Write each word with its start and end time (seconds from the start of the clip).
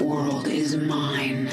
world 0.00 0.48
is 0.48 0.76
mine. 0.76 1.48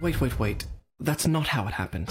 Wait, 0.00 0.18
wait, 0.20 0.38
wait. 0.38 0.66
That's 1.00 1.26
not 1.26 1.44
how 1.52 1.68
it 1.68 1.74
happened. 1.78 2.08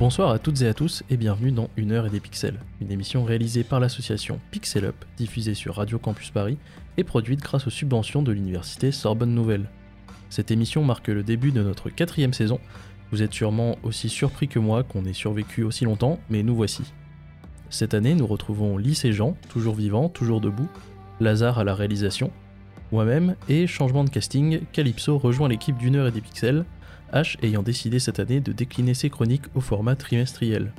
Bonsoir 0.00 0.30
à 0.30 0.38
toutes 0.40 0.60
et 0.62 0.66
à 0.66 0.74
tous 0.74 1.04
et 1.08 1.16
bienvenue 1.16 1.52
dans 1.52 1.70
Une 1.76 1.92
heure 1.92 2.06
et 2.06 2.10
des 2.10 2.18
pixels, 2.20 2.58
une 2.80 2.90
émission 2.90 3.24
réalisée 3.24 3.62
par 3.62 3.78
l'association 3.78 4.40
Pixel 4.50 4.86
Up, 4.86 4.96
diffusée 5.16 5.54
sur 5.54 5.76
Radio 5.76 5.98
Campus 5.98 6.30
Paris 6.30 6.58
et 6.96 7.04
produite 7.04 7.40
grâce 7.40 7.66
aux 7.68 7.70
subventions 7.70 8.22
de 8.22 8.32
l'université 8.32 8.90
Sorbonne 8.90 9.34
Nouvelle. 9.34 9.70
Cette 10.30 10.50
émission 10.50 10.82
marque 10.82 11.08
le 11.08 11.22
début 11.22 11.52
de 11.52 11.62
notre 11.62 11.90
quatrième 11.90 12.32
saison. 12.34 12.58
Vous 13.12 13.22
êtes 13.22 13.32
sûrement 13.32 13.78
aussi 13.84 14.08
surpris 14.08 14.48
que 14.48 14.58
moi 14.58 14.82
qu'on 14.82 15.04
ait 15.04 15.12
survécu 15.12 15.62
aussi 15.62 15.84
longtemps, 15.84 16.18
mais 16.28 16.42
nous 16.42 16.56
voici. 16.56 16.82
Cette 17.70 17.94
année, 17.94 18.14
nous 18.14 18.26
retrouvons 18.26 18.78
Lys 18.78 19.04
et 19.04 19.12
Jean, 19.12 19.36
toujours 19.48 19.76
vivants, 19.76 20.08
toujours 20.08 20.40
debout, 20.40 20.68
Lazare 21.20 21.58
à 21.58 21.64
la 21.64 21.74
réalisation, 21.74 22.30
moi-même, 22.92 23.34
et 23.48 23.66
changement 23.66 24.04
de 24.04 24.10
casting, 24.10 24.60
Calypso 24.72 25.18
rejoint 25.18 25.48
l'équipe 25.48 25.76
d'une 25.76 25.96
heure 25.96 26.06
et 26.06 26.12
des 26.12 26.20
pixels, 26.20 26.64
H 27.12 27.36
ayant 27.42 27.62
décidé 27.62 27.98
cette 27.98 28.20
année 28.20 28.40
de 28.40 28.52
décliner 28.52 28.94
ses 28.94 29.10
chroniques 29.10 29.46
au 29.54 29.60
format 29.60 29.96
trimestriel. 29.96 30.72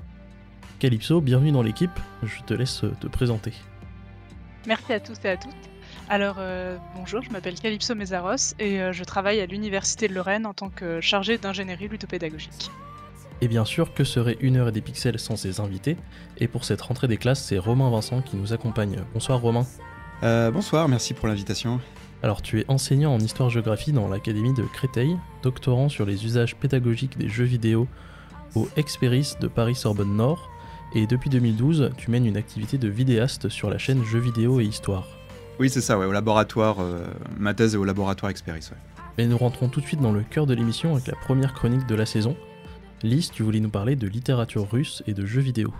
Calypso, 0.79 1.21
bienvenue 1.21 1.51
dans 1.51 1.63
l'équipe, 1.63 1.99
je 2.23 2.41
te 2.43 2.53
laisse 2.53 2.83
te 3.01 3.07
présenter. 3.07 3.53
Merci 4.67 4.93
à 4.93 4.99
tous 4.99 5.17
et 5.23 5.29
à 5.29 5.37
toutes. 5.37 5.51
Alors, 6.09 6.35
euh, 6.39 6.77
bonjour, 6.95 7.21
je 7.21 7.29
m'appelle 7.31 7.55
Calypso 7.55 7.95
Mézaros 7.95 8.53
et 8.59 8.81
euh, 8.81 8.93
je 8.93 9.03
travaille 9.03 9.41
à 9.41 9.45
l'Université 9.45 10.07
de 10.07 10.13
Lorraine 10.13 10.45
en 10.45 10.53
tant 10.53 10.69
que 10.69 11.01
chargée 11.01 11.37
d'ingénierie 11.37 11.87
ludopédagogique. 11.87 12.71
Et 13.41 13.47
bien 13.47 13.65
sûr, 13.65 13.93
que 13.93 14.03
serait 14.03 14.37
une 14.39 14.57
heure 14.57 14.69
et 14.69 14.71
des 14.71 14.81
pixels 14.81 15.19
sans 15.19 15.35
ses 15.35 15.59
invités? 15.59 15.97
Et 16.37 16.47
pour 16.47 16.63
cette 16.63 16.81
rentrée 16.81 17.07
des 17.07 17.17
classes, 17.17 17.43
c'est 17.43 17.57
Romain 17.57 17.89
Vincent 17.89 18.21
qui 18.21 18.35
nous 18.35 18.53
accompagne. 18.53 18.99
Bonsoir 19.13 19.39
Romain. 19.41 19.65
Euh, 20.23 20.49
bonsoir, 20.49 20.87
merci 20.87 21.13
pour 21.13 21.27
l'invitation. 21.27 21.79
Alors 22.23 22.41
tu 22.41 22.59
es 22.59 22.65
enseignant 22.67 23.13
en 23.13 23.19
histoire-géographie 23.19 23.91
dans 23.91 24.07
l'Académie 24.07 24.53
de 24.53 24.63
Créteil, 24.63 25.17
doctorant 25.43 25.89
sur 25.89 26.05
les 26.05 26.25
usages 26.25 26.55
pédagogiques 26.55 27.17
des 27.17 27.29
jeux 27.29 27.43
vidéo 27.43 27.87
au 28.55 28.67
Experis 28.77 29.33
de 29.39 29.47
Paris-Sorbonne 29.47 30.15
Nord, 30.15 30.49
et 30.95 31.05
depuis 31.05 31.29
2012, 31.29 31.91
tu 31.97 32.09
mènes 32.09 32.25
une 32.25 32.37
activité 32.37 32.77
de 32.77 32.87
vidéaste 32.87 33.49
sur 33.49 33.69
la 33.69 33.77
chaîne 33.77 34.03
Jeux 34.03 34.19
vidéo 34.19 34.59
et 34.59 34.65
Histoire. 34.65 35.05
Oui, 35.59 35.69
c'est 35.69 35.81
ça, 35.81 35.99
ouais, 35.99 36.05
au 36.05 36.11
laboratoire, 36.11 36.77
euh, 36.79 37.05
ma 37.37 37.53
thèse 37.53 37.75
est 37.75 37.77
au 37.77 37.83
laboratoire 37.83 38.31
Experis. 38.31 38.69
Ouais. 38.71 38.77
Mais 39.17 39.27
nous 39.27 39.37
rentrons 39.37 39.67
tout 39.67 39.81
de 39.81 39.85
suite 39.85 40.01
dans 40.01 40.11
le 40.11 40.23
cœur 40.23 40.47
de 40.47 40.53
l'émission 40.53 40.93
avec 40.93 41.07
la 41.07 41.15
première 41.15 41.53
chronique 41.53 41.85
de 41.87 41.95
la 41.95 42.05
saison. 42.05 42.35
Lys, 43.03 43.31
tu 43.31 43.43
voulais 43.43 43.59
nous 43.59 43.69
parler 43.69 43.95
de 43.95 44.07
littérature 44.07 44.67
russe 44.71 45.03
et 45.07 45.13
de 45.13 45.25
jeux 45.25 45.41
vidéo. 45.41 45.73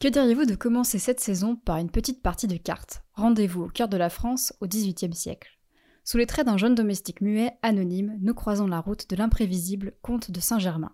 Que 0.00 0.08
diriez-vous 0.08 0.44
de 0.44 0.54
commencer 0.54 0.98
cette 0.98 1.20
saison 1.20 1.56
par 1.56 1.76
une 1.76 1.90
petite 1.90 2.22
partie 2.22 2.46
de 2.46 2.56
cartes? 2.56 3.02
Rendez-vous 3.18 3.64
au 3.64 3.68
cœur 3.68 3.88
de 3.88 3.96
la 3.96 4.10
France 4.10 4.54
au 4.60 4.68
XVIIIe 4.68 5.12
siècle. 5.12 5.58
Sous 6.04 6.18
les 6.18 6.26
traits 6.26 6.46
d'un 6.46 6.56
jeune 6.56 6.76
domestique 6.76 7.20
muet, 7.20 7.50
anonyme, 7.62 8.16
nous 8.20 8.32
croisons 8.32 8.68
la 8.68 8.78
route 8.78 9.10
de 9.10 9.16
l'imprévisible 9.16 9.94
comte 10.02 10.30
de 10.30 10.38
Saint-Germain. 10.38 10.92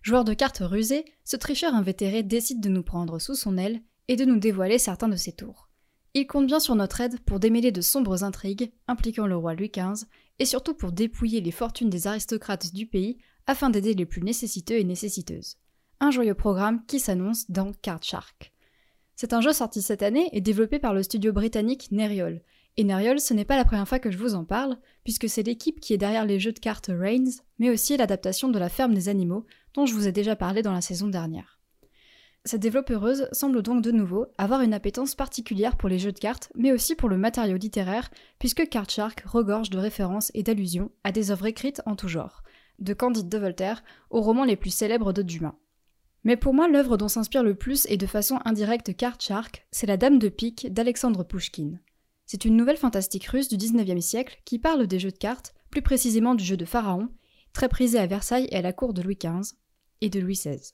Joueur 0.00 0.22
de 0.22 0.32
cartes 0.32 0.62
rusé, 0.62 1.04
ce 1.24 1.34
tricheur 1.34 1.74
invétéré 1.74 2.22
décide 2.22 2.60
de 2.60 2.68
nous 2.68 2.84
prendre 2.84 3.18
sous 3.18 3.34
son 3.34 3.58
aile 3.58 3.82
et 4.06 4.14
de 4.14 4.24
nous 4.24 4.38
dévoiler 4.38 4.78
certains 4.78 5.08
de 5.08 5.16
ses 5.16 5.32
tours. 5.32 5.68
Il 6.14 6.28
compte 6.28 6.46
bien 6.46 6.60
sur 6.60 6.76
notre 6.76 7.00
aide 7.00 7.18
pour 7.22 7.40
démêler 7.40 7.72
de 7.72 7.80
sombres 7.80 8.22
intrigues 8.22 8.70
impliquant 8.86 9.26
le 9.26 9.36
roi 9.36 9.54
Louis 9.54 9.72
XV 9.74 10.06
et 10.38 10.44
surtout 10.44 10.74
pour 10.74 10.92
dépouiller 10.92 11.40
les 11.40 11.50
fortunes 11.50 11.90
des 11.90 12.06
aristocrates 12.06 12.72
du 12.74 12.86
pays 12.86 13.18
afin 13.48 13.70
d'aider 13.70 13.94
les 13.94 14.06
plus 14.06 14.22
nécessiteux 14.22 14.78
et 14.78 14.84
nécessiteuses. 14.84 15.56
Un 15.98 16.12
joyeux 16.12 16.34
programme 16.34 16.86
qui 16.86 17.00
s'annonce 17.00 17.50
dans 17.50 17.72
Card 17.72 18.04
Shark. 18.04 18.52
C'est 19.16 19.32
un 19.32 19.40
jeu 19.40 19.52
sorti 19.52 19.82
cette 19.82 20.02
année 20.02 20.28
et 20.32 20.40
développé 20.40 20.78
par 20.78 20.94
le 20.94 21.02
studio 21.02 21.32
britannique 21.32 21.88
Neriol, 21.90 22.42
et 22.76 22.84
Neriol, 22.84 23.18
ce 23.18 23.32
n'est 23.32 23.46
pas 23.46 23.56
la 23.56 23.64
première 23.64 23.88
fois 23.88 23.98
que 23.98 24.10
je 24.10 24.18
vous 24.18 24.34
en 24.34 24.44
parle, 24.44 24.76
puisque 25.02 25.28
c'est 25.28 25.42
l'équipe 25.42 25.80
qui 25.80 25.94
est 25.94 25.98
derrière 25.98 26.26
les 26.26 26.38
jeux 26.38 26.52
de 26.52 26.58
cartes 26.58 26.90
Reigns, 26.92 27.40
mais 27.58 27.70
aussi 27.70 27.96
l'adaptation 27.96 28.48
de 28.48 28.58
la 28.58 28.68
ferme 28.68 28.92
des 28.92 29.08
animaux, 29.08 29.46
dont 29.72 29.86
je 29.86 29.94
vous 29.94 30.06
ai 30.06 30.12
déjà 30.12 30.36
parlé 30.36 30.60
dans 30.60 30.72
la 30.72 30.82
saison 30.82 31.08
dernière. 31.08 31.58
Cette 32.44 32.60
développeuse 32.60 33.28
semble 33.32 33.62
donc 33.62 33.82
de 33.82 33.90
nouveau 33.90 34.26
avoir 34.36 34.60
une 34.60 34.74
appétence 34.74 35.14
particulière 35.14 35.76
pour 35.76 35.88
les 35.88 35.98
jeux 35.98 36.12
de 36.12 36.18
cartes, 36.18 36.52
mais 36.54 36.70
aussi 36.70 36.94
pour 36.94 37.08
le 37.08 37.16
matériau 37.16 37.56
littéraire, 37.56 38.10
puisque 38.38 38.68
Card 38.68 38.90
Shark 38.90 39.22
regorge 39.26 39.70
de 39.70 39.78
références 39.78 40.30
et 40.34 40.42
d'allusions 40.42 40.90
à 41.02 41.12
des 41.12 41.30
œuvres 41.30 41.46
écrites 41.46 41.80
en 41.86 41.96
tout 41.96 42.08
genre, 42.08 42.42
de 42.78 42.92
Candide 42.92 43.30
de 43.30 43.38
Voltaire 43.38 43.82
aux 44.10 44.20
romans 44.20 44.44
les 44.44 44.56
plus 44.56 44.70
célèbres 44.70 45.14
de 45.14 45.22
Dumas. 45.22 45.56
Mais 46.26 46.36
pour 46.36 46.54
moi, 46.54 46.66
l'œuvre 46.66 46.96
dont 46.96 47.06
s'inspire 47.06 47.44
le 47.44 47.54
plus 47.54 47.86
et 47.88 47.96
de 47.96 48.04
façon 48.04 48.40
indirecte 48.44 48.96
Card 48.96 49.20
Shark, 49.20 49.64
c'est 49.70 49.86
La 49.86 49.96
Dame 49.96 50.18
de 50.18 50.28
Pique 50.28 50.66
d'Alexandre 50.72 51.22
Pouchkine. 51.22 51.80
C'est 52.26 52.44
une 52.44 52.56
nouvelle 52.56 52.78
fantastique 52.78 53.26
russe 53.26 53.46
du 53.46 53.56
19e 53.56 54.00
siècle 54.00 54.42
qui 54.44 54.58
parle 54.58 54.88
des 54.88 54.98
jeux 54.98 55.12
de 55.12 55.16
cartes, 55.16 55.54
plus 55.70 55.82
précisément 55.82 56.34
du 56.34 56.42
jeu 56.42 56.56
de 56.56 56.64
Pharaon, 56.64 57.10
très 57.52 57.68
prisé 57.68 58.00
à 58.00 58.08
Versailles 58.08 58.48
et 58.50 58.56
à 58.56 58.60
la 58.60 58.72
cour 58.72 58.92
de 58.92 59.02
Louis 59.02 59.16
XV 59.16 59.54
et 60.00 60.10
de 60.10 60.18
Louis 60.18 60.34
XVI. 60.34 60.72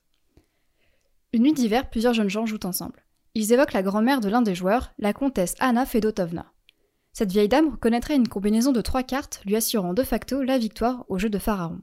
Une 1.35 1.43
nuit 1.43 1.53
d'hiver, 1.53 1.91
plusieurs 1.91 2.15
jeunes 2.15 2.31
gens 2.31 2.47
jouent 2.47 2.65
ensemble. 2.65 3.05
Ils 3.35 3.53
évoquent 3.53 3.75
la 3.75 3.83
grand-mère 3.83 4.21
de 4.21 4.31
l'un 4.31 4.41
des 4.41 4.55
joueurs, 4.55 4.95
la 4.99 5.13
comtesse 5.13 5.55
Anna 5.59 5.85
Fedotovna. 5.85 6.51
Cette 7.13 7.31
vieille 7.31 7.51
dame 7.51 7.69
reconnaîtrait 7.69 8.17
une 8.17 8.27
combinaison 8.27 8.73
de 8.73 8.81
trois 8.81 9.03
cartes 9.03 9.43
lui 9.45 9.55
assurant 9.57 9.93
de 9.93 10.03
facto 10.03 10.43
la 10.43 10.57
victoire 10.57 11.05
au 11.09 11.19
jeu 11.19 11.29
de 11.29 11.39
Pharaon. 11.39 11.83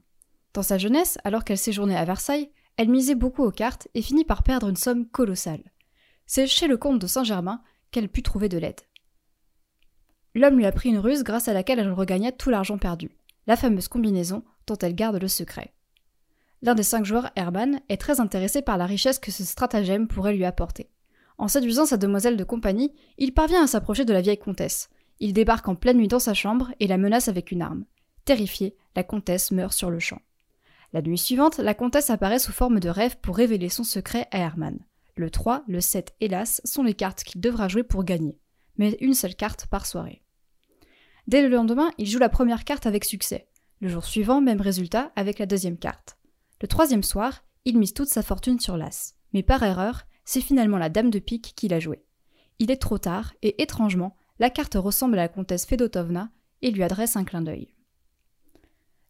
Dans 0.54 0.64
sa 0.64 0.76
jeunesse, 0.76 1.18
alors 1.22 1.44
qu'elle 1.44 1.56
séjournait 1.56 1.96
à 1.96 2.04
Versailles, 2.04 2.50
elle 2.80 2.88
misait 2.88 3.14
beaucoup 3.14 3.44
aux 3.44 3.50
cartes 3.50 3.88
et 3.92 4.00
finit 4.00 4.24
par 4.24 4.42
perdre 4.42 4.70
une 4.70 4.74
somme 4.74 5.06
colossale. 5.06 5.62
C'est 6.24 6.46
chez 6.46 6.66
le 6.66 6.78
comte 6.78 6.98
de 6.98 7.06
Saint-Germain 7.06 7.60
qu'elle 7.90 8.08
put 8.08 8.22
trouver 8.22 8.48
de 8.48 8.56
l'aide. 8.56 8.80
L'homme 10.34 10.56
lui 10.56 10.64
a 10.64 10.72
pris 10.72 10.88
une 10.88 10.96
ruse 10.96 11.22
grâce 11.22 11.46
à 11.46 11.52
laquelle 11.52 11.78
elle 11.78 11.92
regagna 11.92 12.32
tout 12.32 12.48
l'argent 12.48 12.78
perdu, 12.78 13.10
la 13.46 13.56
fameuse 13.56 13.88
combinaison 13.88 14.44
dont 14.66 14.78
elle 14.78 14.94
garde 14.94 15.20
le 15.20 15.28
secret. 15.28 15.74
L'un 16.62 16.74
des 16.74 16.82
cinq 16.82 17.04
joueurs, 17.04 17.30
Herman, 17.36 17.82
est 17.90 18.00
très 18.00 18.18
intéressé 18.18 18.62
par 18.62 18.78
la 18.78 18.86
richesse 18.86 19.18
que 19.18 19.30
ce 19.30 19.44
stratagème 19.44 20.08
pourrait 20.08 20.34
lui 20.34 20.46
apporter. 20.46 20.88
En 21.36 21.48
séduisant 21.48 21.84
sa 21.84 21.98
demoiselle 21.98 22.38
de 22.38 22.44
compagnie, 22.44 22.94
il 23.18 23.34
parvient 23.34 23.62
à 23.62 23.66
s'approcher 23.66 24.06
de 24.06 24.14
la 24.14 24.22
vieille 24.22 24.38
comtesse. 24.38 24.88
Il 25.18 25.34
débarque 25.34 25.68
en 25.68 25.74
pleine 25.74 25.98
nuit 25.98 26.08
dans 26.08 26.18
sa 26.18 26.32
chambre 26.32 26.72
et 26.80 26.86
la 26.86 26.96
menace 26.96 27.28
avec 27.28 27.52
une 27.52 27.60
arme. 27.60 27.84
Terrifiée, 28.24 28.74
la 28.96 29.04
comtesse 29.04 29.50
meurt 29.50 29.74
sur 29.74 29.90
le 29.90 29.98
champ. 29.98 30.22
La 30.92 31.02
nuit 31.02 31.18
suivante, 31.18 31.58
la 31.58 31.74
comtesse 31.74 32.10
apparaît 32.10 32.40
sous 32.40 32.52
forme 32.52 32.80
de 32.80 32.88
rêve 32.88 33.16
pour 33.20 33.36
révéler 33.36 33.68
son 33.68 33.84
secret 33.84 34.26
à 34.32 34.38
Herman. 34.38 34.78
Le 35.14 35.30
3, 35.30 35.64
le 35.68 35.80
7 35.80 36.14
et 36.20 36.28
l'As 36.28 36.60
sont 36.64 36.82
les 36.82 36.94
cartes 36.94 37.22
qu'il 37.22 37.40
devra 37.40 37.68
jouer 37.68 37.84
pour 37.84 38.04
gagner, 38.04 38.40
mais 38.76 38.96
une 39.00 39.14
seule 39.14 39.36
carte 39.36 39.66
par 39.66 39.86
soirée. 39.86 40.22
Dès 41.28 41.42
le 41.42 41.54
lendemain, 41.54 41.92
il 41.98 42.06
joue 42.06 42.18
la 42.18 42.28
première 42.28 42.64
carte 42.64 42.86
avec 42.86 43.04
succès. 43.04 43.46
Le 43.80 43.88
jour 43.88 44.04
suivant, 44.04 44.40
même 44.40 44.60
résultat 44.60 45.12
avec 45.14 45.38
la 45.38 45.46
deuxième 45.46 45.78
carte. 45.78 46.16
Le 46.60 46.66
troisième 46.66 47.04
soir, 47.04 47.44
il 47.64 47.78
mise 47.78 47.94
toute 47.94 48.08
sa 48.08 48.22
fortune 48.22 48.58
sur 48.58 48.76
l'As, 48.76 49.14
mais 49.32 49.44
par 49.44 49.62
erreur, 49.62 50.06
c'est 50.24 50.40
finalement 50.40 50.78
la 50.78 50.88
dame 50.88 51.10
de 51.10 51.18
pique 51.18 51.52
qui 51.54 51.68
l'a 51.68 51.78
joué. 51.78 52.04
Il 52.58 52.70
est 52.70 52.82
trop 52.82 52.98
tard, 52.98 53.32
et 53.42 53.62
étrangement, 53.62 54.16
la 54.40 54.50
carte 54.50 54.74
ressemble 54.74 55.18
à 55.18 55.22
la 55.22 55.28
comtesse 55.28 55.66
Fedotovna 55.66 56.30
et 56.62 56.70
lui 56.70 56.82
adresse 56.82 57.16
un 57.16 57.24
clin 57.24 57.42
d'œil. 57.42 57.74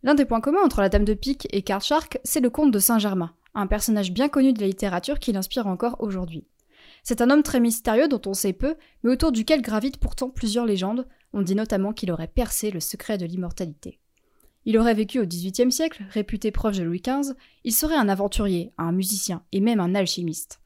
L'un 0.03 0.15
des 0.15 0.25
points 0.25 0.41
communs 0.41 0.65
entre 0.65 0.81
la 0.81 0.89
Dame 0.89 1.05
de 1.05 1.13
Pique 1.13 1.47
et 1.51 1.63
Card 1.63 1.83
Shark, 1.83 2.19
c'est 2.25 2.41
le 2.41 2.49
comte 2.49 2.71
de 2.71 2.79
Saint-Germain, 2.79 3.35
un 3.55 3.67
personnage 3.67 4.13
bien 4.13 4.31
connu 4.31 4.55
de 4.55 4.61
la 4.61 4.67
littérature 4.67 5.19
qui 5.19 5.33
l'inspire 5.33 5.67
encore 5.67 5.97
aujourd'hui. 5.99 6.47
C'est 7.03 7.21
un 7.21 7.29
homme 7.29 7.43
très 7.43 7.61
mystérieux 7.61 8.09
dont 8.09 8.21
on 8.27 8.33
sait 8.33 8.55
peu, 8.55 8.77
mais 9.03 9.11
autour 9.11 9.31
duquel 9.31 9.61
gravitent 9.61 9.99
pourtant 9.99 10.31
plusieurs 10.31 10.65
légendes. 10.65 11.07
On 11.33 11.43
dit 11.43 11.55
notamment 11.55 11.93
qu'il 11.93 12.11
aurait 12.11 12.29
percé 12.29 12.71
le 12.71 12.81
secret 12.81 13.19
de 13.19 13.27
l'immortalité. 13.27 14.01
Il 14.65 14.79
aurait 14.79 14.95
vécu 14.95 15.19
au 15.21 15.27
XVIIIe 15.27 15.73
siècle, 15.73 16.05
réputé 16.11 16.51
proche 16.51 16.79
de 16.79 16.83
Louis 16.83 17.03
XV, 17.03 17.35
il 17.65 17.75
serait 17.75 17.97
un 17.97 18.09
aventurier, 18.09 18.73
un 18.79 18.93
musicien 18.93 19.43
et 19.53 19.61
même 19.61 19.81
un 19.81 19.95
alchimiste. 19.95 20.61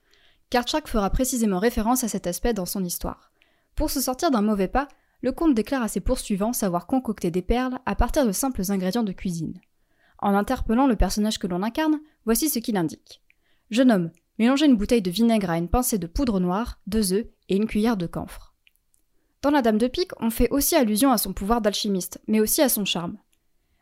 Card 0.51 0.69
Shark 0.69 0.89
fera 0.89 1.11
précisément 1.11 1.59
référence 1.59 2.05
à 2.05 2.09
cet 2.09 2.27
aspect 2.27 2.55
dans 2.55 2.67
son 2.67 2.85
histoire. 2.85 3.33
Pour 3.75 3.91
se 3.91 4.01
sortir 4.01 4.31
d'un 4.31 4.43
mauvais 4.43 4.69
pas, 4.69 4.89
le 5.25 5.33
comte 5.33 5.55
déclare 5.55 5.83
à 5.83 5.89
ses 5.89 6.01
poursuivants 6.01 6.53
savoir 6.53 6.87
concocter 6.87 7.31
des 7.31 7.41
perles 7.41 7.79
à 7.87 7.95
partir 7.95 8.27
de 8.27 8.33
simples 8.33 8.61
ingrédients 8.71 9.03
de 9.03 9.13
cuisine. 9.13 9.59
En 10.19 10.35
interpellant 10.35 10.87
le 10.87 10.97
personnage 10.97 11.39
que 11.39 11.47
l'on 11.47 11.63
incarne, 11.63 11.99
voici 12.27 12.51
ce 12.51 12.59
qu'il 12.59 12.77
indique. 12.77 13.23
Jeune 13.71 13.91
homme, 13.91 14.11
mélangez 14.39 14.67
une 14.67 14.77
bouteille 14.77 15.01
de 15.01 15.11
vinaigre 15.11 15.49
à 15.49 15.57
une 15.57 15.71
pincée 15.71 15.97
de 15.97 16.07
poudre 16.07 16.41
noire, 16.41 16.79
deux 16.87 17.15
œufs 17.15 17.25
et 17.49 17.57
une 17.57 17.67
cuillère 17.67 17.97
de 17.97 18.07
camphre. 18.07 18.55
Dans 19.41 19.49
la 19.51 19.63
Dame 19.63 19.79
de 19.79 19.89
Pique, 19.89 20.13
on 20.21 20.29
fait 20.29 20.51
aussi 20.51 20.77
allusion 20.77 21.11
à 21.11 21.17
son 21.17 21.33
pouvoir 21.33 21.63
d'alchimiste, 21.63 22.21
mais 22.27 22.41
aussi 22.41 22.61
à 22.61 22.69
son 22.69 22.85
charme. 22.85 23.17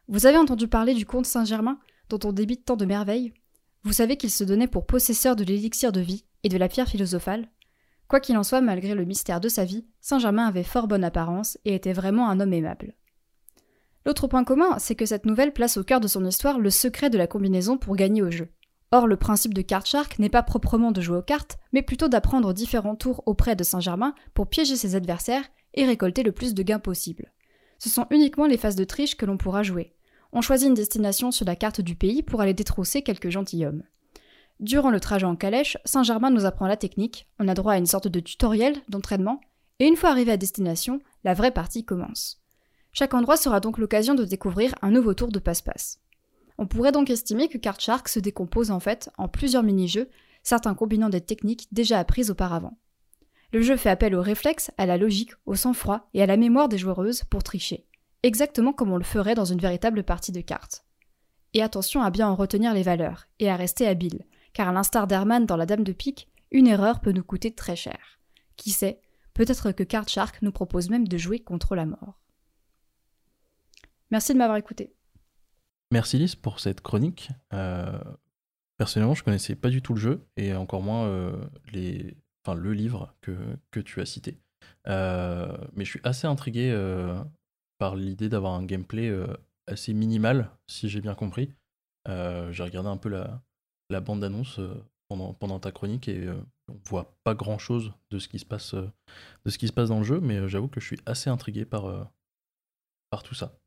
Vous 0.06 0.26
avez 0.26 0.38
entendu 0.38 0.68
parler 0.68 0.94
du 0.94 1.06
comte 1.06 1.26
Saint-Germain, 1.26 1.80
dont 2.08 2.20
on 2.22 2.32
débite 2.32 2.66
tant 2.66 2.76
de 2.76 2.84
merveilles? 2.84 3.34
Vous 3.82 3.92
savez 3.92 4.16
qu'il 4.16 4.30
se 4.30 4.44
donnait 4.44 4.68
pour 4.68 4.86
possesseur 4.86 5.34
de 5.34 5.42
l'élixir 5.42 5.90
de 5.90 6.00
vie 6.00 6.24
et 6.44 6.48
de 6.48 6.56
la 6.56 6.68
pierre 6.68 6.88
philosophale? 6.88 7.50
Quoi 8.06 8.20
qu'il 8.20 8.36
en 8.36 8.44
soit, 8.44 8.60
malgré 8.60 8.94
le 8.94 9.04
mystère 9.04 9.40
de 9.40 9.48
sa 9.48 9.64
vie, 9.64 9.84
Saint-Germain 10.02 10.46
avait 10.46 10.64
fort 10.64 10.88
bonne 10.88 11.04
apparence 11.04 11.56
et 11.64 11.74
était 11.74 11.92
vraiment 11.92 12.28
un 12.28 12.40
homme 12.40 12.52
aimable. 12.52 12.94
L'autre 14.04 14.26
point 14.26 14.42
commun, 14.42 14.78
c'est 14.78 14.96
que 14.96 15.06
cette 15.06 15.26
nouvelle 15.26 15.52
place 15.52 15.76
au 15.76 15.84
cœur 15.84 16.00
de 16.00 16.08
son 16.08 16.26
histoire 16.26 16.58
le 16.58 16.70
secret 16.70 17.08
de 17.08 17.18
la 17.18 17.28
combinaison 17.28 17.78
pour 17.78 17.94
gagner 17.94 18.20
au 18.20 18.30
jeu. 18.30 18.48
Or, 18.90 19.06
le 19.06 19.16
principe 19.16 19.54
de 19.54 19.62
Card 19.62 19.86
Shark 19.86 20.18
n'est 20.18 20.28
pas 20.28 20.42
proprement 20.42 20.90
de 20.90 21.00
jouer 21.00 21.18
aux 21.18 21.22
cartes, 21.22 21.56
mais 21.72 21.82
plutôt 21.82 22.08
d'apprendre 22.08 22.52
différents 22.52 22.96
tours 22.96 23.22
auprès 23.26 23.54
de 23.54 23.62
Saint-Germain 23.62 24.14
pour 24.34 24.48
piéger 24.48 24.76
ses 24.76 24.96
adversaires 24.96 25.44
et 25.74 25.86
récolter 25.86 26.24
le 26.24 26.32
plus 26.32 26.52
de 26.52 26.62
gains 26.64 26.80
possible. 26.80 27.32
Ce 27.78 27.88
sont 27.88 28.06
uniquement 28.10 28.46
les 28.46 28.58
phases 28.58 28.76
de 28.76 28.84
triche 28.84 29.16
que 29.16 29.24
l'on 29.24 29.38
pourra 29.38 29.62
jouer. 29.62 29.94
On 30.32 30.40
choisit 30.40 30.68
une 30.68 30.74
destination 30.74 31.30
sur 31.30 31.46
la 31.46 31.56
carte 31.56 31.80
du 31.80 31.94
pays 31.94 32.22
pour 32.22 32.40
aller 32.40 32.54
détrousser 32.54 33.02
quelques 33.02 33.30
gentilshommes. 33.30 33.84
Durant 34.58 34.90
le 34.90 35.00
trajet 35.00 35.26
en 35.26 35.36
calèche, 35.36 35.78
Saint-Germain 35.84 36.30
nous 36.30 36.44
apprend 36.44 36.66
la 36.66 36.76
technique, 36.76 37.28
on 37.38 37.48
a 37.48 37.54
droit 37.54 37.74
à 37.74 37.78
une 37.78 37.86
sorte 37.86 38.08
de 38.08 38.20
tutoriel 38.20 38.76
d'entraînement, 38.88 39.40
et 39.78 39.86
une 39.86 39.96
fois 39.96 40.10
arrivé 40.10 40.32
à 40.32 40.36
destination, 40.36 41.00
la 41.24 41.34
vraie 41.34 41.50
partie 41.50 41.84
commence. 41.84 42.40
Chaque 42.92 43.14
endroit 43.14 43.36
sera 43.36 43.60
donc 43.60 43.78
l'occasion 43.78 44.14
de 44.14 44.24
découvrir 44.24 44.74
un 44.82 44.90
nouveau 44.90 45.14
tour 45.14 45.28
de 45.28 45.38
passe-passe. 45.38 46.00
On 46.58 46.66
pourrait 46.66 46.92
donc 46.92 47.10
estimer 47.10 47.48
que 47.48 47.58
Card 47.58 47.80
Shark 47.80 48.08
se 48.08 48.20
décompose 48.20 48.70
en 48.70 48.80
fait 48.80 49.10
en 49.18 49.28
plusieurs 49.28 49.62
mini-jeux, 49.62 50.10
certains 50.42 50.74
combinant 50.74 51.08
des 51.08 51.20
techniques 51.20 51.68
déjà 51.72 51.98
apprises 51.98 52.30
auparavant. 52.30 52.78
Le 53.52 53.62
jeu 53.62 53.76
fait 53.76 53.90
appel 53.90 54.14
au 54.14 54.22
réflexe, 54.22 54.70
à 54.78 54.86
la 54.86 54.96
logique, 54.96 55.32
au 55.46 55.54
sang-froid 55.54 56.08
et 56.14 56.22
à 56.22 56.26
la 56.26 56.36
mémoire 56.36 56.68
des 56.68 56.78
joueuses 56.78 57.24
pour 57.24 57.42
tricher, 57.42 57.86
exactement 58.22 58.72
comme 58.72 58.92
on 58.92 58.96
le 58.96 59.04
ferait 59.04 59.34
dans 59.34 59.44
une 59.44 59.60
véritable 59.60 60.04
partie 60.04 60.32
de 60.32 60.40
cartes. 60.40 60.84
Et 61.54 61.62
attention 61.62 62.02
à 62.02 62.10
bien 62.10 62.28
en 62.28 62.34
retenir 62.34 62.72
les 62.72 62.82
valeurs, 62.82 63.26
et 63.38 63.50
à 63.50 63.56
rester 63.56 63.86
habile, 63.86 64.24
car 64.54 64.68
à 64.68 64.72
l'instar 64.72 65.06
d'Herman 65.06 65.44
dans 65.44 65.56
La 65.56 65.66
Dame 65.66 65.84
de 65.84 65.92
Pique, 65.92 66.28
une 66.50 66.66
erreur 66.66 67.00
peut 67.00 67.12
nous 67.12 67.24
coûter 67.24 67.54
très 67.54 67.76
cher. 67.76 68.20
Qui 68.56 68.70
sait, 68.70 69.00
peut-être 69.34 69.72
que 69.72 69.82
Card 69.82 70.08
Shark 70.08 70.42
nous 70.42 70.52
propose 70.52 70.90
même 70.90 71.08
de 71.08 71.18
jouer 71.18 71.38
contre 71.40 71.74
la 71.74 71.86
mort. 71.86 72.20
Merci 74.10 74.34
de 74.34 74.38
m'avoir 74.38 74.58
écouté. 74.58 74.94
Merci 75.90 76.18
Lys 76.18 76.36
pour 76.36 76.60
cette 76.60 76.80
chronique. 76.80 77.30
Euh, 77.52 77.98
personnellement, 78.76 79.14
je 79.14 79.24
connaissais 79.24 79.54
pas 79.54 79.70
du 79.70 79.82
tout 79.82 79.94
le 79.94 80.00
jeu 80.00 80.26
et 80.36 80.54
encore 80.54 80.82
moins 80.82 81.06
euh, 81.06 81.36
le 81.74 82.72
livre 82.72 83.14
que, 83.22 83.32
que 83.70 83.80
tu 83.80 84.00
as 84.00 84.06
cité. 84.06 84.38
Euh, 84.88 85.56
mais 85.74 85.84
je 85.84 85.90
suis 85.90 86.00
assez 86.04 86.26
intrigué 86.26 86.74
par 87.78 87.96
l'idée 87.96 88.28
d'avoir 88.28 88.54
un 88.54 88.64
gameplay 88.64 89.10
assez 89.66 89.92
minimal, 89.94 90.50
si 90.66 90.88
j'ai 90.88 91.00
bien 91.00 91.14
compris. 91.14 91.54
j'ai 92.06 92.62
regardé 92.62 92.88
un 92.88 92.96
peu 92.96 93.08
la, 93.08 93.42
la 93.90 94.00
bande-annonce 94.00 94.60
pendant, 95.34 95.58
ta 95.58 95.72
chronique 95.72 96.08
et 96.08 96.28
on 96.68 96.76
voit 96.84 97.16
pas 97.24 97.34
grand-chose 97.34 97.92
de 98.10 98.18
ce 98.18 98.28
qui 98.28 98.38
se 98.38 98.44
passe 98.44 98.74
de 98.74 99.50
ce 99.50 99.58
qui 99.58 99.68
se 99.68 99.72
passe 99.72 99.88
dans 99.88 99.98
le 99.98 100.04
jeu, 100.04 100.20
mais 100.20 100.48
j'avoue 100.48 100.68
que 100.68 100.80
je 100.80 100.86
suis 100.86 100.98
assez 101.06 101.30
intrigué 101.30 101.64
par, 101.64 102.10
par 103.10 103.22
tout 103.22 103.34
ça. 103.34 103.58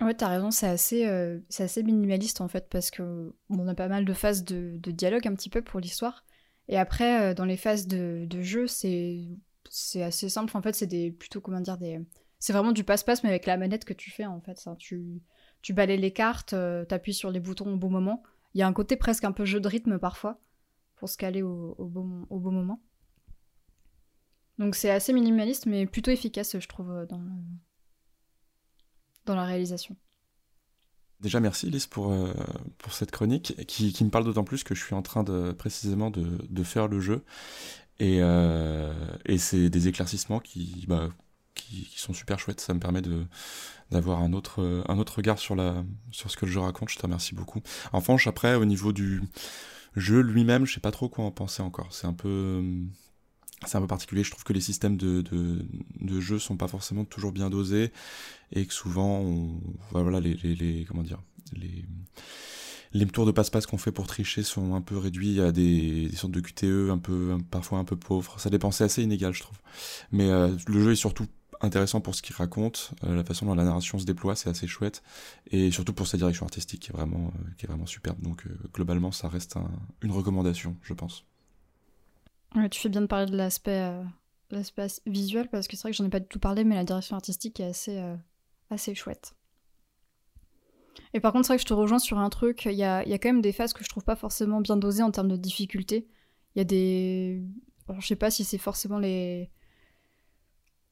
Ouais, 0.00 0.14
t'as 0.14 0.28
raison, 0.28 0.50
c'est 0.50 0.66
assez, 0.66 1.06
euh, 1.06 1.40
c'est 1.50 1.64
assez 1.64 1.82
minimaliste 1.82 2.40
en 2.40 2.48
fait, 2.48 2.68
parce 2.70 2.90
que 2.90 3.34
on 3.50 3.68
a 3.68 3.74
pas 3.74 3.88
mal 3.88 4.06
de 4.06 4.12
phases 4.14 4.44
de, 4.44 4.78
dialogue 4.90 5.26
un 5.28 5.34
petit 5.34 5.50
peu 5.50 5.62
pour 5.62 5.78
l'histoire. 5.78 6.24
Et 6.68 6.78
après, 6.78 7.30
euh, 7.30 7.34
dans 7.34 7.44
les 7.44 7.58
phases 7.58 7.86
de, 7.86 8.26
jeu, 8.40 8.66
c'est, 8.66 9.28
assez 10.02 10.28
simple. 10.30 10.56
En 10.56 10.62
fait, 10.62 10.74
c'est 10.74 11.10
plutôt, 11.18 11.40
comment 11.40 11.60
dire, 11.60 11.76
des. 11.76 12.00
C'est 12.38 12.54
vraiment 12.54 12.72
du 12.72 12.84
passe-passe, 12.84 13.22
mais 13.22 13.28
avec 13.28 13.44
la 13.44 13.58
manette 13.58 13.84
que 13.84 13.92
tu 13.92 14.10
fais 14.10 14.24
en 14.24 14.40
fait. 14.40 14.66
Tu, 14.78 15.20
tu 15.60 15.74
balais 15.74 15.98
les 15.98 16.12
cartes, 16.12 16.54
euh, 16.54 16.86
t'appuies 16.86 17.12
sur 17.12 17.30
les 17.30 17.40
boutons 17.40 17.74
au 17.74 17.76
bon 17.76 17.90
moment. 17.90 18.22
Il 18.54 18.58
y 18.58 18.62
a 18.62 18.66
un 18.66 18.72
côté 18.72 18.96
presque 18.96 19.24
un 19.24 19.32
peu 19.32 19.44
jeu 19.44 19.60
de 19.60 19.68
rythme 19.68 19.98
parfois, 19.98 20.40
pour 20.96 21.08
se 21.08 21.16
caler 21.16 21.42
au, 21.42 21.74
au, 21.78 21.86
bon, 21.86 22.52
moment. 22.52 22.82
Donc 24.58 24.74
c'est 24.74 24.90
assez 24.90 25.12
minimaliste, 25.12 25.66
mais 25.66 25.86
plutôt 25.86 26.10
efficace, 26.10 26.58
je 26.58 26.68
trouve, 26.68 27.06
dans, 27.08 27.24
dans 29.26 29.34
la 29.34 29.44
réalisation. 29.44 29.96
Déjà, 31.20 31.38
merci 31.38 31.70
Lise 31.70 31.86
pour, 31.86 32.12
euh, 32.12 32.32
pour 32.78 32.94
cette 32.94 33.10
chronique 33.10 33.54
qui, 33.66 33.92
qui 33.92 34.04
me 34.04 34.10
parle 34.10 34.24
d'autant 34.24 34.44
plus 34.44 34.64
que 34.64 34.74
je 34.74 34.82
suis 34.82 34.94
en 34.94 35.02
train 35.02 35.22
de 35.22 35.52
précisément 35.52 36.10
de, 36.10 36.38
de 36.48 36.62
faire 36.62 36.88
le 36.88 36.98
jeu. 36.98 37.24
Et, 37.98 38.18
euh, 38.22 38.92
et 39.26 39.36
c'est 39.36 39.68
des 39.68 39.86
éclaircissements 39.86 40.40
qui, 40.40 40.86
bah, 40.88 41.10
qui, 41.54 41.92
sont 41.96 42.14
super 42.14 42.38
chouettes. 42.38 42.60
Ça 42.60 42.72
me 42.72 42.80
permet 42.80 43.02
de, 43.02 43.26
d'avoir 43.90 44.20
un 44.22 44.32
autre, 44.32 44.84
un 44.88 44.98
autre 44.98 45.16
regard 45.16 45.38
sur, 45.38 45.56
la, 45.56 45.84
sur 46.10 46.30
ce 46.30 46.36
que 46.36 46.46
le 46.46 46.52
jeu 46.52 46.60
raconte. 46.60 46.90
Je 46.90 46.96
te 46.96 47.02
remercie 47.02 47.34
beaucoup. 47.34 47.60
En 47.92 47.98
revanche, 47.98 48.26
après, 48.26 48.54
au 48.54 48.64
niveau 48.64 48.92
du 48.92 49.22
jeu 49.96 50.20
lui-même, 50.20 50.66
je 50.66 50.74
sais 50.74 50.80
pas 50.80 50.92
trop 50.92 51.08
quoi 51.08 51.24
en 51.24 51.30
penser 51.30 51.62
encore. 51.62 51.92
C'est 51.92 52.06
un 52.06 52.12
peu 52.12 52.62
c'est 53.66 53.76
un 53.76 53.80
peu 53.80 53.86
particulier. 53.86 54.24
Je 54.24 54.30
trouve 54.30 54.44
que 54.44 54.52
les 54.52 54.60
systèmes 54.60 54.96
de, 54.96 55.22
de, 55.22 56.20
jeu 56.20 56.38
sont 56.38 56.56
pas 56.56 56.68
forcément 56.68 57.04
toujours 57.04 57.32
bien 57.32 57.50
dosés 57.50 57.92
et 58.52 58.66
que 58.66 58.72
souvent, 58.72 59.24
voilà, 59.90 60.20
les, 60.20 60.34
les, 60.34 60.84
comment 60.88 61.02
dire, 61.02 61.20
les, 61.52 61.84
les 62.92 63.06
tours 63.06 63.26
de 63.26 63.32
passe-passe 63.32 63.66
qu'on 63.66 63.78
fait 63.78 63.92
pour 63.92 64.06
tricher 64.06 64.42
sont 64.42 64.74
un 64.74 64.80
peu 64.80 64.96
réduits 64.96 65.40
à 65.40 65.52
des, 65.52 66.08
des 66.08 66.16
sortes 66.16 66.32
de 66.32 66.40
QTE 66.40 66.90
un 66.90 66.98
peu, 66.98 67.36
parfois 67.50 67.78
un 67.78 67.84
peu 67.84 67.96
pauvres. 67.96 68.40
Ça 68.40 68.50
dépend, 68.50 68.70
c'est 68.70 68.84
assez 68.84 69.02
inégal, 69.02 69.34
je 69.34 69.42
trouve. 69.42 69.58
Mais 70.10 70.30
euh, 70.30 70.56
le 70.66 70.82
jeu 70.82 70.92
est 70.92 70.96
surtout 70.96 71.26
intéressant 71.60 72.00
pour 72.00 72.14
ce 72.14 72.22
qu'il 72.22 72.34
raconte, 72.36 72.92
euh, 73.04 73.16
la 73.16 73.24
façon 73.24 73.46
dont 73.46 73.54
la 73.54 73.64
narration 73.64 73.98
se 73.98 74.04
déploie, 74.04 74.36
c'est 74.36 74.48
assez 74.48 74.66
chouette, 74.66 75.02
et 75.50 75.70
surtout 75.70 75.92
pour 75.92 76.06
sa 76.06 76.16
direction 76.16 76.46
artistique 76.46 76.80
qui 76.80 76.90
est 76.90 76.94
vraiment, 76.94 77.32
euh, 77.34 77.50
qui 77.58 77.66
est 77.66 77.68
vraiment 77.68 77.86
superbe. 77.86 78.20
Donc 78.20 78.44
globalement, 78.72 79.12
ça 79.12 79.28
reste 79.28 79.56
un, 79.56 79.70
une 80.02 80.12
recommandation, 80.12 80.76
je 80.82 80.94
pense 80.94 81.24
tu 82.70 82.80
fais 82.80 82.88
bien 82.88 83.00
de 83.00 83.06
parler 83.06 83.30
de 83.30 83.36
l'aspect 83.36 83.92
euh, 84.52 84.92
visuel 85.06 85.48
parce 85.48 85.68
que 85.68 85.76
c'est 85.76 85.82
vrai 85.82 85.90
que 85.92 85.96
j'en 85.96 86.04
ai 86.04 86.10
pas 86.10 86.20
du 86.20 86.26
tout 86.26 86.38
parlé, 86.38 86.64
mais 86.64 86.74
la 86.74 86.84
direction 86.84 87.16
artistique 87.16 87.60
est 87.60 87.64
assez, 87.64 87.98
euh, 87.98 88.16
assez 88.70 88.94
chouette. 88.94 89.34
Et 91.14 91.20
par 91.20 91.32
contre, 91.32 91.46
c'est 91.46 91.52
vrai 91.52 91.58
que 91.58 91.62
je 91.62 91.68
te 91.68 91.74
rejoins 91.74 91.98
sur 91.98 92.18
un 92.18 92.30
truc, 92.30 92.64
il 92.66 92.72
y 92.72 92.84
a, 92.84 93.06
y 93.06 93.12
a, 93.12 93.18
quand 93.18 93.28
même 93.28 93.40
des 93.40 93.52
phases 93.52 93.72
que 93.72 93.84
je 93.84 93.88
trouve 93.88 94.04
pas 94.04 94.16
forcément 94.16 94.60
bien 94.60 94.76
dosées 94.76 95.02
en 95.02 95.10
termes 95.10 95.28
de 95.28 95.36
difficulté. 95.36 96.08
Il 96.54 96.58
y 96.58 96.60
a 96.60 96.64
des. 96.64 97.42
Alors, 97.88 98.00
je 98.00 98.06
sais 98.06 98.16
pas 98.16 98.30
si 98.30 98.44
c'est 98.44 98.58
forcément 98.58 98.98
les. 98.98 99.50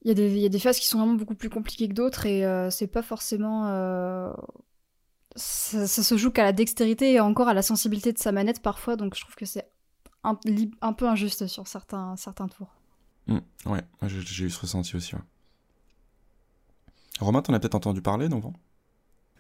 Il 0.03 0.09
y, 0.09 0.11
a 0.13 0.15
des, 0.15 0.39
y 0.39 0.47
a 0.47 0.49
des 0.49 0.59
phases 0.61 0.79
qui 0.79 0.87
sont 0.87 0.99
vraiment 0.99 1.15
beaucoup 1.15 1.35
plus 1.35 1.51
compliquées 1.51 1.89
que 1.89 1.95
d'autres 1.95 2.27
et 2.27 2.45
euh, 2.45 2.71
c'est 2.71 2.87
pas 2.87 3.03
forcément. 3.03 3.65
Ça, 5.37 5.87
ça, 5.87 6.03
se 6.03 6.17
joue 6.17 6.31
qu'à 6.31 6.43
la 6.43 6.53
dextérité 6.53 7.13
et 7.13 7.21
encore 7.21 7.49
à 7.49 7.55
la 7.55 7.63
sensibilité 7.63 8.13
de 8.13 8.19
sa 8.19 8.33
manette 8.33 8.61
parfois, 8.61 8.97
donc 8.97 9.15
je 9.15 9.21
trouve 9.21 9.37
que 9.37 9.47
c'est 9.47 9.69
un, 10.25 10.37
un, 10.81 10.93
peu 10.93 11.09
injuste 11.09 11.47
sur 11.47 11.67
certains, 11.67 12.17
certains 12.17 12.49
tours. 12.49 12.75
Mmh, 13.27 13.39
ouais, 13.67 13.85
j'ai 14.07 14.47
eu 14.47 14.51
ce 14.51 14.61
ressenti 14.61 14.97
aussi. 14.97 15.15
Ouais. 15.15 15.21
Romain, 17.21 17.43
t'en 17.43 17.53
as 17.53 17.61
peut-être 17.61 17.75
entendu 17.75 18.01
parler, 18.03 18.29
non 18.29 18.53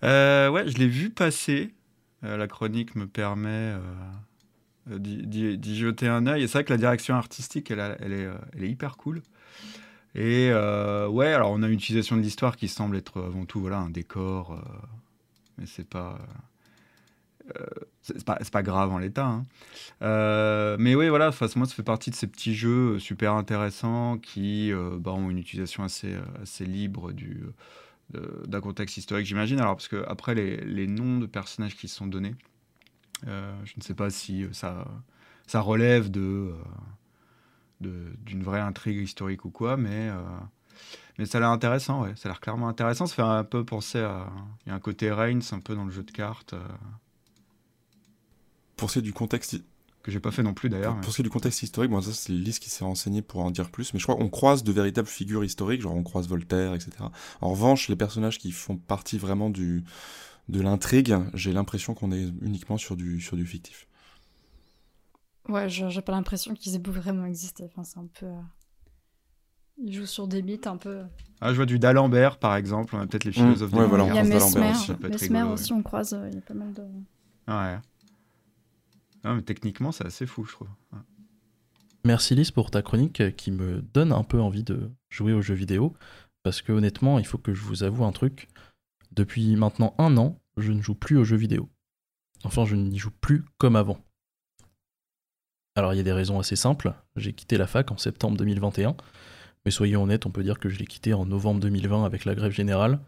euh, 0.04 0.48
Ouais, 0.48 0.68
je 0.68 0.76
l'ai 0.78 0.88
vu 0.88 1.10
passer. 1.10 1.74
Euh, 2.24 2.36
la 2.36 2.48
chronique 2.48 2.96
me 2.96 3.06
permet 3.06 3.76
euh, 4.90 4.98
d'y 4.98 5.78
jeter 5.78 6.08
un 6.08 6.26
œil. 6.26 6.42
Et 6.42 6.46
c'est 6.48 6.54
vrai 6.54 6.64
que 6.64 6.72
la 6.72 6.78
direction 6.78 7.14
artistique, 7.14 7.70
elle, 7.70 7.96
elle, 8.00 8.12
est, 8.12 8.28
elle 8.54 8.64
est, 8.64 8.70
hyper 8.70 8.96
cool. 8.96 9.22
Et 10.20 10.50
ouais, 10.50 11.32
alors 11.32 11.52
on 11.52 11.62
a 11.62 11.68
une 11.68 11.74
utilisation 11.74 12.16
de 12.16 12.22
l'histoire 12.22 12.56
qui 12.56 12.68
semble 12.68 12.96
être 12.96 13.22
avant 13.22 13.44
tout 13.44 13.60
voilà, 13.60 13.78
un 13.78 13.90
décor, 13.90 14.60
mais 15.58 15.66
c'est 15.66 15.88
pas 15.88 16.18
euh, 17.56 17.64
c'est 18.02 18.50
pas, 18.50 18.62
grave 18.62 18.90
en 18.90 18.98
l'état. 18.98 19.26
Hein. 19.26 19.42
Euh, 20.02 20.76
mais 20.78 20.94
oui, 20.94 21.08
voilà, 21.08 21.30
moi, 21.56 21.66
ça 21.66 21.74
fait 21.74 21.82
partie 21.82 22.10
de 22.10 22.14
ces 22.14 22.26
petits 22.26 22.54
jeux 22.54 22.98
super 22.98 23.34
intéressants 23.34 24.18
qui 24.18 24.72
euh, 24.72 24.96
bah, 24.98 25.12
ont 25.12 25.30
une 25.30 25.38
utilisation 25.38 25.84
assez, 25.84 26.16
assez 26.42 26.64
libre 26.64 27.12
du, 27.12 27.42
d'un 28.46 28.60
contexte 28.60 28.96
historique, 28.96 29.26
j'imagine. 29.26 29.60
Alors, 29.60 29.76
parce 29.76 29.88
que 29.88 30.04
après, 30.08 30.34
les, 30.34 30.56
les, 30.64 30.86
noms 30.86 31.18
de 31.18 31.26
personnages 31.26 31.76
qui 31.76 31.88
sont 31.88 32.06
donnés, 32.06 32.34
je 33.24 33.74
ne 33.76 33.82
sais 33.82 33.94
pas 33.94 34.10
si 34.10 34.46
ça, 34.52 34.86
ça 35.46 35.60
relève 35.60 36.10
de, 36.10 36.52
d'une 37.80 38.42
vraie 38.42 38.60
intrigue 38.60 38.98
historique 38.98 39.44
ou 39.44 39.50
quoi, 39.50 39.76
mais. 39.76 40.10
Mais 41.18 41.26
ça 41.26 41.38
a 41.38 41.40
l'air 41.40 41.50
intéressant, 41.50 42.02
ouais. 42.02 42.12
Ça 42.14 42.28
a 42.28 42.32
l'air 42.32 42.40
clairement 42.40 42.68
intéressant. 42.68 43.06
Ça 43.06 43.14
fait 43.16 43.22
un 43.22 43.44
peu 43.44 43.64
penser 43.64 43.98
à. 43.98 44.30
Il 44.64 44.68
y 44.68 44.72
a 44.72 44.74
un 44.74 44.80
côté 44.80 45.10
Reigns 45.10 45.40
un 45.52 45.60
peu 45.60 45.74
dans 45.74 45.84
le 45.84 45.90
jeu 45.90 46.02
de 46.02 46.12
cartes 46.12 46.54
pour 48.78 48.88
ce 48.88 48.94
qui 48.94 48.98
est 49.00 49.02
du 49.02 49.12
contexte 49.12 49.60
que 50.02 50.10
j'ai 50.10 50.20
pas 50.20 50.30
fait 50.30 50.42
non 50.42 50.54
plus 50.54 50.70
d'ailleurs. 50.70 50.98
Pour, 51.00 51.10
ce 51.10 51.16
qui 51.16 51.22
est 51.22 51.24
du 51.24 51.30
contexte 51.30 51.62
historique, 51.62 51.90
bon, 51.90 52.00
ça 52.00 52.12
c'est 52.14 52.32
Lise 52.32 52.58
qui 52.58 52.70
s'est 52.70 52.84
renseigné 52.84 53.20
pour 53.20 53.40
en 53.40 53.50
dire 53.50 53.68
plus, 53.68 53.92
mais 53.92 53.98
je 53.98 54.04
crois 54.04 54.16
qu'on 54.16 54.30
croise 54.30 54.64
de 54.64 54.72
véritables 54.72 55.08
figures 55.08 55.44
historiques, 55.44 55.82
genre 55.82 55.94
on 55.94 56.04
croise 56.04 56.28
Voltaire, 56.28 56.72
etc. 56.72 56.92
En 57.42 57.50
revanche, 57.50 57.88
les 57.88 57.96
personnages 57.96 58.38
qui 58.38 58.52
font 58.52 58.76
partie 58.78 59.18
vraiment 59.18 59.50
du 59.50 59.84
de 60.48 60.62
l'intrigue, 60.62 61.14
j'ai 61.34 61.52
l'impression 61.52 61.92
qu'on 61.92 62.10
est 62.10 62.26
uniquement 62.40 62.78
sur 62.78 62.96
du 62.96 63.20
sur 63.20 63.36
du 63.36 63.44
fictif. 63.44 63.87
Ouais, 65.48 65.68
j'ai 65.68 66.02
pas 66.02 66.12
l'impression 66.12 66.54
qu'ils 66.54 66.74
aient 66.74 66.82
vraiment 66.84 67.24
existé. 67.24 67.64
Enfin, 67.64 67.84
c'est 67.84 67.98
un 67.98 68.06
peu. 68.06 68.26
Euh, 68.26 68.40
Il 69.78 69.94
joue 69.94 70.06
sur 70.06 70.28
des 70.28 70.42
beats 70.42 70.68
un 70.70 70.76
peu. 70.76 71.02
Ah, 71.40 71.50
je 71.52 71.56
vois 71.56 71.66
du 71.66 71.78
D'Alembert, 71.78 72.38
par 72.38 72.56
exemple. 72.56 72.94
On 72.96 73.00
a 73.00 73.06
peut-être 73.06 73.24
les 73.24 73.32
philosophes 73.32 73.72
ouais, 73.72 73.80
de 73.80 73.84
voilà, 73.84 74.06
Il 74.08 74.14
y 74.14 74.18
a 74.18 74.24
Mesmer. 74.24 74.70
aussi, 74.70 74.92
Mesmer 75.00 75.38
rigolo, 75.38 75.54
aussi, 75.54 75.72
on 75.72 75.82
croise, 75.82 76.12
euh, 76.12 76.28
il 76.28 76.34
y 76.34 76.38
a 76.38 76.42
pas 76.42 76.54
mal 76.54 76.74
de. 76.74 76.82
Ouais. 76.82 77.78
Non, 79.24 79.34
mais 79.34 79.42
techniquement, 79.42 79.90
c'est 79.92 80.06
assez 80.06 80.26
fou, 80.26 80.44
je 80.44 80.52
trouve. 80.52 80.68
Ouais. 80.92 80.98
Merci 82.04 82.34
Lys 82.34 82.50
pour 82.50 82.70
ta 82.70 82.82
chronique 82.82 83.34
qui 83.36 83.50
me 83.50 83.82
donne 83.82 84.12
un 84.12 84.22
peu 84.24 84.40
envie 84.40 84.64
de 84.64 84.90
jouer 85.10 85.32
aux 85.32 85.42
jeux 85.42 85.54
vidéo. 85.54 85.94
Parce 86.42 86.62
que 86.62 86.72
honnêtement, 86.72 87.18
il 87.18 87.26
faut 87.26 87.38
que 87.38 87.52
je 87.52 87.62
vous 87.62 87.82
avoue 87.82 88.04
un 88.04 88.12
truc. 88.12 88.48
Depuis 89.12 89.56
maintenant 89.56 89.94
un 89.98 90.16
an, 90.16 90.38
je 90.56 90.72
ne 90.72 90.80
joue 90.80 90.94
plus 90.94 91.16
aux 91.16 91.24
jeux 91.24 91.36
vidéo. 91.36 91.68
Enfin, 92.44 92.64
je 92.64 92.76
n'y 92.76 92.98
joue 92.98 93.10
plus 93.10 93.44
comme 93.58 93.76
avant. 93.76 93.98
Alors 95.78 95.94
il 95.94 95.98
y 95.98 96.00
a 96.00 96.02
des 96.02 96.12
raisons 96.12 96.40
assez 96.40 96.56
simples. 96.56 96.92
J'ai 97.14 97.32
quitté 97.32 97.56
la 97.56 97.68
fac 97.68 97.92
en 97.92 97.98
septembre 97.98 98.36
2021. 98.36 98.96
Mais 99.64 99.70
soyons 99.70 100.02
honnêtes, 100.02 100.26
on 100.26 100.30
peut 100.32 100.42
dire 100.42 100.58
que 100.58 100.68
je 100.68 100.76
l'ai 100.76 100.86
quitté 100.86 101.14
en 101.14 101.24
novembre 101.24 101.60
2020 101.60 102.04
avec 102.04 102.24
la 102.24 102.34
grève 102.34 102.50
générale. 102.50 102.98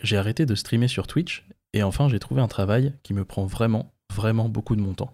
J'ai 0.00 0.16
arrêté 0.16 0.46
de 0.46 0.54
streamer 0.54 0.86
sur 0.86 1.08
Twitch. 1.08 1.44
Et 1.72 1.82
enfin, 1.82 2.08
j'ai 2.08 2.20
trouvé 2.20 2.40
un 2.40 2.46
travail 2.46 2.94
qui 3.02 3.14
me 3.14 3.24
prend 3.24 3.46
vraiment, 3.46 3.92
vraiment 4.12 4.48
beaucoup 4.48 4.76
de 4.76 4.80
mon 4.80 4.94
temps. 4.94 5.12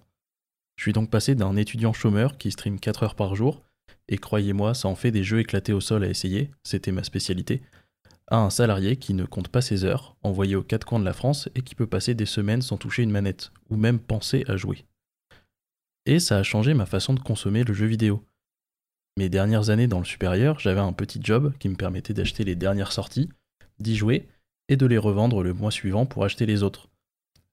Je 0.76 0.82
suis 0.82 0.92
donc 0.92 1.08
passé 1.08 1.34
d'un 1.34 1.56
étudiant 1.56 1.94
chômeur 1.94 2.36
qui 2.36 2.50
stream 2.50 2.78
4 2.78 3.02
heures 3.04 3.14
par 3.14 3.34
jour, 3.34 3.62
et 4.08 4.18
croyez-moi, 4.18 4.74
ça 4.74 4.88
en 4.88 4.94
fait 4.94 5.10
des 5.10 5.24
jeux 5.24 5.40
éclatés 5.40 5.72
au 5.72 5.80
sol 5.80 6.04
à 6.04 6.08
essayer, 6.08 6.50
c'était 6.64 6.92
ma 6.92 7.02
spécialité, 7.02 7.62
à 8.26 8.36
un 8.36 8.50
salarié 8.50 8.96
qui 8.96 9.14
ne 9.14 9.24
compte 9.24 9.48
pas 9.48 9.62
ses 9.62 9.84
heures, 9.84 10.16
envoyé 10.22 10.54
aux 10.54 10.62
quatre 10.62 10.86
coins 10.86 11.00
de 11.00 11.04
la 11.06 11.14
France 11.14 11.48
et 11.54 11.62
qui 11.62 11.74
peut 11.74 11.86
passer 11.86 12.14
des 12.14 12.26
semaines 12.26 12.62
sans 12.62 12.76
toucher 12.76 13.02
une 13.02 13.10
manette, 13.10 13.52
ou 13.70 13.76
même 13.76 13.98
penser 13.98 14.44
à 14.48 14.58
jouer. 14.58 14.84
Et 16.06 16.18
ça 16.18 16.38
a 16.38 16.42
changé 16.42 16.74
ma 16.74 16.86
façon 16.86 17.14
de 17.14 17.20
consommer 17.20 17.64
le 17.64 17.74
jeu 17.74 17.86
vidéo. 17.86 18.24
Mes 19.16 19.28
dernières 19.28 19.70
années 19.70 19.86
dans 19.86 19.98
le 19.98 20.04
supérieur, 20.04 20.58
j'avais 20.58 20.80
un 20.80 20.92
petit 20.92 21.20
job 21.22 21.52
qui 21.58 21.68
me 21.68 21.76
permettait 21.76 22.14
d'acheter 22.14 22.44
les 22.44 22.56
dernières 22.56 22.92
sorties, 22.92 23.28
d'y 23.78 23.96
jouer, 23.96 24.28
et 24.68 24.76
de 24.76 24.86
les 24.86 24.98
revendre 24.98 25.42
le 25.42 25.52
mois 25.52 25.70
suivant 25.70 26.06
pour 26.06 26.24
acheter 26.24 26.46
les 26.46 26.62
autres. 26.62 26.88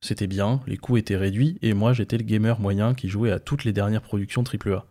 C'était 0.01 0.27
bien, 0.27 0.61
les 0.67 0.77
coûts 0.77 0.97
étaient 0.97 1.17
réduits, 1.17 1.57
et 1.61 1.73
moi 1.73 1.91
j'étais 1.91 2.17
le 2.17 2.23
gamer 2.23 2.59
moyen 2.59 2.93
qui 2.93 3.09
jouait 3.09 3.31
à 3.31 3.39
toutes 3.39 3.63
les 3.63 3.73
dernières 3.73 4.03
productions 4.03 4.43
AAA. 4.43 4.85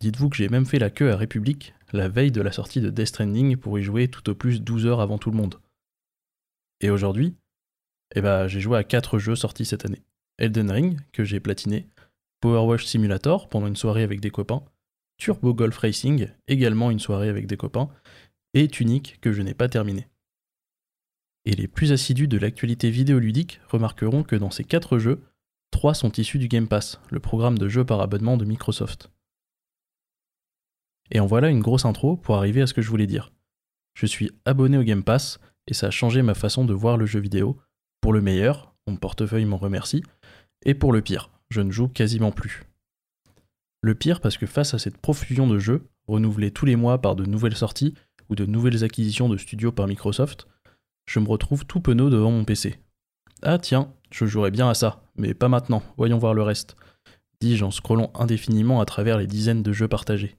Dites-vous 0.00 0.28
que 0.28 0.36
j'ai 0.36 0.48
même 0.48 0.66
fait 0.66 0.78
la 0.78 0.90
queue 0.90 1.10
à 1.10 1.16
République, 1.16 1.74
la 1.92 2.08
veille 2.08 2.30
de 2.30 2.40
la 2.40 2.52
sortie 2.52 2.80
de 2.80 2.90
Death 2.90 3.08
Stranding, 3.08 3.56
pour 3.56 3.78
y 3.78 3.82
jouer 3.82 4.08
tout 4.08 4.30
au 4.30 4.34
plus 4.34 4.62
12 4.62 4.86
heures 4.86 5.00
avant 5.00 5.18
tout 5.18 5.30
le 5.30 5.36
monde. 5.36 5.60
Et 6.80 6.90
aujourd'hui 6.90 7.34
Eh 8.14 8.20
bah 8.20 8.48
j'ai 8.48 8.60
joué 8.60 8.78
à 8.78 8.84
4 8.84 9.18
jeux 9.18 9.36
sortis 9.36 9.64
cette 9.64 9.84
année. 9.84 10.02
Elden 10.38 10.70
Ring, 10.70 11.00
que 11.12 11.24
j'ai 11.24 11.40
platiné, 11.40 11.86
Power 12.42 12.66
Wash 12.66 12.86
Simulator, 12.86 13.48
pendant 13.48 13.68
une 13.68 13.76
soirée 13.76 14.02
avec 14.02 14.20
des 14.20 14.30
copains, 14.30 14.64
Turbo 15.16 15.54
Golf 15.54 15.78
Racing, 15.78 16.28
également 16.48 16.90
une 16.90 16.98
soirée 16.98 17.28
avec 17.28 17.46
des 17.46 17.56
copains, 17.56 17.88
et 18.52 18.66
Tunic, 18.66 19.20
que 19.20 19.32
je 19.32 19.42
n'ai 19.42 19.54
pas 19.54 19.68
terminé. 19.68 20.08
Et 21.44 21.52
les 21.52 21.68
plus 21.68 21.92
assidus 21.92 22.26
de 22.26 22.38
l'actualité 22.38 22.90
vidéoludique 22.90 23.60
remarqueront 23.68 24.24
que 24.24 24.34
dans 24.34 24.50
ces 24.50 24.64
4 24.64 24.98
jeux, 24.98 25.22
3 25.70 25.94
sont 25.94 26.10
issus 26.10 26.40
du 26.40 26.48
Game 26.48 26.66
Pass, 26.66 27.00
le 27.10 27.20
programme 27.20 27.58
de 27.58 27.68
jeux 27.68 27.84
par 27.84 28.00
abonnement 28.00 28.36
de 28.36 28.44
Microsoft. 28.44 29.12
Et 31.12 31.20
en 31.20 31.26
voilà 31.26 31.48
une 31.48 31.60
grosse 31.60 31.84
intro 31.84 32.16
pour 32.16 32.34
arriver 32.34 32.60
à 32.62 32.66
ce 32.66 32.74
que 32.74 32.82
je 32.82 32.90
voulais 32.90 33.06
dire. 33.06 33.32
Je 33.94 34.06
suis 34.06 34.32
abonné 34.44 34.78
au 34.78 34.82
Game 34.82 35.04
Pass 35.04 35.38
et 35.68 35.74
ça 35.74 35.86
a 35.86 35.90
changé 35.90 36.22
ma 36.22 36.34
façon 36.34 36.64
de 36.64 36.74
voir 36.74 36.96
le 36.96 37.06
jeu 37.06 37.20
vidéo. 37.20 37.60
Pour 38.00 38.12
le 38.12 38.20
meilleur, 38.20 38.74
mon 38.88 38.96
portefeuille 38.96 39.44
m'en 39.44 39.58
remercie, 39.58 40.02
et 40.64 40.74
pour 40.74 40.92
le 40.92 41.02
pire, 41.02 41.30
je 41.52 41.60
ne 41.60 41.70
joue 41.70 41.88
quasiment 41.88 42.32
plus. 42.32 42.64
Le 43.82 43.94
pire 43.94 44.20
parce 44.20 44.38
que 44.38 44.46
face 44.46 44.74
à 44.74 44.78
cette 44.78 44.96
profusion 44.96 45.46
de 45.46 45.58
jeux, 45.58 45.86
renouvelés 46.06 46.50
tous 46.50 46.66
les 46.66 46.76
mois 46.76 47.00
par 47.00 47.14
de 47.14 47.24
nouvelles 47.24 47.56
sorties 47.56 47.94
ou 48.28 48.34
de 48.34 48.46
nouvelles 48.46 48.84
acquisitions 48.84 49.28
de 49.28 49.36
studios 49.36 49.72
par 49.72 49.86
Microsoft, 49.86 50.46
je 51.06 51.20
me 51.20 51.28
retrouve 51.28 51.66
tout 51.66 51.80
penaud 51.80 52.10
devant 52.10 52.30
mon 52.30 52.44
PC. 52.44 52.78
Ah 53.42 53.58
tiens, 53.58 53.92
je 54.10 54.24
jouerais 54.24 54.50
bien 54.50 54.68
à 54.68 54.74
ça, 54.74 55.02
mais 55.16 55.34
pas 55.34 55.48
maintenant, 55.48 55.82
voyons 55.96 56.18
voir 56.18 56.32
le 56.32 56.42
reste, 56.42 56.76
dis-je 57.40 57.64
en 57.64 57.70
scrollant 57.70 58.12
indéfiniment 58.14 58.80
à 58.80 58.84
travers 58.84 59.18
les 59.18 59.26
dizaines 59.26 59.64
de 59.64 59.72
jeux 59.72 59.88
partagés. 59.88 60.36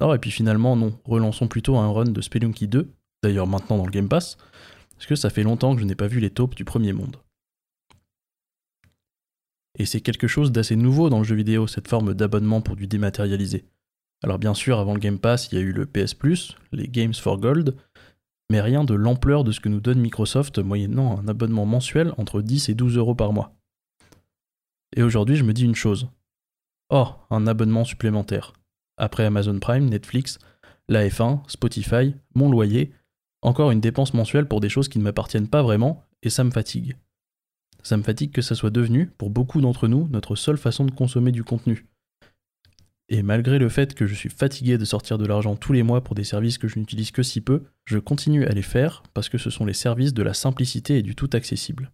Non, 0.00 0.12
et 0.12 0.18
puis 0.18 0.30
finalement, 0.30 0.76
non, 0.76 0.98
relançons 1.04 1.46
plutôt 1.46 1.76
un 1.76 1.90
run 1.90 2.04
de 2.04 2.20
Spelunky 2.20 2.68
2, 2.68 2.92
d'ailleurs 3.22 3.46
maintenant 3.46 3.78
dans 3.78 3.84
le 3.84 3.90
Game 3.90 4.08
Pass, 4.08 4.36
parce 4.96 5.06
que 5.06 5.14
ça 5.14 5.30
fait 5.30 5.44
longtemps 5.44 5.74
que 5.74 5.80
je 5.80 5.86
n'ai 5.86 5.94
pas 5.94 6.08
vu 6.08 6.20
les 6.20 6.30
taupes 6.30 6.56
du 6.56 6.64
premier 6.64 6.92
monde. 6.92 7.16
Et 9.78 9.86
c'est 9.86 10.00
quelque 10.00 10.26
chose 10.26 10.52
d'assez 10.52 10.76
nouveau 10.76 11.10
dans 11.10 11.18
le 11.18 11.24
jeu 11.24 11.36
vidéo, 11.36 11.66
cette 11.66 11.88
forme 11.88 12.14
d'abonnement 12.14 12.60
pour 12.60 12.76
du 12.76 12.86
dématérialisé. 12.86 13.64
Alors 14.22 14.38
bien 14.38 14.54
sûr, 14.54 14.78
avant 14.78 14.94
le 14.94 15.00
Game 15.00 15.18
Pass, 15.18 15.50
il 15.50 15.54
y 15.54 15.58
a 15.58 15.64
eu 15.64 15.72
le 15.72 15.86
PS 15.86 16.14
Plus, 16.14 16.56
les 16.72 16.88
Games 16.88 17.14
for 17.14 17.38
Gold, 17.38 17.76
mais 18.50 18.60
rien 18.60 18.84
de 18.84 18.94
l'ampleur 18.94 19.44
de 19.44 19.52
ce 19.52 19.60
que 19.60 19.68
nous 19.68 19.80
donne 19.80 20.00
Microsoft 20.00 20.58
moyennant 20.58 21.18
un 21.18 21.28
abonnement 21.28 21.66
mensuel 21.66 22.12
entre 22.18 22.42
10 22.42 22.68
et 22.68 22.74
12 22.74 22.96
euros 22.96 23.14
par 23.14 23.32
mois. 23.32 23.54
Et 24.96 25.02
aujourd'hui, 25.02 25.36
je 25.36 25.44
me 25.44 25.52
dis 25.52 25.64
une 25.64 25.76
chose. 25.76 26.08
Oh, 26.90 27.06
un 27.30 27.46
abonnement 27.46 27.84
supplémentaire. 27.84 28.52
Après 28.96 29.24
Amazon 29.24 29.58
Prime, 29.60 29.88
Netflix, 29.88 30.38
la 30.88 31.06
F1, 31.08 31.48
Spotify, 31.48 32.14
mon 32.34 32.50
loyer, 32.50 32.92
encore 33.42 33.70
une 33.70 33.80
dépense 33.80 34.12
mensuelle 34.12 34.48
pour 34.48 34.60
des 34.60 34.68
choses 34.68 34.88
qui 34.88 34.98
ne 34.98 35.04
m'appartiennent 35.04 35.48
pas 35.48 35.62
vraiment, 35.62 36.04
et 36.22 36.30
ça 36.30 36.44
me 36.44 36.50
fatigue. 36.50 36.96
Ça 37.82 37.96
me 37.96 38.02
fatigue 38.02 38.32
que 38.32 38.42
ça 38.42 38.54
soit 38.54 38.70
devenu, 38.70 39.06
pour 39.06 39.30
beaucoup 39.30 39.60
d'entre 39.60 39.88
nous, 39.88 40.08
notre 40.08 40.36
seule 40.36 40.58
façon 40.58 40.84
de 40.84 40.90
consommer 40.90 41.32
du 41.32 41.44
contenu. 41.44 41.86
Et 43.08 43.22
malgré 43.22 43.58
le 43.58 43.68
fait 43.68 43.94
que 43.94 44.06
je 44.06 44.14
suis 44.14 44.28
fatigué 44.28 44.78
de 44.78 44.84
sortir 44.84 45.18
de 45.18 45.26
l'argent 45.26 45.56
tous 45.56 45.72
les 45.72 45.82
mois 45.82 46.02
pour 46.04 46.14
des 46.14 46.22
services 46.22 46.58
que 46.58 46.68
je 46.68 46.78
n'utilise 46.78 47.10
que 47.10 47.24
si 47.24 47.40
peu, 47.40 47.64
je 47.84 47.98
continue 47.98 48.46
à 48.46 48.50
les 48.50 48.62
faire 48.62 49.02
parce 49.14 49.28
que 49.28 49.36
ce 49.36 49.50
sont 49.50 49.64
les 49.64 49.74
services 49.74 50.14
de 50.14 50.22
la 50.22 50.32
simplicité 50.32 50.98
et 50.98 51.02
du 51.02 51.16
tout 51.16 51.28
accessible. 51.32 51.90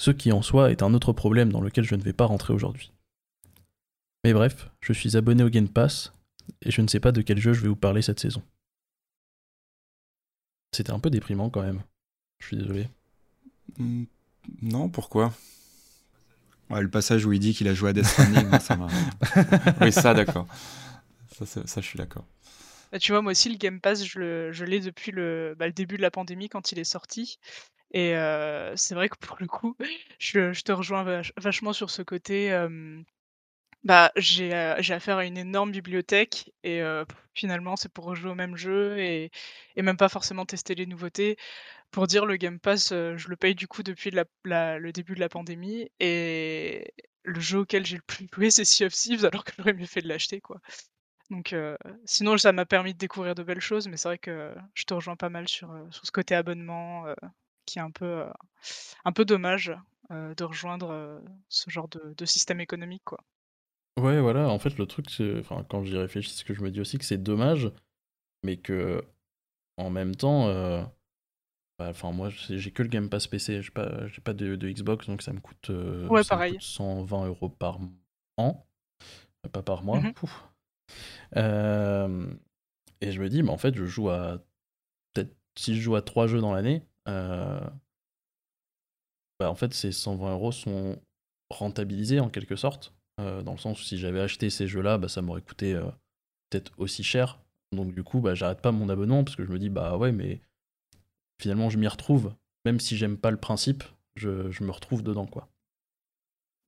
Ce 0.00 0.10
qui 0.10 0.32
en 0.32 0.42
soi 0.42 0.72
est 0.72 0.82
un 0.82 0.92
autre 0.94 1.12
problème 1.12 1.52
dans 1.52 1.60
lequel 1.60 1.84
je 1.84 1.94
ne 1.94 2.02
vais 2.02 2.12
pas 2.12 2.26
rentrer 2.26 2.52
aujourd'hui. 2.52 2.92
Mais 4.24 4.32
bref, 4.32 4.70
je 4.80 4.92
suis 4.92 5.16
abonné 5.16 5.44
au 5.44 5.48
Game 5.48 5.68
Pass 5.68 6.12
et 6.62 6.72
je 6.72 6.80
ne 6.82 6.88
sais 6.88 7.00
pas 7.00 7.12
de 7.12 7.22
quel 7.22 7.38
jeu 7.38 7.52
je 7.52 7.60
vais 7.60 7.68
vous 7.68 7.76
parler 7.76 8.02
cette 8.02 8.20
saison. 8.20 8.42
C'était 10.74 10.92
un 10.92 10.98
peu 10.98 11.10
déprimant 11.10 11.48
quand 11.48 11.62
même. 11.62 11.82
Je 12.40 12.46
suis 12.48 12.56
désolé. 12.56 12.88
Non, 14.62 14.88
pourquoi? 14.88 15.32
Ouais, 16.70 16.80
le 16.80 16.88
passage 16.88 17.26
où 17.26 17.32
il 17.32 17.40
dit 17.40 17.54
qu'il 17.54 17.68
a 17.68 17.74
joué 17.74 17.90
à 17.90 17.92
Death 17.92 18.06
Stranding, 18.06 18.46
moi, 18.48 18.58
ça 18.60 18.76
m'a. 18.76 18.88
Oui, 19.80 19.92
ça, 19.92 20.14
d'accord. 20.14 20.46
Ça, 21.38 21.46
ça, 21.46 21.66
ça, 21.66 21.80
je 21.80 21.86
suis 21.86 21.98
d'accord. 21.98 22.24
Bah, 22.92 22.98
tu 22.98 23.12
vois, 23.12 23.22
moi 23.22 23.32
aussi, 23.32 23.48
le 23.50 23.56
Game 23.56 23.80
Pass, 23.80 24.04
je 24.04 24.18
le- 24.18 24.52
je 24.52 24.64
l'ai 24.64 24.80
depuis 24.80 25.12
le, 25.12 25.54
bah, 25.58 25.66
le 25.66 25.72
début 25.72 25.96
de 25.96 26.02
la 26.02 26.10
pandémie 26.10 26.48
quand 26.48 26.72
il 26.72 26.78
est 26.78 26.84
sorti. 26.84 27.38
Et 27.92 28.16
euh, 28.16 28.74
c'est 28.76 28.94
vrai 28.94 29.08
que 29.08 29.16
pour 29.18 29.36
le 29.40 29.46
coup, 29.46 29.76
je, 30.18 30.52
je 30.52 30.62
te 30.62 30.72
rejoins 30.72 31.04
vach- 31.04 31.32
vachement 31.38 31.72
sur 31.72 31.90
ce 31.90 32.02
côté. 32.02 32.52
euh, 32.52 33.00
bah, 33.84 34.12
j'ai 34.16 34.54
euh, 34.54 34.76
j'ai 34.80 34.94
affaire 34.94 35.18
à 35.18 35.24
une 35.24 35.36
énorme 35.38 35.72
bibliothèque 35.72 36.52
et 36.62 36.80
euh, 36.82 37.04
finalement, 37.34 37.76
c'est 37.76 37.88
pour 37.92 38.04
rejouer 38.04 38.30
au 38.30 38.34
même 38.34 38.56
jeu 38.56 38.98
et, 39.00 39.30
même 39.76 39.96
pas 39.96 40.08
forcément 40.08 40.46
tester 40.46 40.74
les 40.74 40.86
nouveautés. 40.86 41.36
Pour 41.92 42.06
dire, 42.08 42.26
le 42.26 42.36
Game 42.36 42.60
Pass, 42.60 42.92
euh, 42.92 43.16
je 43.18 43.28
le 43.30 43.36
paye 43.36 43.54
du 43.56 43.68
coup 43.68 43.82
depuis 43.84 44.10
la- 44.12 44.26
la- 44.44 44.78
le 44.78 44.92
début 44.92 45.14
de 45.16 45.20
la 45.20 45.28
pandémie 45.30 45.90
et 46.00 46.92
le 47.24 47.40
jeu 47.40 47.60
auquel 47.60 47.86
j'ai 47.86 47.96
le 47.96 48.02
plus 48.02 48.28
joué, 48.34 48.50
c'est 48.52 48.64
Sea 48.66 48.86
of 48.86 48.92
Thieves, 48.94 49.24
alors 49.26 49.44
que 49.44 49.52
j'aurais 49.58 49.74
mieux 49.74 49.86
fait 49.86 50.02
de 50.02 50.08
l'acheter, 50.08 50.40
quoi. 50.42 50.60
Donc, 51.30 51.54
sinon, 52.06 52.38
ça 52.38 52.52
m'a 52.52 52.66
permis 52.66 52.94
de 52.94 52.98
découvrir 52.98 53.34
de 53.34 53.42
belles 53.44 53.60
choses, 53.60 53.88
mais 53.88 53.96
c'est 53.98 54.08
vrai 54.08 54.18
que 54.18 54.54
je 54.74 54.84
te 54.84 54.94
rejoins 54.94 55.16
pas 55.16 55.30
mal 55.30 55.48
sur, 55.48 55.74
ce 56.04 56.10
côté 56.12 56.34
abonnement 56.36 57.06
qui 57.66 57.78
est 57.78 57.82
un 57.82 57.90
peu, 57.92 58.24
un 59.04 59.12
peu 59.12 59.24
dommage 59.26 59.72
de 60.10 60.44
rejoindre 60.44 61.22
ce 61.48 61.70
genre 61.70 61.88
de, 61.88 62.14
de 62.16 62.26
système 62.26 62.60
économique, 62.60 63.04
quoi. 63.04 63.18
Ouais, 64.00 64.20
voilà, 64.20 64.48
en 64.48 64.58
fait, 64.58 64.78
le 64.78 64.86
truc, 64.86 65.10
c'est. 65.10 65.38
Enfin, 65.40 65.64
quand 65.68 65.84
j'y 65.84 65.96
réfléchis, 65.96 66.30
c'est 66.30 66.44
que 66.44 66.54
je 66.54 66.62
me 66.62 66.70
dis 66.70 66.80
aussi 66.80 66.98
que 66.98 67.04
c'est 67.04 67.18
dommage, 67.22 67.70
mais 68.44 68.56
que. 68.58 69.04
En 69.78 69.90
même 69.90 70.14
temps. 70.16 70.48
euh, 70.48 70.82
bah, 71.78 71.88
Enfin, 71.90 72.12
moi, 72.12 72.30
j'ai 72.30 72.58
j'ai 72.58 72.70
que 72.72 72.82
le 72.82 72.88
Game 72.88 73.08
Pass 73.10 73.26
PC, 73.26 73.62
j'ai 73.62 73.70
pas, 73.70 74.06
j'ai 74.08 74.20
pas 74.22 74.34
de, 74.34 74.56
de 74.56 74.70
Xbox, 74.70 75.06
donc 75.08 75.22
ça 75.22 75.32
me 75.32 75.40
coûte, 75.40 75.70
euh, 75.70 76.08
Ouais, 76.08 76.22
ça 76.22 76.34
me 76.36 76.38
pareil. 76.40 76.52
coûte 76.54 76.62
120 76.62 77.26
euros 77.28 77.48
par 77.50 77.78
an, 78.38 78.66
euh, 79.46 79.50
pas 79.50 79.62
par 79.62 79.82
mois. 79.84 80.00
Mhm. 80.00 80.14
Pouf. 80.14 80.44
Euh, 81.36 82.34
et 83.00 83.12
je 83.12 83.20
me 83.22 83.28
dis, 83.28 83.42
mais 83.42 83.50
en 83.50 83.58
fait, 83.58 83.74
je 83.76 83.86
joue 83.86 84.10
à. 84.10 84.38
Peut-être 85.14 85.36
si 85.58 85.76
je 85.76 85.80
joue 85.82 85.96
à 85.96 86.02
3 86.02 86.26
jeux 86.28 86.40
dans 86.40 86.52
l'année, 86.54 86.82
euh, 87.08 87.60
bah, 89.38 89.50
en 89.50 89.54
fait, 89.54 89.74
ces 89.74 89.92
120 89.92 90.32
euros 90.32 90.52
sont 90.52 91.00
rentabilisés 91.50 92.20
en 92.20 92.28
quelque 92.30 92.56
sorte, 92.56 92.94
euh, 93.20 93.42
dans 93.42 93.52
le 93.52 93.58
sens 93.58 93.80
où 93.80 93.84
si 93.84 93.98
j'avais 93.98 94.20
acheté 94.20 94.50
ces 94.50 94.66
jeux-là, 94.66 94.98
bah, 94.98 95.08
ça 95.08 95.22
m'aurait 95.22 95.42
coûté 95.42 95.74
euh, 95.74 95.84
peut-être 96.50 96.72
aussi 96.78 97.04
cher. 97.04 97.40
Donc 97.72 97.94
du 97.94 98.02
coup, 98.02 98.20
bah, 98.20 98.34
j'arrête 98.34 98.60
pas 98.60 98.72
mon 98.72 98.88
abonnement 98.88 99.24
parce 99.24 99.36
que 99.36 99.44
je 99.44 99.50
me 99.50 99.58
dis, 99.58 99.70
bah 99.70 99.96
ouais, 99.96 100.12
mais 100.12 100.40
finalement, 101.40 101.70
je 101.70 101.78
m'y 101.78 101.88
retrouve. 101.88 102.34
Même 102.64 102.80
si 102.80 102.96
j'aime 102.96 103.18
pas 103.18 103.30
le 103.30 103.36
principe, 103.38 103.84
je, 104.14 104.50
je 104.50 104.64
me 104.64 104.70
retrouve 104.70 105.02
dedans, 105.02 105.26
quoi. 105.26 105.48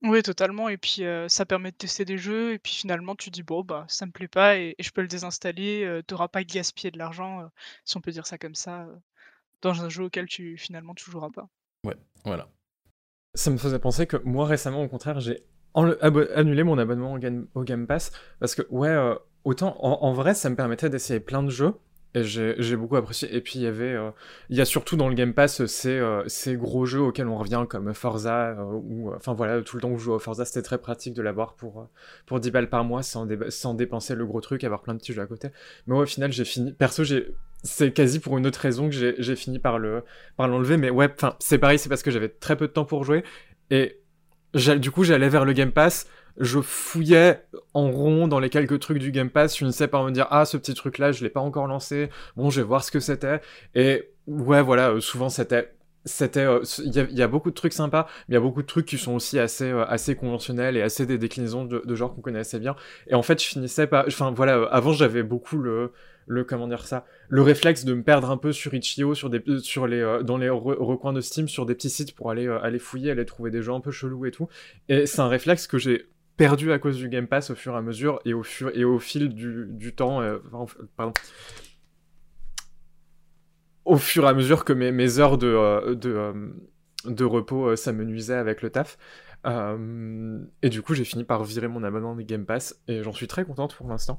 Oui, 0.03 0.21
totalement 0.21 0.69
et 0.69 0.77
puis, 0.77 1.03
heu, 1.03 1.27
ça 1.29 1.45
permet 1.45 1.71
de 1.71 1.77
tester 1.77 2.05
des 2.05 2.17
jeux 2.17 2.53
et 2.53 2.59
puis 2.59 2.73
finalement 2.73 3.15
tu 3.15 3.29
dis: 3.31 3.43
«Bon, 3.43 3.63
bah, 3.63 3.85
ça 3.89 4.05
me 4.05 4.11
plaît 4.11 4.27
pas 4.27 4.57
et 4.57 4.75
et 4.77 4.83
je 4.83 4.91
peux 4.91 5.01
le 5.01 5.07
désinstaller», 5.07 5.83
heu, 5.83 6.03
tu 6.07 6.13
auras 6.13 6.27
pas 6.27 6.43
gaspillé 6.43 6.91
de 6.91 6.97
l'argent, 6.97 7.49
si 7.85 7.97
on 7.97 8.01
peut 8.01 8.11
dire 8.11 8.27
ça 8.27 8.37
comme 8.37 8.55
ça, 8.55 8.87
dans 9.61 9.83
un 9.83 9.89
jeu 9.89 10.03
auquel 10.05 10.27
tu 10.27 10.57
finalement 10.57 10.93
tu 10.95 11.09
joueras 11.11 11.29
pas. 11.31 11.49
Ouais, 11.85 11.95
voilà. 12.25 12.49
Ça 13.35 13.51
me 13.51 13.57
faisait 13.57 13.79
penser 13.79 14.07
que 14.07 14.17
moi 14.17 14.45
récemment 14.45 14.83
au 14.83 14.87
contraire 14.89 15.19
j'ai 15.19 15.43
annulé 15.75 16.63
mon 16.63 16.77
abonnement 16.77 17.13
au 17.13 17.63
Game, 17.63 17.87
Pass 17.87 18.11
parce 18.39 18.55
que 18.55 18.61
ouais, 18.69 18.89
euh, 18.89 19.15
autant 19.43 19.77
en, 19.81 20.13
vrai 20.13 20.33
ça 20.33 20.49
me 20.49 20.55
permettait 20.55 20.89
d'essayer 20.89 21.19
plein 21.19 21.43
de 21.43 21.49
jeux 21.49 21.73
et 22.13 22.23
j'ai 22.23 22.77
beaucoup 22.77 22.95
apprécié. 22.95 23.35
Et 23.35 23.41
puis 23.41 23.59
il 23.59 23.63
y 23.63 23.67
avait, 23.67 23.93
euh, 23.93 24.09
il 24.49 24.55
y 24.55 24.61
a 24.61 24.65
surtout 24.65 24.95
dans 24.95 25.09
le 25.09 25.15
Game 25.15 25.33
Pass 25.33 25.65
ces, 25.65 25.99
euh, 25.99 26.23
ces 26.27 26.55
gros 26.55 26.85
jeux 26.85 27.01
auxquels 27.01 27.27
on 27.27 27.37
revient 27.37 27.65
comme 27.67 27.93
Forza 27.93 28.55
ou, 28.71 29.11
enfin 29.13 29.33
voilà, 29.33 29.61
tout 29.61 29.75
le 29.75 29.81
temps 29.81 29.89
où 29.89 29.97
je 29.97 30.05
joue 30.05 30.13
à 30.13 30.19
Forza, 30.19 30.45
c'était 30.45 30.61
très 30.61 30.77
pratique 30.77 31.13
de 31.13 31.21
l'avoir 31.21 31.55
pour 31.55 31.89
pour 32.25 32.39
10 32.39 32.51
balles 32.51 32.69
par 32.69 32.85
mois 32.85 33.03
sans, 33.03 33.27
sans 33.49 33.73
dépenser 33.73 34.15
le 34.15 34.25
gros 34.25 34.39
truc, 34.39 34.63
avoir 34.63 34.81
plein 34.81 34.93
de 34.93 34.99
petits 34.99 35.11
jeux 35.11 35.21
à 35.21 35.27
côté. 35.27 35.49
Mais 35.87 35.95
ouais, 35.95 36.03
au 36.03 36.05
final, 36.05 36.31
j'ai 36.31 36.45
fini. 36.45 36.71
Perso, 36.71 37.03
j'ai 37.03 37.35
c'est 37.65 37.91
quasi 37.91 38.19
pour 38.19 38.37
une 38.37 38.45
autre 38.47 38.59
raison 38.59 38.89
que 38.89 38.95
j'ai 38.95 39.35
fini 39.35 39.59
par 39.59 39.79
le 39.79 40.03
par 40.37 40.47
l'enlever. 40.47 40.77
Mais 40.77 40.89
ouais, 40.89 41.09
enfin 41.13 41.35
c'est 41.39 41.57
pareil, 41.57 41.79
c'est 41.79 41.89
parce 41.89 42.03
que 42.03 42.11
j'avais 42.11 42.29
très 42.29 42.55
peu 42.55 42.67
de 42.67 42.71
temps 42.71 42.85
pour 42.85 43.03
jouer 43.03 43.23
et 43.71 43.99
du 44.55 44.91
coup 44.91 45.03
j'allais 45.03 45.29
vers 45.29 45.45
le 45.45 45.53
Game 45.53 45.71
Pass. 45.71 46.07
Je 46.37 46.59
fouillais 46.59 47.45
en 47.73 47.89
rond 47.89 48.27
dans 48.27 48.39
les 48.39 48.49
quelques 48.49 48.79
trucs 48.79 48.97
du 48.97 49.11
Game 49.11 49.29
Pass, 49.29 49.53
je 49.53 49.59
finissais 49.59 49.87
par 49.87 50.03
me 50.03 50.11
dire 50.11 50.27
ah 50.31 50.45
ce 50.45 50.57
petit 50.57 50.73
truc 50.73 50.97
là 50.97 51.13
je 51.13 51.23
l'ai 51.23 51.29
pas 51.29 51.39
encore 51.39 51.67
lancé, 51.67 52.09
bon 52.35 52.49
je 52.49 52.59
vais 52.59 52.67
voir 52.67 52.83
ce 52.83 52.91
que 52.91 52.99
c'était. 52.99 53.39
Et 53.73 54.09
ouais 54.27 54.61
voilà 54.61 54.89
euh, 54.91 54.99
souvent 54.99 55.29
c'était 55.29 55.71
c'était 56.03 56.41
euh, 56.41 56.61
il 56.83 56.93
y, 56.93 57.21
a 57.21 57.27
beaucoup 57.27 57.49
de 57.49 57.55
trucs 57.55 57.73
sympas 57.73 58.05
mais 58.27 58.33
il 58.33 58.35
y 58.35 58.37
a 58.37 58.41
beaucoup 58.41 58.61
de 58.61 58.67
trucs 58.67 58.85
qui 58.85 58.97
sont 58.97 59.13
aussi 59.13 59.39
assez 59.39 59.71
euh, 59.71 59.85
assez 59.85 60.15
conventionnels 60.15 60.77
et 60.77 60.81
assez 60.81 61.05
des 61.05 61.17
déclinaisons 61.17 61.65
de, 61.65 61.81
de 61.83 61.95
genre 61.95 62.13
qu'on 62.13 62.21
connaît 62.21 62.39
assez 62.39 62.59
bien. 62.59 62.75
Et 63.07 63.15
en 63.15 63.23
fait 63.23 63.41
je 63.41 63.47
finissais 63.47 63.87
par 63.87 64.05
enfin 64.07 64.31
voilà 64.31 64.67
avant 64.71 64.91
j'avais 64.91 65.23
beaucoup 65.23 65.57
le 65.57 65.93
le 66.27 66.43
comment 66.43 66.69
ça 66.77 67.05
le 67.29 67.41
réflexe 67.41 67.85
de 67.85 67.93
me 67.93 68.03
perdre 68.03 68.31
un 68.31 68.37
peu 68.37 68.51
sur 68.51 68.73
Itch.io 68.73 69.13
sur 69.13 69.29
des 69.29 69.41
sur 69.59 69.87
les 69.87 70.19
dans 70.23 70.37
les 70.37 70.49
recoins 70.49 71.13
de 71.13 71.21
Steam 71.21 71.47
sur 71.47 71.65
des 71.65 71.75
petits 71.75 71.89
sites 71.89 72.15
pour 72.15 72.31
aller 72.31 72.47
aller 72.47 72.79
fouiller 72.79 73.11
aller 73.11 73.25
trouver 73.25 73.51
des 73.51 73.61
jeux 73.61 73.73
un 73.73 73.79
peu 73.79 73.91
chelous 73.91 74.25
et 74.25 74.31
tout 74.31 74.47
et 74.89 75.05
c'est 75.05 75.21
un 75.21 75.27
réflexe 75.27 75.67
que 75.67 75.77
j'ai 75.77 76.07
perdu 76.37 76.71
à 76.71 76.79
cause 76.79 76.97
du 76.97 77.09
Game 77.09 77.27
Pass 77.27 77.49
au 77.49 77.55
fur 77.55 77.73
et 77.73 77.77
à 77.77 77.81
mesure 77.81 78.19
et 78.25 78.33
au, 78.33 78.43
fil 78.99 79.29
du, 79.33 79.95
temps. 79.95 80.21
Euh, 80.21 80.39
pardon. 80.95 81.13
Au 83.85 83.97
fur 83.97 84.25
et 84.25 84.27
à 84.27 84.33
mesure 84.33 84.65
que 84.65 84.73
mes, 84.73 85.19
heures 85.19 85.37
de, 85.37 85.47
euh, 85.47 85.95
euh, 86.05 87.27
repos 87.27 87.75
s'amenuisaient 87.75 88.35
avec 88.35 88.61
le 88.61 88.69
taf. 88.69 88.97
et 89.45 90.69
du 90.69 90.81
coup, 90.81 90.93
j'ai 90.93 91.05
fini 91.05 91.23
par 91.23 91.43
virer 91.43 91.67
mon 91.67 91.83
abonnement 91.83 92.15
de 92.15 92.21
Game 92.23 92.45
Pass 92.45 92.81
et 92.87 93.03
j'en 93.03 93.13
suis 93.13 93.27
très 93.27 93.45
contente 93.45 93.75
pour 93.75 93.87
l'instant. 93.87 94.17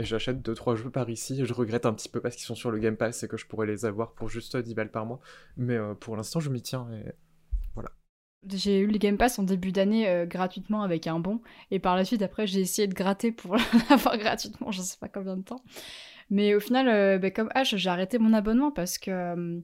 Et 0.00 0.04
j'achète 0.04 0.38
2-3 0.38 0.76
jeux 0.76 0.90
par 0.90 1.10
ici. 1.10 1.44
Je 1.44 1.52
regrette 1.52 1.84
un 1.84 1.92
petit 1.92 2.08
peu 2.08 2.20
parce 2.20 2.36
qu'ils 2.36 2.46
sont 2.46 2.54
sur 2.54 2.70
le 2.70 2.78
Game 2.78 2.96
Pass 2.96 3.22
et 3.22 3.28
que 3.28 3.36
je 3.36 3.46
pourrais 3.46 3.66
les 3.66 3.84
avoir 3.84 4.12
pour 4.12 4.28
juste 4.28 4.56
10 4.56 4.74
balles 4.74 4.90
par 4.90 5.04
mois. 5.04 5.20
Mais 5.56 5.76
pour 6.00 6.16
l'instant, 6.16 6.40
je 6.40 6.48
m'y 6.50 6.62
tiens 6.62 6.88
et 6.92 7.12
voilà. 7.74 7.90
J'ai 8.48 8.78
eu 8.78 8.86
le 8.86 8.96
Game 8.96 9.18
Pass 9.18 9.38
en 9.38 9.42
début 9.42 9.70
d'année 9.70 10.08
euh, 10.08 10.24
gratuitement 10.24 10.82
avec 10.82 11.06
un 11.06 11.20
bon, 11.20 11.42
et 11.70 11.78
par 11.78 11.94
la 11.94 12.06
suite, 12.06 12.22
après, 12.22 12.46
j'ai 12.46 12.60
essayé 12.60 12.88
de 12.88 12.94
gratter 12.94 13.32
pour 13.32 13.56
l'avoir 13.90 14.16
gratuitement, 14.16 14.70
je 14.70 14.80
sais 14.80 14.96
pas 14.98 15.08
combien 15.08 15.36
de 15.36 15.42
temps. 15.42 15.62
Mais 16.30 16.54
au 16.54 16.60
final, 16.60 16.88
euh, 16.88 17.18
bah, 17.18 17.30
comme 17.30 17.50
H, 17.54 17.76
j'ai 17.76 17.90
arrêté 17.90 18.18
mon 18.18 18.32
abonnement 18.32 18.70
parce 18.70 18.96
que 18.96 19.60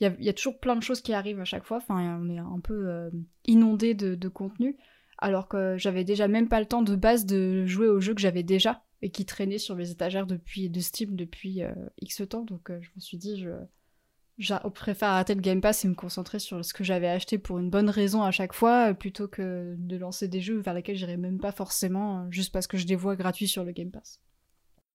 il 0.00 0.06
euh, 0.06 0.14
y, 0.20 0.28
a 0.28 0.32
toujours 0.34 0.58
plein 0.60 0.76
de 0.76 0.82
choses 0.82 1.00
qui 1.00 1.14
arrivent 1.14 1.40
à 1.40 1.46
chaque 1.46 1.64
fois. 1.64 1.78
Enfin, 1.78 2.20
on 2.20 2.28
est 2.28 2.38
un 2.38 2.60
peu 2.62 3.10
inondé 3.46 3.94
de, 3.94 4.14
de, 4.14 4.28
contenu, 4.28 4.76
alors 5.16 5.48
que 5.48 5.76
j'avais 5.78 6.04
déjà 6.04 6.28
même 6.28 6.48
pas 6.48 6.60
le 6.60 6.66
temps 6.66 6.82
de 6.82 6.96
base 6.96 7.24
de 7.24 7.64
jouer 7.66 7.88
aux 7.88 8.00
jeux 8.00 8.14
que 8.14 8.20
j'avais 8.20 8.42
déjà 8.42 8.82
et 9.02 9.10
qui 9.10 9.24
traînaient 9.24 9.58
sur 9.58 9.76
mes 9.76 9.90
étagères 9.90 10.26
depuis 10.26 10.70
de 10.70 10.80
Steam 10.80 11.16
depuis 11.16 11.60
X 12.00 12.22
temps. 12.28 12.44
Donc 12.44 12.70
je 12.70 12.90
me 12.96 13.00
suis 13.00 13.18
dit, 13.18 13.38
je 13.38 13.50
je 14.38 14.54
préfère 14.68 15.08
arrêter 15.08 15.34
le 15.34 15.40
Game 15.40 15.60
Pass 15.60 15.84
et 15.84 15.88
me 15.88 15.94
concentrer 15.94 16.38
sur 16.38 16.64
ce 16.64 16.72
que 16.72 16.84
j'avais 16.84 17.08
acheté 17.08 17.38
pour 17.38 17.58
une 17.58 17.70
bonne 17.70 17.90
raison 17.90 18.22
à 18.22 18.30
chaque 18.30 18.52
fois, 18.52 18.90
euh, 18.90 18.94
plutôt 18.94 19.26
que 19.26 19.74
de 19.76 19.96
lancer 19.96 20.28
des 20.28 20.40
jeux 20.40 20.60
vers 20.60 20.74
lesquels 20.74 20.96
j'irai 20.96 21.16
même 21.16 21.40
pas 21.40 21.50
forcément, 21.50 22.20
euh, 22.20 22.30
juste 22.30 22.52
parce 22.52 22.68
que 22.68 22.78
je 22.78 22.86
les 22.86 22.94
vois 22.94 23.16
gratuits 23.16 23.48
sur 23.48 23.64
le 23.64 23.72
Game 23.72 23.90
Pass. 23.90 24.20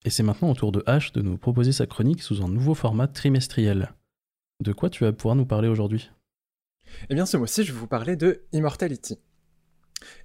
Et 0.06 0.10
c'est 0.10 0.22
maintenant 0.22 0.50
au 0.50 0.54
tour 0.54 0.72
de 0.72 0.80
H 0.80 1.12
de 1.12 1.20
nous 1.20 1.36
proposer 1.36 1.72
sa 1.72 1.86
chronique 1.86 2.22
sous 2.22 2.42
un 2.42 2.48
nouveau 2.48 2.74
format 2.74 3.06
trimestriel. 3.06 3.92
De 4.60 4.72
quoi 4.72 4.88
tu 4.88 5.04
vas 5.04 5.12
pouvoir 5.12 5.36
nous 5.36 5.46
parler 5.46 5.68
aujourd'hui? 5.68 6.10
Eh 7.10 7.14
bien 7.14 7.26
ce 7.26 7.36
mois-ci 7.36 7.64
je 7.64 7.72
vais 7.72 7.78
vous 7.78 7.86
parler 7.86 8.16
de 8.16 8.44
Immortality. 8.52 9.18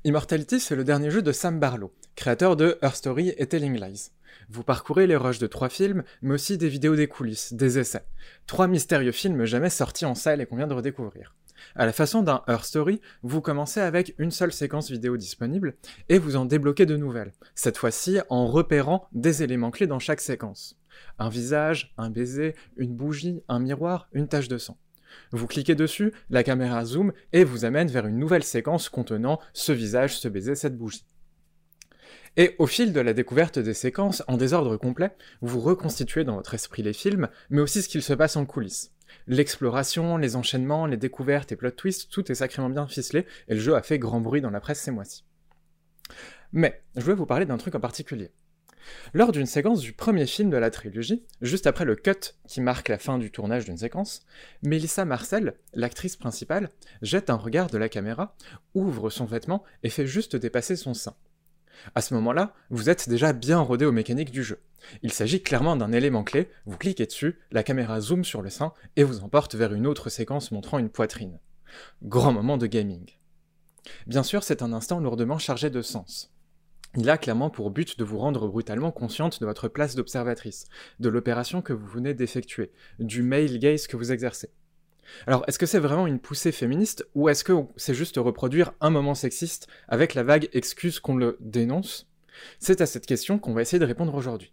Immortality 0.04 0.60
c'est 0.60 0.76
le 0.76 0.84
dernier 0.84 1.12
jeu 1.12 1.22
de 1.22 1.32
Sam 1.32 1.60
Barlow, 1.60 1.94
créateur 2.16 2.56
de 2.56 2.78
Her 2.82 2.96
Story 2.96 3.34
et 3.38 3.48
Telling 3.48 3.80
Lies. 3.80 4.12
Vous 4.50 4.64
parcourez 4.64 5.08
les 5.08 5.16
rushs 5.16 5.40
de 5.40 5.48
trois 5.48 5.70
films, 5.70 6.04
mais 6.22 6.36
aussi 6.36 6.58
des 6.58 6.70
vidéos 6.70 6.96
des 6.96 7.08
coulisses, 7.08 7.54
des 7.54 7.80
essais. 7.80 8.06
Trois 8.48 8.68
mystérieux 8.68 9.12
films 9.12 9.46
jamais 9.46 9.70
sortis 9.70 10.06
en 10.06 10.16
salle 10.16 10.42
et 10.42 10.46
qu'on 10.46 10.56
vient 10.56 10.68
de 10.68 10.74
redécouvrir. 10.74 11.36
À 11.76 11.86
la 11.86 11.92
façon 11.92 12.24
d'un 12.24 12.44
Her 12.48 12.64
Story, 12.64 13.02
vous 13.24 13.42
commencez 13.42 13.82
avec 13.82 14.16
une 14.18 14.32
seule 14.32 14.54
séquence 14.54 14.90
vidéo 14.90 15.18
disponible 15.18 15.76
et 16.08 16.18
vous 16.18 16.36
en 16.38 16.46
débloquez 16.46 16.86
de 16.86 16.96
nouvelles, 16.96 17.34
cette 17.54 17.78
fois-ci 17.78 18.20
en 18.30 18.48
repérant 18.48 19.08
des 19.12 19.44
éléments 19.44 19.72
clés 19.72 19.88
dans 19.88 20.00
chaque 20.00 20.22
séquence. 20.22 20.80
Un 21.18 21.30
visage, 21.30 21.94
un 21.98 22.10
baiser, 22.10 22.56
une 22.78 22.96
bougie, 22.96 23.44
un 23.50 23.60
miroir, 23.60 24.08
une 24.14 24.28
tache 24.28 24.48
de 24.48 24.58
sang. 24.58 24.78
Vous 25.32 25.48
cliquez 25.48 25.76
dessus, 25.76 26.14
la 26.30 26.44
caméra 26.44 26.86
zoom 26.86 27.14
et 27.34 27.44
vous 27.44 27.66
amène 27.66 27.90
vers 27.90 28.08
une 28.08 28.20
nouvelle 28.20 28.44
séquence 28.44 28.90
contenant 28.90 29.40
ce 29.54 29.72
visage, 29.72 30.18
ce 30.18 30.28
baiser, 30.28 30.56
cette 30.56 30.78
bougie. 30.78 31.06
Et 32.38 32.56
au 32.60 32.68
fil 32.68 32.94
de 32.94 33.00
la 33.00 33.14
découverte 33.14 33.60
des 33.60 33.74
séquences, 33.74 34.24
en 34.28 34.38
désordre 34.38 34.78
complet, 34.78 35.12
vous 35.42 35.60
reconstituez 35.60 36.24
dans 36.24 36.36
votre 36.36 36.54
esprit 36.54 36.84
les 36.84 36.94
films, 36.94 37.28
mais 37.50 37.62
aussi 37.62 37.82
ce 37.82 37.90
qu'il 37.90 38.04
se 38.04 38.14
passe 38.14 38.36
en 38.36 38.46
coulisses. 38.46 38.92
L'exploration, 39.28 40.18
les 40.18 40.36
enchaînements, 40.36 40.86
les 40.86 40.98
découvertes 40.98 41.52
et 41.52 41.56
plot 41.56 41.72
twists, 41.72 42.10
tout 42.12 42.32
est 42.32 42.36
sacrément 42.36 42.70
bien 42.70 42.88
ficelé, 42.88 43.26
et 43.48 43.56
le 43.56 43.60
jeu 43.60 43.76
a 43.76 43.82
fait 43.82 44.00
grand 44.00 44.22
bruit 44.22 44.42
dans 44.42 44.52
la 44.52 44.60
presse 44.60 44.80
ces 44.80 44.92
mois-ci. 44.92 45.26
Mais, 46.52 46.82
je 46.96 47.02
voulais 47.02 47.16
vous 47.16 47.26
parler 47.26 47.46
d'un 47.46 47.58
truc 47.58 47.76
en 47.76 47.80
particulier. 47.80 48.32
Lors 49.14 49.32
d'une 49.32 49.46
séquence 49.46 49.80
du 49.82 49.94
premier 49.94 50.26
film 50.26 50.50
de 50.50 50.58
la 50.58 50.70
trilogie, 50.70 51.24
juste 51.42 51.68
après 51.68 51.86
le 51.86 51.96
cut 51.96 52.36
qui 52.48 52.62
marque 52.62 52.90
la 52.90 52.98
fin 52.98 53.18
du 53.18 53.32
tournage 53.32 53.66
d'une 53.66 53.78
séquence, 53.78 54.22
Melissa 54.64 55.06
Marcel, 55.06 55.56
l'actrice 55.74 56.16
principale, 56.16 56.70
jette 57.02 57.30
un 57.30 57.36
regard 57.36 57.70
de 57.70 57.78
la 57.78 57.90
caméra, 57.90 58.36
ouvre 58.74 59.10
son 59.10 59.26
vêtement 59.26 59.64
et 59.84 59.90
fait 59.90 60.08
juste 60.08 60.36
dépasser 60.36 60.76
son 60.76 60.94
sein. 60.94 61.16
À 61.96 62.02
ce 62.02 62.14
moment-là, 62.16 62.54
vous 62.70 62.90
êtes 62.90 63.10
déjà 63.10 63.34
bien 63.34 63.60
rodé 63.60 63.86
aux 63.86 63.92
mécaniques 63.92 64.32
du 64.32 64.44
jeu. 64.44 64.60
Il 65.02 65.14
s'agit 65.14 65.42
clairement 65.42 65.76
d'un 65.76 65.92
élément 65.92 66.24
clé, 66.24 66.50
vous 66.66 66.78
cliquez 66.78 67.06
dessus, 67.06 67.40
la 67.52 67.64
caméra 67.64 68.02
zoome 68.02 68.26
sur 68.26 68.42
le 68.42 68.50
sein 68.50 68.74
et 68.96 69.04
vous 69.04 69.22
emporte 69.22 69.56
vers 69.56 69.74
une 69.74 69.88
autre 69.88 70.10
séquence 70.10 70.52
montrant 70.52 70.80
une 70.80 70.90
poitrine. 70.90 71.40
Grand 72.04 72.34
moment 72.34 72.58
de 72.58 72.68
gaming. 72.68 73.06
Bien 74.08 74.24
sûr, 74.24 74.44
c'est 74.44 74.62
un 74.62 74.74
instant 74.74 75.00
lourdement 75.00 75.38
chargé 75.38 75.70
de 75.70 75.82
sens. 75.82 76.32
Il 76.98 77.10
a 77.10 77.20
clairement 77.20 77.52
pour 77.52 77.70
but 77.70 78.00
de 78.00 78.04
vous 78.04 78.18
rendre 78.18 78.48
brutalement 78.48 78.92
consciente 78.92 79.40
de 79.40 79.46
votre 79.46 79.68
place 79.68 79.94
d'observatrice, 79.94 80.66
de 81.00 81.10
l'opération 81.10 81.62
que 81.62 81.74
vous 81.74 81.86
venez 81.86 82.16
d'effectuer, 82.16 82.72
du 82.98 83.22
male 83.22 83.60
gaze 83.60 83.86
que 83.86 83.96
vous 83.96 84.12
exercez. 84.12 84.50
Alors, 85.28 85.44
est-ce 85.48 85.60
que 85.60 85.66
c'est 85.66 85.80
vraiment 85.80 86.08
une 86.08 86.20
poussée 86.20 86.52
féministe 86.52 87.08
ou 87.14 87.30
est-ce 87.30 87.44
que 87.44 87.54
c'est 87.76 87.94
juste 87.94 88.18
reproduire 88.18 88.74
un 88.82 88.90
moment 88.90 89.16
sexiste 89.16 89.68
avec 89.88 90.16
la 90.16 90.24
vague 90.24 90.50
excuse 90.54 91.00
qu'on 91.00 91.16
le 91.16 91.38
dénonce? 91.40 92.08
C'est 92.60 92.82
à 92.82 92.86
cette 92.86 93.06
question 93.06 93.38
qu'on 93.38 93.54
va 93.54 93.62
essayer 93.62 93.80
de 93.80 93.86
répondre 93.86 94.16
aujourd'hui. 94.16 94.52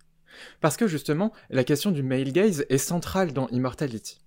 Parce 0.61 0.77
que 0.77 0.87
justement, 0.87 1.33
la 1.49 1.65
question 1.65 1.91
du 1.91 2.03
male 2.03 2.33
gaze 2.33 2.67
est 2.69 2.79
centrale 2.79 3.33
dans 3.33 3.49
Immortality. 3.49 4.19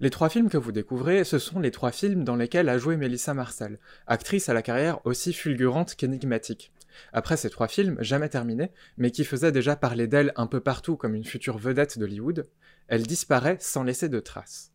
Les 0.00 0.10
trois 0.10 0.28
films 0.28 0.48
que 0.48 0.58
vous 0.58 0.72
découvrez, 0.72 1.24
ce 1.24 1.38
sont 1.38 1.60
les 1.60 1.70
trois 1.70 1.92
films 1.92 2.24
dans 2.24 2.36
lesquels 2.36 2.68
a 2.68 2.78
joué 2.78 2.96
Melissa 2.96 3.34
Marcel, 3.34 3.78
actrice 4.06 4.48
à 4.48 4.54
la 4.54 4.62
carrière 4.62 5.04
aussi 5.06 5.32
fulgurante 5.32 5.94
qu'énigmatique. 5.94 6.72
Après 7.12 7.36
ces 7.36 7.50
trois 7.50 7.68
films, 7.68 7.96
jamais 8.00 8.28
terminés, 8.28 8.70
mais 8.96 9.10
qui 9.10 9.24
faisaient 9.24 9.52
déjà 9.52 9.76
parler 9.76 10.06
d'elle 10.06 10.32
un 10.36 10.46
peu 10.46 10.60
partout 10.60 10.96
comme 10.96 11.14
une 11.14 11.24
future 11.24 11.58
vedette 11.58 11.98
d'Hollywood, 11.98 12.48
elle 12.88 13.06
disparaît 13.06 13.56
sans 13.60 13.82
laisser 13.82 14.08
de 14.08 14.20
traces. 14.20 14.72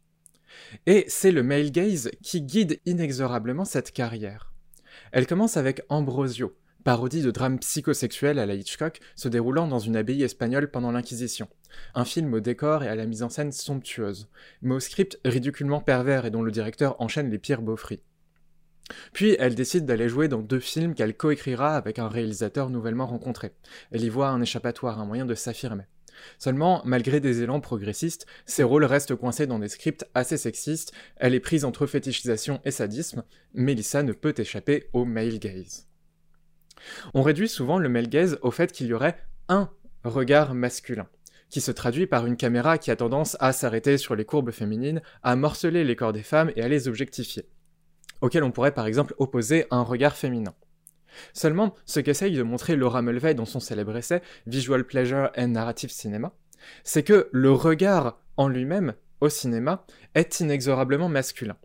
Et 0.86 1.06
c'est 1.08 1.32
le 1.32 1.44
male 1.44 1.72
gaze 1.72 2.10
qui 2.24 2.42
guide 2.42 2.80
inexorablement 2.86 3.66
cette 3.66 3.92
carrière. 3.92 4.54
Elle 5.12 5.28
commence 5.28 5.58
avec 5.58 5.82
Ambrosio, 5.90 6.56
parodie 6.88 7.22
de 7.22 7.32
drame 7.32 7.60
psychosexuel 7.60 8.40
à 8.40 8.46
la 8.46 8.54
Hitchcock 8.54 9.02
se 9.18 9.28
déroulant 9.28 9.68
dans 9.68 9.78
une 9.78 9.98
abbaye 9.98 10.24
espagnole 10.24 10.72
pendant 10.72 10.94
l'Inquisition. 10.94 11.50
Un 11.96 12.06
film 12.06 12.34
au 12.34 12.40
décor 12.40 12.82
et 12.82 12.88
à 12.88 12.96
la 12.96 13.06
mise 13.06 13.24
en 13.24 13.30
scène 13.30 13.52
somptueuse, 13.52 14.30
mais 14.62 14.76
au 14.76 14.80
script 14.80 15.20
ridiculement 15.26 15.82
pervers 15.82 16.26
et 16.26 16.32
dont 16.32 16.44
le 16.44 16.50
directeur 16.50 16.96
enchaîne 17.02 17.30
les 17.30 17.40
pires 17.40 17.62
beaufries. 17.62 18.00
Puis 19.12 19.36
elle 19.38 19.54
décide 19.54 19.86
d'aller 19.86 20.08
jouer 20.08 20.30
dans 20.30 20.40
deux 20.40 20.62
films 20.62 20.96
qu'elle 20.96 21.18
coécrira 21.18 21.76
avec 21.76 22.00
un 22.00 22.08
réalisateur 22.08 22.70
nouvellement 22.70 23.08
rencontré. 23.08 23.52
Elle 23.92 24.06
y 24.06 24.10
voit 24.10 24.30
un 24.30 24.42
échappatoire, 24.42 25.02
un 25.02 25.06
moyen 25.06 25.26
de 25.26 25.36
s'affirmer. 25.36 25.88
Seulement, 26.40 26.82
malgré 26.86 27.20
des 27.20 27.42
élans 27.42 27.60
progressistes, 27.60 28.28
ses 28.46 28.64
rôles 28.64 28.86
restent 28.86 29.18
coincés 29.18 29.46
dans 29.46 29.60
des 29.60 29.68
scripts 29.68 30.06
assez 30.14 30.38
sexistes, 30.38 30.94
elle 31.18 31.36
est 31.36 31.42
prise 31.42 31.66
entre 31.66 31.86
fétichisation 31.86 32.62
et 32.64 32.72
sadisme, 32.72 33.26
Melissa 33.54 34.04
ne 34.04 34.14
peut 34.14 34.36
échapper 34.38 34.88
au 34.94 35.04
male 35.04 35.38
gaze. 35.38 35.88
On 37.14 37.22
réduit 37.22 37.50
souvent 37.50 37.80
le 37.80 37.90
male 37.90 38.08
au 38.42 38.52
fait 38.52 38.72
qu'il 38.72 38.88
y 38.88 38.94
aurait 38.94 39.18
un 39.50 39.70
regard 40.04 40.54
masculin, 40.54 41.08
qui 41.50 41.62
se 41.62 41.72
traduit 41.72 42.08
par 42.08 42.26
une 42.26 42.38
caméra 42.38 42.78
qui 42.78 42.92
a 42.92 42.96
tendance 42.96 43.38
à 43.40 43.54
s'arrêter 43.54 43.98
sur 43.98 44.16
les 44.16 44.26
courbes 44.26 44.52
féminines, 44.52 45.02
à 45.24 45.36
morceler 45.36 45.84
les 45.84 45.96
corps 45.96 46.14
des 46.14 46.24
femmes 46.24 46.52
et 46.56 46.62
à 46.62 46.68
les 46.68 46.88
objectifier, 46.88 47.48
auquel 48.22 48.44
on 48.44 48.52
pourrait 48.52 48.74
par 48.74 48.88
exemple 48.88 49.16
opposer 49.18 49.66
un 49.72 49.82
regard 49.82 50.16
féminin. 50.16 50.54
Seulement, 51.34 51.74
ce 51.86 52.00
qu'essaye 52.00 52.36
de 52.36 52.44
montrer 52.44 52.76
Laura 52.76 53.02
Mulvey 53.02 53.34
dans 53.34 53.46
son 53.46 53.60
célèbre 53.60 53.96
essai 53.96 54.22
Visual 54.46 54.84
Pleasure 54.86 55.32
and 55.38 55.50
Narrative 55.50 55.90
Cinema, 55.90 56.34
c'est 56.84 57.04
que 57.04 57.30
le 57.32 57.52
regard 57.52 58.20
en 58.36 58.48
lui-même, 58.48 58.94
au 59.22 59.30
cinéma, 59.30 59.86
est 60.16 60.40
inexorablement 60.40 61.10
masculin. 61.10 61.58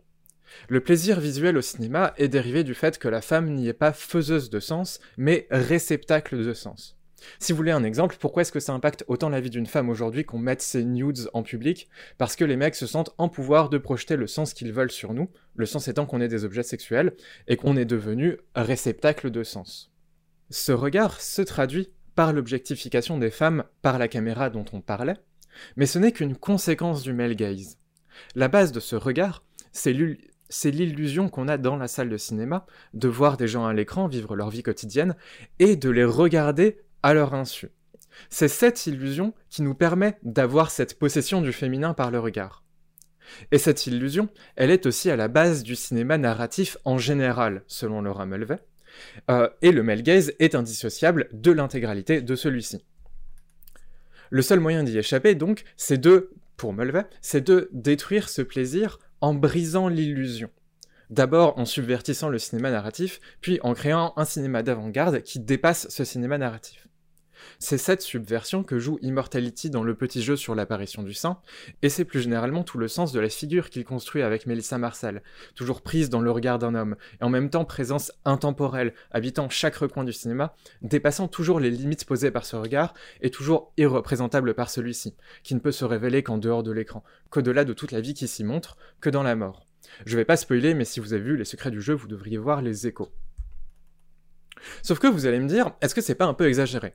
Le 0.69 0.79
plaisir 0.79 1.19
visuel 1.19 1.57
au 1.57 1.61
cinéma 1.61 2.13
est 2.17 2.27
dérivé 2.27 2.63
du 2.63 2.73
fait 2.73 2.97
que 2.97 3.07
la 3.07 3.21
femme 3.21 3.53
n'y 3.53 3.67
est 3.67 3.73
pas 3.73 3.93
faiseuse 3.93 4.49
de 4.49 4.59
sens, 4.59 4.99
mais 5.17 5.47
réceptacle 5.49 6.43
de 6.43 6.53
sens. 6.53 6.97
Si 7.39 7.51
vous 7.51 7.57
voulez 7.57 7.71
un 7.71 7.83
exemple, 7.83 8.17
pourquoi 8.19 8.41
est-ce 8.41 8.51
que 8.51 8.59
ça 8.59 8.73
impacte 8.73 9.05
autant 9.07 9.29
la 9.29 9.41
vie 9.41 9.49
d'une 9.49 9.65
femme 9.65 9.89
aujourd'hui 9.89 10.25
qu'on 10.25 10.39
mette 10.39 10.61
ses 10.61 10.83
nudes 10.83 11.29
en 11.33 11.43
public? 11.43 11.89
Parce 12.17 12.35
que 12.35 12.45
les 12.45 12.57
mecs 12.57 12.75
se 12.75 12.87
sentent 12.87 13.13
en 13.17 13.29
pouvoir 13.29 13.69
de 13.69 13.77
projeter 13.77 14.15
le 14.15 14.27
sens 14.27 14.53
qu'ils 14.53 14.73
veulent 14.73 14.91
sur 14.91 15.13
nous, 15.13 15.29
le 15.55 15.65
sens 15.65 15.87
étant 15.87 16.05
qu'on 16.05 16.21
est 16.21 16.27
des 16.27 16.43
objets 16.45 16.63
sexuels, 16.63 17.13
et 17.47 17.55
qu'on 17.55 17.77
est 17.77 17.85
devenu 17.85 18.37
réceptacle 18.55 19.31
de 19.31 19.43
sens. 19.43 19.91
Ce 20.49 20.71
regard 20.71 21.21
se 21.21 21.41
traduit 21.41 21.91
par 22.15 22.33
l'objectification 22.33 23.17
des 23.17 23.31
femmes 23.31 23.63
par 23.81 23.97
la 23.97 24.07
caméra 24.07 24.49
dont 24.49 24.65
on 24.73 24.81
parlait, 24.81 25.17
mais 25.75 25.85
ce 25.85 25.99
n'est 25.99 26.11
qu'une 26.11 26.35
conséquence 26.35 27.03
du 27.03 27.13
male 27.13 27.35
gaze. 27.35 27.77
La 28.35 28.47
base 28.47 28.71
de 28.71 28.79
ce 28.79 28.95
regard, 28.95 29.43
c'est 29.71 29.93
l'illusion 30.63 31.29
qu'on 31.29 31.47
a 31.47 31.57
dans 31.57 31.77
la 31.77 31.87
salle 31.87 32.09
de 32.09 32.17
cinéma 32.17 32.65
de 32.93 33.07
voir 33.07 33.37
des 33.37 33.47
gens 33.47 33.65
à 33.65 33.73
l'écran 33.73 34.07
vivre 34.07 34.35
leur 34.35 34.49
vie 34.49 34.63
quotidienne 34.63 35.15
et 35.59 35.75
de 35.75 35.89
les 35.89 36.05
regarder 36.05 36.77
à 37.01 37.13
leur 37.13 37.33
insu. 37.33 37.69
C'est 38.29 38.47
cette 38.47 38.85
illusion 38.85 39.33
qui 39.49 39.61
nous 39.61 39.73
permet 39.73 40.17
d'avoir 40.23 40.71
cette 40.71 40.99
possession 40.99 41.41
du 41.41 41.51
féminin 41.51 41.93
par 41.93 42.11
le 42.11 42.19
regard. 42.19 42.63
Et 43.51 43.57
cette 43.57 43.87
illusion, 43.87 44.29
elle 44.55 44.71
est 44.71 44.85
aussi 44.85 45.09
à 45.09 45.15
la 45.15 45.27
base 45.27 45.63
du 45.63 45.75
cinéma 45.75 46.17
narratif 46.17 46.77
en 46.85 46.97
général, 46.97 47.63
selon 47.67 48.01
Laura 48.01 48.25
Mulvey, 48.25 48.59
euh, 49.31 49.49
et 49.61 49.71
le 49.71 49.83
male 49.83 50.03
gaze 50.03 50.33
est 50.39 50.55
indissociable 50.55 51.29
de 51.33 51.51
l'intégralité 51.51 52.21
de 52.21 52.35
celui-ci. 52.35 52.83
Le 54.29 54.41
seul 54.41 54.59
moyen 54.59 54.83
d'y 54.83 54.97
échapper, 54.97 55.35
donc, 55.35 55.63
c'est 55.77 55.97
de, 55.97 56.31
pour 56.57 56.73
Mulvey, 56.73 57.05
c'est 57.21 57.45
de 57.45 57.69
détruire 57.71 58.29
ce 58.29 58.41
plaisir 58.41 58.99
en 59.23 59.33
brisant 59.33 59.87
l'illusion. 59.87 60.49
D'abord 61.09 61.57
en 61.57 61.63
subvertissant 61.63 62.27
le 62.27 62.39
cinéma 62.39 62.71
narratif, 62.71 63.21
puis 63.39 63.57
en 63.63 63.73
créant 63.73 64.11
un 64.17 64.25
cinéma 64.25 64.63
d'avant-garde 64.63 65.21
qui 65.21 65.39
dépasse 65.39 65.87
ce 65.89 66.03
cinéma 66.03 66.37
narratif. 66.37 66.89
C'est 67.59 67.77
cette 67.77 68.01
subversion 68.01 68.63
que 68.63 68.79
joue 68.79 68.99
Immortality 69.01 69.69
dans 69.69 69.83
le 69.83 69.95
petit 69.95 70.21
jeu 70.21 70.35
sur 70.35 70.55
l'apparition 70.55 71.03
du 71.03 71.13
sang, 71.13 71.41
et 71.81 71.89
c'est 71.89 72.05
plus 72.05 72.21
généralement 72.21 72.63
tout 72.63 72.77
le 72.77 72.87
sens 72.87 73.11
de 73.11 73.19
la 73.19 73.29
figure 73.29 73.69
qu'il 73.69 73.85
construit 73.85 74.21
avec 74.21 74.45
Melissa 74.45 74.77
Marcel, 74.77 75.21
toujours 75.55 75.81
prise 75.81 76.09
dans 76.09 76.21
le 76.21 76.31
regard 76.31 76.59
d'un 76.59 76.75
homme, 76.75 76.95
et 77.21 77.23
en 77.23 77.29
même 77.29 77.49
temps 77.49 77.65
présence 77.65 78.11
intemporelle, 78.25 78.93
habitant 79.11 79.49
chaque 79.49 79.75
recoin 79.75 80.03
du 80.03 80.13
cinéma, 80.13 80.55
dépassant 80.81 81.27
toujours 81.27 81.59
les 81.59 81.71
limites 81.71 82.05
posées 82.05 82.31
par 82.31 82.45
ce 82.45 82.55
regard, 82.55 82.93
et 83.21 83.29
toujours 83.29 83.73
irreprésentable 83.77 84.53
par 84.53 84.69
celui-ci, 84.69 85.15
qui 85.43 85.55
ne 85.55 85.59
peut 85.59 85.71
se 85.71 85.85
révéler 85.85 86.23
qu'en 86.23 86.37
dehors 86.37 86.63
de 86.63 86.71
l'écran, 86.71 87.03
qu'au-delà 87.29 87.65
de 87.65 87.73
toute 87.73 87.91
la 87.91 88.01
vie 88.01 88.13
qui 88.13 88.27
s'y 88.27 88.43
montre, 88.43 88.77
que 89.01 89.09
dans 89.09 89.23
la 89.23 89.35
mort. 89.35 89.65
Je 90.05 90.17
vais 90.17 90.25
pas 90.25 90.37
spoiler, 90.37 90.73
mais 90.73 90.85
si 90.85 90.99
vous 90.99 91.13
avez 91.13 91.23
vu 91.23 91.37
les 91.37 91.45
secrets 91.45 91.71
du 91.71 91.81
jeu, 91.81 91.93
vous 91.93 92.07
devriez 92.07 92.37
voir 92.37 92.61
les 92.61 92.87
échos. 92.87 93.09
Sauf 94.81 94.99
que 94.99 95.07
vous 95.07 95.25
allez 95.25 95.39
me 95.39 95.47
dire, 95.47 95.71
est-ce 95.81 95.95
que 95.95 96.01
c'est 96.01 96.15
pas 96.15 96.25
un 96.25 96.33
peu 96.33 96.47
exagéré? 96.47 96.93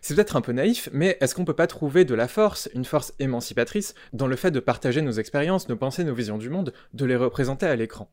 C'est 0.00 0.14
peut-être 0.14 0.36
un 0.36 0.40
peu 0.40 0.52
naïf, 0.52 0.88
mais 0.92 1.16
est-ce 1.20 1.34
qu'on 1.34 1.44
peut 1.44 1.54
pas 1.54 1.66
trouver 1.66 2.04
de 2.04 2.14
la 2.14 2.28
force, 2.28 2.68
une 2.74 2.84
force 2.84 3.14
émancipatrice, 3.18 3.94
dans 4.12 4.26
le 4.26 4.36
fait 4.36 4.50
de 4.50 4.60
partager 4.60 5.02
nos 5.02 5.12
expériences, 5.12 5.68
nos 5.68 5.76
pensées, 5.76 6.04
nos 6.04 6.14
visions 6.14 6.38
du 6.38 6.50
monde, 6.50 6.72
de 6.94 7.04
les 7.04 7.16
représenter 7.16 7.66
à 7.66 7.76
l'écran? 7.76 8.10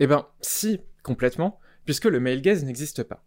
Eh 0.00 0.06
ben, 0.06 0.26
si, 0.40 0.80
complètement, 1.02 1.60
puisque 1.84 2.06
le 2.06 2.20
male 2.20 2.40
gaze 2.40 2.64
n'existe 2.64 3.02
pas. 3.02 3.24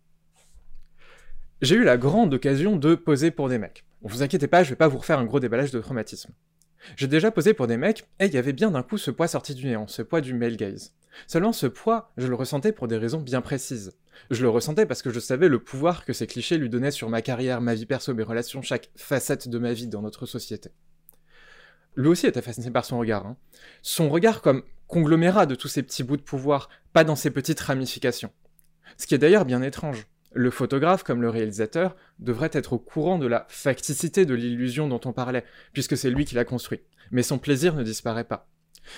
J'ai 1.62 1.76
eu 1.76 1.84
la 1.84 1.98
grande 1.98 2.34
occasion 2.34 2.76
de 2.76 2.96
poser 2.96 3.32
pour 3.32 3.50
des 3.50 3.58
mecs. 3.58 3.86
Vous 4.02 4.22
inquiétez 4.22 4.48
pas, 4.48 4.64
je 4.64 4.70
vais 4.70 4.76
pas 4.76 4.88
vous 4.88 5.00
refaire 5.00 5.20
un 5.20 5.26
gros 5.26 5.40
déballage 5.40 5.72
de 5.72 5.80
traumatisme. 5.80 6.32
J'ai 6.96 7.08
déjà 7.08 7.32
posé 7.32 7.54
pour 7.54 7.68
des 7.68 7.78
mecs, 7.78 8.08
et 8.20 8.26
il 8.26 8.34
y 8.34 8.38
avait 8.38 8.54
bien 8.54 8.72
d'un 8.72 8.84
coup 8.84 8.98
ce 8.98 9.12
poids 9.12 9.28
sorti 9.28 9.54
du 9.54 9.66
néant, 9.66 9.88
ce 9.88 10.02
poids 10.02 10.22
du 10.22 10.34
male 10.34 10.56
gaze. 10.56 10.94
Seulement 11.26 11.54
ce 11.54 11.68
poids, 11.68 12.12
je 12.18 12.28
le 12.28 12.36
ressentais 12.36 12.72
pour 12.72 12.88
des 12.88 12.98
raisons 12.98 13.20
bien 13.20 13.42
précises. 13.42 13.98
Je 14.30 14.44
le 14.44 14.50
ressentais 14.50 14.86
parce 14.86 15.02
que 15.02 15.10
je 15.10 15.20
savais 15.20 15.48
le 15.48 15.60
pouvoir 15.60 16.06
que 16.06 16.14
ces 16.14 16.28
clichés 16.28 16.58
lui 16.58 16.70
donnaient 16.70 16.92
sur 16.92 17.10
ma 17.10 17.22
carrière, 17.22 17.62
ma 17.62 17.74
vie 17.74 17.86
perso, 17.86 18.14
mes 18.14 18.24
relations, 18.24 18.62
chaque 18.62 18.90
facette 18.96 19.48
de 19.48 19.58
ma 19.58 19.74
vie 19.74 19.88
dans 19.88 20.02
notre 20.02 20.26
société. 20.26 20.72
Lui 21.96 22.10
aussi 22.10 22.28
était 22.28 22.42
fasciné 22.42 22.70
par 22.70 22.86
son 22.86 23.00
regard. 23.00 23.26
Hein. 23.26 23.38
Son 23.82 24.10
regard 24.10 24.42
comme 24.42 24.64
conglomérat 24.88 25.48
de 25.48 25.56
tous 25.56 25.68
ces 25.68 25.84
petits 25.84 26.04
bouts 26.04 26.18
de 26.18 26.22
pouvoir, 26.22 26.70
pas 26.94 27.04
dans 27.04 27.16
ses 27.16 27.32
petites 27.32 27.60
ramifications. 27.60 28.32
Ce 28.98 29.08
qui 29.08 29.16
est 29.16 29.20
d'ailleurs 29.20 29.46
bien 29.46 29.62
étrange. 29.62 30.08
Le 30.34 30.52
photographe, 30.52 31.04
comme 31.04 31.22
le 31.22 31.30
réalisateur, 31.30 31.96
devrait 32.20 32.50
être 32.54 32.74
au 32.74 32.80
courant 32.80 33.18
de 33.18 33.28
la 33.28 33.46
facticité 33.50 34.26
de 34.26 34.34
l'illusion 34.34 34.88
dont 34.88 35.02
on 35.06 35.14
parlait, 35.14 35.46
puisque 35.74 35.98
c'est 35.98 36.10
lui 36.10 36.26
qui 36.26 36.36
l'a 36.36 36.46
construit. 36.46 36.82
Mais 37.12 37.24
son 37.24 37.38
plaisir 37.38 37.76
ne 37.76 37.84
disparaît 37.84 38.26
pas. 38.26 38.50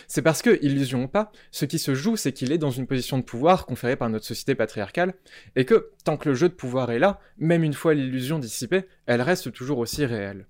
C'est 0.08 0.22
parce 0.22 0.42
que, 0.42 0.64
illusion 0.64 1.04
ou 1.04 1.08
pas, 1.08 1.32
ce 1.52 1.66
qui 1.66 1.80
se 1.80 1.96
joue, 1.96 2.16
c'est 2.16 2.34
qu'il 2.34 2.52
est 2.52 2.58
dans 2.58 2.72
une 2.72 2.88
position 2.88 3.18
de 3.18 3.24
pouvoir 3.24 3.66
conférée 3.66 3.96
par 3.96 4.10
notre 4.10 4.26
société 4.26 4.56
patriarcale, 4.56 5.14
et 5.56 5.66
que, 5.66 5.92
tant 6.04 6.18
que 6.18 6.30
le 6.30 6.36
jeu 6.36 6.50
de 6.50 6.54
pouvoir 6.54 6.92
est 6.92 7.00
là, 7.00 7.20
même 7.38 7.64
une 7.64 7.74
fois 7.74 7.94
l'illusion 7.94 8.40
dissipée, 8.40 8.86
elle 9.06 9.22
reste 9.22 9.52
toujours 9.52 9.80
aussi 9.80 10.06
réelle. 10.06 10.48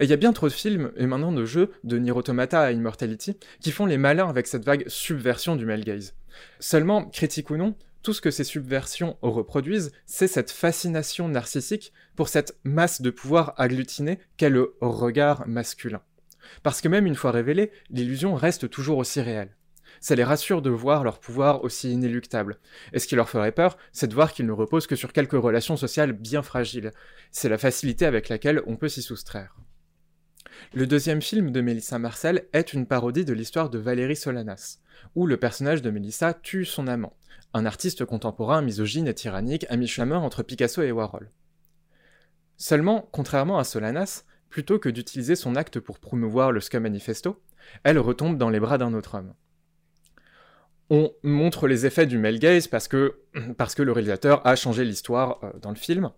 Et 0.00 0.04
il 0.04 0.10
y 0.10 0.14
a 0.14 0.16
bien 0.16 0.32
trop 0.32 0.48
de 0.48 0.52
films, 0.52 0.92
et 0.96 1.06
maintenant 1.06 1.32
de 1.32 1.44
jeux, 1.44 1.72
de 1.84 1.98
Nier 1.98 2.12
à 2.52 2.72
Immortality, 2.72 3.36
qui 3.60 3.70
font 3.70 3.86
les 3.86 3.98
malins 3.98 4.28
avec 4.28 4.46
cette 4.46 4.64
vague 4.64 4.88
subversion 4.88 5.56
du 5.56 5.66
male 5.66 5.84
gaze. 5.84 6.14
Seulement, 6.58 7.04
critique 7.04 7.50
ou 7.50 7.56
non, 7.56 7.76
tout 8.08 8.14
ce 8.14 8.22
que 8.22 8.30
ces 8.30 8.44
subversions 8.44 9.18
reproduisent, 9.20 9.92
c'est 10.06 10.28
cette 10.28 10.50
fascination 10.50 11.28
narcissique 11.28 11.92
pour 12.16 12.30
cette 12.30 12.58
masse 12.64 13.02
de 13.02 13.10
pouvoir 13.10 13.52
agglutinée 13.58 14.18
qu'est 14.38 14.48
le 14.48 14.78
regard 14.80 15.46
masculin. 15.46 16.00
Parce 16.62 16.80
que 16.80 16.88
même 16.88 17.04
une 17.04 17.16
fois 17.16 17.32
révélée, 17.32 17.70
l'illusion 17.90 18.34
reste 18.34 18.70
toujours 18.70 18.96
aussi 18.96 19.20
réelle. 19.20 19.54
Ça 20.00 20.14
les 20.14 20.24
rassure 20.24 20.62
de 20.62 20.70
voir 20.70 21.04
leur 21.04 21.20
pouvoir 21.20 21.64
aussi 21.64 21.92
inéluctable. 21.92 22.60
Et 22.94 22.98
ce 22.98 23.06
qui 23.06 23.14
leur 23.14 23.28
ferait 23.28 23.52
peur, 23.52 23.76
c'est 23.92 24.06
de 24.06 24.14
voir 24.14 24.32
qu'ils 24.32 24.46
ne 24.46 24.52
reposent 24.52 24.86
que 24.86 24.96
sur 24.96 25.12
quelques 25.12 25.32
relations 25.32 25.76
sociales 25.76 26.14
bien 26.14 26.40
fragiles. 26.40 26.92
C'est 27.30 27.50
la 27.50 27.58
facilité 27.58 28.06
avec 28.06 28.30
laquelle 28.30 28.62
on 28.66 28.76
peut 28.76 28.88
s'y 28.88 29.02
soustraire. 29.02 29.54
Le 30.72 30.86
deuxième 30.86 31.20
film 31.20 31.50
de 31.50 31.60
Mélissa 31.60 31.98
Marcel 31.98 32.48
est 32.54 32.72
une 32.72 32.86
parodie 32.86 33.26
de 33.26 33.34
l'histoire 33.34 33.68
de 33.68 33.78
Valérie 33.78 34.16
Solanas, 34.16 34.78
où 35.14 35.26
le 35.26 35.36
personnage 35.36 35.82
de 35.82 35.90
Mélissa 35.90 36.32
tue 36.32 36.64
son 36.64 36.86
amant, 36.86 37.17
un 37.54 37.66
artiste 37.66 38.04
contemporain 38.04 38.62
misogyne 38.62 39.08
et 39.08 39.14
tyrannique 39.14 39.66
à 39.68 39.76
mi-chemin 39.76 40.18
entre 40.18 40.42
Picasso 40.42 40.82
et 40.82 40.92
Warhol. 40.92 41.30
Seulement, 42.56 43.08
contrairement 43.12 43.58
à 43.58 43.64
Solanas, 43.64 44.24
plutôt 44.50 44.78
que 44.78 44.88
d'utiliser 44.88 45.36
son 45.36 45.56
acte 45.56 45.80
pour 45.80 45.98
promouvoir 45.98 46.52
le 46.52 46.60
Scum 46.60 46.82
Manifesto, 46.82 47.40
elle 47.84 47.98
retombe 47.98 48.38
dans 48.38 48.50
les 48.50 48.60
bras 48.60 48.78
d'un 48.78 48.94
autre 48.94 49.16
homme. 49.16 49.34
On 50.90 51.12
montre 51.22 51.68
les 51.68 51.86
effets 51.86 52.06
du 52.06 52.18
male 52.18 52.38
gaze 52.38 52.66
parce 52.66 52.88
que, 52.88 53.20
parce 53.58 53.74
que 53.74 53.82
le 53.82 53.92
réalisateur 53.92 54.46
a 54.46 54.56
changé 54.56 54.84
l'histoire 54.84 55.38
euh, 55.44 55.52
dans 55.60 55.70
le 55.70 55.76
film, 55.76 56.10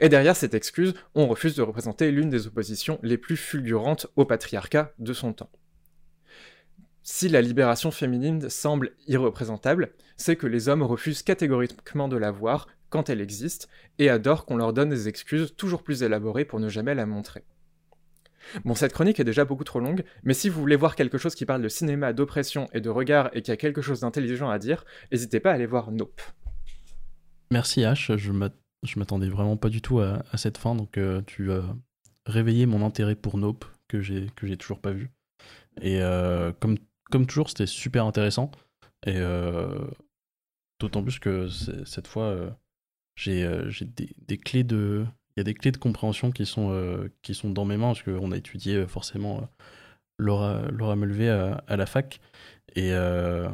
et 0.00 0.08
derrière 0.08 0.36
cette 0.36 0.54
excuse, 0.54 0.94
on 1.14 1.28
refuse 1.28 1.54
de 1.54 1.62
représenter 1.62 2.10
l'une 2.10 2.30
des 2.30 2.46
oppositions 2.46 2.98
les 3.02 3.16
plus 3.16 3.36
fulgurantes 3.36 4.06
au 4.16 4.24
patriarcat 4.24 4.92
de 4.98 5.12
son 5.12 5.32
temps. 5.32 5.50
Si 7.10 7.26
la 7.30 7.40
libération 7.40 7.90
féminine 7.90 8.50
semble 8.50 8.92
irreprésentable, 9.06 9.92
c'est 10.18 10.36
que 10.36 10.46
les 10.46 10.68
hommes 10.68 10.82
refusent 10.82 11.22
catégoriquement 11.22 12.06
de 12.06 12.18
la 12.18 12.30
voir 12.30 12.68
quand 12.90 13.08
elle 13.08 13.22
existe, 13.22 13.70
et 13.98 14.10
adorent 14.10 14.44
qu'on 14.44 14.58
leur 14.58 14.74
donne 14.74 14.90
des 14.90 15.08
excuses 15.08 15.54
toujours 15.56 15.82
plus 15.82 16.02
élaborées 16.02 16.44
pour 16.44 16.60
ne 16.60 16.68
jamais 16.68 16.94
la 16.94 17.06
montrer. 17.06 17.44
Bon, 18.66 18.74
cette 18.74 18.92
chronique 18.92 19.18
est 19.18 19.24
déjà 19.24 19.46
beaucoup 19.46 19.64
trop 19.64 19.80
longue, 19.80 20.04
mais 20.22 20.34
si 20.34 20.50
vous 20.50 20.60
voulez 20.60 20.76
voir 20.76 20.96
quelque 20.96 21.16
chose 21.16 21.34
qui 21.34 21.46
parle 21.46 21.62
de 21.62 21.68
cinéma, 21.70 22.12
d'oppression 22.12 22.68
et 22.74 22.82
de 22.82 22.90
regard 22.90 23.30
et 23.32 23.40
qui 23.40 23.52
a 23.52 23.56
quelque 23.56 23.80
chose 23.80 24.00
d'intelligent 24.00 24.50
à 24.50 24.58
dire, 24.58 24.84
n'hésitez 25.10 25.40
pas 25.40 25.52
à 25.52 25.54
aller 25.54 25.66
voir 25.66 25.90
Nope. 25.90 26.20
Merci 27.50 27.80
H, 27.80 28.18
je 28.18 28.98
m'attendais 28.98 29.30
vraiment 29.30 29.56
pas 29.56 29.70
du 29.70 29.80
tout 29.80 30.00
à, 30.00 30.22
cette 30.34 30.58
fin, 30.58 30.74
donc 30.74 30.98
euh, 30.98 31.22
tu 31.26 31.52
as 31.52 31.64
réveillé 32.26 32.66
mon 32.66 32.84
intérêt 32.84 33.14
pour 33.14 33.38
Nope, 33.38 33.64
que 33.88 34.02
j'ai 34.02 34.28
toujours 34.58 34.80
pas 34.80 34.92
vu. 34.92 35.10
Et 35.80 36.02
euh, 36.02 36.52
comme, 36.60 36.76
comme 37.10 37.26
toujours, 37.26 37.48
c'était 37.48 37.66
super 37.66 38.04
intéressant, 38.06 38.50
et 39.06 39.16
euh, 39.16 39.86
d'autant 40.80 41.02
plus 41.02 41.18
que 41.18 41.48
cette 41.84 42.06
fois, 42.06 42.56
j'ai 43.16 43.44
des, 43.82 44.14
des, 44.26 44.38
clés 44.38 44.64
de 44.64 45.06
il 45.38 45.40
y 45.40 45.42
a 45.42 45.44
des 45.44 45.54
clés 45.54 45.70
de 45.70 45.76
compréhension 45.76 46.32
qui 46.32 46.44
sont, 46.44 46.72
euh, 46.72 47.12
qui 47.22 47.32
sont 47.32 47.48
dans 47.48 47.64
mes 47.64 47.76
mains, 47.76 47.94
parce 47.94 48.02
qu'on 48.02 48.32
a 48.32 48.36
étudié 48.36 48.74
euh, 48.74 48.86
forcément 48.88 49.38
euh, 49.38 49.44
Laura, 50.18 50.62
Laura 50.72 50.96
à, 51.68 51.76
la 51.76 51.86
fac. 51.86 52.18
Et 52.74 52.92
en 52.92 53.52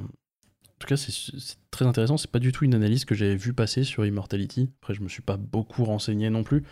tout 0.78 0.86
cas, 0.86 0.96
c'est 0.96 1.58
très 1.70 1.84
intéressant. 1.84 2.16
C'est 2.16 2.30
pas 2.30 2.38
du 2.38 2.52
tout 2.52 2.64
une 2.64 2.74
analyse 2.74 3.04
que 3.04 3.14
j'avais 3.14 3.36
vu 3.36 3.52
passer 3.52 3.84
sur 3.84 4.06
Immortality. 4.06 4.70
Après, 4.80 4.94
je 4.94 5.02
me 5.02 5.08
suis 5.08 5.20
pas 5.20 5.36
beaucoup 5.36 5.84
renseigné 5.84 6.30
non 6.30 6.42
plus. 6.42 6.62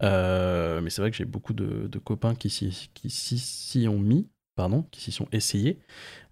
mais 0.00 0.90
c'est 0.90 1.00
vrai 1.00 1.12
que 1.12 1.16
j'ai 1.16 1.24
beaucoup 1.24 1.52
de, 1.52 1.98
copains 2.00 2.34
qui 2.34 2.50
s'y 2.50 3.86
ont 3.86 4.00
mis, 4.00 4.26
pardon, 4.56 4.82
qui 4.90 5.00
s'y 5.00 5.12
sont 5.12 5.28
essayés, 5.32 5.78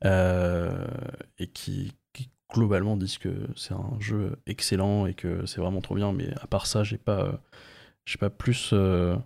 et 0.02 1.46
qui, 1.52 1.92
globalement 2.52 2.96
disent 2.96 3.18
que 3.18 3.48
c'est 3.56 3.74
un 3.74 3.98
jeu 3.98 4.37
excellent 4.46 5.06
et 5.06 5.14
que 5.14 5.44
c'est 5.44 5.60
vraiment 5.60 5.80
trop 5.80 5.96
bien. 5.96 6.12
Mais 6.12 6.32
à 6.40 6.46
part 6.46 6.66
ça, 6.66 6.84
j'ai 6.84 6.98
pas 6.98 7.40
j'ai 8.06 8.18
pas 8.18 8.30
plus, 8.30 8.70
euh, 8.72 9.16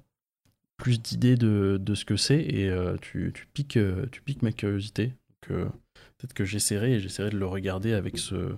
plus 0.77 1.01
d'idées 1.01 1.37
de, 1.37 1.79
de, 1.81 1.95
ce 1.95 2.05
que 2.05 2.17
c'est 2.17 2.41
et 2.41 2.69
euh, 2.69 2.97
tu, 3.01 3.33
tu, 3.35 3.47
piques, 3.47 3.77
euh, 3.77 4.07
tu 4.13 4.23
piques 4.23 4.43
ma 4.43 4.53
curiosité. 4.53 5.15
peut-être 5.41 6.35
que 6.35 6.45
j'essaierai 6.45 6.95
et 6.95 7.01
j'essaierai 7.01 7.31
de 7.31 7.39
le 7.39 7.47
regarder 7.47 7.93
avec 7.95 8.19
ce 8.19 8.55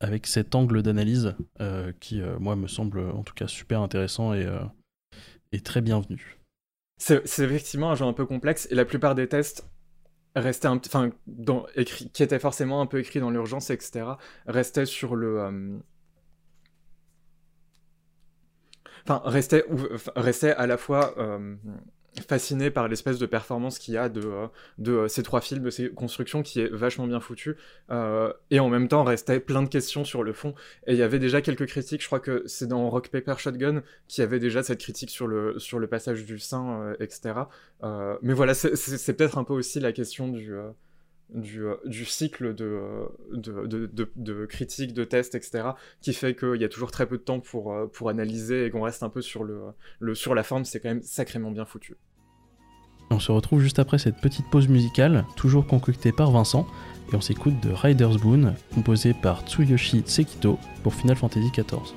avec 0.00 0.28
cet 0.28 0.54
angle 0.54 0.82
d'analyse 0.82 1.34
qui 1.98 2.20
moi 2.38 2.54
me 2.54 2.68
semble 2.68 3.00
en 3.00 3.24
tout 3.24 3.34
cas 3.34 3.48
super 3.48 3.80
intéressant 3.80 4.32
et, 4.32 4.46
et 5.50 5.60
très 5.60 5.80
bienvenu. 5.80 6.37
C'est 6.98 7.22
effectivement 7.38 7.92
un 7.92 7.94
jeu 7.94 8.04
un 8.04 8.12
peu 8.12 8.26
complexe 8.26 8.66
et 8.70 8.74
la 8.74 8.84
plupart 8.84 9.14
des 9.14 9.28
tests 9.28 9.68
restaient 10.36 10.68
enfin 10.68 11.10
qui 12.12 12.22
étaient 12.22 12.38
forcément 12.38 12.80
un 12.80 12.86
peu 12.86 12.98
écrits 13.00 13.18
dans 13.18 13.30
l'urgence 13.30 13.70
etc 13.70 14.04
restaient 14.46 14.86
sur 14.86 15.16
le 15.16 15.80
enfin, 19.08 19.22
restait, 19.24 19.64
restait 20.16 20.52
à 20.52 20.66
la 20.66 20.76
fois 20.76 21.14
euh, 21.18 21.56
fasciné 22.20 22.70
par 22.70 22.88
l'espèce 22.88 23.18
de 23.18 23.26
performance 23.26 23.78
qu'il 23.78 23.94
y 23.94 23.96
a 23.96 24.08
de, 24.08 24.20
euh, 24.20 24.46
euh, 24.86 25.08
ces 25.08 25.22
trois 25.22 25.40
films, 25.40 25.62
de 25.64 25.70
ces 25.70 25.90
constructions 25.90 26.42
qui 26.42 26.60
est 26.60 26.68
vachement 26.68 27.06
bien 27.06 27.20
foutu, 27.20 27.56
et 28.50 28.60
en 28.60 28.68
même 28.68 28.88
temps 28.88 29.04
restait 29.04 29.40
plein 29.40 29.62
de 29.62 29.68
questions 29.68 30.04
sur 30.04 30.22
le 30.22 30.32
fond. 30.32 30.54
Et 30.86 30.92
il 30.92 30.98
y 30.98 31.02
avait 31.02 31.18
déjà 31.18 31.40
quelques 31.40 31.66
critiques, 31.66 32.02
je 32.02 32.06
crois 32.06 32.20
que 32.20 32.42
c'est 32.46 32.66
dans 32.66 32.88
Rock 32.90 33.08
Paper 33.08 33.34
Shotgun 33.38 33.82
qui 34.06 34.22
avait 34.22 34.40
déjà 34.40 34.62
cette 34.62 34.80
critique 34.80 35.10
sur 35.10 35.26
le, 35.26 35.58
sur 35.58 35.78
le 35.78 35.86
passage 35.86 36.24
du 36.24 36.38
sein, 36.38 36.94
etc. 37.00 37.34
mais 38.22 38.34
voilà, 38.34 38.54
c'est 38.54 39.12
peut-être 39.14 39.38
un 39.38 39.44
peu 39.44 39.54
aussi 39.54 39.80
la 39.80 39.92
question 39.92 40.28
du 40.28 40.54
du, 41.30 41.64
euh, 41.64 41.76
cycle 42.04 42.54
euh, 42.60 43.06
de, 43.32 43.90
de, 44.16 44.46
critiques, 44.46 44.94
de 44.94 45.04
tests, 45.04 45.34
etc., 45.34 45.70
qui 46.00 46.12
fait 46.12 46.34
qu'il 46.34 46.60
y 46.60 46.64
a 46.64 46.68
toujours 46.68 46.90
très 46.90 47.06
peu 47.06 47.18
de 47.18 47.22
temps 47.22 47.40
pour, 47.40 47.72
euh, 47.72 47.86
pour 47.86 48.08
analyser 48.08 48.64
et 48.64 48.70
qu'on 48.70 48.82
reste 48.82 49.02
un 49.02 49.10
peu 49.10 49.20
sur, 49.20 49.44
le, 49.44 50.14
sur 50.14 50.34
la 50.34 50.42
forme, 50.42 50.64
c'est 50.64 50.80
quand 50.80 50.88
même 50.88 51.02
sacrément 51.02 51.50
bien 51.50 51.64
foutu. 51.64 51.96
On 53.10 53.20
se 53.20 53.32
retrouve 53.32 53.60
juste 53.60 53.78
après 53.78 53.98
cette 53.98 54.20
petite 54.20 54.46
pause 54.50 54.68
musicale, 54.68 55.24
toujours 55.36 55.66
concoctée 55.66 56.12
par 56.12 56.30
Vincent, 56.30 56.66
et 57.12 57.16
on 57.16 57.20
s'écoute 57.20 57.54
de 57.62 57.70
Rider's 57.70 58.18
Boon, 58.18 58.54
composé 58.74 59.14
par 59.14 59.42
Tsuyoshi 59.46 60.02
Sekito 60.04 60.58
pour 60.82 60.94
Final 60.94 61.16
Fantasy 61.16 61.50
XIV. 61.50 61.94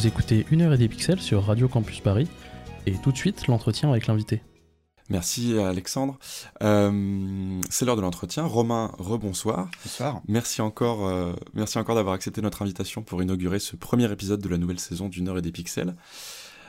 Vous 0.00 0.06
écoutez 0.06 0.46
Une 0.50 0.62
heure 0.62 0.72
et 0.72 0.78
des 0.78 0.88
pixels 0.88 1.20
sur 1.20 1.44
Radio 1.44 1.68
Campus 1.68 2.00
Paris, 2.00 2.26
et 2.86 2.94
tout 2.94 3.12
de 3.12 3.18
suite 3.18 3.48
l'entretien 3.48 3.90
avec 3.90 4.06
l'invité. 4.06 4.40
Merci 5.10 5.58
Alexandre. 5.58 6.18
Euh, 6.62 7.60
c'est 7.68 7.84
l'heure 7.84 7.96
de 7.96 8.00
l'entretien. 8.00 8.46
Romain, 8.46 8.92
rebonsoir. 8.98 9.68
Bonsoir. 9.84 10.22
Merci 10.26 10.62
encore, 10.62 11.06
euh, 11.06 11.34
merci 11.52 11.76
encore 11.76 11.96
d'avoir 11.96 12.14
accepté 12.14 12.40
notre 12.40 12.62
invitation 12.62 13.02
pour 13.02 13.22
inaugurer 13.22 13.58
ce 13.58 13.76
premier 13.76 14.10
épisode 14.10 14.40
de 14.40 14.48
la 14.48 14.56
nouvelle 14.56 14.80
saison 14.80 15.10
d'une 15.10 15.28
heure 15.28 15.36
et 15.36 15.42
des 15.42 15.52
pixels. 15.52 15.94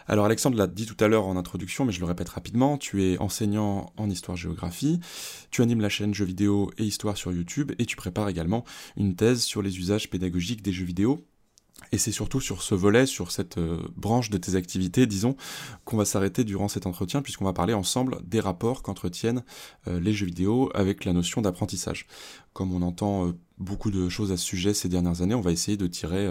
Alors 0.09 0.25
Alexandre 0.25 0.57
l'a 0.57 0.67
dit 0.67 0.85
tout 0.85 1.01
à 1.01 1.07
l'heure 1.07 1.25
en 1.25 1.37
introduction, 1.37 1.85
mais 1.85 1.93
je 1.93 2.01
le 2.01 2.07
répète 2.07 2.27
rapidement, 2.27 2.77
tu 2.77 3.01
es 3.05 3.17
enseignant 3.19 3.93
en 3.95 4.09
histoire-géographie, 4.09 4.99
tu 5.51 5.61
animes 5.61 5.79
la 5.79 5.87
chaîne 5.87 6.13
Jeux 6.13 6.25
vidéo 6.25 6.69
et 6.77 6.83
histoire 6.83 7.15
sur 7.15 7.31
YouTube, 7.31 7.71
et 7.79 7.85
tu 7.85 7.95
prépares 7.95 8.27
également 8.27 8.65
une 8.97 9.15
thèse 9.15 9.41
sur 9.41 9.61
les 9.61 9.79
usages 9.79 10.09
pédagogiques 10.09 10.63
des 10.63 10.73
jeux 10.73 10.83
vidéo 10.83 11.25
et 11.91 11.97
c'est 11.97 12.11
surtout 12.11 12.39
sur 12.39 12.63
ce 12.63 12.73
volet, 12.73 13.05
sur 13.05 13.31
cette 13.31 13.57
euh, 13.57 13.77
branche 13.95 14.29
de 14.29 14.37
tes 14.37 14.55
activités, 14.55 15.05
disons, 15.05 15.35
qu'on 15.83 15.97
va 15.97 16.05
s'arrêter 16.05 16.43
durant 16.43 16.67
cet 16.67 16.85
entretien, 16.85 17.21
puisqu'on 17.21 17.45
va 17.45 17.53
parler 17.53 17.73
ensemble 17.73 18.19
des 18.25 18.39
rapports 18.39 18.81
qu'entretiennent 18.81 19.43
euh, 19.87 19.99
les 19.99 20.13
jeux 20.13 20.25
vidéo 20.25 20.71
avec 20.73 21.05
la 21.05 21.13
notion 21.13 21.41
d'apprentissage. 21.41 22.07
Comme 22.53 22.73
on 22.73 22.81
entend 22.81 23.27
euh, 23.27 23.33
beaucoup 23.57 23.91
de 23.91 24.07
choses 24.09 24.31
à 24.31 24.37
ce 24.37 24.45
sujet 24.45 24.73
ces 24.73 24.89
dernières 24.89 25.21
années, 25.21 25.35
on 25.35 25.41
va 25.41 25.51
essayer 25.51 25.77
de 25.77 25.87
tirer 25.87 26.27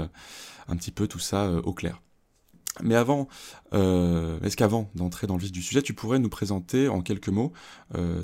un 0.68 0.76
petit 0.76 0.90
peu 0.90 1.06
tout 1.06 1.18
ça 1.18 1.48
au 1.62 1.72
clair. 1.72 2.02
Mais 2.82 2.96
avant, 2.96 3.28
est-ce 3.72 4.56
qu'avant 4.56 4.90
d'entrer 4.96 5.28
dans 5.28 5.36
le 5.36 5.42
vif 5.42 5.52
du 5.52 5.62
sujet, 5.62 5.80
tu 5.80 5.94
pourrais 5.94 6.18
nous 6.18 6.28
présenter 6.28 6.88
en 6.88 7.02
quelques 7.02 7.28
mots 7.28 7.52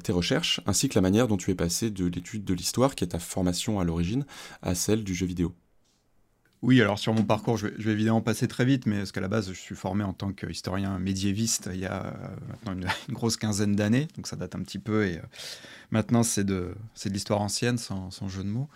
tes 0.03 0.11
recherches, 0.11 0.61
ainsi 0.67 0.89
que 0.89 0.97
la 0.97 1.03
manière 1.03 1.29
dont 1.29 1.37
tu 1.37 1.53
es 1.53 1.55
passé 1.55 1.91
de 1.91 2.07
l'étude 2.07 2.45
de 2.45 2.55
l'histoire, 2.55 2.97
qui 2.97 3.05
est 3.05 3.09
ta 3.09 3.21
formation 3.21 3.79
à 3.79 3.85
l'origine, 3.85 4.27
à 4.61 4.75
celle 4.75 5.05
du 5.05 5.15
jeu 5.15 5.27
vidéo? 5.27 5.55
Oui, 6.63 6.81
alors 6.81 6.99
sur 6.99 7.13
mon 7.13 7.23
parcours, 7.23 7.59
je 7.59 7.67
vais, 7.67 7.93
évidemment 7.93 8.23
passer 8.23 8.49
très 8.49 8.65
vite, 8.65 8.87
mais 8.87 8.99
parce 8.99 9.13
qu'à 9.13 9.21
la 9.21 9.29
base, 9.29 9.49
je 9.49 9.59
suis 9.59 9.75
formé 9.75 10.05
en 10.05 10.13
tant 10.13 10.33
qu'historien 10.33 10.99
médiéviste 10.99 11.69
il 11.73 11.81
y 11.81 11.87
a 11.87 12.07
euh, 12.07 12.13
maintenant 12.49 12.89
une, 13.09 13.15
grosse 13.15 13.37
quinzaine 13.37 13.77
d'années, 13.77 14.09
donc 14.17 14.27
ça 14.27 14.37
date 14.37 14.55
un 14.55 14.63
petit 14.63 14.79
peu, 14.79 15.07
et 15.07 15.19
euh, 15.19 15.23
maintenant 15.91 16.23
c'est 16.23 16.45
de, 16.45 16.75
de 17.05 17.11
l'histoire 17.11 17.41
ancienne, 17.41 17.79
sans, 17.79 18.11
jeu 18.29 18.43
de 18.43 18.49
mots. 18.49 18.69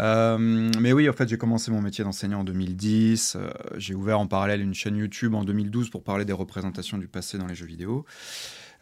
Euh, 0.00 0.38
mais 0.80 0.92
oui, 0.92 1.08
en 1.08 1.12
fait, 1.12 1.28
j'ai 1.28 1.38
commencé 1.38 1.70
mon 1.70 1.80
métier 1.80 2.02
d'enseignant 2.02 2.40
en 2.40 2.44
2010. 2.44 3.36
j'ai 3.76 3.94
ouvert 3.94 4.18
en 4.18 4.26
parallèle 4.26 4.60
une 4.60 4.74
chaîne 4.74 4.96
YouTube 4.96 5.34
en 5.34 5.44
2012 5.44 5.90
pour 5.90 6.02
parler 6.02 6.24
des 6.24 6.32
représentations 6.32 6.98
du 6.98 7.06
passé 7.06 7.38
dans 7.38 7.46
les 7.46 7.54
jeux 7.54 7.66
vidéo. 7.66 8.04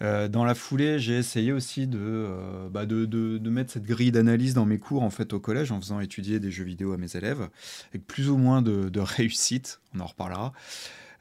Euh, 0.03 0.27
dans 0.27 0.45
la 0.45 0.55
foulée, 0.55 0.99
j'ai 0.99 1.17
essayé 1.17 1.53
aussi 1.53 1.89
euh, 1.95 2.69
bah, 2.69 2.87
de, 2.87 3.05
de, 3.05 3.39
de, 3.39 3.51
mettre 3.51 3.73
cette 3.73 3.85
grille 3.85 4.11
d'analyse 4.11 4.53
dans 4.53 4.67
mes 4.67 4.79
cours 4.79 5.03
en 5.03 5.11
fait 5.11 5.33
au 5.33 5.39
collège 5.39 5.71
en 5.71 5.81
faisant 5.81 6.01
étudier 6.01 6.41
des 6.41 6.51
jeux 6.51 6.65
vidéo 6.65 6.93
à 6.93 6.97
mes 6.97 7.17
élèves 7.17 7.49
avec 7.91 8.07
plus 8.07 8.29
ou 8.29 8.37
moins 8.37 8.63
de, 8.63 8.91
réussite. 9.01 9.81
On 9.95 10.01
en 10.01 10.07
reparlera. 10.07 10.53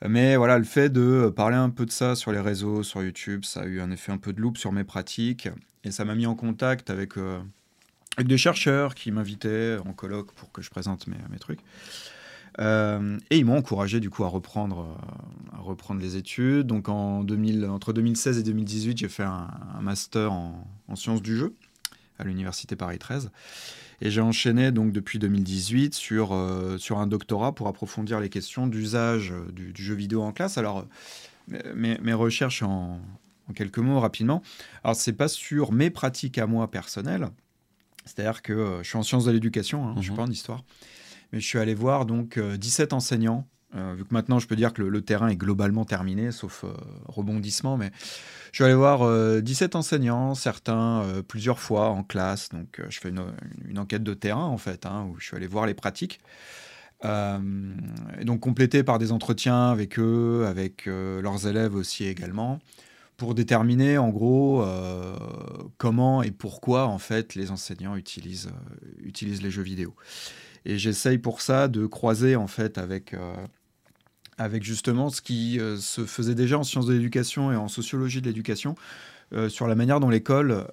Mais 0.08 0.36
voilà, 0.36 0.58
le 0.58 0.64
fait 0.64 0.90
de 0.90 1.32
parler 1.36 1.58
un 1.58 1.70
peu 1.70 1.86
de 1.86 1.92
ça 1.92 2.16
sur 2.16 2.32
les 2.32 2.40
réseaux, 2.40 2.82
sur 2.82 3.04
YouTube, 3.04 3.46
ça 3.46 3.62
a 3.62 3.66
eu 3.66 3.82
un 3.82 3.92
effet 3.92 4.12
un 4.12 4.18
peu 4.18 4.34
de 4.34 4.42
loupe 4.42 4.58
sur 4.58 4.72
mes 4.72 4.84
pratiques 4.84 5.48
et 5.84 5.92
ça 5.92 6.06
m'a 6.06 6.16
mis 6.16 6.26
en 6.26 6.34
contact 6.34 6.90
avec, 6.90 7.18
euh, 7.18 7.40
avec 8.18 8.28
des 8.28 8.38
chercheurs 8.38 8.96
qui 8.96 9.12
m'invitaient 9.12 9.78
en 9.86 9.94
colloque 9.94 10.32
pour 10.34 10.52
que 10.52 10.64
je 10.64 10.72
présente 10.72 11.06
mes, 11.06 11.18
mes 11.30 11.38
trucs. 11.38 11.60
Euh, 12.60 13.18
et 13.30 13.38
ils 13.38 13.46
m'ont 13.46 13.58
encouragé 13.58 14.00
du 14.00 14.10
coup 14.10 14.24
à 14.24 14.28
reprendre, 14.28 14.82
euh, 14.82 15.58
à 15.58 15.62
reprendre 15.62 16.02
les 16.02 16.18
études. 16.18 16.68
Donc 16.68 16.90
en 16.90 17.24
2000, 17.24 17.66
entre 17.66 17.94
2016 17.94 18.40
et 18.40 18.44
2018, 18.44 18.98
j'ai 18.98 19.08
fait 19.08 19.24
un, 19.24 19.50
master 19.82 20.32
en, 20.32 20.66
sciences 20.96 21.22
du 21.22 21.38
jeu 21.38 21.56
à 22.20 22.24
l'université 22.24 22.76
Paris 22.76 23.00
13. 23.00 23.32
Et 24.02 24.10
j'ai 24.10 24.22
enchaîné 24.22 24.72
donc 24.72 24.92
depuis 24.92 25.20
2018 25.20 25.94
sur, 25.94 26.34
euh, 26.34 26.78
sur 26.78 27.00
un 27.00 27.08
doctorat 27.08 27.54
pour 27.54 27.68
approfondir 27.68 28.20
les 28.20 28.30
questions 28.30 28.68
d'usage 28.68 29.34
du, 29.54 29.72
jeu 29.76 29.94
vidéo 29.94 30.24
en 30.24 30.32
classe. 30.32 30.58
Alors 30.58 30.86
mes, 31.48 31.98
mes 32.00 32.14
recherches 32.14 32.64
en, 32.64 33.00
en, 33.48 33.54
quelques 33.54 33.78
mots 33.78 34.00
rapidement. 34.00 34.42
Alors 34.84 34.96
c'est 34.96 35.14
pas 35.14 35.28
sur 35.28 35.72
mes 35.72 35.90
pratiques 35.90 36.38
à 36.38 36.48
moi 36.48 36.70
personnelles. 36.70 37.30
C'est-à-dire 38.06 38.42
que 38.42 38.80
je 38.82 38.88
suis 38.88 38.98
en 38.98 39.04
sciences 39.04 39.26
de 39.26 39.32
l'éducation, 39.32 39.88
hein, 39.88 39.92
je 39.94 40.00
ne 40.00 40.04
suis 40.04 40.12
mhm. 40.12 40.18
pas 40.18 40.24
en 40.24 40.32
histoire. 40.32 40.64
Mais 41.32 41.40
je 41.40 41.48
suis 41.48 41.60
allé 41.60 41.74
voir 41.74 42.06
donc 42.06 42.40
17 42.40 42.92
euh, 42.92 42.96
enseignants. 42.96 43.48
Euh, 43.74 43.94
vu 43.96 44.04
que 44.04 44.14
maintenant 44.14 44.38
je 44.38 44.48
peux 44.48 44.58
dire 44.58 44.74
que 44.74 44.82
le, 44.82 45.02
terrain 45.02 45.30
est 45.30 45.38
globalement 45.38 45.86
terminé, 45.86 46.34
sauf 46.34 46.66
euh, 46.66 46.74
rebondissement, 47.06 47.78
mais 47.78 47.90
je 48.52 48.58
suis 48.58 48.64
allé 48.66 48.74
voir 48.74 49.42
17 49.42 49.78
enseignants, 49.78 50.36
certains 50.36 51.06
plusieurs 51.28 51.60
fois 51.60 51.88
en 51.88 52.04
classe. 52.04 52.50
Donc 52.50 52.82
je 52.90 53.00
fais 53.00 53.10
une, 53.10 53.80
enquête 53.80 54.04
de 54.04 54.14
terrain 54.14 54.46
en 54.46 54.58
fait, 54.58 54.86
hein, 54.86 55.08
où 55.10 55.20
je 55.20 55.26
suis 55.26 55.38
allé 55.38 55.48
voir 55.48 55.66
les 55.68 55.74
pratiques. 55.74 56.20
et 57.06 58.26
donc 58.26 58.42
complété 58.42 58.84
par 58.84 59.00
des 59.00 59.14
entretiens 59.14 59.72
avec 59.72 59.98
eux, 60.00 60.46
avec 60.50 60.86
leurs 60.88 61.48
élèves 61.48 61.74
aussi 61.74 62.04
également, 62.04 62.60
pour 63.16 63.36
déterminer 63.36 63.98
en 63.98 64.10
gros 64.10 64.66
comment 65.78 66.24
et 66.24 66.32
pourquoi 66.32 66.88
en 66.88 67.00
fait 67.00 67.36
les 67.36 67.52
enseignants 67.52 67.96
utilisent 67.96 68.52
les 69.06 69.50
jeux 69.50 69.64
vidéo. 69.64 69.96
Et 70.66 70.78
j'essaye 70.78 71.18
pour 71.18 71.42
ça 71.42 71.68
de 71.68 71.86
croiser 71.86 72.36
en 72.36 72.48
fait 72.48 72.78
avec, 72.78 73.14
euh, 73.14 73.34
avec 74.38 74.64
justement 74.64 75.10
ce 75.10 75.22
qui 75.22 75.60
euh, 75.60 75.78
se 75.78 76.06
faisait 76.06 76.36
déjà 76.36 76.58
en 76.58 76.64
sciences 76.64 76.86
de 76.86 76.94
l'éducation 76.94 77.52
et 77.52 77.56
en 77.56 77.68
sociologie 77.68 78.22
de 78.22 78.28
l'éducation. 78.28 78.76
Euh, 79.34 79.48
sur 79.48 79.66
la 79.66 79.76
manière 79.76 80.02
dont 80.02 80.10
l'école 80.10 80.68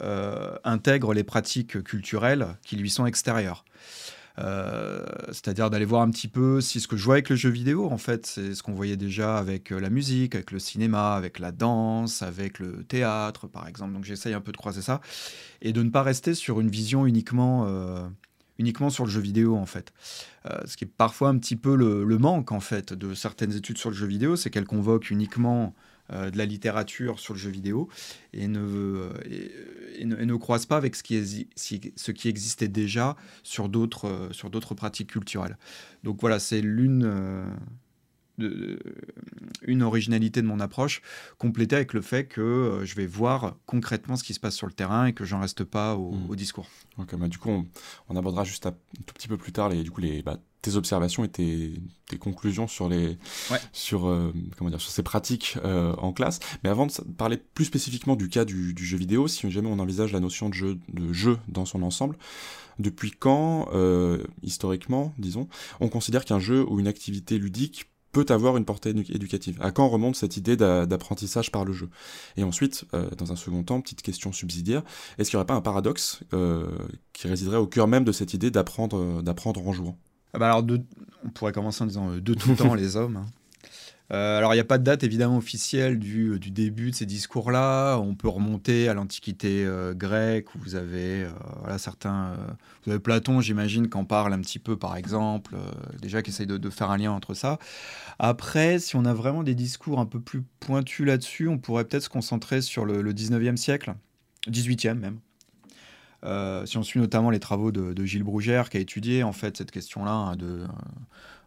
intègre 0.65 1.15
les 1.15 1.23
pratiques 1.23 1.83
culturelles 1.85 2.57
qui 2.65 2.75
lui 2.75 2.91
sont 2.91 3.07
extérieures. 3.07 3.65
c'est-à-dire 5.29 5.71
d'aller 5.71 5.85
voir 5.85 6.03
un 6.03 6.11
petit 6.11 6.27
peu 6.27 6.61
si 6.61 6.81
ce 6.81 6.89
que 6.89 6.97
je 6.97 7.05
vois 7.05 7.15
avec 7.15 7.29
le 7.29 7.37
jeu 7.37 7.51
vidéo, 7.51 7.89
en 7.89 7.99
fait, 7.99 8.27
c'est 8.27 8.55
ce 8.57 8.65
qu'on 8.65 8.73
voyait 8.73 8.97
déjà 8.97 9.39
avec 9.39 9.71
la 9.71 9.91
musique, 9.91 10.35
avec 10.35 10.51
le 10.51 10.59
cinéma, 10.59 11.15
avec 11.15 11.39
la 11.39 11.53
danse, 11.53 12.23
avec 12.23 12.59
le 12.59 12.83
théâtre, 12.83 13.47
par 13.47 13.69
exemple. 13.69 13.93
Donc 13.93 14.05
j'essaye 14.05 14.35
un 14.35 14.41
peu 14.41 14.51
de 14.51 14.57
croiser 14.57 14.83
ça 14.83 15.01
et 15.63 15.73
de 15.73 15.83
ne 15.83 15.91
pas 15.91 16.03
rester 16.03 16.35
sur 16.35 16.59
une 16.61 16.69
vision 16.69 17.07
uniquement 17.07 17.65
uniquement 18.59 18.91
sur 18.91 19.05
le 19.05 19.11
jeu 19.11 19.21
vidéo 19.21 19.57
en 19.57 19.67
fait. 19.67 19.93
Euh, 20.47 20.59
ce 20.67 20.77
qui 20.77 20.85
est 20.85 20.93
parfois 20.95 21.29
un 21.29 21.39
petit 21.39 21.57
peu 21.57 21.77
le, 21.77 22.19
manque 22.19 22.53
en 22.53 22.61
fait 22.61 22.93
de 22.93 23.15
certaines 23.15 23.55
études 23.55 23.79
sur 23.79 23.91
le 23.91 23.97
jeu 23.97 24.07
vidéo, 24.07 24.37
c'est 24.37 24.51
qu'elles 24.51 24.67
convoquent 24.67 25.11
uniquement 25.11 25.75
euh, 26.13 26.31
de 26.31 26.39
la 26.39 26.47
littérature 26.47 27.21
sur 27.21 27.35
le 27.35 27.39
jeu 27.39 27.51
vidéo 27.51 27.89
et 28.33 28.49
ne, 28.49 28.61
euh, 28.61 29.11
et, 29.99 30.05
ne, 30.05 30.35
croisent 30.37 30.67
pas 30.67 30.77
avec 30.77 30.97
ce 30.97 31.03
qui, 31.03 31.49
ce 31.57 32.11
qui 32.13 32.29
existait 32.29 32.69
déjà 32.69 33.17
sur 33.43 33.69
d'autres 33.69 34.29
sur 34.33 34.51
d'autres 34.51 34.75
pratiques 34.75 35.11
culturelles. 35.11 35.57
Donc 36.03 36.21
voilà, 36.21 36.39
c'est 36.39 36.61
l'une 36.61 37.05
une 38.39 39.83
originalité 39.83 40.43
de 40.43 40.47
mon 40.47 40.61
approche, 40.61 41.03
complétée 41.39 41.77
avec 41.77 41.93
le 41.93 42.01
fait 42.01 42.25
que 42.25 42.41
euh, 42.41 42.85
je 42.85 42.95
vais 42.95 43.07
voir 43.07 43.57
concrètement 43.67 44.17
ce 44.17 44.25
qui 44.25 44.35
se 44.35 44.41
passe 44.41 44.55
sur 44.55 44.67
le 44.67 44.73
terrain 44.73 45.07
et 45.07 45.13
que 45.13 45.25
j'en 45.25 45.41
reste 45.41 45.65
pas 45.65 45.97
au, 45.97 46.13
hmm. 46.13 46.37
discours. 46.37 46.67
Bah, 46.97 47.29
du 47.29 47.39
coup, 47.39 47.67
on, 48.09 48.17
abordera 48.17 48.45
juste 48.45 48.67
un, 48.67 48.73
tout 49.07 49.15
petit 49.15 49.29
peu 49.29 49.37
plus 49.37 49.53
tard 49.53 49.69
les, 49.69 49.83
du 49.83 49.91
coup, 49.91 50.01
les, 50.01 50.23
bah, 50.23 50.39
tes 50.63 50.77
observations 50.77 51.25
et 51.25 51.29
tes, 51.29 51.81
conclusions 52.19 52.67
sur, 52.67 52.89
les, 52.89 53.19
sur, 53.73 54.09
euh, 54.09 54.33
comment 54.57 54.71
dire, 54.71 54.81
sur 54.81 54.91
ces 54.91 55.03
pratiques 55.03 55.57
euh, 55.65 55.95
en 55.97 56.13
classe. 56.13 56.41
Mais 56.65 56.71
avant 56.71 56.87
de 56.87 56.93
parler 57.17 57.37
plus 57.37 57.67
spécifiquement 57.67 58.17
du 58.17 58.29
cas 58.29 58.45
du, 58.45 58.75
jeu 58.77 58.97
vidéo, 58.97 59.29
si 59.29 59.49
jamais 59.51 59.69
on 59.69 59.79
envisage 59.79 60.13
la 60.13 60.21
notion 60.21 60.49
de 60.49 60.55
jeu, 60.55 60.79
de 60.93 61.13
jeu 61.13 61.39
dans 61.49 61.65
son 61.65 61.83
ensemble, 61.83 62.17
depuis 62.79 63.11
quand, 63.11 63.69
historiquement, 64.43 65.13
disons, 65.19 65.49
on 65.81 65.89
considère 65.89 66.25
qu'un 66.25 66.39
jeu 66.39 66.65
ou 66.69 66.81
une 66.81 66.87
activité 66.87 67.39
ludique 67.39 67.87
peut 68.13 68.27
avoir 68.29 68.57
une 68.57 68.65
portée 68.65 68.91
éducative. 68.91 69.59
À 69.61 69.71
quand 69.71 69.89
remonte 69.89 70.17
cette 70.17 70.37
idée 70.37 70.57
d'apprentissage 70.57 71.53
par 71.53 71.65
le 71.65 71.73
jeu? 71.73 71.89
Et 72.37 72.43
ensuite, 72.43 72.85
euh, 72.95 73.11
dans 73.17 73.33
un 73.33 73.37
second 73.37 73.63
temps, 73.63 73.81
petite 73.81 74.03
question 74.03 74.33
subsidiaire, 74.33 74.83
est-ce 75.19 75.31
qu'il 75.31 75.37
n'y 75.37 75.41
aurait 75.41 75.47
pas 75.47 75.55
un 75.55 75.61
paradoxe 75.61 76.21
euh, 76.33 76.67
qui 77.13 77.29
résiderait 77.29 77.59
au 77.59 77.67
cœur 77.67 77.89
même 77.89 78.05
de 78.05 78.13
cette 78.13 78.35
idée 78.35 78.51
d'apprendre 78.51 78.97
euh, 78.99 79.61
en 79.65 79.73
jouant? 79.73 79.99
Ah 80.35 80.39
bah 80.39 80.53
alors 80.53 80.65
on 81.25 81.31
pourrait 81.31 81.53
commencer 81.53 81.83
en 81.83 81.87
disant 81.87 82.11
de 82.17 82.35
tout 82.35 82.55
temps 82.55 82.75
les 82.75 82.97
hommes. 82.97 83.17
Hein. 83.17 83.27
Euh, 84.11 84.39
alors, 84.39 84.55
il 84.55 84.57
n'y 84.57 84.61
a 84.61 84.65
pas 84.65 84.79
de 84.79 84.85
date 84.85 85.05
évidemment 85.05 85.37
officielle 85.37 85.99
du, 85.99 86.39
début 86.39 86.91
de 86.91 86.97
ces 86.97 87.05
discours-là. 87.05 87.99
On 87.99 88.15
peut 88.15 88.29
remonter 88.29 88.89
à 88.89 88.95
l'Antiquité 88.95 89.65
euh, 89.67 89.93
grecque 89.93 90.55
où 90.55 90.59
vous 90.59 90.77
avez 90.77 91.25
euh, 91.25 91.79
certains. 91.79 92.35
vous 92.85 92.93
avez 92.93 93.01
Platon, 93.01 93.41
j'imagine, 93.41 93.89
qu'en 93.89 94.05
parle 94.05 94.33
un 94.33 94.41
petit 94.41 94.59
peu, 94.59 94.77
par 94.77 94.97
exemple, 94.97 95.57
déjà 96.01 96.23
qui 96.23 96.31
essaye 96.31 96.47
de, 96.47 96.71
faire 96.71 96.91
un 96.91 96.97
lien 96.97 97.13
entre 97.13 97.35
ça. 97.35 97.59
Après, 98.19 98.79
si 98.79 98.97
on 98.97 99.05
a 99.05 99.13
vraiment 99.13 99.43
des 99.43 99.55
discours 99.55 100.01
un 100.01 100.07
peu 100.07 100.21
plus 100.21 100.43
pointus 100.61 101.07
là-dessus, 101.07 101.49
on 101.49 101.59
pourrait 101.59 101.85
peut-être 101.85 102.05
se 102.05 102.09
concentrer 102.09 102.63
sur 102.63 102.85
le, 102.85 103.13
19e 103.13 103.57
siècle, 103.57 103.95
18e 104.49 104.95
même. 104.95 105.19
si 106.67 106.79
on 106.79 106.83
suit 106.83 107.01
notamment 107.01 107.31
les 107.31 107.41
travaux 107.41 107.73
de, 107.73 108.05
Gilles 108.05 108.23
Brougère, 108.23 108.71
qui 108.71 108.79
a 108.79 108.81
étudié 108.81 109.23
en 109.23 109.33
fait 109.33 109.57
cette 109.59 109.71
question-là 109.71 110.13
hein, 110.13 110.37
de 110.37 110.67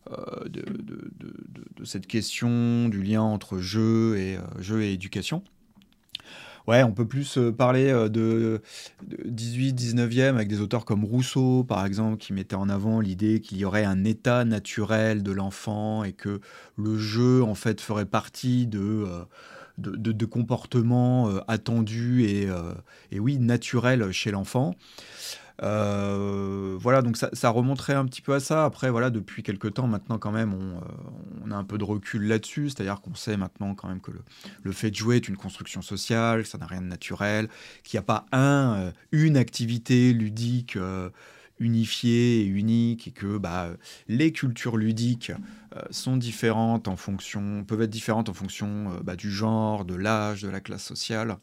euh, 0.10 0.50
de, 0.50 0.64
de, 1.78 1.86
cette 1.86 2.08
question 2.08 2.90
du 2.90 3.04
lien 3.04 3.22
entre 3.22 3.60
jeu 3.60 4.18
et, 4.18 4.36
euh, 4.36 4.42
jeu 4.60 4.82
et 4.82 4.94
éducation. 4.94 5.44
Ouais, 6.68 6.82
on 6.82 6.92
peut 6.92 7.08
plus 7.08 7.38
euh, 7.38 7.52
parler 7.52 7.92
de, 8.10 8.62
18, 9.26 9.74
19e 9.74 10.36
avec 10.36 10.48
des 10.48 10.60
auteurs 10.60 10.86
comme 10.86 11.06
Rousseau, 11.06 11.64
par 11.64 11.86
exemple, 11.86 12.18
qui 12.18 12.34
mettaient 12.34 12.56
en 12.56 12.68
avant 12.68 13.00
l'idée 13.00 13.42
qu'il 13.42 13.60
y 13.60 13.66
aurait 13.66 13.84
un 13.84 14.04
état 14.04 14.44
naturel 14.44 15.22
de 15.22 15.32
l'enfant 15.32 16.04
et 16.04 16.14
que 16.14 16.42
le 16.78 16.98
jeu, 16.98 17.44
en 17.44 17.56
fait, 17.56 17.80
ferait 17.80 18.06
partie 18.06 18.66
de, 18.66 19.06
euh, 19.08 19.24
de, 19.78 20.26
comportements 20.26 21.30
attendus 21.48 22.26
et, 22.26 22.48
et, 23.12 23.20
oui, 23.20 23.38
naturels 23.38 24.12
chez 24.12 24.32
l'enfant. 24.32 24.76
Euh, 25.64 26.76
voilà, 26.80 27.02
donc 27.02 27.18
ça, 27.18 27.50
remonterait 27.50 27.94
un 27.94 28.06
petit 28.06 28.22
peu 28.22 28.34
à 28.34 28.40
ça. 28.40 28.66
Après, 28.66 28.90
voilà, 28.90 29.10
depuis 29.10 29.44
quelques 29.44 29.76
temps 29.76 29.88
maintenant, 29.88 30.18
quand 30.18 30.32
même, 30.32 30.54
on, 30.54 30.78
euh, 30.78 30.82
on 31.46 31.52
a 31.52 31.56
un 31.56 31.64
peu 31.64 31.78
de 31.78 31.84
recul 31.84 32.28
là-dessus. 32.28 32.70
C'est-à-dire 32.70 33.02
qu'on 33.02 33.16
sait 33.16 33.38
maintenant 33.38 33.76
quand 33.76 33.88
même 33.88 34.02
que 34.02 34.12
le, 34.12 34.22
le, 34.64 34.72
fait 34.72 34.90
de 34.90 34.96
jouer 34.96 35.18
est 35.18 35.28
une 35.28 35.38
construction 35.38 35.82
sociale, 35.82 36.44
que 36.44 36.48
ça 36.48 36.58
n'a 36.58 36.66
rien 36.66 36.82
de 36.82 36.88
naturel, 36.88 37.48
qu'il 37.84 37.98
n'y 37.98 38.00
a 38.00 38.06
pas 38.06 38.26
un, 38.32 38.76
euh, 38.80 38.92
une 39.12 39.38
activité 39.38 40.14
ludique 40.14 40.78
unifié 41.62 42.42
et 42.42 42.46
unique 42.46 43.08
et 43.08 43.12
que 43.12 43.38
bah, 43.38 43.70
les 44.08 44.32
cultures 44.32 44.78
ludiques 44.78 45.32
euh, 45.78 45.82
sont 45.92 46.18
différentes 46.18 46.88
en 46.88 46.98
fonction, 46.98 47.64
peuvent 47.64 47.84
être 47.84 47.90
différentes 47.90 48.28
en 48.28 48.34
fonction 48.34 48.92
euh, 48.92 49.00
bah, 49.04 49.16
du 49.16 49.32
genre, 49.32 49.86
de 49.86 49.96
l'âge, 49.96 50.42
de 50.42 50.50
la 50.50 50.60
classe 50.60 50.84
sociale 50.84 51.38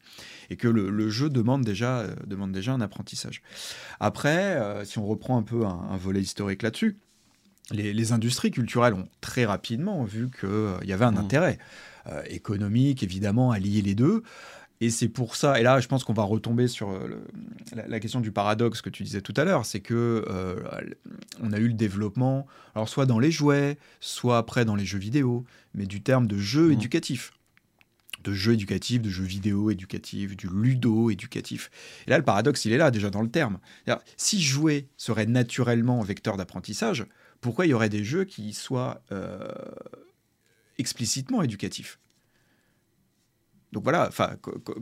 et 0.50 0.56
que 0.56 0.68
le, 0.68 1.08
jeu 1.08 1.30
demande 1.30 1.64
déjà, 1.64 2.00
euh, 2.00 2.14
demande 2.26 2.52
déjà 2.52 2.72
un 2.72 2.80
apprentissage. 2.80 3.42
Après, 4.00 4.84
si 4.84 4.98
on 4.98 5.06
reprend 5.06 5.38
un 5.38 5.42
peu 5.42 5.64
un, 5.64 5.96
volet 5.96 6.20
historique 6.20 6.62
là-dessus, 6.62 6.96
les, 7.70 8.12
industries 8.12 8.50
culturelles 8.50 8.94
ont 8.94 9.08
très 9.20 9.44
rapidement 9.44 10.04
vu 10.04 10.28
qu'il 10.30 10.88
y 10.88 10.92
avait 10.92 11.04
un 11.04 11.12
mmh. 11.12 11.18
intérêt 11.18 11.58
économique, 12.26 13.02
évidemment, 13.02 13.50
à 13.50 13.58
lier 13.58 13.82
les 13.82 13.94
deux. 13.94 14.22
Et 14.80 14.90
c'est 14.90 15.08
pour 15.08 15.34
ça, 15.34 15.58
et 15.58 15.62
là 15.64 15.80
je 15.80 15.88
pense 15.88 16.04
qu'on 16.04 16.12
va 16.12 16.22
retomber 16.22 16.68
sur 16.68 16.90
euh, 16.90 17.20
la, 17.72 17.98
question 17.98 18.20
du 18.20 18.30
paradoxe 18.30 18.80
que 18.80 18.90
tu 18.90 19.02
disais 19.02 19.20
tout 19.20 19.34
à 19.36 19.44
l'heure, 19.44 19.66
c'est 19.66 19.80
que 19.80 20.24
euh, 20.28 20.62
on 21.42 21.52
a 21.52 21.58
eu 21.58 21.66
le 21.66 21.74
développement, 21.74 22.46
alors 22.76 22.88
soit 22.88 23.04
dans 23.04 23.18
les 23.18 23.32
jouets, 23.32 23.76
soit 23.98 24.38
après 24.38 24.64
dans 24.64 24.76
les 24.76 24.84
jeux 24.84 24.98
vidéo, 24.98 25.44
mais 25.74 25.86
du 25.86 26.00
terme 26.00 26.28
de 26.28 26.38
jeu 26.38 26.68
mmh. 26.68 26.72
éducatif. 26.72 27.32
De 28.22 28.32
jeu 28.32 28.52
éducatif, 28.52 29.02
de 29.02 29.10
jeu 29.10 29.24
vidéo 29.24 29.70
éducatif, 29.70 30.36
du 30.36 30.48
ludo 30.48 31.10
éducatif. 31.10 31.70
Et 32.06 32.10
là 32.10 32.18
le 32.18 32.24
paradoxe 32.24 32.64
il 32.64 32.72
est 32.72 32.78
là 32.78 32.90
déjà 32.90 33.10
dans 33.10 33.22
le 33.22 33.30
terme. 33.30 33.58
Si 34.16 34.40
jouer 34.40 34.88
serait 34.96 35.26
naturellement 35.26 36.00
vecteur 36.02 36.36
d'apprentissage, 36.36 37.06
pourquoi 37.40 37.66
il 37.66 37.70
y 37.70 37.74
aurait 37.74 37.88
des 37.88 38.04
jeux 38.04 38.24
qui 38.24 38.52
soient 38.52 39.02
euh, 39.12 39.48
explicitement 40.78 41.42
éducatifs? 41.42 41.98
Donc 43.72 43.84
voilà, 43.84 44.10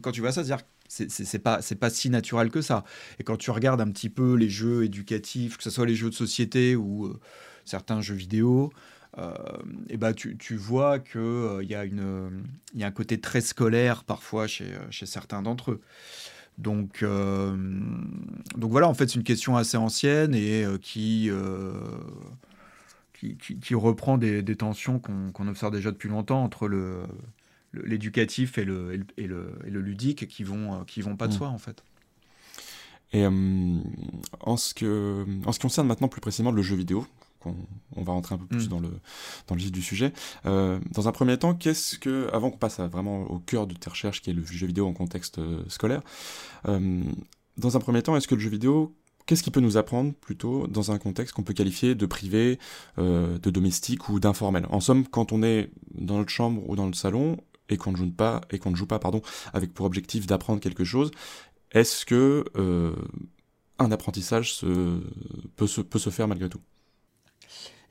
quand 0.01 0.13
tu 0.13 0.21
vois 0.21 0.33
ça, 0.33 0.43
dire 0.43 0.59
c'est 0.89 1.39
pas 1.41 1.63
c'est 1.63 1.75
pas 1.75 1.91
si 1.91 2.11
naturel 2.11 2.51
que 2.51 2.61
ça. 2.61 2.85
Et 3.19 3.25
quand 3.25 3.37
tu 3.37 3.51
regardes 3.51 3.81
un 3.81 3.91
petit 3.91 4.09
peu 4.09 4.35
les 4.35 4.49
jeux 4.49 4.85
éducatifs, 4.85 5.57
que 5.57 5.63
ce 5.63 5.71
soit 5.71 5.87
les 5.87 5.97
jeux 5.97 6.11
de 6.11 6.15
société 6.15 6.77
ou 6.77 7.07
euh, 7.07 7.19
certains 7.65 8.01
jeux 8.01 8.15
vidéo, 8.15 8.73
euh, 9.19 9.33
et 9.89 9.97
ben 9.97 10.13
tu, 10.13 10.37
tu 10.37 10.57
vois 10.57 10.99
que 10.99 11.19
euh, 11.19 11.63
il 11.65 11.71
y 11.71 12.85
a 12.85 12.87
un 12.87 12.91
côté 12.93 13.21
très 13.21 13.41
scolaire 13.41 14.05
parfois 14.05 14.47
chez, 14.47 14.73
chez 14.91 15.07
certains 15.07 15.43
d'entre 15.43 15.73
eux. 15.73 15.81
Donc 16.59 17.05
donc 17.05 18.71
voilà, 18.71 18.89
en 18.89 18.95
fait, 18.95 19.09
c'est 19.09 19.17
une 19.17 19.25
question 19.25 19.57
assez 19.57 19.77
ancienne 19.77 20.35
et 20.35 20.65
qui, 20.81 21.31
qui, 23.13 23.37
qui, 23.37 23.75
reprend 23.75 24.17
des, 24.17 24.43
des 24.43 24.57
tensions 24.57 24.99
qu'on 24.99 25.49
observe 25.49 25.73
déjà 25.73 25.91
depuis 25.91 26.09
longtemps 26.09 26.43
entre 26.43 26.69
le 26.69 27.03
l'éducatif 27.85 28.59
et 28.59 28.65
le, 28.65 28.95
et, 29.17 29.27
le, 29.27 29.59
et 29.67 29.71
le, 29.71 29.81
ludique 29.81 30.27
qui 30.29 30.45
vont, 30.45 30.75
euh, 30.75 30.85
qui 30.87 31.01
vont 31.03 31.17
pas 31.17 31.29
de 31.29 31.35
mm. 31.35 31.37
soi 31.37 31.49
en 31.49 31.59
fait. 31.59 31.85
Et 33.13 33.25
euh, 33.25 33.31
en, 34.41 34.57
ce 34.57 34.75
que, 34.75 35.25
en 35.47 35.53
ce 35.53 35.59
qui 35.59 35.63
concerne 35.63 35.87
maintenant 35.87 36.09
plus 36.09 36.21
précisément 36.21 36.51
le 36.51 36.63
jeu 36.63 36.77
vidéo, 36.77 37.07
on, 37.45 38.03
va 38.03 38.13
rentrer 38.13 38.35
un 38.35 38.39
peu 38.39 38.47
plus 38.47 38.67
mm. 38.67 38.71
dans, 38.71 38.81
le, 38.81 38.91
dans 39.47 39.55
le 39.55 39.61
vif 39.61 39.71
du 39.71 39.83
sujet. 39.83 40.13
Euh, 40.47 40.81
dans 40.91 41.07
un 41.07 41.13
premier 41.13 41.39
temps, 41.39 41.55
qu'est-ce 41.55 41.99
que, 41.99 42.29
avant 42.33 42.51
qu'on 42.51 42.59
passe 42.59 42.81
vraiment 42.81 43.23
au 43.23 43.39
cœur 43.39 43.69
de 43.69 43.75
tes 43.75 43.89
recherches, 43.89 44.21
qui 44.21 44.31
est 44.31 44.35
le 44.35 44.45
jeu 44.45 44.67
vidéo 44.67 44.87
en 44.87 44.93
contexte 44.93 45.41
scolaire, 45.69 46.03
dans 46.65 47.77
un 47.77 47.81
premier 47.81 48.03
temps, 48.03 48.17
est-ce 48.17 48.27
que 48.27 48.35
le 48.35 48.41
jeu 48.41 48.51
vidéo, 48.51 48.97
qu'est-ce 49.27 49.45
qu'il 49.45 49.53
peut 49.53 49.61
nous 49.61 49.77
apprendre 49.77 50.13
plutôt 50.13 50.67
dans 50.67 50.91
un 50.91 50.99
contexte 50.99 51.35
qu'on 51.35 51.45
peut 51.45 51.55
qualifier 51.55 51.95
de 51.95 52.05
privé, 52.05 52.59
de 52.99 53.51
domestique 53.51 54.09
ou 54.09 54.19
d'informel? 54.19 54.67
En 54.69 54.81
somme, 54.81 55.07
quand 55.07 55.31
on 55.31 55.45
est 55.45 55.71
dans 55.95 56.19
notre 56.19 56.31
chambre 56.31 56.69
ou 56.69 56.75
dans 56.75 56.87
le 56.87 56.95
salon, 56.95 57.37
et 57.69 57.77
qu'on 57.77 57.93
ne 57.93 57.97
joue 57.97 58.11
pas, 58.11 58.41
et 58.51 58.59
qu'on 58.59 58.71
ne 58.71 58.77
joue 58.77 58.87
pas 58.87 58.99
pardon, 58.99 59.23
avec 59.53 59.73
pour 59.75 59.87
objectif 59.87 60.27
d'apprendre 60.27 60.61
quelque 60.61 60.85
chose, 60.85 61.11
est-ce 61.73 62.07
que 62.07 62.45
euh, 62.57 62.95
un 63.79 63.91
apprentissage 63.93 64.55
se, 64.55 65.01
peut, 65.57 65.67
se, 65.67 65.81
peut 65.81 65.99
se 65.99 66.11
faire 66.11 66.29
malgré 66.29 66.49
tout? 66.49 66.61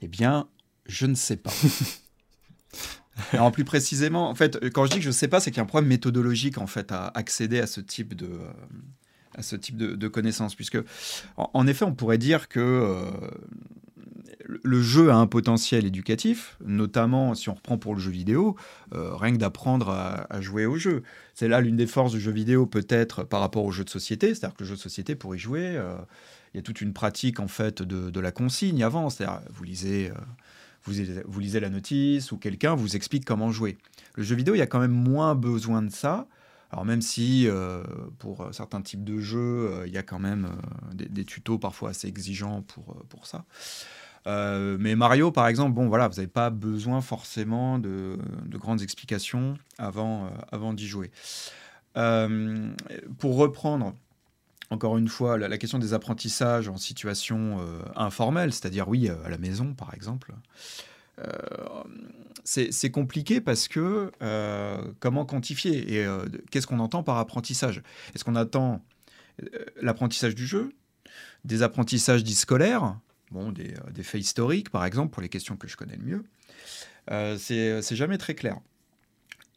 Eh 0.02 0.08
bien, 0.08 0.48
je 0.86 1.06
ne 1.06 1.16
sais 1.16 1.38
pas. 1.38 1.54
en 3.38 3.52
plus 3.52 3.66
précisément, 3.66 4.30
en 4.30 4.36
fait, 4.36 4.70
quand 4.72 4.86
je 4.86 4.92
dis 4.92 4.98
que 4.98 5.04
je 5.04 5.10
ne 5.10 5.14
sais 5.14 5.28
pas, 5.28 5.40
c'est 5.40 5.52
qu'il 5.52 5.58
y 5.58 5.62
a 5.62 5.64
un 5.64 5.68
problème 5.68 5.90
méthodologique 5.90 6.58
en 6.58 6.68
fait 6.68 6.92
à 6.92 7.08
accéder 7.16 7.60
à 7.60 7.68
ce 7.68 7.82
type 7.82 8.14
de, 8.14 8.40
à 9.36 9.42
ce 9.42 9.56
type 9.56 9.78
de, 9.78 10.08
connaissances, 10.08 10.56
puisque 10.56 10.78
en, 11.38 11.68
effet, 11.68 11.86
on 11.86 11.94
pourrait 11.94 12.18
dire 12.18 12.48
que 12.48 12.60
euh, 12.60 13.12
le 14.48 14.82
jeu 14.82 15.10
a 15.12 15.16
un 15.16 15.28
potentiel 15.28 15.86
éducatif, 15.86 16.58
notamment 16.64 17.36
si 17.36 17.50
on 17.50 17.54
reprend 17.54 17.78
pour 17.78 17.96
le 17.96 18.00
jeu 18.00 18.12
vidéo, 18.12 18.56
euh, 18.94 19.16
rien 19.16 19.34
que 19.34 19.38
d'apprendre 19.38 19.90
à, 19.90 20.42
jouer 20.42 20.66
au 20.66 20.78
jeu. 20.78 21.04
C'est 21.34 21.48
là 21.48 21.62
l'une 21.62 21.76
des 21.76 21.88
forces 21.88 22.12
du 22.12 22.20
jeu 22.20 22.32
vidéo 22.32 22.66
peut-être 22.66 23.24
par 23.24 23.40
rapport 23.40 23.66
au 23.66 23.72
jeu 23.72 23.84
de 23.84 23.90
société, 23.90 24.34
c'est-à-dire 24.34 24.56
que 24.56 24.64
le 24.64 24.70
jeu 24.70 24.76
de 24.76 24.82
société 24.82 25.16
pour 25.16 25.36
y 25.36 25.40
jouer, 25.40 25.76
euh, 25.76 25.96
il 26.54 26.58
y 26.58 26.60
a 26.60 26.64
toute 26.64 26.82
une 26.82 26.94
pratique 26.94 27.40
en 27.40 27.48
fait 27.48 27.82
de, 27.82 28.20
la 28.20 28.32
consigne 28.32 28.84
avant, 28.84 29.10
c'est-à-dire 29.10 29.42
vous 29.52 29.64
lisez, 29.64 30.10
euh, 30.10 30.14
vous, 30.84 30.94
vous, 31.26 31.40
lisez 31.40 31.60
la 31.60 31.70
notice 31.70 32.32
ou 32.32 32.38
quelqu'un 32.38 32.76
vous 32.76 32.96
explique 32.96 33.26
comment 33.26 33.52
jouer. 33.52 33.78
Le 34.16 34.24
jeu 34.24 34.36
vidéo, 34.36 34.56
il 34.56 34.60
y 34.60 34.62
a 34.64 34.68
quand 34.68 34.80
même 34.80 34.92
moins 34.92 35.36
besoin 35.36 35.82
de 35.82 35.92
ça. 35.92 36.28
Alors 36.72 36.84
même 36.84 37.02
si 37.02 37.48
pour 38.20 38.50
certains 38.52 38.82
types 38.82 39.04
de 39.04 39.20
jeux, 39.20 39.84
il 39.86 39.94
y 39.94 39.98
a 39.98 40.04
quand 40.04 40.20
même 40.20 40.50
des, 40.94 41.06
des, 41.06 41.24
tutos 41.24 41.58
parfois 41.58 41.92
assez 41.92 42.08
exigeants 42.08 42.64
pour, 42.64 43.06
pour 43.08 43.28
ça. 43.28 43.46
Euh, 44.28 44.78
mais 44.80 44.96
Mario, 44.96 45.32
par 45.32 45.48
exemple, 45.48 45.74
bon, 45.74 45.88
voilà, 45.88 46.08
vous 46.08 46.16
n'avez 46.16 46.28
pas 46.28 46.50
besoin 46.50 47.02
forcément 47.02 47.80
de, 47.80 48.18
grandes 48.52 48.82
explications 48.82 49.56
avant, 49.78 50.26
euh, 50.26 50.30
avant 50.52 50.74
d'y 50.74 50.88
jouer. 50.88 51.12
Euh, 51.98 52.74
pour 53.20 53.38
reprendre, 53.38 53.94
encore 54.70 54.98
une 54.98 55.08
fois, 55.08 55.38
la, 55.38 55.58
question 55.58 55.80
des 55.80 55.94
apprentissages 55.94 56.68
en 56.68 56.78
situation 56.78 57.60
informelle, 57.96 58.52
c'est-à-dire, 58.52 58.90
oui, 58.90 59.10
à 59.10 59.30
la 59.30 59.38
maison, 59.38 59.74
par 59.74 59.94
exemple, 59.94 60.34
c'est 62.44 62.92
compliqué 62.92 63.42
parce 63.42 63.68
que 63.68 64.12
comment 65.00 65.26
quantifier 65.26 66.02
et 66.02 66.08
qu'est-ce 66.50 66.68
qu'on 66.68 66.80
entend 66.80 67.04
par 67.04 67.20
apprentissage? 67.20 67.84
Est-ce 68.14 68.24
qu'on 68.24 68.36
attend 68.36 68.84
l'apprentissage 69.82 70.34
du 70.34 70.48
jeu, 70.48 70.72
des 71.46 71.62
apprentissages 71.62 72.24
dits 72.24 72.36
scolaires, 72.36 72.98
bon, 73.32 73.52
des, 73.52 73.74
euh, 73.74 73.92
des, 73.92 74.04
faits 74.04 74.22
historiques, 74.22 74.70
par 74.70 74.86
exemple, 74.86 75.12
pour 75.12 75.22
les 75.22 75.30
questions 75.30 75.58
que 75.58 75.68
je 75.68 75.78
connais 75.78 75.98
le 75.98 76.04
mieux, 76.04 76.24
euh, 77.12 77.38
c'est 77.38 77.96
jamais 77.96 78.18
très 78.18 78.36
clair. 78.36 78.60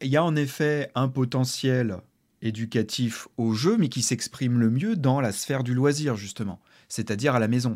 Il 0.01 0.07
y 0.07 0.17
a 0.17 0.23
en 0.23 0.35
effet 0.35 0.91
un 0.95 1.07
potentiel 1.07 1.97
éducatif 2.41 3.27
au 3.37 3.53
jeu, 3.53 3.77
mais 3.77 3.89
qui 3.89 4.01
s'exprime 4.01 4.59
le 4.59 4.69
mieux 4.69 4.95
dans 4.95 5.19
la 5.19 5.31
sphère 5.31 5.63
du 5.63 5.73
loisir, 5.73 6.15
justement, 6.15 6.59
c'est-à-dire 6.87 7.35
à 7.35 7.39
la 7.39 7.47
maison. 7.47 7.75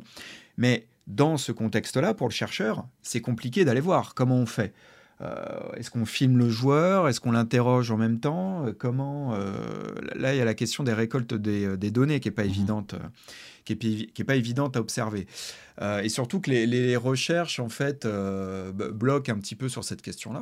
Mais 0.58 0.88
dans 1.08 1.38
ce 1.38 1.52
contexte-là, 1.52 2.14
pour 2.14 2.28
le 2.28 2.34
chercheur, 2.34 2.88
c'est 3.02 3.22
compliqué 3.22 3.66
d'aller 3.66 3.82
voir 3.82 4.14
comment 4.14 4.38
on 4.38 4.46
fait. 4.46 4.74
Euh, 5.22 5.72
est-ce 5.78 5.89
qu'on 5.91 6.05
filme 6.05 6.38
le 6.38 6.49
joueur? 6.49 7.07
Est-ce 7.07 7.20
qu'on 7.20 7.32
l'interroge 7.32 7.91
en 7.91 7.97
même 7.97 8.20
temps? 8.20 8.66
Comment 8.78 9.38
Là, 10.16 10.34
il 10.34 10.38
y 10.38 10.41
a 10.41 10.45
la 10.45 10.53
question 10.53 10.84
des 10.84 10.93
récoltes 10.93 11.34
des, 11.34 11.78
des 11.78 11.91
données 11.91 12.20
qui 12.20 12.28
n'est 12.28 12.34
pas 12.36 12.43
mmh 12.43 12.49
évidente 12.49 12.95
qui 13.64 14.11
n'est 14.18 14.26
pas 14.26 14.36
évidente 14.36 14.78
à 14.78 14.80
observer. 14.80 15.28
Euh, 15.82 16.01
et 16.01 16.09
surtout 16.09 16.39
que 16.39 16.51
les, 16.51 16.95
recherches, 16.95 17.59
en 17.59 17.70
fait, 17.70 18.05
euh, 18.05 18.72
bloquent 18.72 19.32
un 19.32 19.39
petit 19.39 19.55
peu 19.55 19.70
sur 19.70 19.84
cette 19.84 20.01
question-là. 20.01 20.41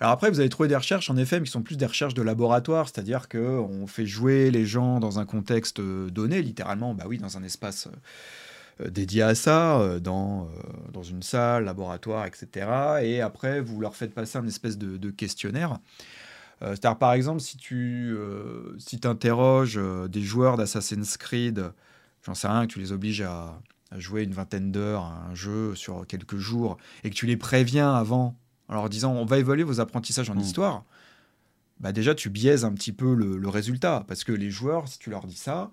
Alors 0.00 0.12
après, 0.12 0.30
vous 0.30 0.40
allez 0.40 0.48
trouver 0.48 0.68
des 0.68 0.76
recherches, 0.76 1.10
en 1.10 1.16
effet, 1.16 1.42
qui 1.42 1.50
sont 1.50 1.62
plus 1.62 1.76
des 1.76 1.86
recherches 1.86 2.14
de 2.14 2.22
laboratoire, 2.22 2.88
c'est-à-dire 2.88 3.28
qu'on 3.28 3.86
fait 3.86 4.06
jouer 4.06 4.50
les 4.50 4.64
gens 4.64 5.00
dans 5.00 5.18
un 5.18 5.26
contexte 5.26 5.80
donné, 5.80 6.42
littéralement, 6.42 6.94
bah 6.94 7.04
oui, 7.06 7.18
dans 7.18 7.36
un 7.36 7.42
espace 7.42 7.88
euh, 7.88 7.96
dédié 8.90 9.22
à 9.22 9.34
ça, 9.34 9.98
dans, 10.00 10.48
dans 10.92 11.02
une 11.02 11.22
salle, 11.22 11.64
laboratoire, 11.64 12.26
etc. 12.26 12.66
Et 13.02 13.20
après, 13.20 13.60
vous 13.60 13.80
leur 13.80 13.96
faites 13.96 14.14
passer 14.14 14.38
un 14.38 14.46
espèce 14.46 14.78
de, 14.78 14.96
de 14.96 15.10
questionnaire. 15.10 15.78
c'est-à-dire, 16.60 16.98
par 16.98 17.12
exemple, 17.12 17.40
si 17.40 17.56
tu 17.56 18.16
si 18.78 19.00
interroges 19.04 19.80
des 20.08 20.22
joueurs 20.22 20.56
d'Assassin's 20.56 21.16
Creed 21.16 21.72
j'en 22.28 22.34
sais 22.34 22.48
rien, 22.48 22.66
que 22.66 22.72
tu 22.72 22.78
les 22.78 22.92
obliges 22.92 23.22
à, 23.22 23.60
jouer 23.96 24.22
une 24.22 24.32
vingtaine 24.32 24.70
d'heures 24.70 25.04
à 25.04 25.28
un 25.30 25.34
jeu 25.34 25.74
sur 25.74 26.06
quelques 26.06 26.36
jours 26.36 26.76
et 27.04 27.10
que 27.10 27.14
tu 27.14 27.24
les 27.24 27.38
préviens 27.38 27.94
avant 27.94 28.36
en 28.68 28.74
leur 28.74 28.90
disant 28.90 29.14
on 29.14 29.24
va 29.24 29.38
évaluer 29.38 29.62
vos 29.62 29.80
apprentissages 29.80 30.28
en 30.28 30.34
mmh. 30.34 30.40
histoire, 30.40 30.84
bah 31.80 31.92
déjà 31.92 32.14
tu 32.14 32.28
biaises 32.28 32.66
un 32.66 32.72
petit 32.72 32.92
peu 32.92 33.14
le, 33.14 33.48
résultat 33.48 34.04
parce 34.06 34.24
que 34.24 34.32
les 34.32 34.50
joueurs, 34.50 34.88
si 34.88 34.98
tu 34.98 35.08
leur 35.08 35.26
dis 35.26 35.38
ça, 35.38 35.62
euh, 35.62 35.68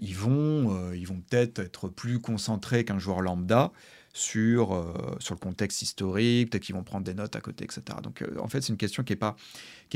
ils 0.00 0.14
vont, 0.14 0.76
euh, 0.76 0.96
vont 1.06 1.20
peut-être 1.20 1.60
être 1.60 1.88
plus 1.88 2.20
concentrés 2.20 2.84
qu'un 2.84 2.98
joueur 2.98 3.20
lambda 3.20 3.72
sur, 4.12 4.74
euh, 4.74 5.16
sur 5.18 5.34
le 5.34 5.40
contexte 5.40 5.82
historique, 5.82 6.50
peut-être 6.50 6.62
qu'ils 6.62 6.74
vont 6.74 6.84
prendre 6.84 7.04
des 7.04 7.14
notes 7.14 7.34
à 7.34 7.40
côté, 7.40 7.64
etc. 7.64 7.82
Donc 8.02 8.24
en 8.38 8.48
fait, 8.48 8.60
c'est 8.60 8.72
une 8.72 8.76
question 8.78 9.02
qui 9.02 9.12
n'est 9.12 9.18
pas, 9.18 9.36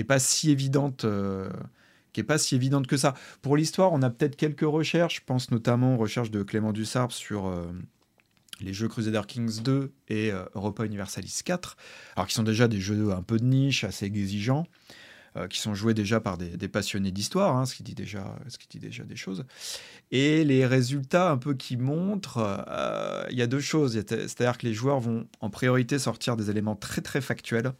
pas 0.06 0.18
si 0.18 0.50
évidente. 0.50 1.06
qui 2.12 2.22
pas 2.24 2.38
si 2.38 2.56
évidente 2.56 2.86
que 2.86 2.96
ça. 2.96 3.14
Pour 3.42 3.56
l'histoire, 3.56 3.92
on 3.92 4.02
a 4.02 4.10
peut-être 4.10 4.36
quelques 4.36 4.62
recherches. 4.62 5.16
Je 5.16 5.24
pense 5.24 5.50
notamment 5.50 5.94
aux 5.94 5.98
recherches 5.98 6.30
de 6.30 6.42
Clément 6.42 6.72
Dussarp 6.72 7.12
sur 7.12 7.52
les 8.60 8.72
jeux 8.72 8.88
Crusader 8.88 9.22
Kings 9.28 9.62
2 9.62 9.92
et 10.08 10.32
Europa 10.54 10.84
Universalis 10.84 11.42
4, 11.44 11.76
alors 12.16 12.26
qui 12.26 12.34
sont 12.34 12.42
déjà 12.42 12.66
des 12.66 12.80
jeux 12.80 13.12
un 13.12 13.22
peu 13.22 13.38
de 13.38 13.44
niche, 13.44 13.84
assez 13.84 14.06
exigeants. 14.06 14.66
Euh, 15.36 15.46
qui 15.46 15.58
sont 15.60 15.74
joués 15.74 15.92
déjà 15.92 16.20
par 16.20 16.38
des, 16.38 16.68
passionnés 16.68 17.10
d'histoire, 17.10 17.54
hein, 17.56 17.66
ce, 17.66 17.74
qui 17.74 17.82
dit 17.82 17.94
déjà, 17.94 18.34
ce 18.48 18.56
qui 18.56 18.66
dit 18.66 18.78
déjà 18.78 19.04
des 19.04 19.14
choses. 19.14 19.44
Et 20.10 20.42
les 20.42 20.64
résultats 20.64 21.30
un 21.30 21.36
peu 21.36 21.52
qui 21.52 21.76
montrent, 21.76 22.64
euh, 22.68 23.24
il 23.30 23.36
y 23.36 23.42
a 23.42 23.46
deux 23.46 23.60
choses. 23.60 23.92
C'est-à-dire 23.92 24.56
que 24.56 24.66
les 24.66 24.72
joueurs 24.72 25.00
vont 25.00 25.26
en 25.40 25.50
priorité 25.50 25.98
sortir 25.98 26.36
des 26.36 26.50
éléments 26.50 26.76
très 26.76 27.02
très 27.02 27.20
factuels, 27.20 27.72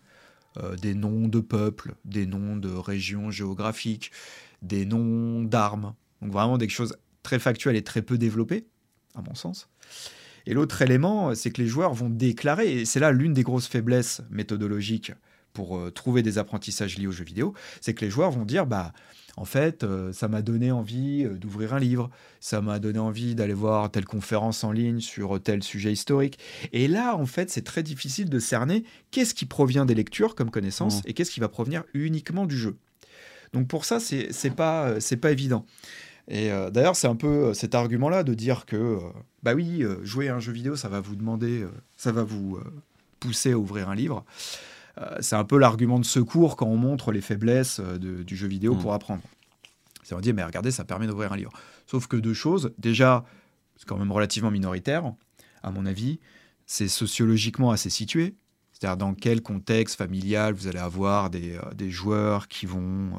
euh, 0.59 0.77
des 0.77 0.95
noms 0.95 1.27
de 1.27 1.41
peuples, 1.41 1.95
des 2.05 2.27
noms 2.27 2.57
de 2.57 2.69
régions 2.69 3.31
géographiques, 3.31 4.13
des 4.61 4.85
noms 4.85 5.43
d'armes. 5.43 5.95
Donc 6.21 6.33
vraiment 6.33 6.59
des 6.59 6.69
choses 6.69 6.97
très 7.23 7.39
factuelles 7.39 7.77
et 7.77 7.83
très 7.83 8.03
peu 8.03 8.19
développées, 8.19 8.67
à 9.15 9.23
mon 9.23 9.35
sens. 9.35 9.71
Et 10.45 10.53
l'autre 10.53 10.83
élément, 10.83 11.35
c'est 11.35 11.51
que 11.51 11.63
les 11.63 11.69
joueurs 11.69 11.95
vont 11.95 12.11
déclarer, 12.11 12.81
et 12.81 12.85
c'est 12.85 13.01
là 13.01 13.11
l'une 13.11 13.33
des 13.33 13.43
grosses 13.43 13.69
faiblesses 13.69 14.21
méthodologiques 14.31 15.13
pour 15.53 15.77
euh, 15.77 15.91
trouver 15.91 16.23
des 16.23 16.39
apprentissages 16.39 16.99
liés 16.99 17.07
aux 17.07 17.13
jeux 17.13 17.25
vidéo, 17.25 17.55
c'est 17.81 17.95
que 17.95 18.05
les 18.05 18.11
joueurs 18.11 18.31
vont 18.31 18.45
dire 18.45 18.67
bah 18.67 18.93
en 19.37 19.45
fait, 19.45 19.85
euh, 19.85 20.13
ça 20.13 20.27
m'a 20.27 20.43
donné 20.43 20.73
envie 20.73 21.25
euh, 21.25 21.35
d'ouvrir 21.35 21.75
un 21.75 21.79
livre, 21.79 22.11
ça 22.41 22.61
m'a 22.61 22.79
donné 22.79 22.99
envie 22.99 23.35
d'aller 23.35 23.55
voir 23.55 23.91
telle 23.91 24.05
conférence 24.05 24.65
en 24.65 24.73
ligne 24.73 25.01
sur 25.01 25.41
tel 25.41 25.63
sujet 25.63 25.93
historique. 25.93 26.39
Et 26.73 26.89
là, 26.89 27.17
en 27.17 27.27
fait, 27.27 27.51
c'est 27.51 27.63
très 27.63 27.83
difficile 27.83 28.31
de 28.31 28.39
cerner 28.39 28.85
qu'est-ce 29.11 29.35
qui 29.35 29.47
provient 29.47 29.85
des 29.85 29.95
lectures 29.95 30.35
comme 30.35 30.51
connaissance 30.51 30.99
mmh. 30.99 31.09
et 31.09 31.15
qu'est-ce 31.15 31.31
qui 31.31 31.41
va 31.41 31.49
provenir 31.49 31.85
uniquement 31.95 32.47
du 32.47 32.57
jeu. 32.57 32.77
Donc 33.53 33.69
pour 33.69 33.85
ça, 33.85 33.99
c'est 34.01 34.55
pas 34.55 35.01
c'est 35.01 35.17
pas 35.17 35.31
évident. 35.31 35.65
Et 36.31 36.51
d'ailleurs, 36.71 36.97
c'est 36.97 37.07
un 37.07 37.17
peu 37.17 37.55
cet 37.55 37.75
argument-là 37.75 38.23
de 38.23 38.35
dire 38.35 38.67
que 38.67 38.99
bah 39.43 39.55
oui, 39.55 39.83
jouer 40.03 40.29
à 40.29 40.35
un 40.35 40.41
jeu 40.41 40.53
vidéo, 40.53 40.77
ça 40.77 40.91
va 40.91 41.01
vous 41.01 41.17
demander, 41.17 41.65
ça 41.97 42.13
va 42.13 42.25
vous 42.25 42.61
pousser 43.21 43.53
à 43.53 43.59
ouvrir 43.59 43.89
un 43.89 43.95
livre. 43.95 44.27
Euh, 45.01 45.17
c'est 45.21 45.37
un 45.37 45.45
peu 45.45 45.59
l'argument 45.59 45.99
de 45.99 46.05
secours 46.05 46.57
quand 46.57 46.67
on 46.67 46.77
montre 46.77 47.13
les 47.13 47.21
faiblesses 47.21 47.81
euh, 47.81 47.99
du 47.99 48.37
jeu 48.37 48.49
vidéo 48.49 48.75
mm. 48.75 48.79
pour 48.79 48.95
apprendre. 48.95 49.23
C'est 50.03 50.15
on 50.15 50.21
dit, 50.21 50.33
mais 50.33 50.45
regardez, 50.45 50.71
ça 50.71 50.85
permet 50.85 51.07
d'ouvrir 51.07 51.33
un 51.33 51.37
livre. 51.37 51.53
Sauf 51.87 52.07
que 52.07 52.17
deux 52.17 52.35
choses. 52.35 52.73
Déjà, 52.79 53.25
c'est 53.77 53.87
quand 53.87 53.99
même 53.99 54.13
relativement 54.13 54.51
minoritaire, 54.51 55.13
à 55.63 55.71
mon 55.71 55.85
avis. 55.87 56.19
C'est 56.67 56.89
sociologiquement 56.89 57.71
assez 57.71 57.91
situé. 57.91 58.35
C'est-à-dire 58.73 58.97
dans 58.97 59.15
quel 59.15 59.43
contexte 59.43 59.97
familial 59.97 60.55
vous 60.55 60.67
allez 60.67 60.79
avoir 60.79 61.31
des, 61.31 61.57
euh, 61.57 61.91
joueurs 61.91 62.49
qui 62.49 62.65
vont 62.65 63.13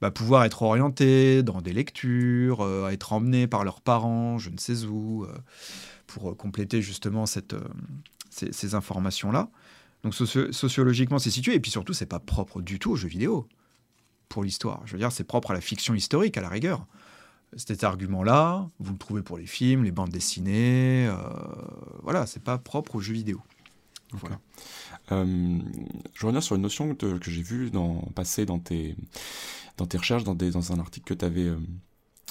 bah, 0.00 0.10
pouvoir 0.10 0.44
être 0.44 0.62
orientés 0.62 1.42
dans 1.42 1.60
des 1.60 1.72
lectures, 1.72 2.66
être 2.90 3.12
emmenés 3.12 3.46
par 3.46 3.64
leurs 3.64 3.80
parents, 3.80 4.38
je 4.38 4.50
ne 4.50 4.58
sais 4.58 4.84
où, 4.84 5.26
pour 6.06 6.36
compléter 6.36 6.82
justement 6.82 7.26
cette, 7.26 7.54
ces 8.30 8.74
informations-là. 8.74 9.50
Donc 10.02 10.14
sociologiquement, 10.14 11.18
c'est 11.18 11.30
situé. 11.30 11.54
Et 11.54 11.60
puis 11.60 11.70
surtout, 11.70 11.92
c'est 11.92 12.06
pas 12.06 12.18
propre 12.18 12.60
du 12.60 12.78
tout 12.78 12.92
aux 12.92 12.96
jeux 12.96 13.08
vidéo 13.08 13.46
pour 14.28 14.42
l'histoire. 14.42 14.82
Je 14.86 14.92
veux 14.92 14.98
dire, 14.98 15.12
c'est 15.12 15.24
propre 15.24 15.52
à 15.52 15.54
la 15.54 15.60
fiction 15.60 15.94
historique 15.94 16.36
à 16.36 16.40
la 16.40 16.48
rigueur. 16.48 16.86
Cet 17.56 17.84
argument-là, 17.84 18.68
vous 18.78 18.92
le 18.92 18.98
trouvez 18.98 19.22
pour 19.22 19.36
les 19.36 19.46
films, 19.46 19.84
les 19.84 19.90
bandes 19.90 20.10
dessinées. 20.10 21.06
Euh, 21.06 21.16
voilà, 22.02 22.26
c'est 22.26 22.42
pas 22.42 22.56
propre 22.58 22.96
aux 22.96 23.00
jeux 23.00 23.12
vidéo. 23.12 23.40
Voilà. 24.12 24.40
Euh, 25.10 25.58
je 26.14 26.26
reviens 26.26 26.40
sur 26.40 26.56
une 26.56 26.62
notion 26.62 26.94
que 26.94 27.30
j'ai 27.30 27.42
vue 27.42 27.70
dans, 27.70 27.94
passer 28.14 28.46
dans 28.46 28.58
tes, 28.58 28.96
dans 29.76 29.86
tes 29.86 29.98
recherches, 29.98 30.24
dans, 30.24 30.34
des, 30.34 30.50
dans 30.50 30.72
un 30.72 30.78
article 30.78 31.14
que 31.14 31.18
tu 31.18 31.24
avais, 31.24 31.48
euh, 31.48 31.58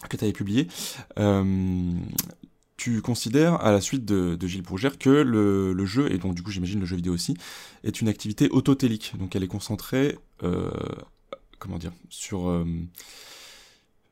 que 0.09 0.17
avais 0.17 0.33
publié. 0.33 0.67
Euh, 1.19 1.93
tu 2.81 2.99
considères, 3.03 3.63
à 3.63 3.71
la 3.71 3.79
suite 3.79 4.05
de, 4.05 4.47
Gilles 4.47 4.63
Bourgère, 4.63 4.97
que 4.97 5.09
le, 5.09 5.85
jeu, 5.85 6.11
et 6.11 6.17
donc 6.17 6.33
du 6.33 6.41
coup 6.41 6.49
j'imagine 6.49 6.79
le 6.79 6.87
jeu 6.87 6.95
vidéo 6.95 7.13
aussi, 7.13 7.37
est 7.83 8.01
une 8.01 8.07
activité 8.07 8.49
autotélique. 8.49 9.13
Donc 9.19 9.35
elle 9.35 9.43
est 9.43 9.47
concentrée, 9.47 10.17
euh, 10.41 10.71
comment 11.59 11.77
dire, 11.77 11.91
sur, 12.09 12.49
euh, 12.49 12.65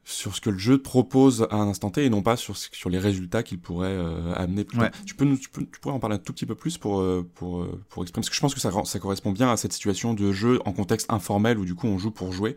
sur 0.03 0.36
ce 0.36 0.41
que 0.41 0.51
le 0.51 0.59
jeu 0.59 0.78
propose 0.80 1.47
à 1.49 1.55
un 1.55 1.67
instant 1.67 1.89
T 1.89 2.05
et 2.05 2.11
non 2.11 2.22
pas 2.22 2.38
sur, 2.38 2.55
sur 2.57 2.91
les 2.91 2.99
résultats 2.99 3.41
qu'il 3.41 3.59
pourrait 3.59 3.88
euh, 3.88 4.36
amener 4.36 4.63
plus 4.65 4.78
tard. 4.78 4.91
Tu, 5.03 5.15
peux, 5.15 5.26
tu, 5.36 5.49
peux, 5.49 5.65
tu 5.65 5.80
pourrais 5.80 5.95
en 5.95 5.99
parler 5.99 6.17
un 6.17 6.20
tout 6.20 6.34
petit 6.34 6.45
peu 6.45 6.53
plus 6.53 6.78
pour, 6.78 7.03
pour, 7.34 7.65
pour 7.89 8.03
exprimer, 8.03 8.22
parce 8.22 8.30
que 8.30 8.36
je 8.36 8.41
pense 8.41 8.53
que 8.53 8.61
ça, 8.61 8.72
ça 8.86 8.99
correspond 8.99 9.32
bien 9.32 9.51
à 9.51 9.57
cette 9.57 9.74
situation 9.74 10.13
de 10.13 10.32
jeu 10.32 10.59
en 10.65 10.74
contexte 10.74 11.11
informel 11.11 11.57
où 11.57 11.65
du 11.65 11.74
coup 11.74 11.88
on 11.88 11.97
joue 11.97 12.11
pour 12.11 12.34
jouer. 12.34 12.55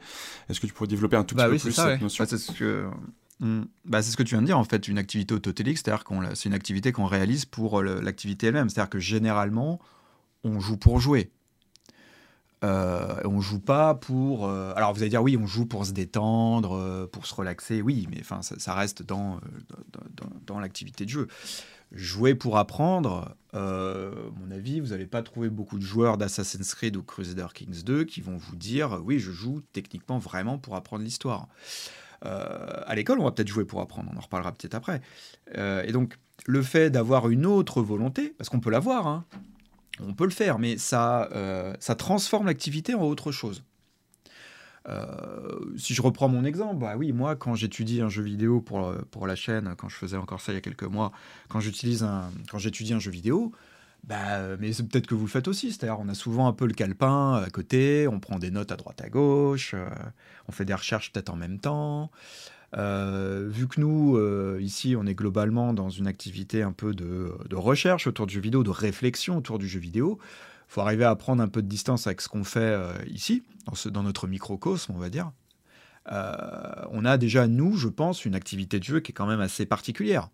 Est-ce 0.50 0.60
que 0.60 0.66
tu 0.66 0.74
pourrais 0.74 0.88
développer 0.88 1.16
un 1.16 1.24
tout 1.24 1.34
bah 1.34 1.48
petit 1.48 1.52
peu 1.52 1.70
plus 1.70 1.72
cette 1.72 2.02
notion? 2.02 2.22
Bah, 2.22 2.90
C'est 3.43 3.49
ce 3.49 3.57
que 3.57 3.61
Mm. 3.61 3.64
Bah, 3.84 4.03
c'est 4.03 4.11
ce 4.11 4.16
que 4.16 4.22
tu 4.22 4.34
viens 4.34 4.43
de 4.43 4.47
dire, 4.47 4.59
en 4.59 4.64
fait, 4.64 4.88
une 4.88 4.99
activité 4.99 5.34
autotélique, 5.34 5.78
c'est-à-dire 5.78 6.05
que 6.05 6.14
c'est 6.34 6.49
une 6.49 6.55
activité 6.55 6.93
qu'on 6.93 7.07
réalise 7.07 7.45
pour 7.45 7.80
euh, 7.80 8.01
l'activité 8.01 8.47
elle-même. 8.47 8.68
C'est-à-dire 8.68 8.90
que 8.90 8.99
généralement, 8.99 9.80
on 10.45 10.61
joue 10.61 10.76
pour 10.76 11.01
jouer. 11.01 11.30
Euh, 12.64 13.20
on 13.24 13.40
joue 13.40 13.59
pas 13.59 13.95
pour. 13.95 14.47
Euh, 14.47 14.72
alors 14.76 14.93
vous 14.93 15.01
allez 15.01 15.11
dire 15.11 15.22
oui, 15.22 15.36
on 15.36 15.47
joue 15.47 15.66
pour 15.66 15.84
se 15.84 15.93
détendre, 15.93 16.76
euh, 16.76 17.07
pour 17.07 17.26
se 17.26 17.34
relaxer. 17.34 17.82
Oui, 17.82 18.07
mais 18.11 18.22
ça, 18.22 18.74
reste 18.74 19.03
dans, 19.03 19.40
dans, 19.93 20.30
dans, 20.47 20.61
l'activité 20.61 21.05
de 21.05 21.11
jeu. 21.11 21.28
Jouer 21.90 22.34
pour 22.34 22.57
apprendre, 22.57 23.36
mon 23.53 24.51
avis, 24.51 24.80
vous 24.80 24.88
n'allez 24.88 25.07
pas 25.07 25.22
trouver 25.22 25.51
beaucoup 25.51 25.78
de 25.78 25.84
joueurs 25.84 26.16
d'Assassin's 26.16 26.74
Creed 26.74 26.97
ou 26.97 27.03
Crusader 27.03 27.49
Kings 27.53 27.82
2 27.82 28.05
qui 28.05 28.20
vont 28.22 28.36
vous 28.36 28.57
dire 28.57 29.01
oui, 29.05 29.18
je 29.18 29.30
joue 29.30 29.61
techniquement 29.72 30.18
vraiment 30.18 30.57
pour 30.59 30.76
apprendre 30.76 31.05
l'histoire. 31.05 31.49
Euh, 32.24 32.82
à 32.86 32.94
l'école, 32.94 33.18
on 33.20 33.24
va 33.24 33.32
peut-être 33.32 33.48
jouer 33.48 33.64
pour 33.64 33.80
apprendre, 33.80 34.10
on 34.14 34.16
en 34.16 34.20
reparlera 34.20 34.52
peut-être 34.52 34.74
après. 34.74 35.00
Euh, 35.56 35.82
et 35.82 35.92
donc, 35.92 36.18
le 36.46 36.62
fait 36.62 36.90
d'avoir 36.90 37.28
une 37.28 37.46
autre 37.46 37.82
volonté, 37.82 38.34
parce 38.38 38.48
qu'on 38.48 38.60
peut 38.60 38.70
l'avoir, 38.70 39.06
hein, 39.06 39.24
on 40.00 40.14
peut 40.14 40.24
le 40.24 40.30
faire, 40.30 40.58
mais 40.58 40.78
ça, 40.78 41.28
euh, 41.32 41.74
ça 41.80 41.94
transforme 41.94 42.46
l'activité 42.46 42.94
en 42.94 43.02
autre 43.02 43.32
chose. 43.32 43.64
si 45.76 45.94
je 45.94 46.02
reprends 46.02 46.28
mon 46.28 46.44
exemple, 46.44 46.80
bah 46.80 46.94
oui, 46.96 47.12
moi, 47.12 47.36
quand 47.36 47.54
j'étudie 47.54 48.00
un 48.00 48.08
jeu 48.08 48.22
vidéo 48.22 48.60
pour, 48.60 48.92
pour 49.10 49.26
la 49.26 49.36
chaîne, 49.36 49.74
quand 49.78 49.88
je 49.88 49.96
faisais 49.96 50.16
encore 50.16 50.40
ça 50.40 50.52
il 50.52 50.56
y 50.56 50.58
a 50.58 50.60
quelques 50.60 50.82
mois, 50.82 51.12
quand 51.48 51.60
j'utilise 51.60 52.02
un, 52.02 52.30
quand 52.50 52.58
j'étudie 52.58 52.92
un 52.92 52.98
jeu 52.98 53.12
vidéo, 53.12 53.52
bah, 54.05 54.57
mais 54.59 54.72
c'est 54.72 54.82
peut-être 54.88 55.07
que 55.07 55.14
vous 55.14 55.26
le 55.26 55.30
faites 55.30 55.48
aussi. 55.48 55.70
C'est-à-dire, 55.72 55.98
on 56.00 56.09
a 56.09 56.14
souvent 56.14 56.48
un 56.48 56.53
peu 56.53 56.66
le 56.66 56.74
calepin 56.74 57.34
à 57.34 57.50
côté, 57.50 58.09
on 58.09 58.18
prend 58.18 58.38
des 58.38 58.50
notes 58.50 58.72
à 58.72 58.76
droite 58.76 59.00
à 59.00 59.09
gauche, 59.09 59.74
euh, 59.74 59.88
on 60.48 60.53
fait 60.53 60.64
des 60.64 60.74
recherches 60.74 61.12
peut-être 61.12 61.30
en 61.30 61.36
même 61.36 61.61
temps. 61.61 62.11
Euh, 62.76 63.48
vu 63.48 63.68
que 63.68 63.80
nous, 63.80 64.16
euh, 64.16 64.59
ici, 64.61 64.96
on 64.98 65.07
est 65.07 65.14
globalement 65.14 65.72
dans 65.72 65.90
une 65.90 66.07
activité 66.07 66.62
un 66.62 66.72
peu 66.72 66.94
de, 66.94 67.32
recherche 67.53 68.07
autour 68.07 68.26
du 68.26 68.34
jeu 68.34 68.40
vidéo, 68.40 68.64
de 68.64 68.70
réflexion 68.70 69.36
autour 69.36 69.59
du 69.59 69.68
jeu 69.68 69.78
vidéo, 69.78 70.18
faut 70.68 70.80
arriver 70.80 71.05
à 71.05 71.14
prendre 71.14 71.42
un 71.42 71.48
peu 71.48 71.62
de 71.62 71.68
distance 71.68 72.07
avec 72.07 72.22
ce 72.22 72.28
qu'on 72.28 72.44
fait 72.44 72.74
ici, 73.07 73.42
ce, 73.74 73.90
dans 73.90 74.03
notre 74.03 74.26
microcosme, 74.26 74.94
on 74.96 74.98
va 74.98 75.11
dire. 75.11 75.30
on 76.07 77.05
a 77.05 77.18
déjà, 77.18 77.46
nous, 77.46 77.76
je 77.76 77.88
pense, 77.88 78.24
une 78.24 78.34
activité 78.34 78.78
de 78.78 78.84
jeu 78.84 79.00
qui 79.00 79.12
est 79.12 79.14
quand 79.14 79.26
même 79.26 79.40
assez 79.40 79.66
particulière. 79.66 80.30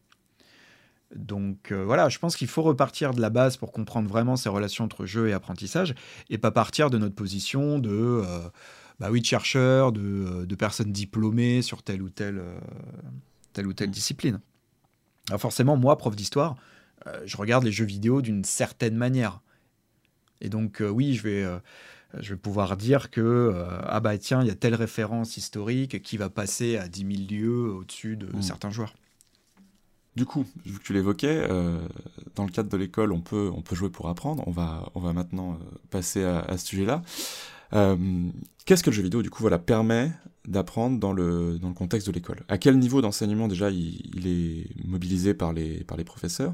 Donc 1.15 1.73
euh, 1.73 1.85
voilà, 1.85 2.09
je 2.09 2.19
pense 2.19 2.37
qu'il 2.37 2.49
faut 2.49 2.63
repartir 2.63 3.15
de 3.15 3.21
la 3.21 3.31
base 3.31 3.57
pour 3.57 3.73
comprendre 3.73 4.09
vraiment 4.09 4.37
ces 4.37 4.49
relations 4.49 4.85
entre 4.85 5.07
jeu 5.07 5.29
et 5.29 5.33
apprentissage, 5.33 5.95
et 6.29 6.37
pas 6.37 6.51
partir 6.51 6.91
de 6.91 6.99
notre 6.99 7.15
position 7.15 7.79
de, 7.79 7.91
euh, 7.91 8.41
bah 9.01 9.11
oui, 9.11 9.21
de 9.21 9.27
chercheur, 9.27 9.93
de, 9.93 10.01
euh, 10.03 10.47
de, 10.47 10.55
personnes 10.55 10.93
diplômées 10.93 11.63
sur 11.63 11.83
telle 11.83 12.03
ou 12.03 12.11
telle, 12.11 12.43
telle 13.55 13.67
ou 13.67 13.73
telle 13.73 13.91
discipline. 13.91 14.41
Alors 15.29 15.41
forcément, 15.41 15.77
moi, 15.77 15.97
prof 15.97 16.15
d'histoire, 16.15 16.57
je 17.25 17.37
regarde 17.37 17.65
les 17.65 17.73
jeux 17.73 17.85
vidéo 17.85 18.21
d'une 18.21 18.45
certaine 18.45 18.97
manière. 18.97 19.41
Et 20.41 20.49
donc 20.51 20.83
oui, 20.83 21.15
je 21.15 21.23
vais, 21.23 21.61
je 22.19 22.35
vais 22.35 22.39
pouvoir 22.39 22.77
dire 22.77 23.11
que, 23.11 23.55
ah 23.87 24.01
bah 24.01 24.19
tiens, 24.19 24.43
il 24.43 24.49
y 24.49 24.51
a 24.51 24.55
telle 24.55 24.75
référence 24.75 25.37
historique 25.37 26.03
qui 26.03 26.17
va 26.17 26.29
passer 26.29 26.77
à 26.77 26.89
10 26.89 27.27
000 27.29 27.29
lieues 27.31 27.73
au-dessus 27.73 28.17
de 28.17 28.27
mmh. 28.27 28.43
certains 28.43 28.71
joueurs. 28.71 28.95
Du 30.19 30.27
coup, 30.27 30.45
vu 30.67 30.81
que 30.81 30.83
tu 30.83 30.93
l'évoquais, 30.93 31.47
euh, 31.49 31.79
dans 32.35 32.45
le 32.45 32.51
cadre 32.51 32.69
de 32.69 32.77
l'école, 32.77 33.13
on 33.13 33.21
peut, 33.21 33.53
on 33.55 33.63
peut 33.63 33.77
jouer 33.77 33.89
pour 33.89 34.09
apprendre. 34.09 34.43
On 34.49 34.51
va, 34.51 34.91
on 34.97 35.01
va 35.01 35.13
maintenant 35.13 35.53
euh, 35.53 35.79
passer 35.91 36.25
à, 36.25 36.59
ce 36.59 36.67
sujet-là. 36.67 37.03
Euh, 37.73 37.97
qu'est-ce 38.65 38.83
que 38.83 38.91
le 38.91 38.97
jeu 38.97 39.05
vidéo, 39.05 39.23
du 39.23 39.31
coup, 39.31 39.43
voilà, 39.43 39.61
permet 39.61 40.11
d'apprendre 40.45 40.99
dans 40.99 41.13
le, 41.13 41.61
dans 41.61 41.69
le 41.69 41.75
contexte 41.75 42.09
de 42.09 42.13
l'école? 42.13 42.41
À 42.49 42.59
quel 42.59 42.81
niveau 42.81 43.01
d'enseignement, 43.01 43.47
déjà, 43.47 43.71
il, 43.71 44.27
est 44.27 44.67
mobilisé 44.85 45.35
par 45.35 45.53
les, 45.53 45.85
par 45.85 45.97
les 45.97 46.03
professeurs? 46.03 46.53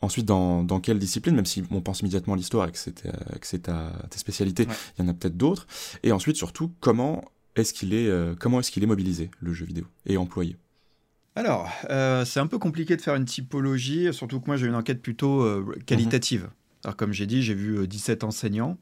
Ensuite, 0.00 0.24
dans, 0.24 0.64
dans, 0.64 0.80
quelle 0.80 0.98
discipline, 0.98 1.34
même 1.34 1.44
si 1.44 1.62
on 1.70 1.82
pense 1.82 2.00
immédiatement 2.00 2.32
à 2.32 2.36
l'histoire 2.38 2.66
et 2.66 2.72
que 2.72 2.78
c'est 2.78 3.58
ta, 3.58 3.92
tes 4.08 4.18
spécialités, 4.18 4.66
il 4.98 5.04
y 5.04 5.06
en 5.06 5.10
a 5.10 5.12
peut-être 5.12 5.36
d'autres. 5.36 5.66
Et 6.02 6.12
ensuite, 6.12 6.36
surtout, 6.36 6.72
comment 6.80 7.26
est-ce 7.56 7.74
qu'il 7.74 7.92
est, 7.92 8.08
euh, 8.08 8.34
comment 8.40 8.58
est-ce 8.58 8.70
qu'il 8.70 8.82
est 8.82 8.86
mobilisé, 8.86 9.30
le 9.40 9.52
jeu 9.52 9.66
vidéo, 9.66 9.84
et 10.06 10.16
employé? 10.16 10.56
Alors, 11.36 11.70
euh, 11.90 12.24
c'est 12.24 12.40
un 12.40 12.46
peu 12.46 12.58
compliqué 12.58 12.96
de 12.96 13.02
faire 13.02 13.14
une 13.14 13.24
typologie, 13.24 14.12
surtout 14.12 14.40
que 14.40 14.46
moi 14.46 14.56
j'ai 14.56 14.66
une 14.66 14.74
enquête 14.74 15.00
plutôt 15.00 15.42
euh, 15.42 15.76
qualitative. 15.86 16.42
Mhm. 16.42 16.50
Alors, 16.84 16.96
comme 16.96 17.12
j'ai 17.12 17.26
dit, 17.26 17.42
j'ai 17.42 17.54
vu 17.54 17.86
17 17.86 18.24
enseignants 18.24 18.78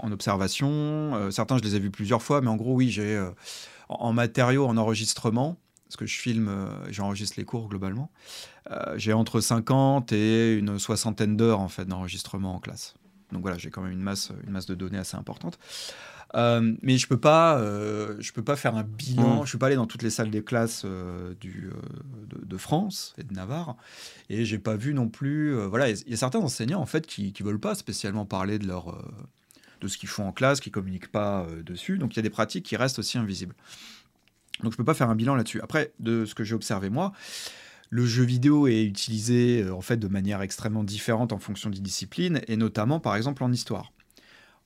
en 0.00 0.12
observation. 0.12 1.30
certains, 1.32 1.56
je 1.56 1.62
les 1.62 1.74
ai 1.74 1.80
vus 1.80 1.90
plusieurs 1.90 2.22
fois, 2.22 2.42
mais 2.42 2.48
en 2.48 2.56
gros, 2.56 2.74
oui, 2.74 2.90
j'ai 2.90 3.18
en 3.88 4.12
matériaux, 4.12 4.66
en 4.66 4.76
enregistrement, 4.76 5.56
parce 5.86 5.96
que 5.96 6.04
je 6.04 6.14
filme, 6.18 6.68
j'enregistre 6.90 7.36
les 7.38 7.44
cours 7.44 7.68
globalement. 7.68 8.12
j'ai 8.96 9.14
entre 9.14 9.40
50 9.40 10.12
et 10.12 10.56
une 10.56 10.78
soixantaine 10.78 11.38
d'heures 11.38 11.60
en 11.60 11.68
fait 11.68 11.86
d'enregistrement 11.86 12.54
en 12.54 12.60
classe. 12.60 12.94
Donc 13.32 13.42
voilà, 13.42 13.58
j'ai 13.58 13.70
quand 13.70 13.82
même 13.82 13.92
une 13.92 14.02
masse, 14.02 14.30
une 14.44 14.52
masse 14.52 14.66
de 14.66 14.74
données 14.74 14.98
assez 14.98 15.16
importante. 15.16 15.58
Euh, 16.34 16.74
mais 16.82 16.96
je 16.98 17.08
peux 17.08 17.18
pas, 17.18 17.58
euh, 17.58 18.16
je 18.20 18.32
peux 18.32 18.44
pas 18.44 18.56
faire 18.56 18.76
un 18.76 18.84
bilan. 18.84 19.40
Mmh. 19.40 19.44
Je 19.44 19.48
suis 19.48 19.58
pas 19.58 19.66
allé 19.66 19.76
dans 19.76 19.86
toutes 19.86 20.02
les 20.02 20.10
salles 20.10 20.30
des 20.30 20.44
classes 20.44 20.82
euh, 20.84 21.34
du, 21.40 21.70
de, 22.28 22.56
France 22.56 23.14
et 23.18 23.24
de 23.24 23.32
Navarre, 23.32 23.76
et 24.28 24.44
j'ai 24.44 24.58
pas 24.58 24.76
vu 24.76 24.94
non 24.94 25.08
plus. 25.08 25.54
voilà, 25.66 25.90
il 25.90 26.08
y 26.08 26.14
a 26.14 26.16
certains 26.16 26.38
enseignants 26.38 26.80
en 26.80 26.86
fait 26.86 27.06
qui, 27.06 27.32
qui 27.32 27.42
veulent 27.42 27.60
pas 27.60 27.74
spécialement 27.74 28.26
parler 28.26 28.58
de 28.58 28.66
leur, 28.66 29.02
de 29.80 29.88
ce 29.88 29.96
qu'ils 29.96 30.08
font 30.08 30.26
en 30.26 30.32
classe, 30.32 30.60
qui 30.60 30.70
communiquent 30.70 31.10
pas 31.10 31.46
dessus. 31.64 31.98
Donc 31.98 32.14
il 32.14 32.16
y 32.16 32.20
a 32.20 32.22
des 32.22 32.30
pratiques 32.30 32.66
qui 32.66 32.76
restent 32.76 32.98
aussi 32.98 33.18
invisibles. 33.18 33.54
Donc 34.62 34.72
je 34.72 34.76
peux 34.76 34.84
pas 34.84 34.94
faire 34.94 35.08
un 35.08 35.14
bilan 35.14 35.34
là-dessus. 35.36 35.60
Après, 35.62 35.92
de 36.00 36.26
ce 36.26 36.34
que 36.34 36.44
j'ai 36.44 36.54
observé 36.54 36.90
moi, 36.90 37.12
le 37.88 38.04
jeu 38.04 38.24
vidéo 38.24 38.66
est 38.66 38.84
utilisé 38.84 39.68
en 39.70 39.80
fait 39.80 39.96
de 39.96 40.08
manière 40.08 40.42
extrêmement 40.42 40.84
différente 40.84 41.32
en 41.32 41.38
fonction 41.38 41.70
des 41.70 41.80
disciplines, 41.80 42.42
et 42.46 42.56
notamment 42.56 43.00
par 43.00 43.16
exemple 43.16 43.42
en 43.42 43.50
histoire 43.52 43.90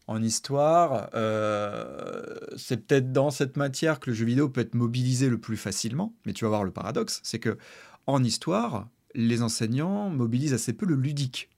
en 0.06 0.22
histoire, 0.22 1.08
euh, 1.14 2.36
c'est 2.56 2.86
peut-être 2.86 3.12
dans 3.12 3.30
cette 3.30 3.56
matière 3.56 4.00
que 4.00 4.10
le 4.10 4.16
jeu 4.16 4.26
vidéo 4.26 4.48
peut 4.48 4.60
être 4.60 4.74
mobilisé 4.74 5.28
le 5.28 5.38
plus 5.38 5.56
facilement. 5.56 6.14
Mais 6.26 6.32
tu 6.32 6.44
vas 6.44 6.50
voir 6.50 6.64
le 6.64 6.70
paradoxe, 6.70 7.20
c'est 7.22 7.38
que 7.38 7.56
en 8.06 8.22
histoire, 8.22 8.88
les 9.14 9.42
enseignants 9.42 10.10
mobilisent 10.10 10.52
assez 10.52 10.74
peu 10.74 10.84
le 10.86 10.94
ludique. 10.94 11.50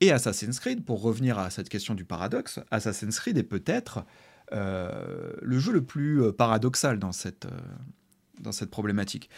Et 0.00 0.12
Assassin's 0.12 0.60
Creed, 0.60 0.84
pour 0.84 1.00
revenir 1.00 1.38
à 1.38 1.48
cette 1.48 1.70
question 1.70 1.94
du 1.94 2.04
paradoxe, 2.04 2.60
Assassin's 2.70 3.18
Creed 3.18 3.38
est 3.38 3.42
peut-être 3.42 4.04
euh, 4.52 5.32
le 5.40 5.58
jeu 5.58 5.72
le 5.72 5.82
plus 5.82 6.22
euh, 6.22 6.32
paradoxal 6.32 6.98
dans 6.98 7.12
cette, 7.12 7.46
dans 8.40 8.52
cette 8.52 8.70
problématique. 8.70 9.30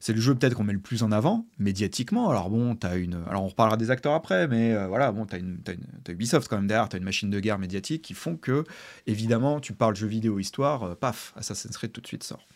C'est 0.00 0.12
le 0.12 0.20
jeu 0.20 0.34
peut-être 0.34 0.54
qu'on 0.54 0.64
met 0.64 0.72
le 0.72 0.78
plus 0.78 1.02
en 1.02 1.12
avant, 1.12 1.46
médiatiquement. 1.58 2.30
Alors 2.30 2.50
bon, 2.50 2.76
as 2.82 2.96
une... 2.96 3.22
Alors 3.28 3.44
on 3.44 3.48
reparlera 3.48 3.76
des 3.76 3.90
acteurs 3.90 4.14
après, 4.14 4.48
mais 4.48 4.72
euh, 4.72 4.86
voilà, 4.86 5.12
bon, 5.12 5.26
tu 5.26 5.34
as, 5.34 5.38
une... 5.38 5.58
as, 5.66 6.10
Ubisoft 6.10 6.48
quand 6.48 6.56
même 6.56 6.66
derrière, 6.66 6.88
tu 6.88 6.96
as 6.96 6.98
une 6.98 7.04
machine 7.04 7.30
de 7.30 7.40
guerre 7.40 7.58
médiatique 7.58 8.02
qui 8.02 8.14
font 8.14 8.36
que, 8.36 8.64
évidemment, 9.06 9.60
tu 9.60 9.72
parles 9.72 9.96
jeu 9.96 10.06
vidéo, 10.06 10.38
histoire, 10.38 10.82
euh, 10.82 10.94
paf, 10.94 11.32
Assassin's 11.36 11.76
Creed 11.76 11.92
tout 11.92 12.00
de 12.00 12.06
suite 12.06 12.24
sort. 12.24 12.46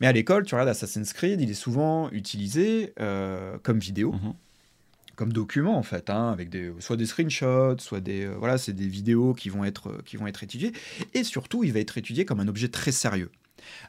Mais 0.00 0.06
à 0.06 0.12
l'école, 0.12 0.44
tu 0.44 0.54
regardes 0.54 0.68
Assassin's 0.68 1.12
Creed, 1.12 1.40
il 1.40 1.50
est 1.50 1.54
souvent 1.54 2.10
utilisé 2.10 2.92
euh, 3.00 3.58
comme 3.62 3.78
vidéo. 3.78 4.12
Mhm. 4.12 4.34
comme 5.16 5.32
document 5.32 5.78
en 5.78 5.82
fait, 5.82 6.10
hein, 6.10 6.30
avec 6.30 6.50
des, 6.50 6.70
soit 6.78 6.98
des 6.98 7.06
screenshots, 7.06 7.78
soit 7.78 8.00
des 8.00 8.26
voilà, 8.26 8.58
c'est 8.58 8.74
des 8.74 8.86
vidéos 8.86 9.32
qui 9.32 9.48
vont 9.48 9.64
être 9.64 10.02
qui 10.04 10.18
vont 10.18 10.26
être 10.26 10.42
étudiées, 10.42 10.72
et 11.14 11.24
surtout 11.24 11.64
il 11.64 11.72
va 11.72 11.80
être 11.80 11.96
étudié 11.96 12.26
comme 12.26 12.38
un 12.40 12.48
objet 12.48 12.68
très 12.68 12.92
sérieux 12.92 13.30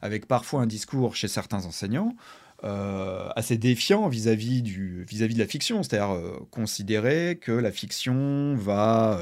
avec 0.02 0.28
parfois 0.28 0.62
un 0.62 0.68
discours 0.68 1.16
chez 1.16 1.28
certains 1.28 1.66
enseignants 1.66 2.16
euh, 2.64 3.30
assez 3.36 3.56
défiant 3.56 4.10
vis-à-vis 4.10 4.64
de 4.64 5.38
la 5.38 5.46
fiction, 5.46 5.84
c'est-à-dire 5.84 6.16
euh, 6.16 6.40
considérer 6.50 7.38
que 7.40 7.52
la 7.52 7.72
fiction 7.72 8.56
va 8.56 9.20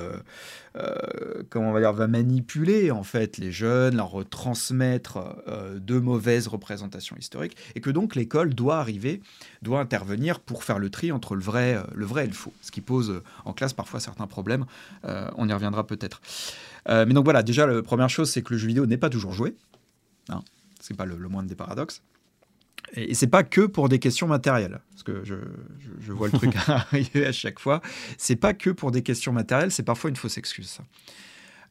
euh, 0.77 1.43
comment 1.49 1.71
on 1.71 1.73
va 1.73 1.81
dire 1.81 1.91
va 1.91 2.07
manipuler 2.07 2.91
en 2.91 3.03
fait 3.03 3.37
les 3.37 3.51
jeunes, 3.51 3.97
leur 3.97 4.11
retransmettre 4.11 5.35
de 5.75 5.99
mauvaises 5.99 6.47
représentations 6.47 7.17
historiques 7.17 7.57
et 7.75 7.81
que 7.81 7.89
donc 7.89 8.15
l'école 8.15 8.53
doit 8.53 8.77
arriver, 8.77 9.19
doit 9.61 9.81
intervenir 9.81 10.39
pour 10.39 10.63
faire 10.63 10.79
le 10.79 10.89
tri 10.89 11.11
entre 11.11 11.35
le 11.35 11.41
vrai 11.41 11.77
le 11.93 12.05
vrai 12.05 12.23
et 12.23 12.27
le 12.27 12.33
faux, 12.33 12.53
ce 12.61 12.71
qui 12.71 12.79
pose 12.79 13.21
en 13.43 13.51
classe 13.51 13.73
parfois 13.73 13.99
certains 13.99 14.27
problèmes. 14.27 14.65
on 15.03 15.49
y 15.49 15.53
reviendra 15.53 15.85
peut-être. 15.85 16.21
mais 16.87 17.13
donc 17.13 17.25
voilà, 17.25 17.43
déjà 17.43 17.67
la 17.67 17.81
première 17.83 18.09
chose 18.09 18.31
c'est 18.31 18.41
que 18.41 18.53
le 18.53 18.59
jeu 18.59 18.67
vidéo 18.67 18.85
n'est 18.85 18.95
pas 18.95 19.09
toujours 19.09 19.33
joué. 19.33 19.55
Hein, 20.29 20.41
c'est 20.79 20.95
pas 20.95 21.05
le, 21.05 21.17
moindre 21.27 21.49
des 21.49 21.55
paradoxes. 21.55 22.03
Et, 22.93 23.13
c'est 23.13 23.27
pas 23.27 23.43
que 23.43 23.61
pour 23.61 23.89
des 23.89 23.99
questions 23.99 24.27
matérielles, 24.27 24.79
parce 24.91 25.03
que 25.03 25.23
je, 25.23 25.35
vois 26.11 26.27
le 26.27 26.37
truc 26.37 26.55
arriver 26.67 27.25
à 27.25 27.31
chaque 27.31 27.59
fois. 27.59 27.81
C'est 28.17 28.35
pas 28.35 28.53
que 28.53 28.69
pour 28.69 28.91
des 28.91 29.03
questions 29.03 29.31
matérielles, 29.31 29.71
c'est 29.71 29.83
parfois 29.83 30.09
une 30.09 30.15
fausse 30.15 30.37
excuse. 30.37 30.79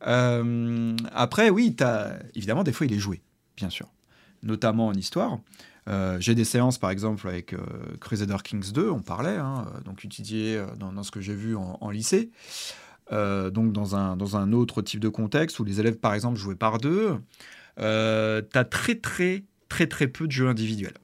Euh, 0.07 0.97
après, 1.13 1.51
oui, 1.51 1.75
as, 1.81 2.19
évidemment, 2.35 2.65
des 2.65 2.73
fois, 2.73 2.87
il 2.87 2.93
est 2.93 2.99
joué, 2.99 3.23
bien 3.57 3.71
sûr, 3.71 3.87
notamment 4.43 4.89
en 4.89 4.95
histoire. 4.95 5.39
Euh, 5.87 6.19
j'ai 6.19 6.35
des 6.35 6.45
séances, 6.45 6.79
par 6.79 6.91
exemple, 6.91 7.29
avec 7.29 7.53
euh, 7.53 7.59
Crusader 8.01 8.39
Kings 8.43 8.73
2, 8.73 8.91
on 8.91 9.03
parlait, 9.03 9.37
hein, 9.37 9.67
donc 9.85 10.05
étudié 10.05 10.63
dans, 10.79 11.03
ce 11.03 11.11
que 11.11 11.21
j'ai 11.21 11.35
vu 11.35 11.57
en, 11.57 11.79
en 11.81 11.91
lycée. 11.91 12.31
donc 13.11 13.73
dans 13.73 13.97
un, 13.97 14.17
dans 14.17 14.37
un 14.37 14.53
autre 14.53 14.83
type 14.83 15.01
de 15.01 15.09
contexte 15.09 15.59
où 15.59 15.65
les 15.65 15.81
élèves, 15.81 15.99
par 15.99 16.15
exemple, 16.15 16.39
jouaient 16.39 16.55
par 16.55 16.79
deux 16.79 17.19
euh, 17.81 18.43
tu 18.53 18.59
as 18.59 18.65
très 18.65 18.95
très 18.97 19.45
très 19.69 19.87
très 19.87 20.09
peu 20.09 20.27
de 20.27 20.33
jeux 20.33 20.49
individuels. 20.49 20.97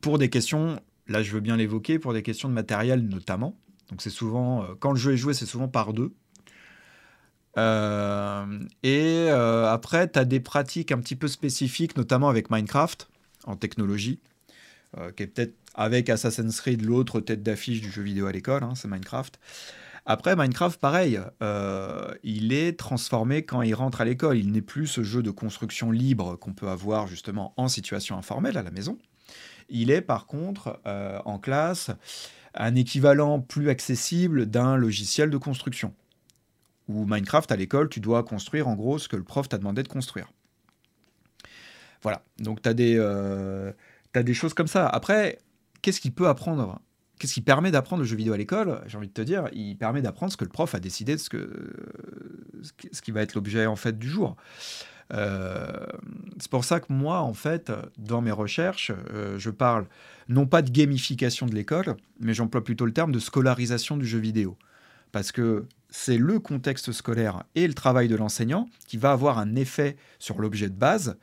Pour 0.00 0.18
des 0.18 0.30
questions, 0.30 0.80
là 1.08 1.22
je 1.22 1.32
veux 1.32 1.40
bien 1.40 1.56
l'évoquer, 1.56 1.98
pour 1.98 2.12
des 2.12 2.22
questions 2.22 2.48
de 2.48 2.54
matériel 2.54 3.02
notamment. 3.02 3.56
Donc 3.90 4.02
c'est 4.02 4.10
souvent, 4.10 4.62
euh, 4.62 4.66
quand 4.78 4.92
le 4.92 4.98
jeu 4.98 5.12
est 5.12 5.16
joué, 5.16 5.34
c'est 5.34 5.46
souvent 5.46 5.68
par 5.68 5.92
deux. 5.92 6.12
Euh, 7.58 8.60
et 8.82 9.28
après, 9.28 10.10
tu 10.10 10.18
as 10.18 10.24
des 10.24 10.40
pratiques 10.40 10.90
un 10.90 10.98
petit 10.98 11.16
peu 11.16 11.28
spécifiques, 11.28 11.96
notamment 11.96 12.30
avec 12.30 12.50
Minecraft 12.50 13.10
en 13.44 13.56
technologie, 13.56 14.20
qui 15.16 15.22
est 15.22 15.26
peut-être 15.26 15.54
avec 15.74 16.08
Assassin's 16.08 16.60
Creed 16.60 16.82
l'autre 16.82 17.20
tête 17.20 17.42
d'affiche 17.42 17.80
du 17.80 17.90
jeu 17.90 18.02
vidéo 18.02 18.26
à 18.26 18.32
l'école, 18.32 18.62
hein, 18.62 18.74
c'est 18.74 18.88
Minecraft. 18.88 19.38
Après, 20.04 20.34
Minecraft, 20.34 20.80
pareil, 20.80 21.20
euh, 21.42 22.12
il 22.24 22.52
est 22.52 22.76
transformé 22.78 23.44
quand 23.44 23.62
il 23.62 23.74
rentre 23.74 24.00
à 24.00 24.04
l'école. 24.04 24.36
Il 24.36 24.50
n'est 24.50 24.62
plus 24.62 24.88
ce 24.88 25.02
jeu 25.02 25.22
de 25.22 25.30
construction 25.30 25.92
libre 25.92 26.36
qu'on 26.36 26.52
peut 26.52 26.68
avoir 26.68 27.06
justement 27.06 27.54
en 27.56 27.68
situation 27.68 28.16
informelle 28.16 28.58
à 28.58 28.62
la 28.62 28.72
maison. 28.72 28.98
Il 29.68 29.90
est 29.90 30.00
par 30.00 30.26
contre 30.26 30.80
euh, 30.86 31.20
en 31.24 31.38
classe 31.38 31.90
un 32.54 32.74
équivalent 32.74 33.40
plus 33.40 33.70
accessible 33.70 34.46
d'un 34.46 34.76
logiciel 34.76 35.30
de 35.30 35.38
construction. 35.38 35.94
Ou 36.88 37.06
Minecraft 37.06 37.50
à 37.52 37.56
l'école, 37.56 37.88
tu 37.88 38.00
dois 38.00 38.24
construire 38.24 38.66
en 38.66 38.74
gros 38.74 38.98
ce 38.98 39.08
que 39.08 39.16
le 39.16 39.22
prof 39.22 39.48
t'a 39.48 39.56
demandé 39.56 39.84
de 39.84 39.88
construire. 39.88 40.32
Voilà, 42.02 42.24
donc 42.38 42.60
tu 42.60 42.68
as, 42.68 42.74
euh, 42.76 43.72
as, 44.14 44.22
des 44.24 44.34
choses 44.34 44.52
comme 44.52 44.66
ça. 44.66 44.88
Après, 44.88 45.38
qu'est-ce 45.80 46.00
qu'il 46.00 46.12
peut 46.12 46.28
apprendre? 46.28 46.80
Qu'est-ce 47.22 47.34
qui 47.34 47.40
permet 47.40 47.70
d'apprendre 47.70 48.02
le 48.02 48.08
jeu 48.08 48.16
vidéo 48.16 48.32
à 48.32 48.36
l'école 48.36 48.82
J'ai 48.88 48.98
envie 48.98 49.06
de 49.06 49.12
te 49.12 49.22
dire, 49.22 49.44
il 49.52 49.76
permet 49.76 50.02
d'apprendre 50.02 50.32
ce 50.32 50.36
que 50.36 50.42
le 50.42 50.50
prof 50.50 50.74
a 50.74 50.80
décidé 50.80 51.14
de 51.14 51.20
ce, 51.20 51.28
que, 51.28 51.72
ce 52.90 53.00
qui 53.00 53.12
va 53.12 53.22
être 53.22 53.36
l'objet 53.36 53.64
en 53.66 53.76
fait 53.76 53.96
du 53.96 54.10
jour. 54.10 54.34
Euh, 55.14 55.86
c'est 56.40 56.50
pour 56.50 56.64
ça 56.64 56.80
que 56.80 56.92
moi, 56.92 57.20
en 57.20 57.32
fait, 57.32 57.70
dans 57.96 58.22
mes 58.22 58.32
recherches, 58.32 58.90
euh, 59.14 59.38
je 59.38 59.50
parle 59.50 59.86
non 60.28 60.46
pas 60.46 60.62
de 60.62 60.70
gamification 60.72 61.46
de 61.46 61.54
l'école, 61.54 61.94
mais 62.18 62.34
j'emploie 62.34 62.64
plutôt 62.64 62.86
le 62.86 62.92
terme 62.92 63.12
de 63.12 63.20
scolarisation 63.20 63.96
du 63.96 64.04
jeu 64.04 64.18
vidéo. 64.18 64.56
Parce 65.12 65.30
que 65.30 65.66
c'est 65.90 66.18
le 66.18 66.40
contexte 66.40 66.90
scolaire 66.90 67.44
et 67.54 67.68
le 67.68 67.74
travail 67.74 68.08
de 68.08 68.16
l'enseignant 68.16 68.68
qui 68.88 68.96
va 68.96 69.12
avoir 69.12 69.38
un 69.38 69.54
effet 69.54 69.96
sur 70.18 70.40
l'objet 70.40 70.68
de 70.68 70.74
base 70.74 71.16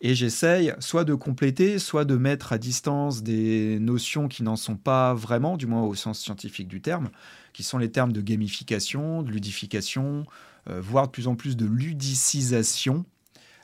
et 0.00 0.14
j'essaye 0.14 0.72
soit 0.78 1.04
de 1.04 1.14
compléter, 1.14 1.78
soit 1.78 2.04
de 2.04 2.16
mettre 2.16 2.52
à 2.52 2.58
distance 2.58 3.22
des 3.22 3.78
notions 3.80 4.28
qui 4.28 4.42
n'en 4.42 4.56
sont 4.56 4.76
pas 4.76 5.12
vraiment, 5.12 5.56
du 5.56 5.66
moins 5.66 5.82
au 5.82 5.94
sens 5.94 6.18
scientifique 6.20 6.68
du 6.68 6.80
terme, 6.80 7.10
qui 7.52 7.62
sont 7.62 7.78
les 7.78 7.90
termes 7.90 8.12
de 8.12 8.22
gamification, 8.22 9.22
de 9.22 9.30
ludification, 9.30 10.24
euh, 10.68 10.80
voire 10.80 11.06
de 11.06 11.10
plus 11.10 11.28
en 11.28 11.36
plus 11.36 11.56
de 11.56 11.66
ludicisation, 11.66 13.04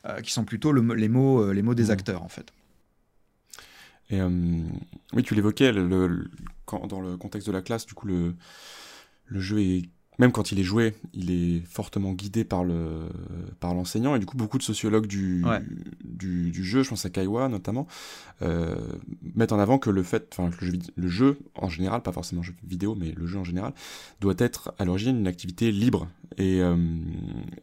euh, 0.07 0.21
qui 0.21 0.31
sont 0.31 0.45
plutôt 0.45 0.73
les, 0.73 1.09
mots, 1.09 1.43
euh, 1.43 1.53
les 1.53 1.63
mots 1.63 1.75
des 1.75 1.87
mmh. 1.87 1.91
acteurs 1.91 2.23
en 2.23 2.29
fait. 2.29 2.53
Et 4.09 4.21
oui, 4.23 5.25
tu 5.25 5.35
l'évoquais, 5.35 5.73
le, 5.73 6.31
dans 6.89 7.01
le 7.01 7.17
contexte 7.17 7.49
de 7.49 7.53
la 7.53 7.61
classe, 7.61 7.87
du 7.87 7.95
coup, 7.95 8.07
le, 8.07 8.37
le 9.25 9.41
jeu 9.41 9.61
est 9.61 9.89
même 10.19 10.33
quand 10.33 10.53
il 10.53 10.59
est 10.59 10.65
joué, 10.65 10.95
il 11.13 11.31
est 11.31 11.61
fortement 11.67 12.13
guidé 12.13 12.45
par 12.45 12.65
le 12.65 13.09
par 13.61 13.75
l'enseignant. 13.75 14.15
Et 14.15 14.19
du 14.19 14.27
coup 14.27 14.37
beaucoup 14.37 14.59
de 14.59 14.63
sociologues 14.63 15.07
du, 15.07 15.45
du, 16.05 16.65
jeu, 16.65 16.83
je 16.83 16.89
pense 16.89 17.05
à 17.05 17.11
Kaiwa 17.11 17.49
notamment, 17.49 17.87
euh, 18.43 18.77
mettent 19.35 19.53
en 19.53 19.59
avant 19.59 19.79
que 19.79 19.91
le 19.91 20.03
fait, 20.03 20.29
enfin 20.33 20.51
le 20.61 20.67
jeu, 20.67 20.79
le 20.95 21.09
jeu 21.09 21.39
en 21.55 21.69
général, 21.69 22.03
pas 22.03 22.13
forcément 22.13 22.43
jeu 22.43 22.55
vidéo, 22.67 22.95
mais 22.95 23.13
le 23.13 23.27
jeu 23.27 23.39
en 23.39 23.45
général 23.45 23.73
doit 24.21 24.35
être 24.39 24.75
à 24.79 24.85
l'origine 24.85 25.19
une 25.19 25.27
activité 25.27 25.71
libre. 25.71 26.09
Et 26.39 26.61
euh, 26.61 26.77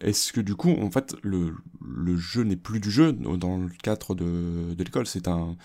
est-ce 0.02 0.34
que 0.34 0.42
du 0.42 0.56
coup, 0.56 0.72
en 0.72 0.90
fait, 0.90 1.16
le, 1.22 1.54
le 1.86 2.18
jeu 2.18 2.44
n'est 2.44 2.56
plus 2.56 2.80
du 2.80 2.90
jeu 2.90 3.14
dans 3.14 3.58
le 3.58 3.70
cadre 3.82 4.16
de, 4.16 4.74
de 4.74 4.84
l'école? 4.84 5.06
C'est 5.06 5.28
un, 5.28 5.56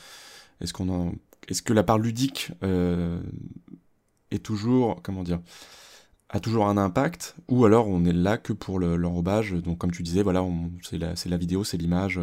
est-ce 0.61 0.73
qu'on 0.73 1.15
est-ce 1.49 1.63
que 1.63 1.73
la 1.73 1.83
part 1.83 1.99
ludique 1.99 2.53
euh, 2.63 3.21
est 4.31 4.45
toujours, 4.45 5.01
comment 5.03 5.23
dire, 5.23 5.41
a 6.31 6.41
toujours 6.41 6.67
un 6.67 6.77
impact, 6.77 7.37
ou 7.49 7.65
alors 7.65 7.89
on 7.89 8.05
est 8.05 8.13
là 8.13 8.37
que 8.37 8.53
pour 8.53 8.79
l'enrobage. 8.81 9.53
Donc 9.53 9.79
comme 9.79 9.91
tu 9.91 10.03
disais, 10.03 10.23
voilà, 10.23 10.45
c'est 10.83 10.99
la, 10.99 11.15
la, 11.27 11.37
vidéo, 11.37 11.65
c'est 11.65 11.79
l'image, 11.79 12.21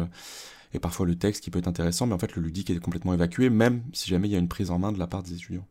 et 0.74 0.78
parfois 0.78 1.06
le 1.06 1.16
texte 1.16 1.42
qui 1.42 1.50
peut 1.50 1.58
être 1.58 1.68
intéressant, 1.68 2.06
mais 2.06 2.14
en 2.14 2.18
fait 2.18 2.36
le 2.36 2.42
ludique 2.42 2.70
est 2.70 2.78
complètement 2.78 3.14
évacué, 3.14 3.50
même 3.50 3.82
si 3.92 4.08
jamais 4.08 4.28
il 4.28 4.32
y 4.32 4.36
a 4.36 4.38
une 4.38 4.48
prise 4.48 4.70
en 4.70 4.78
main 4.78 4.92
de 4.92 4.98
la 4.98 5.06
part 5.06 5.22
des 5.22 5.34
étudiants. 5.34 5.66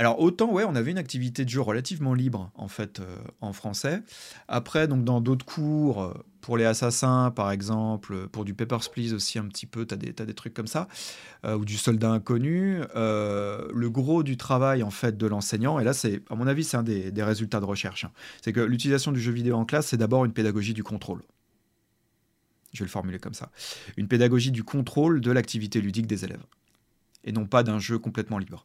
Alors 0.00 0.18
autant 0.18 0.50
ouais, 0.50 0.64
on 0.64 0.76
avait 0.76 0.92
une 0.92 0.96
activité 0.96 1.44
de 1.44 1.50
jeu 1.50 1.60
relativement 1.60 2.14
libre 2.14 2.50
en 2.54 2.68
fait 2.68 3.00
euh, 3.00 3.16
en 3.42 3.52
français. 3.52 4.00
Après 4.48 4.88
donc 4.88 5.04
dans 5.04 5.20
d'autres 5.20 5.44
cours 5.44 6.02
euh, 6.02 6.14
pour 6.40 6.56
les 6.56 6.64
assassins 6.64 7.30
par 7.30 7.50
exemple, 7.50 8.26
pour 8.28 8.46
du 8.46 8.54
Papers, 8.54 8.88
Please 8.90 9.12
aussi 9.12 9.38
un 9.38 9.44
petit 9.44 9.66
peu, 9.66 9.84
tu 9.84 9.92
as 9.92 9.98
des, 9.98 10.34
trucs 10.34 10.54
comme 10.54 10.68
ça 10.68 10.88
euh, 11.44 11.58
ou 11.58 11.66
du 11.66 11.76
soldat 11.76 12.12
inconnu, 12.12 12.80
le 12.94 13.88
gros 13.90 14.22
du 14.22 14.38
travail 14.38 14.82
en 14.82 14.90
fait 14.90 15.18
de 15.18 15.26
l'enseignant 15.26 15.78
et 15.78 15.84
là 15.84 15.92
c'est 15.92 16.22
à 16.30 16.34
mon 16.34 16.46
avis 16.46 16.64
c'est 16.64 16.78
un 16.78 16.82
des, 16.82 17.12
résultats 17.22 17.60
de 17.60 17.66
recherche, 17.66 18.06
hein. 18.06 18.12
c'est 18.40 18.54
que 18.54 18.60
l'utilisation 18.60 19.12
du 19.12 19.20
jeu 19.20 19.32
vidéo 19.32 19.56
en 19.56 19.66
classe 19.66 19.88
c'est 19.88 19.98
d'abord 19.98 20.24
une 20.24 20.32
pédagogie 20.32 20.72
du 20.72 20.82
contrôle. 20.82 21.20
Je 22.72 22.78
vais 22.78 22.86
le 22.86 22.90
formuler 22.90 23.18
comme 23.18 23.34
ça. 23.34 23.50
Une 23.98 24.08
pédagogie 24.08 24.50
du 24.50 24.64
contrôle 24.64 25.20
de 25.20 25.30
l'activité 25.30 25.82
ludique 25.82 26.06
des 26.06 26.24
élèves 26.24 26.46
et 27.24 27.32
non 27.32 27.44
pas 27.44 27.62
d'un 27.62 27.78
jeu 27.78 27.98
complètement 27.98 28.38
libre. 28.38 28.64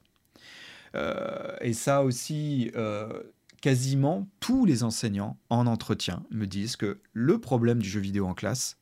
Euh, 0.95 1.55
et 1.61 1.73
ça 1.73 2.03
aussi, 2.03 2.71
euh, 2.75 3.23
quasiment 3.61 4.27
tous 4.39 4.65
les 4.65 4.83
enseignants 4.83 5.37
en 5.49 5.67
entretien 5.67 6.23
me 6.31 6.45
disent 6.45 6.75
que 6.75 6.99
le 7.13 7.39
problème 7.39 7.81
du 7.81 7.89
jeu 7.89 7.99
vidéo 7.99 8.25
en 8.27 8.33
classe, 8.33 8.77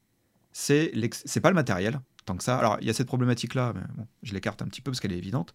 c'est 0.52 0.92
pas 1.42 1.50
le 1.50 1.56
matériel, 1.56 2.00
tant 2.26 2.36
que 2.36 2.44
ça. 2.44 2.58
Alors, 2.58 2.78
il 2.82 2.88
y 2.88 2.90
a 2.90 2.94
cette 2.94 3.08
problématique-là, 3.08 3.74
je 4.22 4.34
l'écarte 4.34 4.62
un 4.62 4.66
petit 4.66 4.82
peu 4.82 4.92
parce 4.92 5.00
qu'elle 5.00 5.14
est 5.14 5.18
évidente. 5.18 5.54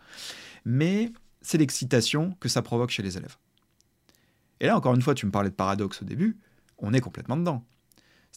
Mais 0.64 1.12
c'est 1.40 1.59
l'excitation 1.59 2.36
que 2.40 2.48
ça 2.48 2.62
provoque 2.62 2.90
chez 2.90 3.02
les 3.02 3.16
élèves. 3.16 3.36
Et 4.61 4.66
là, 4.66 4.76
encore 4.76 4.94
une 4.94 5.02
fois, 5.02 5.14
tu 5.14 5.26
me 5.26 5.30
parlais 5.30 5.50
de 5.50 5.54
paradoxe 5.54 6.02
au 6.02 6.04
début, 6.04 6.38
on 6.78 6.92
est 6.92 7.00
complètement 7.00 7.36
dedans. 7.36 7.64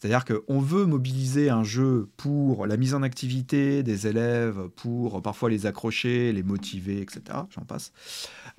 C'est-à-dire 0.02 0.26
qu'on 0.26 0.60
veut 0.60 0.88
mobiliser 0.88 1.52
un 1.52 1.64
jeu 1.64 2.10
pour 2.18 2.66
la 2.66 2.76
mise 2.76 2.96
en 2.96 3.04
activité 3.04 3.84
des 3.84 4.08
élèves, 4.08 4.68
pour 4.76 5.22
parfois 5.22 5.48
les 5.52 5.68
accrocher, 5.68 6.34
les 6.34 6.42
motiver, 6.42 7.02
etc. 7.02 7.22
J'en 7.52 7.62
passe. 7.62 7.92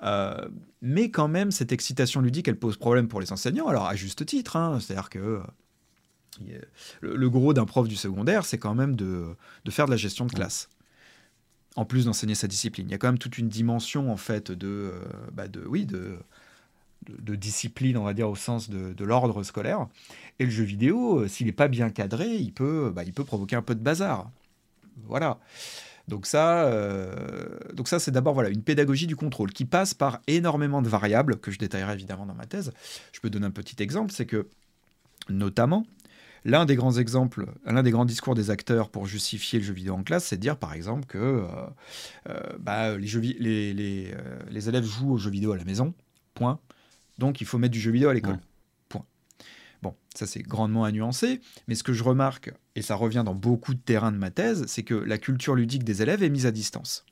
Euh, 0.04 0.36
mais 0.82 1.10
quand 1.10 1.26
même, 1.26 1.50
cette 1.50 1.72
excitation 1.72 2.20
ludique, 2.20 2.46
elle 2.46 2.60
pose 2.60 2.76
problème 2.76 3.08
pour 3.08 3.20
les 3.20 3.32
enseignants, 3.32 3.66
alors 3.66 3.86
à 3.86 3.96
juste 3.96 4.24
titre. 4.24 4.54
Hein. 4.54 4.78
C'est-à-dire 4.78 5.10
que 5.10 5.18
euh, 5.18 6.60
le, 7.00 7.28
gros 7.28 7.52
d'un 7.52 7.64
prof 7.64 7.88
du 7.88 7.96
secondaire, 7.96 8.44
c'est 8.44 8.58
quand 8.58 8.76
même 8.76 8.94
de, 8.94 9.34
faire 9.68 9.86
de 9.86 9.90
la 9.90 9.96
gestion 9.96 10.26
de 10.26 10.32
classe. 10.32 10.68
En 11.74 11.84
plus 11.84 12.04
d'enseigner 12.04 12.36
sa 12.36 12.46
discipline. 12.46 12.86
Il 12.88 12.92
y 12.92 12.94
a 12.94 12.98
quand 12.98 13.08
même 13.08 13.18
toute 13.18 13.38
une 13.38 13.48
dimension, 13.48 14.12
en 14.12 14.16
fait, 14.16 14.52
de, 14.52 14.68
euh, 14.68 15.04
bah 15.32 15.48
de 15.48 15.64
oui, 15.66 15.86
de 15.86 16.18
de, 17.08 17.34
discipline, 17.34 17.96
on 17.96 18.04
va 18.04 18.14
dire, 18.14 18.28
au 18.28 18.36
sens 18.36 18.70
de, 18.70 19.04
l'ordre 19.04 19.42
scolaire. 19.42 19.86
Et 20.38 20.44
le 20.44 20.50
jeu 20.50 20.64
vidéo, 20.64 21.20
euh, 21.20 21.28
s'il 21.28 21.46
n'est 21.46 21.52
pas 21.52 21.68
bien 21.68 21.90
cadré, 21.90 22.28
il 22.28 22.52
peut, 22.52 22.92
bah, 22.94 23.04
il 23.04 23.12
peut 23.12 23.24
provoquer 23.24 23.56
un 23.56 23.62
peu 23.62 23.74
de 23.74 23.80
bazar. 23.80 24.30
Voilà. 25.06 25.38
Donc 26.08 26.26
ça, 26.26 26.64
euh, 26.64 27.14
donc 27.74 27.86
ça 27.86 28.00
c'est 28.00 28.10
d'abord 28.10 28.34
voilà, 28.34 28.50
une 28.50 28.62
pédagogie 28.62 29.06
du 29.06 29.14
contrôle 29.14 29.52
qui 29.52 29.64
passe 29.64 29.94
par 29.94 30.20
énormément 30.26 30.82
de 30.82 30.88
variables, 30.88 31.38
que 31.38 31.50
je 31.52 31.58
détaillerai 31.58 31.92
évidemment 31.92 32.26
dans 32.26 32.34
ma 32.34 32.46
thèse. 32.46 32.72
Je 33.12 33.20
peux 33.20 33.30
donner 33.30 33.46
un 33.46 33.52
petit 33.52 33.80
exemple, 33.82 34.12
c'est 34.12 34.26
que, 34.26 34.48
notamment, 35.28 35.86
L'un 36.44 36.64
des 36.64 36.74
grands 36.74 36.96
exemples, 36.96 37.46
l'un 37.64 37.84
des 37.84 37.92
grands 37.92 38.04
discours 38.04 38.34
des 38.34 38.50
acteurs 38.50 38.90
pour 38.90 39.06
justifier 39.06 39.60
le 39.60 39.64
jeu 39.64 39.72
vidéo 39.72 39.94
en 39.94 40.02
classe, 40.02 40.24
c'est 40.24 40.36
de 40.36 40.40
dire 40.40 40.56
par 40.56 40.72
exemple 40.72 41.06
que 41.06 41.44
euh, 42.28 42.40
bah, 42.58 42.96
les, 42.98 43.72
les, 43.72 44.68
élèves 44.68 44.84
jouent 44.84 45.12
aux 45.12 45.18
jeux 45.18 45.30
vidéo 45.30 45.52
à 45.52 45.56
la 45.56 45.64
maison, 45.64 45.94
point. 46.34 46.58
Donc 47.18 47.40
il 47.40 47.46
faut 47.46 47.58
mettre 47.58 47.72
du 47.72 47.80
jeu 47.80 47.90
vidéo 47.90 48.08
à 48.08 48.14
l'école. 48.14 48.38
Point. 48.88 49.04
Bon, 49.82 49.94
ça 50.14 50.26
c'est 50.26 50.42
grandement 50.42 50.84
à 50.84 50.92
nuancer, 50.92 51.40
mais 51.68 51.74
ce 51.74 51.82
que 51.82 51.92
je 51.92 52.02
remarque, 52.02 52.52
et 52.74 52.82
ça 52.82 52.94
revient 52.94 53.22
dans 53.24 53.34
beaucoup 53.34 53.74
de 53.74 53.80
terrains 53.80 54.12
de 54.12 54.16
ma 54.16 54.30
thèse, 54.30 54.64
c'est 54.66 54.82
que 54.82 54.94
la 54.94 55.18
culture 55.18 55.54
ludique 55.54 55.84
des 55.84 56.02
élèves 56.02 56.22
est 56.22 56.30
mise 56.30 56.46
à 56.46 56.50
distance. 56.50 57.04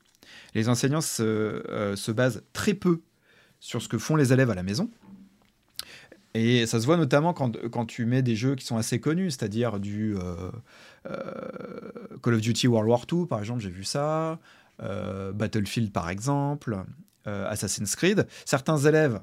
Les 0.53 0.69
enseignants 0.69 1.01
se, 1.01 1.23
euh, 1.23 2.13
basent 2.13 2.43
très 2.53 2.73
peu 2.73 3.01
sur 3.59 3.81
ce 3.81 3.87
que 3.87 3.97
font 3.97 4.15
les 4.15 4.33
élèves 4.33 4.49
à 4.49 4.55
la 4.55 4.63
maison. 4.63 4.89
Et 6.33 6.65
ça 6.65 6.79
se 6.79 6.85
voit 6.85 6.95
notamment 6.95 7.33
quand, 7.33 7.85
tu 7.85 8.05
mets 8.05 8.21
des 8.21 8.37
jeux 8.37 8.55
qui 8.55 8.65
sont 8.65 8.77
assez 8.77 9.01
connus, 9.01 9.31
c'est-à-dire 9.31 9.81
du 9.81 10.15
euh, 10.15 10.49
euh, 11.05 12.17
Call 12.23 12.35
of 12.35 12.41
Duty 12.41 12.67
World 12.67 12.89
War 12.89 13.05
II, 13.11 13.25
par 13.27 13.39
exemple, 13.39 13.59
j'ai 13.59 13.69
vu 13.69 13.83
ça, 13.83 14.39
Battlefield, 14.79 15.91
par 15.91 16.09
exemple, 16.09 16.85
Assassin's 17.25 17.95
Creed. 17.97 18.27
Certains 18.45 18.77
élèves 18.77 19.19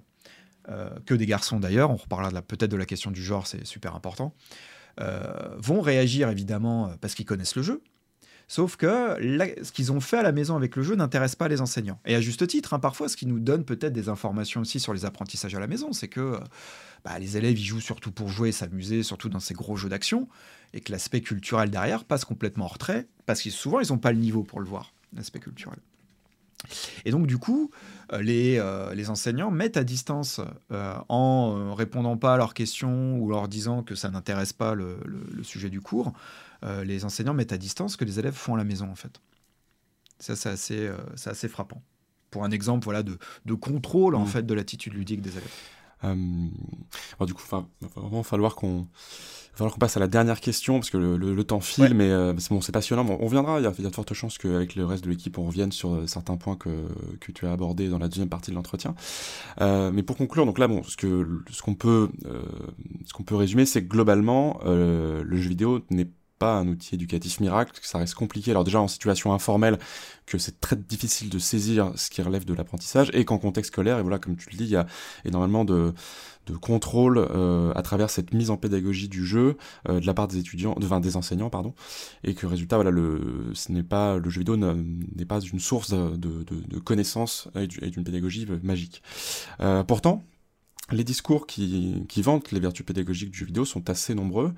que 1.07 1.15
des 1.15 1.27
garçons 1.27 1.61
d'ailleurs, 1.61 1.91
on 1.91 1.97
reparlera 1.97 2.43
peut-être 2.43 2.71
de 2.71 2.77
la 2.77 2.87
question 2.87 3.11
du 3.11 3.23
genre, 3.23 3.47
c'est 3.47 3.65
super 3.67 3.95
important, 3.95 4.35
euh, 5.01 5.55
vont 5.59 5.81
réagir 5.81 6.29
évidemment 6.29 6.89
euh, 6.89 6.95
parce 7.01 7.15
qu'ils 7.15 7.27
connaissent 7.27 7.57
le 7.57 7.63
jeu. 7.63 7.83
Sauf 8.51 8.77
que 8.77 8.87
ce 9.63 9.73
qu'ils 9.73 9.93
ont 9.93 10.01
fait 10.01 10.17
à 10.17 10.23
la 10.23 10.33
maison 10.33 10.57
avec 10.57 10.75
le 10.75 10.83
jeu 10.83 10.97
n'intéresse 10.97 11.37
pas 11.37 11.49
les 11.49 11.61
enseignants. 11.61 12.01
Et 12.07 12.15
à 12.15 12.21
juste 12.23 12.47
titre, 12.47 12.73
hein, 12.73 12.79
parfois, 12.79 13.11
ce 13.11 13.17
qui 13.17 13.27
nous 13.27 13.41
donne 13.41 13.63
peut-être 13.63 13.93
des 13.93 14.09
informations 14.09 14.63
aussi 14.63 14.81
sur 14.81 14.95
les 14.95 15.05
apprentissages 15.05 15.55
à 15.55 15.61
la 15.61 15.67
maison, 15.67 15.93
c'est 15.93 16.09
que 16.09 16.41
bah, 17.05 17.19
les 17.19 17.37
élèves, 17.37 17.59
ils 17.59 17.65
jouent 17.65 17.83
surtout 17.83 18.11
pour 18.11 18.29
jouer 18.29 18.49
et 18.49 18.53
s'amuser, 18.53 19.03
surtout 19.03 19.29
dans 19.29 19.39
ces 19.39 19.53
gros 19.53 19.77
jeux 19.77 19.91
d'action, 19.91 20.29
et 20.73 20.81
que 20.81 20.91
l'aspect 20.91 21.21
culturel 21.21 21.69
derrière 21.69 22.05
passe 22.05 22.25
complètement 22.25 22.65
en 22.65 22.69
retrait, 22.69 23.07
parce 23.27 23.43
que 23.43 23.51
souvent, 23.51 23.81
ils 23.81 23.93
n'ont 23.93 23.99
pas 23.99 24.13
le 24.13 24.19
niveau 24.19 24.43
pour 24.45 24.61
le 24.61 24.67
voir, 24.67 24.95
l'aspect 25.13 25.41
culturel. 25.41 25.79
Et 27.05 27.11
donc, 27.11 27.27
du 27.27 27.39
coup, 27.39 27.71
euh, 28.13 28.23
les, 28.23 28.59
euh, 28.59 28.95
les 28.95 29.11
enseignants 29.11 29.51
mettent 29.51 29.77
à 29.77 29.85
distance 29.85 30.41
euh, 30.73 30.95
en 31.09 31.75
répondant 31.75 32.17
pas 32.17 32.35
à 32.35 32.37
leurs 32.37 32.55
questions 32.55 33.19
ou 33.19 33.29
leur 33.31 33.49
disant 33.49 33.83
que 33.83 33.95
ça 33.95 34.11
n'intéresse 34.11 34.53
pas 34.53 34.75
le, 34.75 34.99
sujet 35.43 35.71
du 35.71 35.81
cours. 35.81 36.13
les 36.63 37.05
enseignants 37.05 37.35
mettent 37.35 37.53
à 37.53 37.59
distance 37.59 37.93
ce 37.93 37.97
que 37.97 38.05
les 38.05 38.19
élèves 38.19 38.35
font 38.35 38.55
à 38.55 38.59
la 38.59 38.65
maison, 38.65 38.91
en 38.91 38.97
fait. 38.97 39.21
Ça, 40.19 40.35
c'est 40.35 40.49
assez, 40.49 40.91
assez 41.27 41.49
frappant. 41.49 41.83
Pour 42.31 42.45
un 42.45 42.51
exemple 42.51 42.85
voilà, 42.85 43.03
de, 43.03 43.19
de 43.47 43.55
contrôle, 43.55 44.15
en 44.15 44.25
mmh. 44.25 44.27
fait, 44.27 44.43
de 44.45 44.55
l'attitude 44.55 44.95
ludique 44.95 45.23
des 45.23 45.31
élèves. 45.31 45.57
alors, 46.03 47.27
du 47.27 47.35
coup, 47.35 47.43
il 47.47 47.57
va 47.57 47.67
vraiment 47.97 48.23
falloir 48.23 48.55
qu'on 48.57 48.89
falloir 49.59 49.75
qu'on 49.75 49.81
passe 49.81 49.97
à 49.97 50.01
la 50.01 50.07
dernière 50.07 50.41
question 50.41 50.75
parce 50.75 50.91
que 50.91 50.97
le, 50.97 51.45
temps 51.45 51.61
file, 51.61 51.95
mais 51.95 52.11
euh, 52.11 52.33
c'est 52.39 52.51
bon, 52.51 52.61
c'est 52.61 52.73
passionnant. 52.73 53.05
on 53.21 53.27
viendra. 53.27 53.59
Il 53.61 53.65
y, 53.65 53.67
a, 53.67 53.71
de 53.71 53.95
fortes 53.95 54.15
chances 54.15 54.39
qu'avec 54.39 54.77
le 54.77 54.85
reste 54.85 55.05
de 55.05 55.11
l'équipe, 55.11 55.37
on 55.37 55.45
revienne 55.45 55.73
sur 55.73 55.95
euh, 55.95 56.07
certains 56.07 56.37
points 56.37 56.57
que, 56.57 56.71
que 57.21 57.33
tu 57.33 57.47
as 57.47 57.53
abordés 57.53 57.89
dans 57.89 57.99
la 57.99 58.09
deuxième 58.09 58.29
partie 58.29 58.51
de 58.51 58.57
l'entretien. 58.57 58.95
Euh, 59.61 59.91
mais 59.93 60.03
pour 60.03 60.17
conclure, 60.17 60.47
donc 60.47 60.59
là, 60.59 60.69
bon, 60.69 60.83
ce 60.85 60.97
que 60.97 61.43
ce 61.51 61.63
qu'on 61.63 61.75
peut 61.75 62.09
ce 63.05 63.13
qu'on 63.13 63.25
peut 63.25 63.35
résumer, 63.35 63.67
c'est 63.67 63.83
que 63.83 63.89
globalement, 63.89 64.61
le 64.65 65.37
jeu 65.37 65.49
vidéo 65.49 65.81
n'est 65.91 66.09
pas 66.39 66.57
un 66.57 66.69
outil 66.69 66.95
éducatif 66.95 67.41
miracle, 67.41 67.73
que 67.81 67.87
ça 67.87 67.99
reste 67.99 68.15
compliqué. 68.15 68.51
Alors 68.51 68.65
déjà 68.65 68.81
en 68.81 68.89
situation 68.89 69.33
informelle, 69.33 69.79
que 70.27 70.39
c'est 70.39 70.61
très 70.61 70.77
difficile 70.77 71.31
de 71.31 71.39
saisir 71.39 71.93
ce 71.97 72.11
qui 72.11 72.23
relève 72.23 72.45
de 72.45 72.55
l'apprentissage, 72.55 73.11
et 73.13 73.25
qu'en 73.25 73.39
contexte 73.39 73.73
scolaire, 73.73 73.99
et 73.99 74.03
voilà, 74.03 74.19
comme 74.19 74.37
tu 74.37 74.51
le 74.51 74.57
dis, 74.57 74.65
il 74.65 74.71
y 74.71 74.77
a 74.77 74.87
énormément 75.25 75.65
de, 75.65 75.95
de 76.47 76.57
contrôle 76.57 77.19
euh, 77.19 77.73
à 77.75 77.83
travers 77.83 78.11
cette 78.11 78.33
mise 78.33 78.51
en 78.51 78.57
pédagogie 78.57 79.09
du 79.09 79.25
jeu 79.25 79.57
euh, 79.89 80.01
de 80.01 80.07
la 80.07 80.15
part 80.15 80.29
des 80.29 80.39
étudiants, 80.39 80.75
de, 80.75 81.01
des 81.01 81.17
enseignants, 81.17 81.51
pardon, 81.51 81.75
et 82.25 82.35
que 82.35 82.47
résultat, 82.47 82.77
voilà, 82.77 82.91
le, 82.91 83.51
ce 83.55 83.73
n'est 83.73 83.83
pas 83.83 84.19
le 84.19 84.31
jeu 84.31 84.41
vidéo 84.41 84.57
n'est 84.57 85.25
pas 85.27 85.41
une 85.41 85.61
source 85.61 85.91
de, 85.91 86.17
de, 86.17 86.79
connaissances 86.79 87.49
et 87.55 87.67
d'une 87.67 88.05
pédagogie 88.05 88.47
magique. 88.63 89.03
Euh, 89.61 89.83
pourtant, 89.85 90.25
les 90.91 91.05
discours 91.05 91.47
qui, 91.47 92.07
vantent 92.23 92.51
les 92.53 92.61
vertus 92.61 92.85
pédagogiques 92.85 93.31
du 93.31 93.45
vidéo 93.45 93.65
sont 93.65 93.89
assez 93.91 94.15
nombreux, 94.15 94.55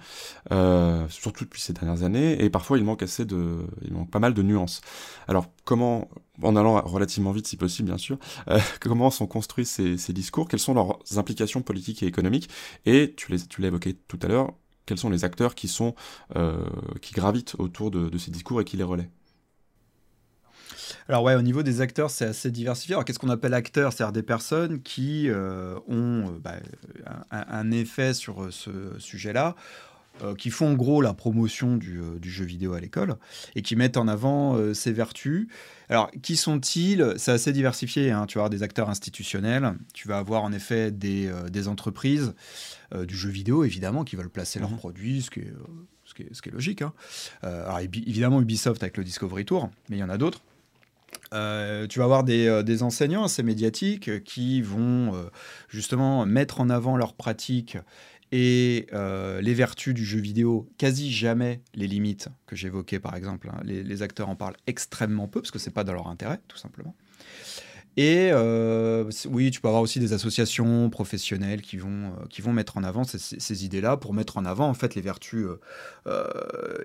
euh, 0.53 1.09
surtout 1.09 1.45
depuis 1.45 1.61
ces 1.61 1.73
dernières 1.73 2.03
années, 2.03 2.43
et 2.43 2.51
parfois 2.51 2.79
il 2.79 2.85
manque 2.85 3.03
assez 3.03 3.25
de, 3.25 3.59
il 3.83 3.93
manque 3.93 4.11
pas 4.11 4.19
mal 4.19 4.35
de 4.35 4.43
nuances. 4.43 4.81
Alors 5.29 5.47
comment, 5.65 6.09
en 6.43 6.57
allant 6.57 6.81
relativement 6.83 7.33
vite 7.33 7.47
si 7.47 7.57
possible 7.57 7.89
bien 7.89 7.99
sûr, 7.99 8.19
euh, 8.49 8.59
comment 8.81 9.11
sont 9.11 9.27
construits 9.27 9.67
ces, 9.67 9.97
ces, 9.99 10.13
discours, 10.13 10.49
quelles 10.49 10.61
sont 10.61 10.75
leurs 10.75 10.99
implications 11.17 11.63
politiques 11.63 12.03
et 12.03 12.07
économiques, 12.07 12.49
et 12.87 13.15
tu 13.17 13.33
l'as 13.33 13.47
tu 13.47 13.65
évoqué 13.65 13.95
tout 13.95 14.19
à 14.23 14.29
l'heure, 14.29 14.53
quels 14.87 14.99
sont 14.99 15.11
les 15.11 15.25
acteurs 15.25 15.55
qui 15.55 15.69
sont 15.69 15.95
euh, 16.37 16.65
qui 17.01 17.13
gravitent 17.13 17.57
autour 17.59 17.91
de, 17.91 18.09
de 18.09 18.19
ces 18.19 18.31
discours 18.31 18.61
et 18.61 18.65
qui 18.65 18.77
les 18.77 18.85
relaient? 18.85 19.11
Alors 21.09 21.23
ouais, 21.23 21.35
au 21.35 21.43
niveau 21.43 21.63
des 21.63 21.81
acteurs, 21.81 22.11
c'est 22.11 22.27
assez 22.27 22.51
diversifié. 22.51 22.95
Alors 22.95 23.05
qu'est-ce 23.05 23.19
qu'on 23.19 23.31
appelle 23.31 23.55
acteurs? 23.55 23.93
C'est-à-dire 23.93 24.13
des 24.13 24.23
personnes 24.23 24.81
qui 24.83 25.29
euh, 25.29 25.77
ont 25.89 26.29
euh, 26.29 26.39
bah, 26.43 26.55
un, 27.31 27.71
effet 27.71 28.15
sur 28.15 28.45
euh, 28.45 28.51
ce 28.51 28.71
sujet-là, 28.99 29.55
qui 30.37 30.51
font 30.51 30.73
en 30.73 30.75
gros 30.75 31.01
la 31.01 31.15
promotion 31.15 31.79
du, 31.79 32.03
jeu 32.23 32.45
vidéo 32.45 32.75
à 32.75 32.81
l'école 32.81 33.17
et 33.55 33.63
qui 33.63 33.75
mettent 33.75 33.97
en 33.97 34.07
avant 34.07 34.75
ses 34.75 34.93
vertus. 34.93 35.49
Alors 35.89 36.11
qui 36.21 36.37
sont-ils? 36.37 37.15
C'est 37.17 37.33
assez 37.33 37.55
diversifié. 37.55 38.11
Hein. 38.11 38.27
Tu 38.27 38.37
vas 38.37 38.43
avoir 38.43 38.51
des 38.51 38.63
acteurs 38.63 38.91
institutionnels, 38.91 39.73
tu 39.95 40.09
vas 40.09 40.19
avoir 40.19 40.43
en 40.43 40.53
effet 40.53 40.91
des, 40.91 41.31
entreprises 41.69 42.35
du 42.95 43.17
jeu 43.17 43.31
vidéo 43.31 43.65
évidemment 43.65 44.05
qui 44.05 44.15
veulent 44.15 44.29
placer 44.29 44.59
leurs 44.59 44.73
mmh 44.73 44.77
produits, 44.77 45.23
ce 45.23 45.31
qui 45.31 45.41
est 45.41 45.55
ce 46.05 46.43
qui 46.43 46.49
est, 46.51 46.53
logique. 46.53 46.83
Hein. 46.83 46.93
alors 47.41 47.79
évidemment 47.79 48.43
Ubisoft 48.43 48.83
avec 48.83 48.99
le 48.99 49.05
Discovery 49.05 49.47
Tour, 49.47 49.71
mais 49.89 49.97
il 49.97 50.01
y 50.01 50.05
en 50.05 50.11
a 50.11 50.19
d'autres. 50.19 50.43
Euh, 51.33 51.87
tu 51.87 51.99
vas 52.01 52.07
avoir 52.07 52.25
des, 52.25 52.47
euh, 52.47 52.83
enseignants 52.83 53.25
assez 53.25 53.43
médiatiques 53.43 54.25
qui 54.25 54.63
vont 54.63 55.15
euh, 55.15 55.31
justement 55.69 56.27
mettre 56.27 56.61
en 56.61 56.71
avant 56.71 56.97
leurs 56.97 57.15
pratiques 57.15 57.79
et 58.33 58.87
euh, 58.93 59.41
les 59.41 59.55
vertus 59.55 59.95
du 59.95 60.05
jeu 60.05 60.21
vidéo, 60.21 60.69
quasi 60.79 61.13
jamais 61.13 61.63
les 61.75 61.87
limites 61.87 62.29
que 62.47 62.57
j'évoquais 62.57 63.01
par 63.01 63.17
exemple. 63.17 63.49
Hein. 63.53 63.61
Les, 63.65 63.83
les, 63.83 64.03
acteurs 64.03 64.29
en 64.29 64.37
parlent 64.37 64.57
extrêmement 64.67 65.29
peu 65.29 65.41
parce 65.41 65.51
que 65.51 65.59
c'est 65.59 65.73
pas 65.73 65.85
dans 65.85 65.95
leur 65.95 66.09
intérêt, 66.09 66.41
tout 66.49 66.57
simplement. 66.57 66.95
Et 67.97 68.31
euh, 68.33 69.11
oui, 69.29 69.51
tu 69.51 69.61
peux 69.61 69.69
avoir 69.69 69.83
aussi 69.83 69.99
des 69.99 70.13
associations 70.13 70.89
professionnelles 70.91 71.61
qui 71.61 71.77
vont, 71.77 71.89
euh, 71.89 72.27
qui 72.29 72.41
vont 72.41 72.53
mettre 72.53 72.77
en 72.77 72.85
avant 72.85 73.03
ces, 73.05 73.65
idées-là 73.65 73.97
pour 73.97 74.15
mettre 74.15 74.39
en 74.39 74.45
avant 74.45 74.69
en 74.69 74.75
fait 74.75 74.95
les 74.95 75.03
vertus 75.03 75.47
euh, 76.07 76.25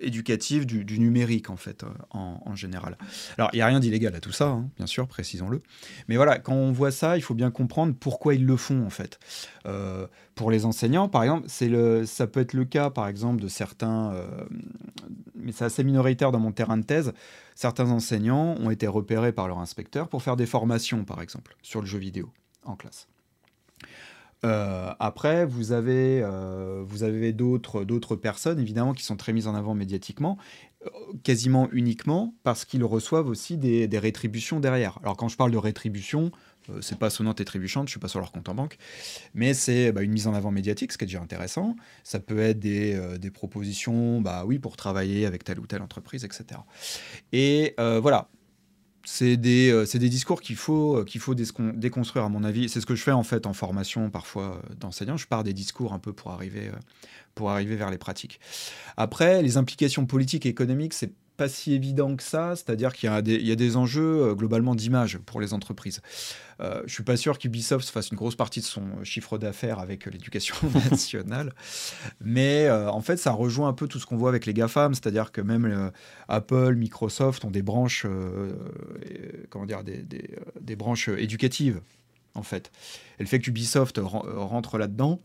éducatives 0.01 0.66
du, 0.66 0.99
numérique 0.99 1.49
en 1.49 1.58
fait 1.58 1.86
en 2.10 2.56
général. 2.56 2.97
Alors 3.38 3.49
il 3.53 3.58
n'y 3.58 3.62
a 3.62 3.68
rien 3.68 3.80
d'illégal 3.80 4.16
à 4.16 4.20
tout 4.20 4.32
ça, 4.32 4.47
hein, 4.47 4.70
bien 4.78 4.88
sûr, 4.88 5.08
précisons-le. 5.08 5.62
Mais 6.08 6.16
voilà, 6.16 6.39
quand 6.39 6.56
on 6.56 6.72
voit 6.72 6.91
ça, 6.91 7.18
il 7.18 7.22
faut 7.22 7.36
bien 7.36 7.51
comprendre 7.51 7.93
pourquoi 7.99 8.34
ils 8.34 8.45
le 8.45 8.58
font 8.58 8.84
en 8.86 8.89
fait. 8.89 9.20
Euh, 9.66 10.07
pour 10.36 10.51
les 10.51 10.66
enseignants, 10.66 11.09
par 11.09 11.24
exemple, 11.24 11.47
ça 12.05 12.28
peut 12.28 12.39
être 12.39 12.53
le 12.53 12.66
cas 12.66 12.89
par 12.89 13.07
exemple 13.07 13.41
de 13.41 13.47
certains, 13.47 14.13
mais 15.36 15.51
c'est 15.51 15.66
assez 15.66 15.84
minoritaire 15.84 16.32
dans 16.32 16.39
mon 16.39 16.51
terrain 16.51 16.78
de 16.78 16.84
thèse 16.84 17.13
certains 17.55 17.89
enseignants 17.89 18.55
ont 18.59 18.70
été 18.70 18.86
repérés 18.86 19.32
par 19.32 19.47
leur 19.47 19.59
inspecteur 19.59 20.09
pour 20.09 20.22
faire 20.22 20.36
des 20.36 20.45
formations, 20.45 21.05
par 21.05 21.22
exemple, 21.22 21.55
sur 21.63 21.82
le 21.82 21.88
jeu 21.88 21.97
vidéo 21.97 22.32
en 22.63 22.76
classe. 22.76 23.07
Euh, 24.43 24.93
après, 24.99 25.45
vous 25.45 25.72
avez, 25.72 26.22
euh, 26.22 26.84
d'autres, 27.32 28.16
personnes, 28.16 28.59
évidemment, 28.59 28.93
qui 28.93 29.03
sont 29.03 29.16
très 29.16 29.34
mises 29.34 29.47
en 29.47 29.55
avant 29.55 29.74
médiatiquement, 29.74 30.38
euh, 30.86 30.89
quasiment 31.24 31.70
uniquement 31.72 32.36
parce 32.43 32.66
qu'ils 32.66 32.84
reçoivent 32.84 33.28
aussi 33.28 33.57
des, 33.57 33.88
des, 33.88 33.97
rétributions 33.97 34.59
derrière. 34.59 34.99
Alors, 35.01 35.18
quand 35.18 35.30
je 35.30 35.38
parle 35.38 35.51
de 35.51 35.57
rétribution, 35.57 36.26
euh, 36.26 36.30
c'est 36.82 36.97
pas 36.97 37.09
sonnante 37.09 37.41
et 37.41 37.45
trébuchante, 37.45 37.88
je 37.88 37.91
suis 37.91 37.99
pas 37.99 38.07
sur 38.07 38.20
leur 38.20 38.32
compte 38.32 38.49
en 38.49 38.55
banque, 38.55 38.78
mais 39.34 39.53
c'est 39.53 39.91
bah, 39.91 40.01
une 40.01 40.11
mise 40.11 40.28
en 40.28 40.34
avant 40.34 40.51
médiatique, 40.51 40.91
ce 40.91 40.97
qui 40.97 41.03
est 41.03 41.07
déjà 41.07 41.22
intéressant. 41.22 41.76
Ça 42.03 42.20
peut 42.20 42.39
être 42.39 42.59
des, 42.59 42.95
euh, 42.95 43.18
des 43.18 43.32
propositions, 43.32 44.22
bah 44.22 44.43
oui, 44.45 44.59
pour 44.59 44.78
travailler 44.78 45.26
avec 45.26 45.43
telle 45.43 45.59
ou 45.59 45.68
telle 45.68 45.82
entreprise, 45.82 46.24
etc. 46.24 46.61
Et 47.32 47.76
euh, 47.80 47.99
voilà, 47.99 48.30
c'est 49.03 49.38
des, 49.38 49.72
euh, 49.72 49.86
des, 49.86 50.09
discours 50.09 50.41
qu'il 50.41 50.55
faut, 50.55 51.03
qu'il 51.05 51.22
faut 51.22 51.36
déconstruire, 51.36 52.26
à 52.26 52.30
mon 52.30 52.43
avis. 52.43 52.70
C'est 52.70 52.82
ce 52.82 52.86
que 52.86 52.95
je 52.95 53.03
fais 53.03 53.11
en 53.11 53.24
fait 53.24 53.45
en 53.45 53.53
formation 53.53 54.09
parfois 54.09 54.61
d'enseignants. 54.80 55.18
Je 55.18 55.28
pars 55.28 55.43
des 55.43 55.53
discours 55.53 55.93
un 55.93 55.99
peu 55.99 56.13
pour 56.13 56.32
arriver, 56.32 56.72
pour 57.36 57.51
arriver 57.51 57.76
vers 57.76 57.91
les 57.91 57.97
pratiques. 57.97 58.39
Après, 58.97 59.41
les 59.41 59.57
implications 59.57 60.05
politiques 60.05 60.45
et 60.45 60.49
économiques, 60.49 60.93
c'est 60.93 61.11
pas 61.36 61.49
si 61.49 61.73
évident 61.73 62.15
que 62.15 62.23
ça, 62.23 62.55
c'est-à-dire 62.55 62.93
qu'il 62.93 63.09
y, 63.09 63.51
a 63.51 63.55
des 63.55 63.77
enjeux 63.77 64.23
euh, 64.23 64.36
globalement 64.36 64.75
d'image 64.75 65.17
pour 65.19 65.41
les 65.41 65.53
entreprises. 65.53 66.01
Euh, 66.61 66.81
je 66.86 66.93
suis 66.93 67.03
pas 67.03 67.17
sûr 67.17 67.38
qu'Ubisoft 67.38 67.89
fasse 67.89 68.09
une 68.09 68.17
grosse 68.17 68.36
partie 68.36 68.61
de 68.61 68.65
son 68.65 69.03
chiffre 69.03 69.38
d'affaires 69.38 69.79
avec 69.79 70.05
l'éducation 70.05 70.55
nationale, 70.91 71.53
mais 72.21 72.65
euh, 72.65 72.89
en 72.89 73.01
fait 73.01 73.17
ça 73.17 73.31
rejoint 73.31 73.67
un 73.67 73.73
peu 73.73 73.88
tout 73.88 73.99
ce 73.99 74.05
qu'on 74.05 74.17
voit 74.17 74.29
avec 74.29 74.45
les 74.45 74.53
GAFAM, 74.53 74.93
c'est-à-dire 74.93 75.31
que 75.31 75.41
même 75.41 75.65
euh, 75.65 75.89
Apple, 76.27 76.75
Microsoft 76.75 77.43
ont 77.43 77.51
des 77.51 77.61
branches, 77.61 78.05
euh, 78.05 78.53
comment 79.49 79.65
dire, 79.65 79.83
des, 79.83 80.75
branches 80.75 81.09
éducatives 81.09 81.81
en 82.36 82.43
fait. 82.43 82.71
Et 83.19 83.23
le 83.23 83.29
fait 83.29 83.39
qu'Ubisoft 83.39 83.99
rentre 84.01 84.77
là-dedans, 84.77 85.21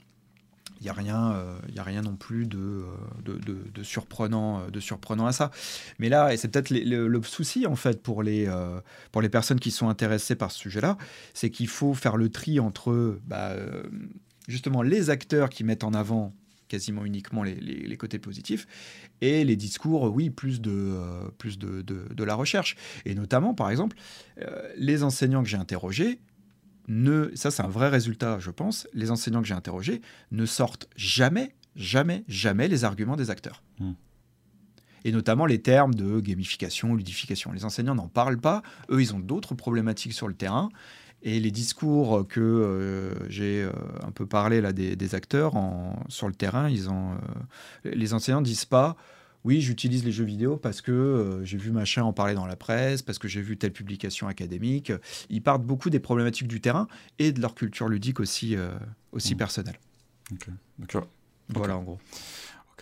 il 0.81 0.85
n'y 0.85 0.89
a, 0.89 0.93
rien, 0.95 1.33
euh, 1.33 1.59
y 1.75 1.79
a 1.79 1.83
rien 1.83 2.03
non 2.03 2.17
plus 2.17 2.47
de, 2.47 2.59
euh, 2.59 3.39
de, 3.75 3.83
surprenant, 3.83 4.67
de 4.69 4.81
surprenant 4.81 5.27
à 5.27 5.33
ça. 5.33 5.51
Mais 5.99 6.09
là, 6.09 6.33
et 6.33 6.37
c'est 6.37 6.49
peut-être 6.49 6.71
le, 6.71 7.23
souci 7.23 7.67
en 7.67 7.77
fait 7.77 8.03
pour 8.03 8.23
les, 8.23 8.47
euh, 8.49 8.81
pour 9.13 9.21
les 9.21 9.29
personnes 9.29 9.61
qui 9.61 9.71
sont 9.71 9.89
intéressées 9.89 10.37
par 10.37 10.51
ce 10.51 10.59
sujet-là, 10.59 10.97
c'est 11.35 11.51
qu'il 11.51 11.69
faut 11.69 11.93
faire 11.93 12.17
le 12.17 12.31
tri 12.31 12.61
entre 12.61 13.19
bah, 13.27 13.55
justement 14.49 14.83
les 14.83 15.11
acteurs 15.11 15.51
qui 15.51 15.65
mettent 15.65 15.85
en 15.85 15.93
avant 15.93 16.33
quasiment 16.71 17.05
uniquement 17.05 17.43
les, 17.43 17.57
les, 17.57 17.97
côtés 17.97 18.19
positifs, 18.19 18.67
et 19.21 19.45
les 19.45 19.57
discours, 19.57 20.15
oui, 20.15 20.31
plus 20.31 20.63
de, 20.63 20.71
euh, 20.73 21.29
plus 21.37 21.59
de, 21.59 21.83
de, 21.83 22.25
la 22.25 22.35
recherche. 22.35 22.77
Et 23.05 23.15
notamment, 23.15 23.53
par 23.53 23.71
exemple, 23.71 23.97
euh, 24.41 24.73
les 24.77 25.03
enseignants 25.03 25.43
que 25.43 25.49
j'ai 25.49 25.57
interrogés, 25.59 26.21
ne, 26.89 27.31
ça 27.35 27.51
c'est 27.51 27.63
un 27.63 27.69
vrai 27.69 27.89
résultat, 27.89 28.39
je 28.39 28.51
pense, 28.51 28.87
les 28.95 29.11
enseignants 29.11 29.43
que 29.43 29.49
j'ai 29.49 29.55
interrogés 29.55 30.01
ne 30.31 30.47
sortent 30.47 30.89
jamais, 30.97 31.55
jamais, 31.77 32.25
jamais 32.29 32.69
les 32.69 32.85
arguments 32.85 33.17
des 33.17 33.31
acteurs. 33.31 33.63
Mmh. 33.79 33.93
Et 35.05 35.13
notamment 35.13 35.47
les 35.47 35.63
termes 35.63 35.95
de 35.95 36.21
gamification, 36.21 36.95
ludification. 36.95 37.53
Les 37.53 37.65
enseignants 37.65 37.95
n'en 37.95 38.09
parlent 38.09 38.41
pas, 38.41 38.63
eux 38.91 39.01
ils 39.01 39.15
ont 39.15 39.21
d'autres 39.21 39.55
problématiques 39.55 40.13
sur 40.13 40.29
le 40.29 40.35
terrain. 40.35 40.69
Et 41.23 41.39
les 41.39 41.51
discours 41.51 42.27
que 42.27 42.41
euh, 42.41 43.29
j'ai 43.29 43.63
euh, 43.63 43.73
un 44.03 44.11
peu 44.11 44.25
parlé 44.25 44.63
là 44.63 44.73
des, 44.73 44.97
des 44.97 45.15
acteurs 45.15 45.55
en, 45.55 46.03
sur 46.09 46.29
le 46.29 46.35
terrain, 46.35 46.71
ils 46.71 46.89
ont, 46.89 47.13
euh, 47.13 47.91
les 47.93 48.15
enseignants 48.15 48.41
disent 48.41 48.65
pas 48.65 48.97
oui, 49.45 49.61
j'utilise 49.61 50.05
les 50.05 50.13
jeux 50.13 50.25
vidéo 50.25 50.57
parce 50.57 50.81
que 50.83 50.93
euh, 50.93 51.45
j'ai 51.45 51.57
vu 51.57 51.71
machin 51.71 52.05
en 52.05 52.13
parler 52.13 52.35
dans 52.35 52.47
la 52.47 52.57
presse, 52.57 53.03
parce 53.03 53.19
que 53.19 53.29
j'ai 53.29 53.41
vu 53.41 53.57
telle 53.57 53.73
publication 53.73 54.29
académique. 54.29 54.93
Ils 55.31 55.43
partent 55.43 55.65
beaucoup 55.65 55.91
des 55.91 56.01
problématiques 56.01 56.49
du 56.49 56.61
terrain 56.61 56.89
et 57.19 57.33
de 57.33 57.41
leur 57.41 57.55
culture 57.55 57.89
ludique 57.89 58.21
aussi, 58.21 58.57
euh, 58.57 58.71
aussi 59.13 59.35
mmh. 59.35 59.39
personnelle. 59.39 59.81
Okay. 60.33 60.53
Okay. 60.83 60.99
Voilà 61.49 61.75
okay. 61.75 61.81
en 61.81 61.85
gros. 61.85 61.99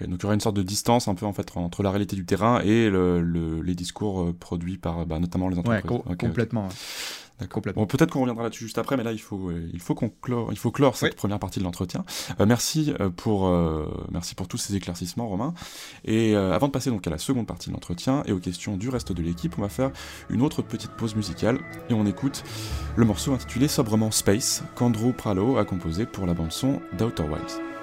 donc 0.01 0.19
il 0.19 0.23
y 0.23 0.25
aura 0.25 0.35
une 0.35 0.41
sorte 0.41 0.57
de 0.57 0.63
distance 0.63 1.09
un 1.09 1.15
peu 1.15 1.27
en 1.27 1.33
fait 1.33 1.57
entre 1.57 1.83
la 1.83 1.91
réalité 1.91 2.17
du 2.17 2.27
terrain 2.27 2.61
et 2.61 2.91
le, 2.91 3.23
le, 3.23 3.63
les 3.63 3.75
discours 3.75 4.21
euh, 4.21 4.33
produits 4.33 4.79
par 4.79 5.07
bah, 5.07 5.21
notamment 5.21 5.49
les 5.49 5.59
entreprises. 5.59 5.91
Ouais, 5.91 6.03
co 6.05 6.17
complètement. 6.17 6.69
Ouais. 7.41 7.73
Bon, 7.73 7.87
peut-être 7.87 8.11
qu'on 8.11 8.21
reviendra 8.21 8.43
là-dessus 8.43 8.65
juste 8.65 8.79
après, 8.79 8.97
mais 8.97 9.05
là 9.05 9.13
il 9.13 9.21
faut 9.21 9.51
euh, 9.51 9.69
il 9.73 9.81
faut 9.81 9.95
qu'on 9.95 10.09
clore 10.09 10.49
il 10.51 10.59
faut 10.59 10.73
clore 10.73 10.97
cette 10.97 11.13
oui. 11.13 11.17
première 11.17 11.39
partie 11.39 11.61
de 11.61 11.65
l'entretien. 11.65 12.05
Euh, 12.41 12.47
merci 12.47 12.93
euh, 13.01 13.11
pour 13.11 13.47
euh, 13.47 13.87
merci 14.11 14.35
pour 14.35 14.49
tous 14.49 14.59
ces 14.59 14.75
éclaircissements, 14.75 15.29
Romain. 15.29 15.55
Et 16.05 16.35
euh, 16.35 16.53
avant 16.53 16.67
de 16.67 16.73
passer 16.73 16.91
donc 16.91 17.07
à 17.07 17.11
la 17.11 17.19
seconde 17.19 17.47
partie 17.47 17.69
de 17.69 17.75
l'entretien 17.75 18.23
et 18.27 18.33
aux 18.33 18.41
questions 18.41 18.77
du 18.77 18.89
reste 18.89 19.13
de 19.13 19.23
l'équipe, 19.23 19.55
on 19.59 19.63
va 19.63 19.69
faire 19.69 19.93
une 20.31 20.43
autre 20.43 20.63
petite 20.63 20.91
pause 20.93 21.15
musicale 21.15 21.61
et 21.89 21.95
on 21.95 22.07
écoute 22.07 22.43
le 22.97 23.05
morceau 23.05 23.33
intitulé 23.33 23.69
sobrement 23.69 24.11
Space 24.11 24.65
qu'Andrew 24.75 25.13
Pralo 25.13 25.59
a 25.59 25.65
composé 25.65 26.07
pour 26.07 26.27
la 26.27 26.35
bande 26.35 26.53
son 26.53 26.81
d'Outer 26.99 27.23
Wilds. 27.23 27.78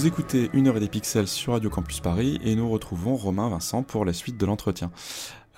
Vous 0.00 0.06
écoutez 0.06 0.48
Une 0.54 0.66
heure 0.66 0.78
et 0.78 0.80
des 0.80 0.88
pixels 0.88 1.28
sur 1.28 1.52
Radio 1.52 1.68
Campus 1.68 2.00
Paris 2.00 2.40
et 2.42 2.54
nous 2.54 2.70
retrouvons 2.70 3.16
Romain 3.16 3.50
Vincent 3.50 3.82
pour 3.82 4.06
la 4.06 4.14
suite 4.14 4.38
de 4.38 4.46
l'entretien. 4.46 4.90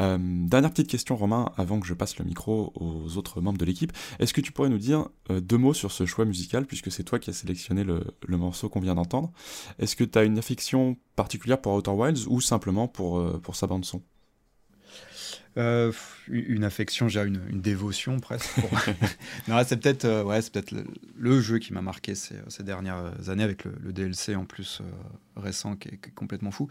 Euh, 0.00 0.18
dernière 0.20 0.70
petite 0.72 0.88
question 0.88 1.14
Romain, 1.14 1.52
avant 1.56 1.78
que 1.78 1.86
je 1.86 1.94
passe 1.94 2.18
le 2.18 2.24
micro 2.24 2.72
aux 2.74 3.16
autres 3.16 3.40
membres 3.40 3.58
de 3.58 3.64
l'équipe. 3.64 3.92
Est-ce 4.18 4.34
que 4.34 4.40
tu 4.40 4.50
pourrais 4.50 4.68
nous 4.68 4.78
dire 4.78 5.06
euh, 5.30 5.40
deux 5.40 5.58
mots 5.58 5.74
sur 5.74 5.92
ce 5.92 6.06
choix 6.06 6.24
musical, 6.24 6.66
puisque 6.66 6.90
c'est 6.90 7.04
toi 7.04 7.20
qui 7.20 7.30
as 7.30 7.34
sélectionné 7.34 7.84
le, 7.84 8.02
morceau 8.30 8.68
qu'on 8.68 8.80
vient 8.80 8.96
d'entendre 8.96 9.30
Est-ce 9.78 9.94
que 9.94 10.02
tu 10.02 10.18
as 10.18 10.24
une 10.24 10.38
affection 10.38 10.96
particulière 11.14 11.60
pour 11.60 11.74
Outer 11.74 11.92
Wilds 11.92 12.26
ou 12.26 12.40
simplement 12.40 12.88
pour, 12.88 13.20
euh, 13.20 13.38
pour 13.40 13.54
sa 13.54 13.68
bande 13.68 13.84
son? 13.84 14.02
Euh, 15.58 15.92
une 16.28 16.64
affection, 16.64 17.08
j'ai 17.08 17.20
une, 17.20 17.40
une, 17.50 17.60
dévotion 17.60 18.20
presque. 18.20 18.50
Pour... 18.54 18.70
non, 19.48 19.60
c'est 19.66 19.76
peut-être 19.76 20.04
euh, 20.06 20.24
ouais, 20.24 20.40
peut-être 20.40 20.70
le, 20.70 20.84
le, 21.18 21.40
jeu 21.40 21.58
qui 21.58 21.72
m'a 21.72 21.82
marqué 21.82 22.14
ces, 22.14 22.36
ces, 22.48 22.62
dernières 22.62 23.12
années 23.28 23.42
avec 23.42 23.64
le, 23.64 23.74
le 23.82 23.92
DLC 23.92 24.34
en 24.34 24.44
plus 24.46 24.80
euh, 24.80 25.31
récent 25.36 25.76
qui 25.76 25.88
est, 25.88 25.96
qui 25.98 26.10
est, 26.10 26.14
complètement 26.14 26.50
fou. 26.50 26.68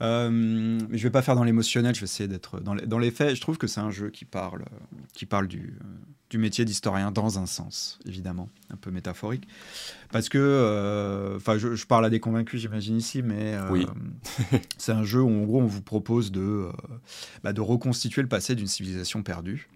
Euh, 0.00 0.30
mais 0.30 0.98
je 0.98 1.02
vais 1.02 1.10
pas 1.10 1.22
faire 1.22 1.36
dans 1.36 1.44
l'émotionnel, 1.44 1.94
je 1.94 2.00
vais 2.00 2.04
essayer 2.04 2.28
d'être 2.28 2.60
dans 2.60 2.74
les, 2.74 2.86
dans 2.86 2.98
les 2.98 3.10
faits. 3.10 3.34
Je 3.34 3.40
trouve 3.40 3.58
que 3.58 3.66
c'est 3.66 3.80
un 3.80 3.90
jeu 3.90 4.10
qui 4.10 4.24
parle, 4.24 4.64
qui 5.14 5.26
parle 5.26 5.48
du, 5.48 5.78
du 6.30 6.38
métier 6.38 6.64
d'historien 6.64 7.10
dans 7.10 7.38
un 7.38 7.46
sens, 7.46 7.98
évidemment, 8.06 8.48
un 8.70 8.76
peu 8.76 8.90
métaphorique. 8.90 9.46
Parce 10.10 10.28
que, 10.28 11.34
enfin, 11.36 11.58
je, 11.58 11.74
je, 11.74 11.86
parle 11.86 12.04
à 12.04 12.10
des 12.10 12.20
convaincus, 12.20 12.60
j'imagine 12.60 12.96
ici, 12.96 13.22
mais 13.22 13.56
oui. 13.70 13.86
c'est 14.78 14.92
un 14.92 15.04
jeu 15.04 15.20
où 15.20 15.30
en 15.30 15.44
gros 15.44 15.60
on 15.60 15.66
vous 15.66 15.82
propose 15.82 16.32
de, 16.32 16.68
bah, 17.42 17.52
de 17.52 17.60
reconstituer 17.60 18.22
le 18.22 18.28
passé 18.28 18.54
d'une 18.54 18.66
civilisation 18.66 19.22
perdue. 19.22 19.68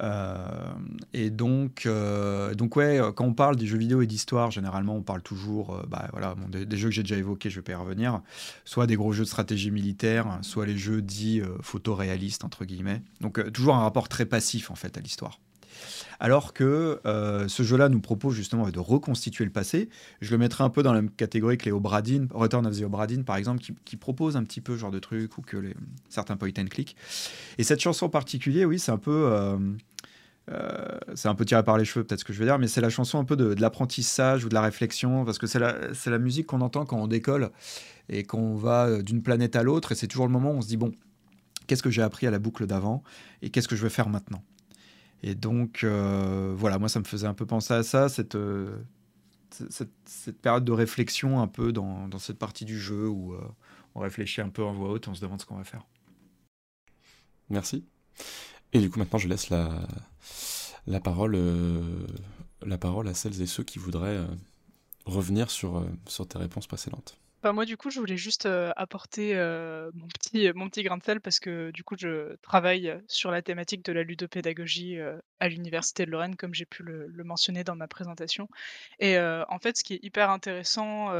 Euh, 0.00 0.72
et 1.12 1.30
donc, 1.30 1.84
euh, 1.86 2.54
donc 2.54 2.76
ouais, 2.76 3.00
quand 3.14 3.24
on 3.24 3.34
parle 3.34 3.56
des 3.56 3.66
jeux 3.66 3.78
vidéo 3.78 4.02
et 4.02 4.06
d'histoire, 4.06 4.50
généralement, 4.50 4.96
on 4.96 5.02
parle 5.02 5.22
toujours, 5.22 5.74
euh, 5.74 5.82
bah, 5.88 6.08
voilà, 6.12 6.34
des, 6.48 6.76
jeux 6.76 6.88
que 6.88 6.94
j'ai 6.94 7.02
déjà 7.02 7.16
évoqués, 7.16 7.50
je 7.50 7.56
vais 7.56 7.62
pas 7.62 7.72
y 7.72 7.74
revenir, 7.74 8.20
soit 8.64 8.86
des 8.86 8.96
gros 8.96 9.12
jeux 9.12 9.24
de 9.24 9.28
stratégie 9.28 9.70
militaire, 9.70 10.38
soit 10.42 10.66
les 10.66 10.76
jeux 10.76 11.02
dits 11.02 11.42
photoréalistes 11.62 12.44
entre 12.44 12.64
guillemets. 12.64 13.02
Donc 13.20 13.52
toujours 13.52 13.74
un 13.74 13.80
rapport 13.80 14.08
très 14.08 14.26
passif 14.26 14.70
en 14.70 14.74
fait 14.74 14.96
à 14.96 15.00
l'histoire. 15.00 15.40
Alors 16.20 16.52
que 16.52 17.00
euh, 17.06 17.46
ce 17.48 17.62
jeu-là 17.62 17.88
nous 17.88 18.00
propose 18.00 18.34
justement 18.34 18.68
de 18.68 18.78
reconstituer 18.78 19.44
le 19.44 19.50
passé. 19.50 19.88
Je 20.20 20.30
le 20.32 20.38
mettrai 20.38 20.64
un 20.64 20.70
peu 20.70 20.82
dans 20.82 20.92
la 20.92 21.00
même 21.00 21.10
catégorie 21.10 21.58
que 21.58 21.64
les 21.66 21.70
Return 21.70 22.66
of 22.66 22.78
the 22.78 22.82
Obradin 22.82 23.22
par 23.22 23.36
exemple, 23.36 23.62
qui, 23.84 23.96
propose 23.96 24.36
un 24.36 24.44
petit 24.44 24.60
peu 24.60 24.74
ce 24.74 24.80
genre 24.80 24.90
de 24.90 24.98
truc 24.98 25.36
ou 25.38 25.42
que 25.42 25.74
certains 26.08 26.36
point 26.36 26.50
and 26.58 26.66
click. 26.66 26.96
Et 27.58 27.64
cette 27.64 27.80
chanson 27.80 28.06
en 28.06 28.08
particulier, 28.08 28.64
oui, 28.64 28.78
c'est 28.78 28.92
un 28.92 28.98
peu. 28.98 29.30
Euh, 29.32 29.58
euh, 30.50 30.98
c'est 31.14 31.28
un 31.28 31.34
peu 31.34 31.44
tiré 31.44 31.62
par 31.62 31.76
les 31.76 31.84
cheveux, 31.84 32.04
peut-être 32.04 32.20
ce 32.20 32.24
que 32.24 32.32
je 32.32 32.38
veux 32.38 32.46
dire, 32.46 32.58
mais 32.58 32.68
c'est 32.68 32.80
la 32.80 32.88
chanson 32.88 33.18
un 33.18 33.24
peu 33.24 33.36
de, 33.36 33.54
l'apprentissage 33.60 34.46
ou 34.46 34.48
de 34.48 34.54
la 34.54 34.62
réflexion, 34.62 35.26
parce 35.26 35.36
que 35.36 35.46
c'est 35.46 35.58
la, 35.58 35.76
la 36.06 36.18
musique 36.18 36.46
qu'on 36.46 36.62
entend 36.62 36.86
quand 36.86 36.96
on 36.96 37.06
décolle 37.06 37.50
et 38.08 38.22
qu'on 38.24 38.54
va 38.54 39.02
d'une 39.02 39.22
planète 39.22 39.56
à 39.56 39.62
l'autre, 39.62 39.92
et 39.92 39.94
c'est 39.94 40.06
toujours 40.06 40.26
le 40.26 40.32
moment 40.32 40.52
où 40.52 40.56
on 40.56 40.62
se 40.62 40.68
dit, 40.68 40.78
bon, 40.78 40.92
qu'est-ce 41.66 41.82
que 41.82 41.90
j'ai 41.90 42.00
appris 42.00 42.26
à 42.26 42.30
la 42.30 42.38
boucle 42.38 42.66
d'avant, 42.66 43.02
et 43.42 43.50
qu'est-ce 43.50 43.68
que 43.68 43.76
je 43.76 43.82
vais 43.82 43.90
faire 43.90 44.08
maintenant? 44.08 44.42
Et 45.22 45.34
donc, 45.34 45.82
euh, 45.82 46.54
voilà, 46.56 46.78
moi, 46.78 46.88
ça 46.88 47.00
me 47.00 47.04
faisait 47.04 47.26
un 47.26 47.34
peu 47.34 47.46
penser 47.46 47.74
à 47.74 47.82
ça, 47.82 48.08
cette, 48.08 48.36
euh, 48.36 48.78
période 50.42 50.64
de 50.64 50.72
réflexion 50.72 51.40
un 51.40 51.48
peu 51.48 51.72
dans, 51.72 52.08
dans 52.08 52.18
cette 52.18 52.38
partie 52.38 52.64
du 52.64 52.78
jeu 52.78 53.08
où 53.08 53.32
euh, 53.32 53.40
on 53.94 54.00
réfléchit 54.00 54.40
un 54.40 54.48
peu 54.48 54.62
en 54.62 54.72
voix 54.72 54.90
haute, 54.90 55.08
on 55.08 55.14
se 55.14 55.20
demande 55.20 55.40
ce 55.40 55.46
qu'on 55.46 55.56
va 55.56 55.64
faire. 55.64 55.84
Merci. 57.50 57.84
Et 58.72 58.80
du 58.80 58.90
coup, 58.90 58.98
maintenant, 58.98 59.18
je 59.18 59.28
laisse 59.28 59.50
la, 59.50 59.86
la, 60.86 61.00
parole, 61.00 61.36
la 62.62 62.78
parole 62.78 63.08
à 63.08 63.14
celles 63.14 63.40
et 63.40 63.46
ceux 63.46 63.64
qui 63.64 63.78
voudraient 63.78 64.20
revenir 65.06 65.50
sur, 65.50 65.84
sur 66.06 66.28
tes 66.28 66.38
réponses 66.38 66.66
précédentes. 66.66 67.18
Bah, 67.42 67.52
moi, 67.52 67.64
du 67.64 67.76
coup, 67.76 67.88
je 67.90 68.00
voulais 68.00 68.16
juste 68.16 68.48
apporter 68.76 69.34
mon, 69.94 70.08
petit, 70.08 70.50
mon 70.54 70.68
petit 70.68 70.82
grain 70.82 70.96
de 70.96 71.04
sel 71.04 71.20
parce 71.20 71.38
que 71.38 71.70
du 71.70 71.84
coup, 71.84 71.94
je 71.96 72.34
travaille 72.42 73.00
sur 73.06 73.30
la 73.30 73.42
thématique 73.42 73.84
de 73.84 73.92
la 73.92 74.02
ludopédagogie 74.02 74.98
à 75.38 75.48
l'Université 75.48 76.04
de 76.04 76.10
Lorraine, 76.10 76.34
comme 76.34 76.52
j'ai 76.52 76.66
pu 76.66 76.82
le, 76.82 77.08
mentionner 77.22 77.62
dans 77.62 77.76
ma 77.76 77.86
présentation. 77.86 78.48
Et 78.98 79.18
en 79.20 79.58
fait, 79.60 79.76
ce 79.76 79.84
qui 79.84 79.94
est 79.94 80.00
hyper 80.02 80.30
intéressant 80.30 81.12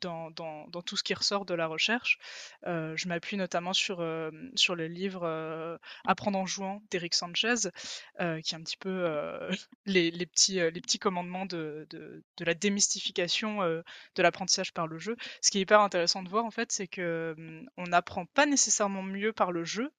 dans, 0.00 0.30
dans, 0.30 0.66
dans, 0.68 0.82
tout 0.82 0.98
ce 0.98 1.02
qui 1.02 1.14
ressort 1.14 1.46
de 1.46 1.54
la 1.54 1.66
recherche, 1.66 2.18
je 2.66 3.08
m'appuie 3.08 3.38
notamment 3.38 3.72
sur, 3.72 4.06
sur 4.56 4.74
le 4.74 4.88
livre 4.88 5.78
Apprendre 6.04 6.38
en 6.38 6.44
jouant 6.44 6.82
d'Eric 6.90 7.14
Sanchez, 7.14 7.70
qui 8.18 8.22
est 8.22 8.54
un 8.54 8.62
petit 8.62 8.76
peu 8.76 9.08
les, 9.86 10.10
les, 10.10 10.26
petits, 10.26 10.56
les 10.56 10.80
petits 10.82 10.98
commandements 10.98 11.46
de, 11.46 11.86
de, 11.88 12.22
de 12.36 12.44
la 12.44 12.52
démystification 12.52 13.62
de 13.62 14.22
l'apprentissage 14.22 14.74
par 14.74 14.86
le 14.86 14.98
jeu 14.98 15.16
ce 15.46 15.50
qui 15.52 15.58
est 15.58 15.62
hyper 15.62 15.80
intéressant 15.80 16.24
de 16.24 16.28
voir 16.28 16.44
en 16.44 16.50
fait, 16.50 16.72
c'est 16.72 16.88
que 16.88 17.34
mmh, 17.38 17.68
on 17.76 17.84
n'apprend 17.84 18.26
pas 18.26 18.46
nécessairement 18.46 19.02
mieux 19.02 19.32
par 19.32 19.52
le 19.52 19.64
jeu, 19.64 19.92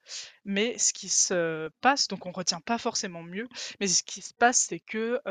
mais 0.44 0.78
ce 0.78 0.92
qui 0.92 1.08
se 1.08 1.70
passe, 1.80 2.10
donc 2.10 2.26
on 2.26 2.32
retient 2.32 2.60
pas 2.60 2.78
forcément 2.78 3.24
mieux, 3.24 3.48
mais 3.80 3.88
ce 3.88 4.04
qui 4.04 4.22
se 4.22 4.34
passe, 4.34 4.66
c'est 4.70 4.82
que 4.82 5.22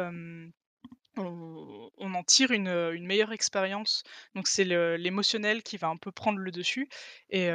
on, 1.18 2.14
en 2.14 2.22
tire 2.22 2.50
une, 2.50 2.98
meilleure 3.00 3.32
expérience. 3.32 4.04
Donc 4.34 4.46
c'est 4.46 4.64
l'émotionnel 4.64 5.62
qui 5.62 5.76
va 5.76 5.88
un 5.88 5.96
peu 5.96 6.12
prendre 6.12 6.38
le 6.38 6.50
dessus. 6.50 6.88
Et, 7.30 7.48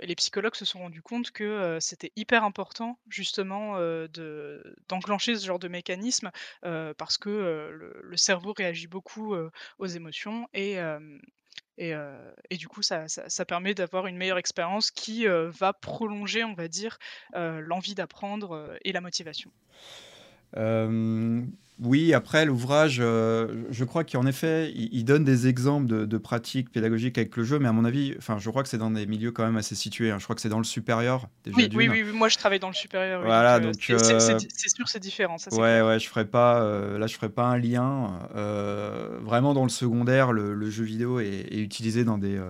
les 0.00 0.14
psychologues 0.16 0.54
se 0.54 0.64
sont 0.64 0.80
rendus 0.80 1.02
compte 1.02 1.30
que 1.30 1.78
c'était 1.80 2.12
hyper 2.16 2.44
important 2.44 2.98
justement 3.08 3.76
euh, 3.76 4.08
d'enclencher 4.88 5.36
ce 5.36 5.46
genre 5.46 5.58
de 5.58 5.68
mécanisme 5.68 6.30
parce 6.62 7.18
que 7.18 7.30
le, 7.30 8.00
le, 8.02 8.16
cerveau 8.16 8.52
réagit 8.56 8.86
beaucoup 8.86 9.34
aux 9.78 9.86
émotions 9.86 10.48
et 10.54 10.78
et, 11.78 11.94
euh, 11.94 12.32
et, 12.50 12.56
du 12.56 12.66
coup, 12.66 12.82
ça 12.82 13.06
permet 13.46 13.72
d'avoir 13.72 14.08
une 14.08 14.16
meilleure 14.16 14.38
expérience 14.38 14.90
qui 14.90 15.28
euh, 15.28 15.48
va 15.50 15.72
prolonger, 15.72 16.42
on 16.42 16.54
va 16.54 16.66
dire, 16.66 16.98
euh, 17.34 17.60
l'envie 17.60 17.94
d'apprendre 17.94 18.76
et 18.84 18.92
la 18.92 19.00
motivation. 19.00 19.50
Euh, 20.56 21.42
oui, 21.80 22.12
après 22.12 22.44
l'ouvrage, 22.44 22.98
euh, 23.00 23.64
je 23.70 23.84
crois 23.84 24.02
qu'en 24.02 24.26
effet, 24.26 24.72
il, 24.74 24.88
il, 24.92 25.04
donne 25.04 25.22
des 25.22 25.46
exemples 25.46 25.86
de, 25.86 26.06
de, 26.06 26.18
pratiques 26.18 26.72
pédagogiques 26.72 27.18
avec 27.18 27.36
le 27.36 27.44
jeu, 27.44 27.60
mais 27.60 27.68
à 27.68 27.72
mon 27.72 27.84
avis, 27.84 28.14
enfin, 28.18 28.38
je 28.38 28.50
crois 28.50 28.64
que 28.64 28.68
c'est 28.68 28.78
dans 28.78 28.90
des 28.90 29.06
milieux 29.06 29.30
quand 29.30 29.44
même 29.44 29.56
assez 29.56 29.76
situés. 29.76 30.10
Hein. 30.10 30.18
Je 30.18 30.24
crois 30.24 30.34
que 30.34 30.42
c'est 30.42 30.48
dans 30.48 30.58
le 30.58 30.64
supérieur. 30.64 31.28
Déjà 31.44 31.56
oui, 31.56 31.68
oui, 31.74 31.88
oui, 31.88 32.02
oui, 32.04 32.12
moi 32.12 32.28
je 32.28 32.36
travaille 32.36 32.58
dans 32.58 32.68
le 32.68 32.74
supérieur. 32.74 33.22
Voilà, 33.22 33.60
donc 33.60 33.76
c'est 33.78 33.92
euh, 33.92 34.38
sûr, 34.38 34.88
c'est 34.88 34.98
différent. 34.98 35.38
Ça, 35.38 35.54
ouais, 35.54 35.82
ouais, 35.82 36.00
je 36.00 36.08
ferai 36.08 36.24
pas, 36.24 36.60
là, 36.98 37.06
je 37.06 37.14
ferai 37.14 37.28
pas 37.28 37.44
un 37.44 37.58
lien. 37.58 38.18
vraiment, 39.22 39.54
dans 39.54 39.64
le 39.64 39.70
secondaire, 39.70 40.32
le, 40.32 40.54
le 40.54 40.70
jeu 40.70 40.84
vidéo 40.84 41.20
est, 41.20 41.46
est, 41.50 41.60
utilisé 41.60 42.02
dans 42.02 42.18
des 42.18 42.40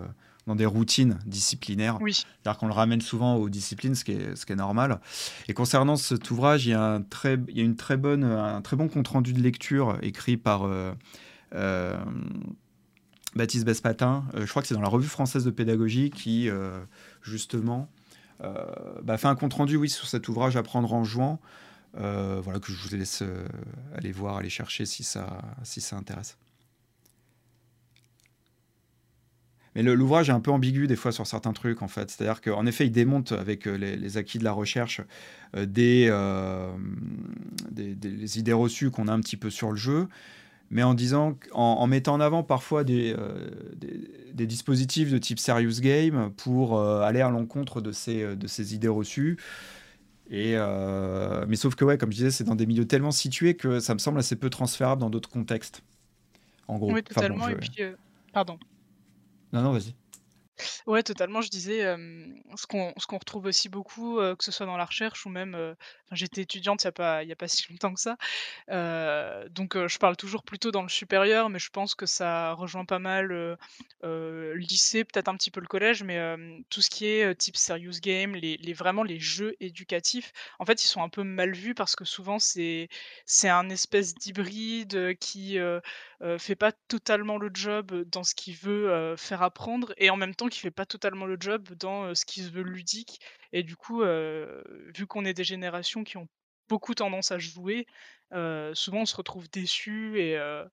dans 0.48 0.56
des 0.56 0.66
routines 0.66 1.18
disciplinaires. 1.26 1.98
Oui. 2.00 2.14
C'est-à-dire 2.14 2.58
qu'on 2.58 2.66
le 2.66 2.72
ramène 2.72 3.02
souvent 3.02 3.36
aux 3.36 3.50
disciplines, 3.50 3.94
ce 3.94 4.02
qui 4.02 4.12
est, 4.12 4.34
ce 4.34 4.46
qui 4.46 4.52
est 4.52 4.56
normal. 4.56 4.98
Et 5.46 5.52
concernant 5.52 5.96
cet 5.96 6.30
ouvrage, 6.30 6.66
il 6.66 6.70
y 6.70 6.74
a 6.74 6.82
un 6.82 7.02
très, 7.02 7.38
il 7.48 7.58
y 7.58 7.60
a 7.60 7.64
une 7.64 7.76
très 7.76 7.98
bonne, 7.98 8.24
un 8.24 8.62
très 8.62 8.74
bon 8.74 8.88
compte-rendu 8.88 9.34
de 9.34 9.42
lecture 9.42 9.98
écrit 10.00 10.38
par 10.38 10.64
euh, 10.64 10.92
euh, 11.54 11.98
Baptiste 13.36 13.66
Bespatin. 13.66 14.24
Euh, 14.34 14.46
je 14.46 14.50
crois 14.50 14.62
que 14.62 14.68
c'est 14.68 14.74
dans 14.74 14.80
la 14.80 14.88
Revue 14.88 15.06
française 15.06 15.44
de 15.44 15.50
pédagogie 15.50 16.08
qui, 16.08 16.48
justement, 17.22 17.90
bah, 18.40 19.18
fait 19.18 19.28
un 19.28 19.36
compte-rendu 19.36 19.76
oui, 19.76 19.90
sur 19.90 20.08
cet 20.08 20.28
ouvrage 20.28 20.56
Apprendre 20.56 20.94
en 20.94 21.04
jouant. 21.04 21.40
voilà, 21.92 22.58
que 22.58 22.72
je 22.72 22.88
vous 22.88 22.96
laisse 22.96 23.22
aller 23.94 24.12
voir, 24.12 24.38
aller 24.38 24.48
chercher 24.48 24.86
si 24.86 25.04
ça, 25.04 25.42
si 25.62 25.82
ça 25.82 25.96
intéresse. 25.96 26.38
Mais 29.78 29.84
l'ouvrage 29.84 30.28
est 30.28 30.32
un 30.32 30.40
peu 30.40 30.50
ambigu 30.50 30.88
des 30.88 30.96
fois 30.96 31.12
sur 31.12 31.24
certains 31.24 31.52
trucs, 31.52 31.82
en 31.82 31.88
fait. 31.88 32.10
C'est-à-dire 32.10 32.40
qu'en 32.40 32.66
effet, 32.66 32.86
il 32.86 32.90
démonte 32.90 33.30
avec 33.30 33.66
les, 33.66 33.94
les, 33.94 34.16
acquis 34.16 34.38
de 34.38 34.44
la 34.44 34.50
recherche 34.50 35.00
euh, 35.56 35.66
des, 35.66 36.08
euh, 36.10 36.72
des, 37.70 37.94
des, 37.94 38.38
idées 38.40 38.52
reçues 38.52 38.90
qu'on 38.90 39.06
a 39.06 39.12
un 39.12 39.20
petit 39.20 39.36
peu 39.36 39.50
sur 39.50 39.70
le 39.70 39.76
jeu, 39.76 40.08
mais 40.72 40.82
en 40.82 40.94
disant, 40.94 41.38
en, 41.52 41.62
en 41.62 41.86
mettant 41.86 42.14
en 42.14 42.20
avant 42.20 42.42
parfois 42.42 42.82
des, 42.82 43.14
euh, 43.16 43.50
des, 44.34 44.48
dispositifs 44.48 45.12
de 45.12 45.18
type 45.18 45.38
serious 45.38 45.80
game 45.80 46.32
pour 46.36 46.76
euh, 46.76 47.02
aller 47.02 47.20
à 47.20 47.30
l'encontre 47.30 47.80
de 47.80 47.92
ces, 47.92 48.34
de 48.34 48.46
ces 48.48 48.74
idées 48.74 48.88
reçues. 48.88 49.38
Et 50.28 50.54
euh, 50.56 51.46
mais 51.46 51.54
sauf 51.54 51.76
que, 51.76 51.84
ouais, 51.84 51.98
comme 51.98 52.10
je 52.10 52.16
disais, 52.16 52.32
c'est 52.32 52.42
dans 52.42 52.56
des 52.56 52.66
milieux 52.66 52.88
tellement 52.88 53.12
situés 53.12 53.54
que 53.54 53.78
ça 53.78 53.94
me 53.94 54.00
semble 54.00 54.18
assez 54.18 54.34
peu 54.34 54.50
transférable 54.50 55.00
dans 55.00 55.08
d'autres 55.08 55.30
contextes. 55.30 55.84
En 56.66 56.78
gros. 56.78 56.92
Oui, 56.92 57.04
totalement. 57.04 57.44
Enfin, 57.44 57.52
bon, 57.52 57.60
je... 57.62 57.82
Et 57.82 57.86
puis, 57.86 57.96
pardon. 58.32 58.58
Non, 59.52 59.62
non, 59.62 59.72
vas-y. 59.72 59.94
Ouais, 60.86 61.02
totalement. 61.02 61.40
Je 61.40 61.50
disais, 61.50 61.82
ce 62.56 62.66
qu'on 62.66 62.92
ce 62.96 63.06
retrouve 63.14 63.46
aussi 63.46 63.68
beaucoup, 63.68 64.16
que 64.16 64.44
ce 64.44 64.50
soit 64.50 64.66
dans 64.66 64.76
la 64.76 64.86
recherche 64.86 65.24
ou 65.24 65.28
même, 65.28 65.76
j'étais 66.10 66.42
étudiante 66.42 66.82
il 66.82 66.86
y 66.86 66.88
a 66.88 66.92
pas 66.92 67.22
a 67.22 67.36
pas 67.36 67.46
si 67.48 67.70
longtemps 67.70 67.94
que 67.94 68.00
ça, 68.00 68.16
donc 69.50 69.76
je 69.76 69.98
parle 69.98 70.16
toujours 70.16 70.42
plutôt 70.42 70.72
dans 70.72 70.82
le 70.82 70.88
supérieur, 70.88 71.48
mais 71.48 71.60
je 71.60 71.70
pense 71.70 71.94
que 71.94 72.06
ça 72.06 72.52
rejoint 72.54 72.84
pas 72.84 72.98
mal 72.98 73.26
le 74.02 74.54
lycée, 74.54 75.04
peut-être 75.04 75.28
un 75.28 75.36
petit 75.36 75.52
peu 75.52 75.60
le 75.60 75.68
collège, 75.68 76.02
mais 76.02 76.18
tout 76.70 76.82
ce 76.82 76.90
qui 76.90 77.06
est 77.06 77.34
type 77.36 77.56
serious 77.56 78.00
game, 78.02 78.34
les, 78.34 78.56
les 78.56 78.72
vraiment 78.72 79.04
les 79.04 79.20
jeux 79.20 79.54
éducatifs, 79.60 80.32
en 80.58 80.64
fait, 80.64 80.82
ils 80.82 80.88
sont 80.88 81.02
un 81.02 81.08
peu 81.08 81.22
mal 81.22 81.52
vus 81.52 81.74
parce 81.74 81.94
que 81.94 82.04
souvent 82.04 82.38
c'est 82.40 82.88
un 83.44 83.70
espèce 83.70 84.14
d'hybride 84.14 85.16
qui 85.20 85.56
fait 86.38 86.56
pas 86.56 86.72
totalement 86.88 87.38
le 87.38 87.50
job 87.52 88.04
dans 88.10 88.24
ce 88.24 88.34
qu'il 88.34 88.54
veut 88.56 88.90
euh, 88.90 89.16
faire 89.16 89.42
apprendre 89.42 89.94
et 89.98 90.10
en 90.10 90.16
même 90.16 90.34
temps 90.34 90.48
qui 90.48 90.58
fait 90.58 90.70
pas 90.70 90.86
totalement 90.86 91.26
le 91.26 91.36
job 91.38 91.68
dans 91.78 92.04
euh, 92.04 92.14
ce 92.14 92.24
qu'il 92.24 92.42
se 92.44 92.50
veut 92.50 92.62
ludique. 92.62 93.20
Et 93.52 93.62
du 93.62 93.76
coup, 93.76 94.02
euh, 94.02 94.62
vu 94.94 95.06
qu'on 95.06 95.24
est 95.24 95.34
des 95.34 95.44
générations 95.44 96.04
qui 96.04 96.16
ont 96.16 96.28
beaucoup 96.68 96.94
tendance 96.94 97.32
à 97.32 97.38
jouer, 97.38 97.86
euh, 98.32 98.72
souvent 98.74 99.02
on 99.02 99.06
se 99.06 99.16
retrouve 99.16 99.48
déçu 99.50 100.20
et 100.20 100.36
euh, 100.36 100.64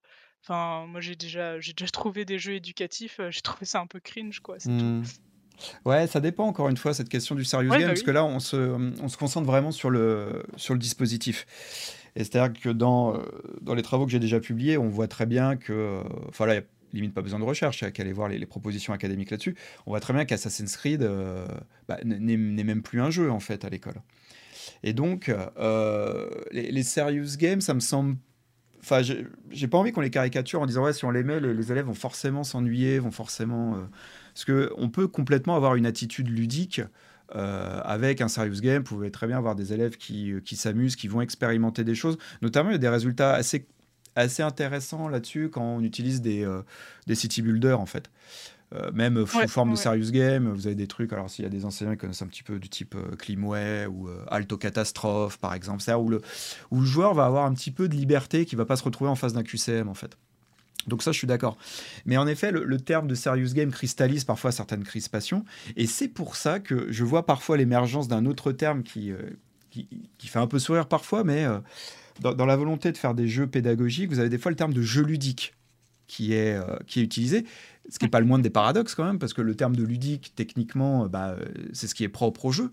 enfin 0.42 0.86
moi 0.86 1.00
j'ai 1.00 1.16
déjà 1.16 1.58
j'ai 1.60 1.72
déjà 1.72 1.90
trouvé 1.92 2.24
des 2.24 2.38
jeux 2.38 2.54
éducatifs, 2.54 3.20
euh, 3.20 3.30
j'ai 3.30 3.40
trouvé 3.40 3.66
ça 3.66 3.80
un 3.80 3.86
peu 3.86 4.00
cringe 4.00 4.40
quoi, 4.40 4.56
c'est 4.58 4.68
tout. 4.68 4.84
Hmm. 4.84 5.04
Ouais, 5.86 6.06
ça 6.06 6.20
dépend 6.20 6.44
encore 6.44 6.68
une 6.68 6.76
fois, 6.76 6.92
cette 6.92 7.08
question 7.08 7.34
du 7.34 7.44
serious 7.44 7.70
Ouais, 7.70 7.78
game, 7.78 7.86
bah 7.86 7.94
parce 7.94 8.02
que 8.02 8.10
là, 8.10 8.26
on 8.26 8.40
se, 8.40 8.56
on 8.56 9.08
se 9.08 9.16
concentre 9.16 9.46
vraiment 9.46 9.72
sur 9.72 9.88
le, 9.88 10.44
sur 10.58 10.74
le 10.74 10.78
dispositif. 10.78 11.46
C'est-à-dire 12.24 12.58
que 12.60 12.70
dans, 12.70 13.14
euh, 13.14 13.22
dans 13.60 13.74
les 13.74 13.82
travaux 13.82 14.06
que 14.06 14.12
j'ai 14.12 14.18
déjà 14.18 14.40
publiés, 14.40 14.78
on 14.78 14.88
voit 14.88 15.08
très 15.08 15.26
bien 15.26 15.56
que. 15.56 15.72
euh, 15.72 16.02
Enfin, 16.28 16.46
là, 16.46 16.54
il 16.54 16.56
n'y 16.56 16.62
a 16.62 16.66
limite 16.94 17.14
pas 17.14 17.22
besoin 17.22 17.38
de 17.38 17.44
recherche, 17.44 17.80
il 17.80 17.84
n'y 17.84 17.88
a 17.88 17.90
qu'à 17.90 18.02
aller 18.02 18.12
voir 18.12 18.28
les, 18.28 18.46
propositions 18.46 18.92
académiques 18.92 19.30
là-dessus. 19.30 19.54
On 19.86 19.90
voit 19.90 20.00
très 20.00 20.14
bien 20.14 20.24
qu'Assassin's 20.24 20.76
Creed 20.76 21.02
euh, 21.02 21.46
bah, 21.88 21.98
n'est 22.04 22.36
même 22.36 22.82
plus 22.82 23.00
un 23.02 23.10
jeu, 23.10 23.30
en 23.30 23.40
fait, 23.40 23.64
à 23.64 23.68
l'école. 23.68 24.00
Et 24.82 24.92
donc, 24.92 25.30
les, 26.52 26.82
serious 26.82 27.36
games, 27.36 27.60
ça 27.60 27.74
me 27.74 27.80
semble 27.80 28.16
Enfin, 28.80 29.02
j'ai 29.02 29.66
pas 29.66 29.78
envie 29.78 29.90
qu'on 29.90 30.00
les 30.00 30.10
caricature 30.10 30.60
en 30.60 30.66
disant 30.66 30.84
ouais, 30.84 30.92
si 30.92 31.04
on 31.04 31.10
les 31.10 31.24
met, 31.24 31.40
les, 31.40 31.54
les 31.54 31.72
élèves 31.72 31.86
vont 31.86 31.94
forcément 31.94 32.44
s'ennuyer, 32.44 33.00
vont 33.00 33.10
forcément. 33.10 33.82
Parce 34.32 34.44
que 34.44 34.72
on 34.76 34.90
peut 34.90 35.08
complètement 35.08 35.56
avoir 35.56 35.74
une 35.74 35.86
attitude 35.86 36.28
ludique 36.28 36.80
euh, 37.34 37.80
avec 37.84 38.20
un 38.20 38.28
serious 38.28 38.60
game. 38.60 38.82
Vous 38.82 38.96
pouvez 38.96 39.10
très 39.10 39.26
bien 39.26 39.38
avoir 39.38 39.54
des 39.54 39.72
élèves 39.72 39.96
qui, 39.96 40.32
euh, 40.32 40.40
qui 40.40 40.56
s'amusent, 40.56 40.96
qui 40.96 41.08
vont 41.08 41.20
expérimenter 41.20 41.84
des 41.84 41.94
choses. 41.94 42.18
Notamment, 42.42 42.70
il 42.70 42.74
y 42.74 42.76
a 42.76 42.78
des 42.78 42.88
résultats 42.88 43.34
assez, 43.34 43.66
assez 44.14 44.42
intéressants 44.42 45.08
là-dessus 45.08 45.50
quand 45.50 45.62
on 45.62 45.82
utilise 45.82 46.20
des, 46.20 46.44
euh, 46.44 46.62
des 47.06 47.14
city 47.14 47.42
builders 47.42 47.80
en 47.80 47.86
fait. 47.86 48.10
Euh, 48.74 48.90
même 48.92 49.24
sous 49.26 49.38
Ouais, 49.38 49.46
forme 49.46 49.70
de 49.72 49.76
serious 49.76 50.10
game, 50.10 50.48
vous 50.48 50.66
avez 50.66 50.74
des 50.74 50.88
trucs. 50.88 51.12
Alors, 51.12 51.30
s'il 51.30 51.44
y 51.44 51.46
a 51.46 51.50
des 51.50 51.64
enseignants 51.64 51.92
qui 51.92 51.98
connaissent 51.98 52.22
un 52.22 52.26
petit 52.26 52.42
peu 52.42 52.58
du 52.58 52.68
type 52.68 52.96
euh, 52.96 53.14
Climway 53.16 53.86
ou 53.86 54.08
euh, 54.08 54.24
Alto 54.26 54.56
Catastrophe, 54.56 55.38
par 55.38 55.54
exemple, 55.54 55.82
c'est 55.82 55.94
où 55.94 56.08
le, 56.08 56.20
où 56.72 56.80
le 56.80 56.86
joueur 56.86 57.14
va 57.14 57.26
avoir 57.26 57.44
un 57.46 57.54
petit 57.54 57.70
peu 57.70 57.88
de 57.88 57.94
liberté, 57.94 58.44
qui 58.44 58.56
va 58.56 58.64
pas 58.64 58.76
se 58.76 58.82
retrouver 58.82 59.08
en 59.08 59.14
face 59.14 59.32
d'un 59.32 59.44
QCM, 59.44 59.88
en 59.88 59.94
fait. 59.94 60.18
Donc 60.86 61.02
ça, 61.02 61.12
je 61.12 61.18
suis 61.18 61.26
d'accord. 61.26 61.56
Mais 62.04 62.16
en 62.16 62.26
effet, 62.26 62.52
le, 62.52 62.80
terme 62.80 63.08
de 63.08 63.14
serious 63.14 63.52
game 63.52 63.70
cristallise 63.70 64.24
parfois 64.24 64.52
certaines 64.52 64.84
crispations, 64.84 65.44
et 65.76 65.86
c'est 65.86 66.08
pour 66.08 66.36
ça 66.36 66.60
que 66.60 66.90
je 66.90 67.04
vois 67.04 67.26
parfois 67.26 67.56
l'émergence 67.56 68.08
d'un 68.08 68.26
autre 68.26 68.52
terme 68.52 68.82
qui, 68.82 69.10
euh, 69.10 69.18
qui, 69.70 69.88
fait 70.26 70.38
un 70.38 70.46
peu 70.46 70.58
sourire 70.58 70.86
parfois, 70.86 71.24
mais 71.24 71.44
euh, 71.44 71.58
dans, 72.20 72.46
la 72.46 72.56
volonté 72.56 72.92
de 72.92 72.98
faire 72.98 73.14
des 73.14 73.28
jeux 73.28 73.46
pédagogiques, 73.46 74.10
vous 74.10 74.20
avez 74.20 74.28
des 74.28 74.38
fois 74.38 74.50
le 74.50 74.56
terme 74.56 74.72
de 74.72 74.82
jeu 74.82 75.02
ludique 75.02 75.54
qui 76.06 76.34
est, 76.34 76.54
euh, 76.54 76.76
qui 76.86 77.00
est 77.00 77.02
utilisé, 77.02 77.44
ce 77.88 77.98
qui 77.98 78.04
n'est 78.04 78.10
pas 78.10 78.20
le 78.20 78.26
moindre 78.26 78.44
des 78.44 78.50
paradoxes 78.50 78.94
quand 78.94 79.04
même, 79.04 79.18
parce 79.18 79.32
que 79.32 79.42
le 79.42 79.54
terme 79.56 79.74
de 79.74 79.82
ludique, 79.82 80.32
techniquement, 80.36 81.06
bah, 81.06 81.36
c'est 81.72 81.88
ce 81.88 81.94
qui 81.94 82.04
est 82.04 82.08
propre 82.08 82.44
au 82.44 82.52
jeu. 82.52 82.72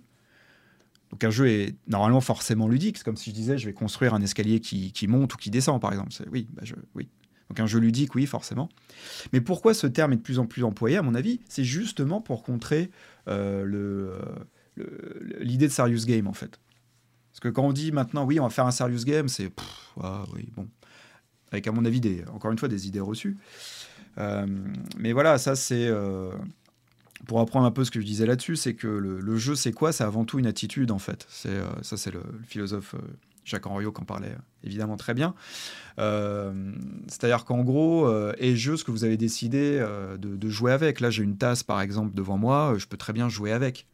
Donc 1.14 1.24
un 1.24 1.30
jeu 1.30 1.48
est 1.48 1.76
normalement 1.88 2.22
forcément 2.22 2.68
ludique. 2.68 2.98
C'est 2.98 3.04
comme 3.04 3.18
si 3.18 3.30
je 3.30 3.36
disais, 3.36 3.58
je 3.60 3.68
vais 3.68 3.74
construire 3.74 4.16
un 4.16 4.22
escalier 4.22 4.60
qui, 4.60 4.92
qui 4.92 5.08
monte 5.08 5.36
ou 5.36 5.38
qui 5.38 5.52
descend, 5.52 5.80
par 5.80 5.92
exemple. 5.92 6.12
Oui, 6.32 6.48
bah, 6.52 6.64
je, 6.66 6.74
oui. 6.96 7.08
Donc 7.54 7.60
un 7.60 7.68
jeu 7.68 7.78
ludique, 7.78 8.16
oui, 8.16 8.26
forcément. 8.26 8.68
Mais 9.32 9.40
pourquoi 9.40 9.76
ce 9.76 9.86
terme 9.86 10.12
est 10.14 10.16
de 10.16 10.24
plus 10.24 10.40
en 10.40 10.48
plus 10.48 10.64
employé, 10.64 10.98
à 10.98 11.04
mon 11.04 11.14
avis 11.14 11.40
C'est 11.48 11.64
justement 11.64 12.20
pour 12.20 12.42
contrer 12.42 12.90
euh, 13.28 13.64
le- 13.64 14.18
l'idée 15.40 15.68
de 15.68 15.72
serious 15.72 16.04
game, 16.08 16.26
en 16.26 16.34
fait. 16.34 16.60
Parce 17.32 17.42
que 17.42 17.50
quand 17.50 17.62
on 17.64 17.72
dit 17.72 17.92
maintenant, 17.92 18.26
oui, 18.26 18.40
on 18.40 18.44
va 18.44 18.50
faire 18.50 18.66
un 18.66 18.72
serious 18.72 19.04
game, 19.04 19.28
c'est... 19.28 19.52
ah, 20.02 20.24
oui, 20.34 20.50
bon. 20.56 20.68
Avec, 21.52 21.68
à 21.68 21.72
mon 21.72 21.86
avis, 21.86 22.02
des, 22.02 22.26
encore 22.34 22.52
une 22.52 22.58
fois, 22.58 22.70
des 22.70 22.88
idées 22.88 23.00
reçues. 23.00 23.38
Euh, 24.18 24.48
mais 24.98 25.14
voilà, 25.14 25.38
ça, 25.38 25.56
c'est... 25.56 25.86
euh, 25.86 26.32
pour 27.28 27.40
apprendre 27.40 27.68
un 27.68 27.72
peu 27.72 27.86
ce 27.86 27.92
que 27.92 28.02
je 28.02 28.06
disais 28.08 28.26
là-dessus, 28.26 28.56
c'est 28.56 28.74
que 28.74 28.88
le, 28.88 29.38
jeu, 29.38 29.54
c'est 29.54 29.74
quoi? 29.74 29.94
C'est 29.94 30.04
avant 30.04 30.26
tout 30.26 30.40
une 30.40 30.48
attitude, 30.48 30.90
en 30.90 30.98
fait. 30.98 31.28
Euh, 31.46 31.68
ça, 31.84 31.98
c'est 31.98 32.12
le, 32.12 32.24
philosophe 32.48 32.96
euh, 32.96 33.02
Jacques 33.46 33.68
Henriot 33.68 33.92
qui 33.92 34.02
en 34.02 34.06
parlait 34.06 34.36
évidemment 34.64 34.98
très 34.98 35.14
bien. 35.14 35.36
Euh, 36.00 36.74
c'est-à-dire 37.08 37.46
qu'en 37.46 37.64
gros, 37.64 38.08
euh, 38.08 38.34
est 38.38 38.56
jeu 38.56 38.78
ce 38.78 38.84
que 38.84 38.92
vous 38.92 39.04
avez 39.04 39.18
décidé 39.18 39.78
euh, 39.80 40.18
de, 40.18 40.50
jouer 40.50 40.72
avec. 40.72 41.00
Là, 41.00 41.10
j'ai 41.10 41.24
une 41.24 41.38
tasse, 41.38 41.64
par 41.64 41.82
exemple, 41.82 42.14
devant 42.16 42.38
moi, 42.38 42.74
euh, 42.74 42.80
je 42.80 42.88
peux 42.88 42.98
très 42.98 43.14
bien 43.14 43.30
jouer 43.30 43.52
avec. 43.52 43.88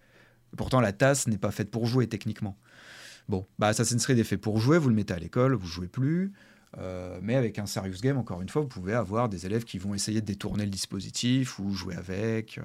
Pourtant, 0.57 0.79
la 0.79 0.93
tasse 0.93 1.27
n'est 1.27 1.37
pas 1.37 1.51
faite 1.51 1.71
pour 1.71 1.85
jouer, 1.85 2.07
techniquement. 2.07 2.57
Bon, 3.27 3.45
bah, 3.59 3.67
Assassin's 3.67 4.03
Creed 4.03 4.17
est 4.17 4.23
fait 4.23 4.37
pour 4.37 4.59
jouer, 4.59 4.77
vous 4.77 4.89
le 4.89 4.95
mettez 4.95 5.13
à 5.13 5.19
l'école, 5.19 5.53
vous 5.53 5.67
jouez 5.67 5.87
plus. 5.87 6.31
Mais 7.21 7.35
avec 7.35 7.57
un 7.57 7.65
serious 7.65 7.97
game, 8.01 8.17
encore 8.17 8.41
une 8.41 8.49
fois, 8.49 8.61
vous 8.61 8.67
pouvez 8.67 8.93
avoir 8.93 9.27
des 9.27 9.47
élèves 9.47 9.63
qui 9.63 9.79
vont 9.79 9.95
essayer 9.95 10.21
de 10.21 10.25
détourner 10.25 10.65
le 10.65 10.69
dispositif 10.69 11.57
ou 11.57 11.73
jouer 11.73 11.95
avec. 11.95 12.59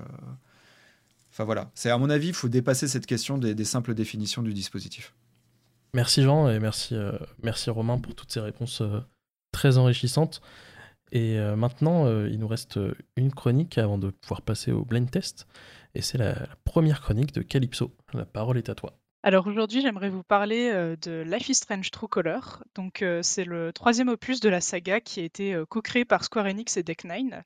Enfin 1.32 1.44
voilà, 1.44 1.70
c'est 1.74 1.90
à 1.90 1.96
mon 1.96 2.10
avis, 2.10 2.28
il 2.28 2.34
faut 2.34 2.48
dépasser 2.48 2.86
cette 2.86 3.06
question 3.06 3.38
des 3.38 3.64
simples 3.64 3.94
définitions 3.94 4.42
du 4.42 4.52
dispositif. 4.52 5.14
Merci 5.94 6.22
Jean 6.22 6.50
et 6.50 6.58
merci, 6.58 6.96
euh, 6.96 7.12
merci 7.40 7.70
Romain 7.70 7.98
pour 7.98 8.16
toutes 8.16 8.32
ces 8.32 8.40
réponses 8.40 8.80
euh, 8.80 8.98
très 9.52 9.78
enrichissantes. 9.78 10.42
Et 11.12 11.38
euh, 11.38 11.54
maintenant, 11.54 12.08
il 12.26 12.40
nous 12.40 12.48
reste 12.48 12.80
une 13.16 13.32
chronique 13.32 13.78
avant 13.78 13.96
de 13.96 14.10
pouvoir 14.10 14.42
passer 14.42 14.72
au 14.72 14.84
blind 14.84 15.08
test. 15.08 15.46
Et 15.94 16.02
c'est 16.02 16.18
la, 16.18 16.34
première 16.64 17.00
chronique 17.00 17.32
de 17.32 17.42
Calypso. 17.42 17.92
La 18.12 18.24
parole 18.24 18.58
est 18.58 18.68
à 18.68 18.74
toi. 18.74 18.98
Alors 19.22 19.46
aujourd'hui, 19.46 19.80
j'aimerais 19.80 20.10
vous 20.10 20.24
parler 20.24 20.72
de 21.00 21.22
Life 21.22 21.48
is 21.48 21.54
Strange 21.54 21.92
True 21.92 22.08
Color. 22.08 22.64
Donc 22.74 23.04
c'est 23.22 23.44
le 23.44 23.72
troisième 23.72 24.08
opus 24.08 24.40
de 24.40 24.48
la 24.48 24.60
saga 24.60 25.00
qui 25.00 25.20
a 25.20 25.22
été 25.22 25.62
co-créé 25.68 26.04
par 26.04 26.24
Square 26.24 26.46
Enix 26.46 26.76
et 26.76 26.82
Deck 26.82 27.04
Nine. 27.04 27.44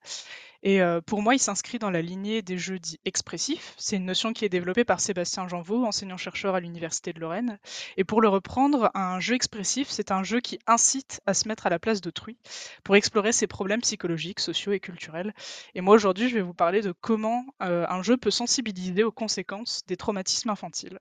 Et 0.62 0.82
euh, 0.82 1.00
pour 1.00 1.22
moi, 1.22 1.34
il 1.34 1.38
s'inscrit 1.38 1.78
dans 1.78 1.90
la 1.90 2.02
lignée 2.02 2.42
des 2.42 2.58
jeux 2.58 2.78
dits 2.78 2.98
expressifs. 3.04 3.74
C'est 3.76 3.96
une 3.96 4.04
notion 4.04 4.32
qui 4.32 4.44
est 4.44 4.48
développée 4.48 4.84
par 4.84 5.00
Sébastien 5.00 5.46
Janvaux, 5.46 5.84
enseignant-chercheur 5.84 6.54
à 6.54 6.60
l'Université 6.60 7.12
de 7.12 7.20
Lorraine. 7.20 7.58
Et 7.96 8.04
pour 8.04 8.20
le 8.20 8.28
reprendre, 8.28 8.90
un 8.94 9.20
jeu 9.20 9.34
expressif, 9.34 9.88
c'est 9.88 10.10
un 10.10 10.24
jeu 10.24 10.40
qui 10.40 10.58
incite 10.66 11.20
à 11.26 11.34
se 11.34 11.46
mettre 11.46 11.66
à 11.66 11.70
la 11.70 11.78
place 11.78 12.00
d'autrui 12.00 12.36
pour 12.82 12.96
explorer 12.96 13.32
ses 13.32 13.46
problèmes 13.46 13.82
psychologiques, 13.82 14.40
sociaux 14.40 14.72
et 14.72 14.80
culturels. 14.80 15.32
Et 15.74 15.80
moi, 15.80 15.94
aujourd'hui, 15.94 16.28
je 16.28 16.34
vais 16.34 16.42
vous 16.42 16.54
parler 16.54 16.80
de 16.80 16.92
comment 16.92 17.44
euh, 17.62 17.86
un 17.88 18.02
jeu 18.02 18.16
peut 18.16 18.30
sensibiliser 18.30 19.04
aux 19.04 19.12
conséquences 19.12 19.82
des 19.86 19.96
traumatismes 19.96 20.50
infantiles. 20.50 20.98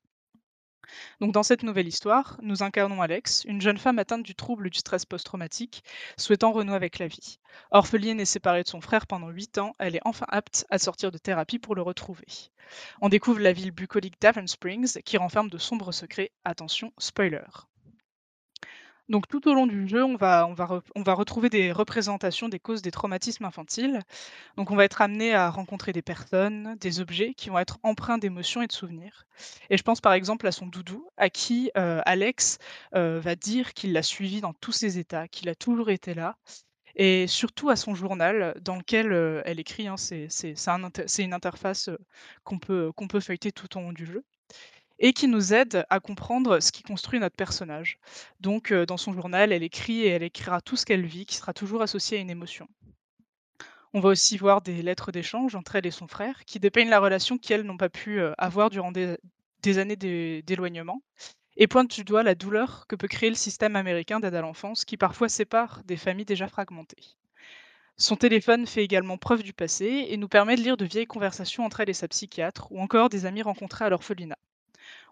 Donc 1.19 1.31
dans 1.31 1.43
cette 1.43 1.63
nouvelle 1.63 1.87
histoire, 1.87 2.37
nous 2.41 2.63
incarnons 2.63 3.01
Alex, 3.01 3.43
une 3.45 3.61
jeune 3.61 3.77
femme 3.77 3.99
atteinte 3.99 4.23
du 4.23 4.35
trouble 4.35 4.69
du 4.69 4.79
stress 4.79 5.05
post-traumatique, 5.05 5.83
souhaitant 6.17 6.51
renouer 6.51 6.75
avec 6.75 6.99
la 6.99 7.07
vie. 7.07 7.39
Orpheline 7.71 8.19
et 8.19 8.25
séparée 8.25 8.63
de 8.63 8.67
son 8.67 8.81
frère 8.81 9.07
pendant 9.07 9.29
8 9.29 9.57
ans, 9.57 9.75
elle 9.79 9.95
est 9.95 10.01
enfin 10.05 10.25
apte 10.29 10.65
à 10.69 10.79
sortir 10.79 11.11
de 11.11 11.17
thérapie 11.17 11.59
pour 11.59 11.75
le 11.75 11.81
retrouver. 11.81 12.27
On 13.01 13.09
découvre 13.09 13.39
la 13.39 13.53
ville 13.53 13.71
bucolique 13.71 14.19
d'Avon 14.21 14.47
Springs 14.47 15.01
qui 15.03 15.17
renferme 15.17 15.49
de 15.49 15.57
sombres 15.57 15.91
secrets. 15.91 16.31
Attention, 16.43 16.91
spoiler. 16.97 17.45
Donc 19.09 19.27
tout 19.27 19.47
au 19.47 19.53
long 19.53 19.67
du 19.67 19.87
jeu, 19.87 20.03
on 20.03 20.15
va, 20.15 20.43
retrouver 21.13 21.49
des 21.49 21.71
représentations 21.71 22.49
des 22.49 22.59
causes 22.59 22.81
des 22.81 22.91
traumatismes 22.91 23.45
infantiles. 23.45 24.01
Donc 24.57 24.69
on 24.71 24.75
va 24.75 24.83
être 24.83 25.01
amené 25.01 25.33
à 25.33 25.49
rencontrer 25.49 25.93
des 25.93 26.01
personnes, 26.01 26.75
des 26.81 26.99
objets 26.99 27.33
qui 27.33 27.49
vont 27.49 27.59
être 27.59 27.79
empreints 27.83 28.17
d'émotions 28.17 28.61
et 28.61 28.67
de 28.67 28.71
souvenirs. 28.71 29.25
Et 29.69 29.77
je 29.77 29.83
pense 29.83 30.01
par 30.01 30.13
exemple 30.13 30.45
à 30.47 30.51
son 30.51 30.67
doudou, 30.67 31.07
à 31.15 31.29
qui 31.29 31.71
euh, 31.77 32.01
Alex 32.05 32.57
euh, 32.95 33.19
va 33.21 33.35
dire 33.35 33.73
qu'il 33.73 33.93
l'a 33.93 34.03
suivi 34.03 34.41
dans 34.41 34.53
tous 34.53 34.73
ses 34.73 34.97
états, 34.99 35.27
qu'il 35.27 35.47
a 35.47 35.55
toujours 35.55 35.89
été 35.89 36.13
là. 36.13 36.35
Et 36.95 37.27
surtout 37.27 37.69
à 37.69 37.75
son 37.75 37.93
journal, 37.95 38.55
dans 38.61 38.75
lequel 38.75 39.13
euh, 39.13 39.41
elle 39.45 39.59
écrit, 39.59 39.87
hein, 39.87 39.97
c'est 39.97 41.23
une 41.23 41.33
interface 41.33 41.89
qu'on 42.43 42.57
peut 42.59 43.19
feuilleter 43.21 43.51
tout 43.51 43.77
au 43.77 43.81
long 43.81 43.93
du 43.93 44.05
jeu 44.05 44.25
et 44.99 45.13
qui 45.13 45.27
nous 45.27 45.53
aide 45.53 45.85
à 45.89 45.99
comprendre 45.99 46.59
ce 46.59 46.71
qui 46.71 46.83
construit 46.83 47.19
notre 47.19 47.35
personnage. 47.35 47.99
Donc, 48.39 48.71
euh, 48.71 48.85
dans 48.85 48.97
son 48.97 49.13
journal, 49.13 49.51
elle 49.51 49.63
écrit 49.63 50.01
et 50.01 50.07
elle 50.07 50.23
écrira 50.23 50.61
tout 50.61 50.75
ce 50.75 50.85
qu'elle 50.85 51.05
vit, 51.05 51.25
qui 51.25 51.35
sera 51.35 51.53
toujours 51.53 51.81
associé 51.81 52.17
à 52.17 52.21
une 52.21 52.29
émotion. 52.29 52.67
On 53.93 53.99
va 53.99 54.09
aussi 54.09 54.37
voir 54.37 54.61
des 54.61 54.81
lettres 54.81 55.11
d'échange 55.11 55.55
entre 55.55 55.75
elle 55.75 55.85
et 55.85 55.91
son 55.91 56.07
frère, 56.07 56.45
qui 56.45 56.59
dépeignent 56.59 56.89
la 56.89 56.99
relation 56.99 57.37
qu'elles 57.37 57.63
n'ont 57.63 57.77
pas 57.77 57.89
pu 57.89 58.19
euh, 58.19 58.33
avoir 58.37 58.69
durant 58.69 58.91
des, 58.91 59.17
des 59.61 59.77
années 59.77 59.95
d'é- 59.95 60.41
d'éloignement, 60.41 61.01
et 61.55 61.67
pointent 61.67 61.95
du 61.95 62.03
doigt 62.03 62.21
la 62.21 62.35
douleur 62.35 62.85
que 62.87 62.95
peut 62.95 63.07
créer 63.07 63.29
le 63.29 63.35
système 63.35 63.75
américain 63.75 64.19
d'aide 64.19 64.35
à 64.35 64.41
l'enfance, 64.41 64.85
qui 64.85 64.97
parfois 64.97 65.29
sépare 65.29 65.81
des 65.85 65.97
familles 65.97 66.25
déjà 66.25 66.47
fragmentées. 66.47 67.15
Son 67.95 68.15
téléphone 68.15 68.67
fait 68.67 68.83
également 68.83 69.17
preuve 69.17 69.41
du 69.41 69.53
passé 69.53 70.05
et 70.09 70.17
nous 70.17 70.27
permet 70.27 70.55
de 70.55 70.61
lire 70.61 70.77
de 70.77 70.85
vieilles 70.85 71.07
conversations 71.07 71.65
entre 71.65 71.79
elle 71.79 71.89
et 71.89 71.93
sa 71.93 72.07
psychiatre, 72.07 72.71
ou 72.71 72.79
encore 72.79 73.09
des 73.09 73.25
amis 73.25 73.41
rencontrés 73.41 73.85
à 73.85 73.89
l'orphelinat 73.89 74.37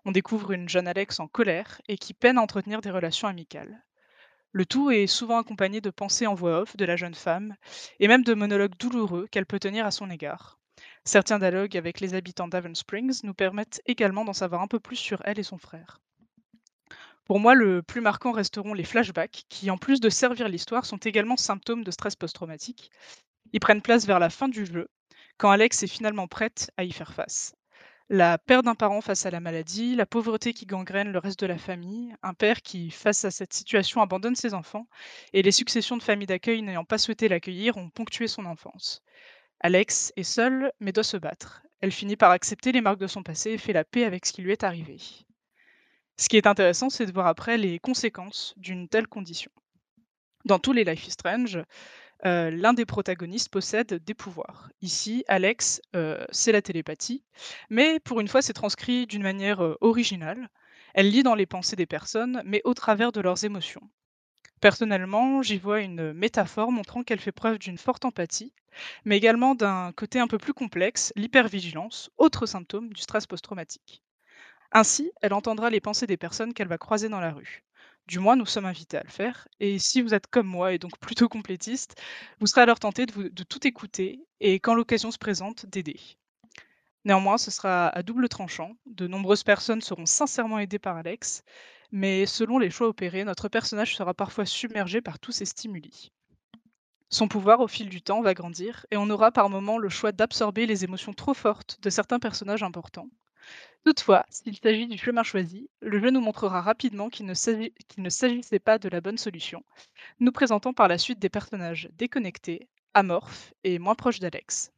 on 0.05 0.11
découvre 0.11 0.51
une 0.51 0.69
jeune 0.69 0.87
Alex 0.87 1.19
en 1.19 1.27
colère 1.27 1.81
et 1.87 1.97
qui 1.97 2.13
peine 2.13 2.37
à 2.37 2.41
entretenir 2.41 2.81
des 2.81 2.91
relations 2.91 3.27
amicales. 3.27 3.83
Le 4.51 4.65
tout 4.65 4.89
est 4.91 5.07
souvent 5.07 5.39
accompagné 5.39 5.81
de 5.81 5.89
pensées 5.89 6.27
en 6.27 6.33
voix 6.33 6.61
off 6.61 6.77
de 6.77 6.85
la 6.85 6.95
jeune 6.95 7.15
femme 7.15 7.55
et 7.99 8.07
même 8.07 8.23
de 8.23 8.33
monologues 8.33 8.77
douloureux 8.79 9.27
qu'elle 9.29 9.45
peut 9.45 9.59
tenir 9.59 9.85
à 9.85 9.91
son 9.91 10.09
égard. 10.09 10.59
Certains 11.03 11.39
dialogues 11.39 11.75
avec 11.75 11.99
les 11.99 12.13
habitants 12.13 12.47
d'Avon 12.47 12.73
Springs 12.73 13.21
nous 13.23 13.33
permettent 13.33 13.81
également 13.85 14.23
d'en 14.23 14.33
savoir 14.33 14.61
un 14.61 14.67
peu 14.67 14.79
plus 14.79 14.95
sur 14.95 15.21
elle 15.25 15.39
et 15.39 15.43
son 15.43 15.57
frère. 15.57 15.99
Pour 17.25 17.39
moi, 17.39 17.55
le 17.55 17.81
plus 17.81 18.01
marquant 18.01 18.31
resteront 18.31 18.73
les 18.73 18.83
flashbacks, 18.83 19.45
qui 19.49 19.71
en 19.71 19.77
plus 19.77 19.99
de 19.99 20.09
servir 20.09 20.47
l'histoire, 20.47 20.85
sont 20.85 20.97
également 20.97 21.37
symptômes 21.37 21.83
de 21.83 21.91
stress 21.91 22.15
post-traumatique. 22.15 22.91
Ils 23.51 23.59
prennent 23.59 23.81
place 23.81 24.05
vers 24.05 24.19
la 24.19 24.29
fin 24.29 24.47
du 24.47 24.65
jeu, 24.65 24.87
quand 25.37 25.49
Alex 25.49 25.81
est 25.83 25.87
finalement 25.87 26.27
prête 26.27 26.71
à 26.77 26.83
y 26.83 26.91
faire 26.91 27.13
face. 27.13 27.55
La 28.09 28.37
perte 28.37 28.65
d'un 28.65 28.75
parent 28.75 29.01
face 29.01 29.25
à 29.25 29.31
la 29.31 29.39
maladie, 29.39 29.95
la 29.95 30.05
pauvreté 30.05 30.53
qui 30.53 30.67
gangrène 30.67 31.11
le 31.11 31.17
reste 31.17 31.39
de 31.39 31.47
la 31.47 31.57
famille, 31.57 32.15
un 32.21 32.35
père 32.35 32.61
qui, 32.61 32.91
face 32.91 33.25
à 33.25 33.31
cette 33.31 33.53
situation, 33.53 33.99
abandonne 33.99 34.35
ses 34.35 34.53
enfants, 34.53 34.87
et 35.33 35.41
les 35.41 35.51
successions 35.51 35.97
de 35.97 36.03
familles 36.03 36.27
d'accueil 36.27 36.61
n'ayant 36.61 36.85
pas 36.85 36.99
souhaité 36.99 37.27
l'accueillir 37.27 37.77
ont 37.77 37.89
ponctué 37.89 38.27
son 38.27 38.45
enfance. 38.45 39.01
Alex 39.59 40.13
est 40.17 40.23
seule, 40.23 40.71
mais 40.79 40.91
doit 40.91 41.03
se 41.03 41.17
battre. 41.17 41.63
Elle 41.81 41.91
finit 41.91 42.15
par 42.15 42.29
accepter 42.29 42.71
les 42.71 42.81
marques 42.81 42.99
de 42.99 43.07
son 43.07 43.23
passé 43.23 43.51
et 43.51 43.57
fait 43.57 43.73
la 43.73 43.83
paix 43.83 44.03
avec 44.03 44.27
ce 44.27 44.33
qui 44.33 44.43
lui 44.43 44.51
est 44.51 44.63
arrivé. 44.63 44.97
Ce 46.17 46.29
qui 46.29 46.37
est 46.37 46.45
intéressant, 46.45 46.91
c'est 46.91 47.07
de 47.07 47.11
voir 47.11 47.25
après 47.25 47.57
les 47.57 47.79
conséquences 47.79 48.53
d'une 48.57 48.87
telle 48.87 49.07
condition. 49.07 49.51
Dans 50.45 50.59
tous 50.59 50.73
les 50.73 50.83
Life 50.83 51.07
is 51.07 51.11
Strange, 51.11 51.59
euh, 52.25 52.49
l'un 52.49 52.73
des 52.73 52.85
protagonistes 52.85 53.49
possède 53.49 54.03
des 54.03 54.13
pouvoirs. 54.13 54.69
Ici, 54.81 55.23
Alex, 55.27 55.81
euh, 55.95 56.25
c'est 56.31 56.51
la 56.51 56.61
télépathie, 56.61 57.23
mais 57.69 57.99
pour 57.99 58.19
une 58.19 58.27
fois, 58.27 58.41
c'est 58.41 58.53
transcrit 58.53 59.05
d'une 59.05 59.21
manière 59.21 59.63
euh, 59.63 59.77
originale. 59.81 60.49
Elle 60.95 61.11
lit 61.11 61.23
dans 61.23 61.35
les 61.35 61.45
pensées 61.45 61.75
des 61.75 61.85
personnes, 61.85 62.41
mais 62.45 62.61
au 62.63 62.73
travers 62.73 63.11
de 63.11 63.21
leurs 63.21 63.43
émotions. 63.43 63.89
Personnellement, 64.59 65.43
j'y 65.43 65.57
vois 65.57 65.81
une 65.81 66.13
métaphore 66.13 66.71
montrant 66.71 67.03
qu'elle 67.03 67.19
fait 67.19 67.31
preuve 67.31 67.59
d'une 67.59 67.77
forte 67.77 68.05
empathie, 68.05 68.53
mais 69.03 69.17
également 69.17 69.53
d'un 69.53 69.91
côté 69.91 70.19
un 70.19 70.27
peu 70.27 70.37
plus 70.37 70.53
complexe, 70.53 71.13
l'hypervigilance, 71.15 72.09
autre 72.17 72.45
symptôme 72.45 72.91
du 72.91 73.01
stress 73.01 73.27
post-traumatique. 73.27 74.01
Ainsi, 74.71 75.11
elle 75.21 75.33
entendra 75.33 75.69
les 75.69 75.81
pensées 75.81 76.07
des 76.07 76.17
personnes 76.17 76.53
qu'elle 76.53 76.67
va 76.67 76.77
croiser 76.77 77.09
dans 77.09 77.19
la 77.19 77.31
rue. 77.31 77.63
Du 78.07 78.19
moins, 78.19 78.35
nous 78.35 78.45
sommes 78.45 78.65
invités 78.65 78.97
à 78.97 79.03
le 79.03 79.09
faire. 79.09 79.47
Et 79.59 79.79
si 79.79 80.01
vous 80.01 80.13
êtes 80.13 80.27
comme 80.27 80.45
moi 80.45 80.73
et 80.73 80.77
donc 80.77 80.97
plutôt 80.99 81.27
complétiste, 81.27 81.99
vous 82.39 82.45
serez 82.45 82.61
alors 82.61 82.79
tenté 82.79 83.07
de, 83.07 83.43
tout 83.43 83.67
écouter 83.67 84.19
et 84.39 84.59
quand 84.59 84.75
l'occasion 84.75 85.09
se 85.09 85.17
présente, 85.17 85.65
d'aider. 85.65 85.99
Néanmoins, 87.03 87.37
ce 87.37 87.49
sera 87.49 87.87
à 87.89 88.03
double 88.03 88.29
tranchant. 88.29 88.73
De 88.85 89.07
nombreuses 89.07 89.43
personnes 89.43 89.81
seront 89.81 90.05
sincèrement 90.05 90.59
aidées 90.59 90.79
par 90.79 90.97
Alex, 90.97 91.43
mais 91.91 92.25
selon 92.25 92.59
les 92.59 92.69
choix 92.69 92.87
opérés, 92.87 93.23
notre 93.23 93.49
personnage 93.49 93.95
sera 93.95 94.13
parfois 94.13 94.45
submergé 94.45 95.01
par 95.01 95.19
tous 95.19 95.31
ces 95.31 95.45
stimuli. 95.45 96.11
Son 97.09 97.27
pouvoir, 97.27 97.59
au 97.59 97.67
fil 97.67 97.89
du 97.89 98.01
temps, 98.01 98.21
va 98.21 98.33
grandir, 98.33 98.85
et 98.91 98.97
on 98.97 99.09
aura 99.09 99.31
par 99.31 99.49
moments 99.49 99.77
le 99.77 99.89
choix 99.89 100.11
d'absorber 100.11 100.65
les 100.65 100.83
émotions 100.83 101.13
trop 101.13 101.33
fortes 101.33 101.79
de 101.81 101.89
certains 101.89 102.19
personnages 102.19 102.63
importants, 102.63 103.09
Toutefois, 103.85 104.25
s'il 104.29 104.57
s'agit 104.57 104.87
du 104.87 104.97
chemin 104.97 105.23
choisi, 105.23 105.69
le 105.79 105.99
jeu 105.99 106.09
nous 106.09 106.21
montrera 106.21 106.61
rapidement 106.61 107.09
qu'il 107.09 107.25
ne 107.25 107.33
s'agissait 107.33 108.59
pas 108.59 108.79
de 108.79 108.89
la 108.89 109.01
bonne 109.01 109.17
solution, 109.17 109.63
nous 110.19 110.31
présentant 110.31 110.73
par 110.73 110.87
la 110.87 110.97
suite 110.97 111.19
des 111.19 111.29
personnages 111.29 111.89
déconnectés, 111.93 112.67
amorphes 112.93 113.53
et 113.63 113.77
moins 113.77 113.95
proches 113.95 114.19
d'Alex. 114.19 114.71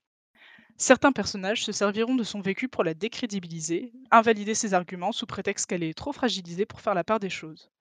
Certains 0.76 1.12
personnages 1.12 1.64
se 1.64 1.72
serviront 1.72 2.16
de 2.16 2.24
son 2.24 2.42
vécu 2.42 2.68
pour 2.68 2.84
la 2.84 2.94
décrédibiliser, 2.94 3.94
invalider 4.12 4.54
ses 4.54 4.74
arguments 4.74 5.12
sous 5.12 5.26
prétexte 5.26 5.68
qu'elle 5.68 5.84
est 5.84 5.98
trop 5.98 6.14
fragilisée 6.14 6.66
pour 6.66 6.82
faire 6.82 6.94
la 6.94 7.04
part 7.04 7.20
des 7.20 7.30
choses. 7.30 7.72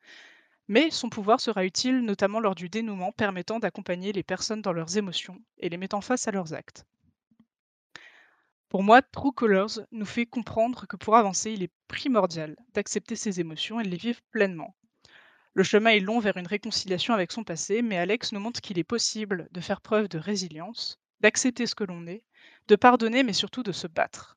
Mais 0.69 0.91
son 0.91 1.11
pouvoir 1.11 1.41
sera 1.41 1.65
utile 1.65 2.01
notamment 2.01 2.41
lors 2.41 2.55
du 2.55 2.69
dénouement 2.69 3.13
permettant 3.13 3.59
d'accompagner 3.59 4.13
les 4.13 4.23
personnes 4.23 4.63
dans 4.63 4.73
leurs 4.73 4.97
émotions 4.97 5.41
et 5.59 5.69
les 5.69 5.77
mettant 5.77 6.01
face 6.01 6.27
à 6.29 6.31
leurs 6.31 6.55
actes. 6.55 6.87
Pour 8.77 8.85
moi, 8.85 9.01
True 9.01 9.33
Colors 9.33 9.81
nous 9.91 10.05
fait 10.05 10.27
comprendre 10.27 10.87
que 10.87 10.97
pour 10.97 11.17
avancer, 11.17 11.51
il 11.51 11.63
est 11.63 11.73
primordial 11.89 12.57
d'accepter 12.75 13.17
ses 13.17 13.41
émotions 13.41 13.81
et 13.81 13.85
de 13.85 13.89
les 13.89 13.97
vivre 13.97 14.21
pleinement. 14.33 14.77
Le 15.55 15.63
chemin 15.63 15.93
est 15.93 16.01
long 16.01 16.19
vers 16.19 16.37
une 16.37 16.47
réconciliation 16.47 17.15
avec 17.15 17.33
son 17.33 17.43
passé, 17.43 17.81
mais 17.81 17.97
Alex 17.97 18.33
nous 18.33 18.39
montre 18.39 18.61
qu'il 18.61 18.79
est 18.79 18.85
possible 18.85 19.49
de 19.51 19.63
faire 19.63 19.81
preuve 19.81 20.11
de 20.11 20.19
résilience, 20.19 21.01
d'accepter 21.21 21.65
ce 21.65 21.75
que 21.75 21.85
l'on 21.85 22.07
est, 22.07 22.23
de 22.69 22.77
pardonner, 22.77 23.23
mais 23.23 23.33
surtout 23.33 23.63
de 23.63 23.73
se 23.73 23.87
battre. 23.87 24.37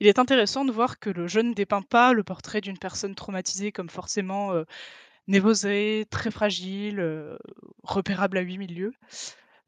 Il 0.00 0.08
est 0.08 0.18
intéressant 0.18 0.64
de 0.64 0.72
voir 0.72 0.98
que 0.98 1.10
le 1.10 1.28
jeu 1.28 1.42
ne 1.42 1.54
dépeint 1.54 1.82
pas 1.82 2.12
le 2.12 2.24
portrait 2.24 2.60
d'une 2.60 2.78
personne 2.78 3.14
traumatisée 3.14 3.70
comme 3.70 3.90
forcément 3.90 4.54
euh, 4.54 4.64
névosée, 5.28 6.04
très 6.10 6.32
fragile, 6.32 6.98
euh, 6.98 7.38
repérable 7.84 8.38
à 8.38 8.40
8000 8.40 8.74
lieues. 8.74 8.94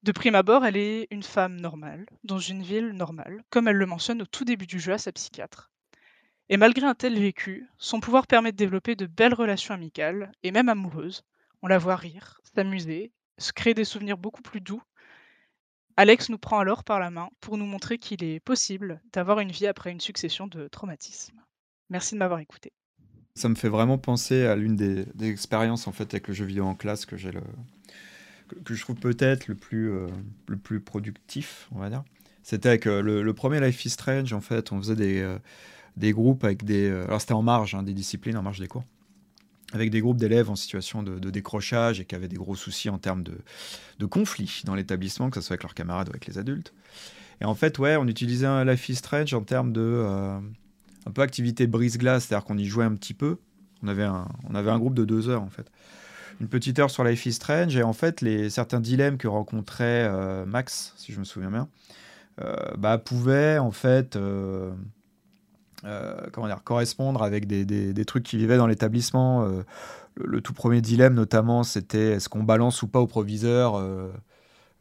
De 0.02 0.12
prime 0.12 0.34
abord, 0.34 0.64
elle 0.64 0.78
est 0.78 1.08
une 1.10 1.22
femme 1.22 1.60
normale, 1.60 2.06
dans 2.24 2.38
une 2.38 2.62
ville 2.62 2.92
normale, 2.92 3.42
comme 3.50 3.68
elle 3.68 3.76
le 3.76 3.84
mentionne 3.84 4.22
au 4.22 4.26
tout 4.26 4.44
début 4.44 4.66
du 4.66 4.80
jeu 4.80 4.94
à 4.94 4.98
sa 4.98 5.12
psychiatre. 5.12 5.70
Et 6.48 6.56
malgré 6.56 6.86
un 6.86 6.94
tel 6.94 7.18
vécu, 7.18 7.68
son 7.76 8.00
pouvoir 8.00 8.26
permet 8.26 8.50
de 8.50 8.56
développer 8.56 8.96
de 8.96 9.04
belles 9.04 9.34
relations 9.34 9.74
amicales, 9.74 10.32
et 10.42 10.52
même 10.52 10.70
amoureuses. 10.70 11.22
On 11.62 11.66
la 11.66 11.76
voit 11.76 11.96
rire, 11.96 12.40
s'amuser, 12.54 13.12
se 13.36 13.52
créer 13.52 13.74
des 13.74 13.84
souvenirs 13.84 14.16
beaucoup 14.16 14.40
plus 14.40 14.62
doux. 14.62 14.82
Alex 15.98 16.30
nous 16.30 16.38
prend 16.38 16.58
alors 16.58 16.82
par 16.82 16.98
la 16.98 17.10
main 17.10 17.28
pour 17.40 17.58
nous 17.58 17.66
montrer 17.66 17.98
qu'il 17.98 18.24
est 18.24 18.40
possible 18.40 19.02
d'avoir 19.12 19.40
une 19.40 19.52
vie 19.52 19.66
après 19.66 19.90
une 19.90 20.00
succession 20.00 20.46
de 20.46 20.66
traumatismes. 20.68 21.42
Merci 21.90 22.14
de 22.14 22.20
m'avoir 22.20 22.40
écouté. 22.40 22.72
Ça 23.34 23.50
me 23.50 23.54
fait 23.54 23.68
vraiment 23.68 23.98
penser 23.98 24.46
à 24.46 24.56
l'une 24.56 24.76
des, 24.76 25.06
expériences 25.20 25.86
en 25.86 25.92
fait 25.92 26.14
avec 26.14 26.28
le 26.28 26.34
jeu 26.34 26.46
vidéo 26.46 26.64
en 26.64 26.74
classe 26.74 27.04
que 27.04 27.16
j'ai 27.16 27.30
le, 27.30 27.42
que, 28.64 28.74
je 28.74 28.82
trouve 28.82 28.96
peut-être 28.96 29.48
le, 29.48 29.54
plus, 29.54 29.90
euh, 29.90 30.06
le 30.48 30.56
plus 30.56 30.80
productif, 30.80 31.68
on 31.72 31.78
va 31.78 31.90
dire. 31.90 32.02
C'était 32.42 32.68
avec 32.68 32.86
euh, 32.86 33.02
le, 33.02 33.34
premier 33.34 33.60
Life 33.60 33.84
is 33.84 33.90
Strange, 33.90 34.32
en 34.32 34.40
fait, 34.40 34.72
on 34.72 34.78
faisait 34.78 34.96
des, 34.96 35.20
euh, 35.20 35.38
des 35.96 36.12
groupes 36.12 36.44
avec 36.44 36.64
des... 36.64 36.90
alors 36.90 37.20
c'était 37.20 37.34
en 37.34 37.42
marge, 37.42 37.74
hein, 37.74 37.82
des 37.82 37.94
disciplines, 37.94 38.36
en 38.36 38.42
marge 38.42 38.60
des 38.60 38.68
cours 38.68 38.84
avec 39.72 39.90
des 39.90 40.00
groupes 40.00 40.16
d'élèves 40.16 40.50
en 40.50 40.56
situation 40.56 41.04
de, 41.04 41.30
décrochage 41.30 42.00
et 42.00 42.04
qui 42.04 42.16
avaient 42.16 42.26
des 42.26 42.34
gros 42.34 42.56
soucis 42.56 42.90
en 42.90 42.98
termes 42.98 43.22
de, 43.22 43.38
de 44.00 44.06
conflits 44.06 44.62
dans 44.64 44.74
l'établissement, 44.74 45.30
que 45.30 45.40
ce 45.40 45.46
soit 45.46 45.54
avec 45.54 45.62
leurs 45.62 45.74
camarades 45.74 46.08
ou 46.08 46.10
avec 46.10 46.26
les 46.26 46.38
adultes. 46.38 46.74
Et 47.40 47.44
en 47.44 47.54
fait, 47.54 47.78
ouais, 47.78 47.94
on 47.94 48.08
utilisait 48.08 48.46
un 48.46 48.64
Life 48.64 48.88
is 48.88 48.96
Strange 48.96 49.32
en 49.32 49.42
termes 49.42 49.72
de 49.72 50.04
un 51.06 51.10
peu 51.12 51.22
activité 51.22 51.68
brise-glace, 51.68 52.24
c'est-à-dire 52.24 52.44
qu'on 52.44 52.58
y 52.58 52.64
jouait 52.64 52.84
un 52.84 52.96
petit 52.96 53.14
peu. 53.14 53.38
On 53.84 53.86
avait 53.86 54.02
un, 54.02 54.26
on 54.48 54.56
avait 54.56 54.72
un 54.72 54.78
groupe 54.80 54.94
de 54.94 55.04
deux 55.04 55.28
heures 55.28 55.42
en 55.42 55.50
fait 55.50 55.70
une 56.40 56.48
petite 56.48 56.78
heure 56.78 56.90
sur 56.90 57.04
Life 57.04 57.26
is 57.26 57.34
Strange 57.34 57.76
et 57.76 57.82
en 57.82 57.92
fait 57.92 58.22
les 58.22 58.50
certains 58.50 58.80
dilemmes 58.80 59.18
que 59.18 59.28
rencontrait 59.28 60.06
euh, 60.08 60.46
Max, 60.46 60.94
si 60.96 61.12
je 61.12 61.18
me 61.18 61.24
souviens 61.24 61.50
bien, 61.50 61.68
euh, 62.40 62.56
bah, 62.78 62.98
pouvaient 62.98 63.58
en 63.58 63.70
fait 63.70 64.16
euh, 64.16 64.72
comment 66.32 66.46
dire, 66.46 66.62
correspondre 66.64 67.22
avec 67.22 67.46
des, 67.46 67.64
des, 67.64 68.04
trucs 68.04 68.24
qui 68.24 68.36
vivaient 68.36 68.56
dans 68.56 68.66
l'établissement. 68.66 69.48
Le, 70.16 70.40
tout 70.42 70.52
premier 70.52 70.82
dilemme 70.82 71.14
notamment, 71.14 71.62
c'était 71.62 72.12
est-ce 72.12 72.28
qu'on 72.28 72.42
balance 72.42 72.82
ou 72.82 72.88
pas 72.88 73.00
au 73.00 73.06
proviseur 73.06 73.80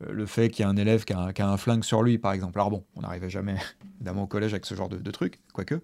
le 0.01 0.25
fait 0.25 0.49
qu'il 0.49 0.63
y 0.63 0.65
a 0.65 0.69
un 0.69 0.75
élève 0.75 1.05
qui 1.05 1.13
a, 1.13 1.31
un 1.39 1.57
flingue 1.57 1.83
sur 1.83 2.03
lui, 2.03 2.17
par 2.17 2.33
exemple. 2.33 2.59
Alors 2.59 2.69
bon, 2.69 2.83
on 2.95 3.01
n'arrivait 3.01 3.29
jamais, 3.29 3.55
évidemment, 3.95 4.23
au 4.23 4.27
collège 4.27 4.53
avec 4.53 4.65
ce 4.65 4.75
genre 4.75 4.89
de, 4.89 4.97
de 4.97 5.11
trucs, 5.11 5.39
quoique. 5.53 5.81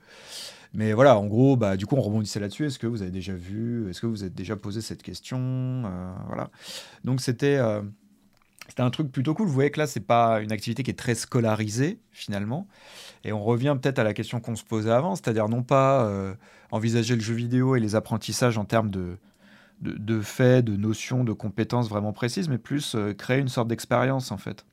Mais 0.73 0.93
voilà, 0.93 1.17
en 1.17 1.25
gros, 1.25 1.55
bah, 1.55 1.77
du 1.77 1.85
coup, 1.85 1.95
on 1.95 2.01
rebondissait 2.01 2.39
là-dessus. 2.39 2.65
Est-ce 2.65 2.79
que 2.79 2.87
vous 2.87 3.01
avez 3.01 3.11
déjà 3.11 3.33
vu 3.33 3.89
Est-ce 3.89 4.01
que 4.01 4.07
vous 4.07 4.23
êtes 4.23 4.35
déjà 4.35 4.55
posé 4.55 4.81
cette 4.81 5.03
question 5.03 5.39
euh, 5.85 6.13
Voilà. 6.27 6.49
Donc, 7.03 7.21
c'était 7.21 7.57
euh, 7.57 7.81
c'était 8.67 8.81
un 8.81 8.89
truc 8.89 9.11
plutôt 9.11 9.33
cool. 9.33 9.47
Vous 9.47 9.53
voyez 9.53 9.71
que 9.71 9.79
là, 9.79 9.87
c'est 9.87 9.99
pas 9.99 10.41
une 10.41 10.51
activité 10.51 10.83
qui 10.83 10.91
est 10.91 10.95
très 10.95 11.15
scolarisée, 11.15 11.99
finalement. 12.11 12.67
Et 13.23 13.31
on 13.31 13.43
revient 13.43 13.77
peut-être 13.81 13.99
à 13.99 14.03
la 14.03 14.13
question 14.13 14.39
qu'on 14.39 14.55
se 14.55 14.63
posait 14.63 14.91
avant, 14.91 15.15
c'est-à-dire 15.15 15.49
non 15.49 15.63
pas 15.63 16.05
euh, 16.05 16.33
envisager 16.71 17.15
le 17.15 17.21
jeu 17.21 17.35
vidéo 17.35 17.75
et 17.75 17.79
les 17.79 17.95
apprentissages 17.95 18.57
en 18.57 18.65
termes 18.65 18.89
de, 18.89 19.17
de 19.81 20.21
faits, 20.21 20.65
de 20.65 20.75
notions, 20.75 21.23
de 21.23 21.33
compétences 21.33 21.89
vraiment 21.89 22.13
précises, 22.13 22.49
mais 22.49 22.57
plus 22.57 22.95
créer 23.17 23.39
une 23.39 23.49
sorte 23.49 23.67
d'expérience, 23.67 24.31
en 24.31 24.37
fait. 24.37 24.65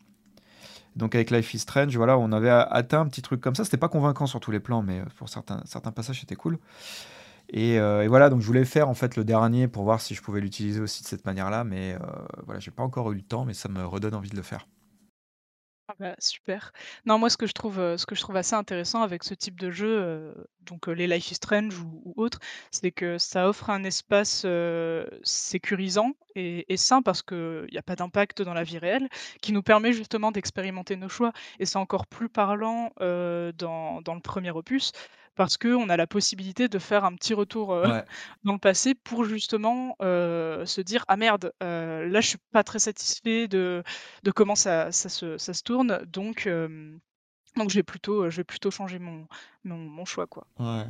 Donc 0.97 1.15
avec 1.15 1.31
Life 1.31 1.55
is 1.55 1.61
Strange, 1.61 1.97
voilà, 1.97 2.19
on 2.19 2.33
avait 2.33 2.51
atteint 2.51 3.01
un 3.01 3.07
petit 3.07 3.23
truc 3.23 3.41
comme 3.41 3.55
ça. 3.55 3.65
C'était 3.65 3.77
pas 3.77 3.89
convaincant 3.89 4.27
sur 4.27 4.41
tous 4.41 4.51
les 4.51 4.61
plans, 4.61 4.83
mais 4.83 5.01
euh, 5.01 5.05
pour 5.17 5.29
certains, 5.29 5.63
certains 5.65 5.93
passages, 5.93 6.21
c'était 6.21 6.35
cool. 6.35 6.59
Euh, 7.55 8.03
et, 8.03 8.09
voilà, 8.09 8.31
donc 8.31 8.41
je 8.41 8.47
voulais 8.47 8.65
faire 8.65 8.89
en 8.89 8.95
fait 8.95 9.17
le 9.17 9.25
dernier 9.25 9.69
pour 9.69 9.85
voir 9.85 10.01
si 10.01 10.15
je 10.15 10.23
pouvais 10.23 10.41
l'utiliser 10.41 10.81
aussi 10.81 11.03
de 11.03 11.09
cette 11.09 11.27
manière-là, 11.27 11.65
mais 11.65 11.95
euh, 11.95 11.99
voilà, 12.45 12.61
j'ai 12.61 12.71
pas 12.71 12.83
encore 12.83 13.13
eu 13.13 13.17
le 13.17 13.23
temps, 13.23 13.45
mais 13.45 13.55
ça 13.55 13.69
me 13.69 13.85
redonne 13.85 14.15
envie 14.15 14.31
de 14.31 14.37
le 14.37 14.43
faire. 14.43 14.67
Ah 15.93 15.97
bah, 15.99 16.15
super. 16.19 16.73
Non, 17.05 17.19
moi, 17.19 17.29
ce 17.29 17.37
que 17.37 17.47
je 17.47 17.53
trouve, 17.53 17.77
ce 17.77 18.07
que 18.07 18.15
je 18.15 18.21
trouve 18.23 18.37
assez 18.37 18.55
intéressant 18.55 19.03
avec 19.03 19.25
ce 19.25 19.35
type 19.35 19.61
de 19.61 19.71
jeu, 19.71 20.35
donc 20.63 20.87
les 20.87 21.07
Life 21.07 21.31
is 21.31 21.35
Strange 21.35 21.79
ou, 21.81 22.15
autres, 22.17 22.39
c'est 22.71 22.93
que 22.93 23.19
ça 23.19 23.47
offre 23.47 23.69
un 23.69 23.85
espace 23.85 24.47
sécurisant 25.23 26.13
et, 26.35 26.65
sain 26.79 27.03
parce 27.03 27.21
qu'il 27.23 27.69
n'y 27.71 27.77
a 27.77 27.83
pas 27.83 27.95
d'impact 27.95 28.41
dans 28.41 28.55
la 28.55 28.63
vie 28.63 28.79
réelle, 28.79 29.09
qui 29.43 29.53
nous 29.53 29.63
permet 29.63 29.93
justement 29.93 30.33
d'expérimenter 30.33 30.97
nos 30.97 31.11
choix. 31.11 31.33
Et 31.59 31.67
c'est 31.67 31.79
encore 31.79 32.07
plus 32.07 32.31
parlant 32.31 32.91
dans 32.99 34.15
le 34.15 34.21
premier 34.21 34.51
opus 34.51 34.93
parce 35.35 35.57
qu'on 35.57 35.89
a 35.89 35.97
la 35.97 36.07
possibilité 36.07 36.69
de 36.69 36.79
faire 36.79 37.05
un 37.05 37.15
petit 37.15 37.35
retour 37.35 37.73
euh, 37.73 38.01
dans 38.45 38.53
le 38.53 38.59
passé 38.59 38.95
pour 38.95 39.25
justement 39.25 39.97
euh, 40.03 40.67
se 40.67 40.81
dire 40.81 41.05
ah 41.09 41.17
merde 41.17 41.53
euh, 41.63 42.09
là 42.09 42.21
je 42.21 42.29
suis 42.29 42.39
pas 42.53 42.65
très 42.65 42.79
satisfait 42.79 43.49
de, 43.49 43.83
de 44.23 44.31
comment 44.31 44.55
ça, 44.55 44.93
ça, 44.93 45.09
se, 45.09 45.39
ça 45.39 45.55
se 45.55 45.63
tourne 45.63 46.01
donc 46.07 46.49
donc 47.57 47.71
je 47.71 47.75
vais 47.75 47.83
plutôt 47.83 48.31
je 48.31 48.37
vais 48.39 48.45
plutôt 48.45 48.71
changer 48.71 48.99
mon, 48.99 49.27
mon, 49.65 49.77
mon 49.77 50.05
choix 50.05 50.27
quoi. 50.27 50.47
Ouais. 50.59 50.87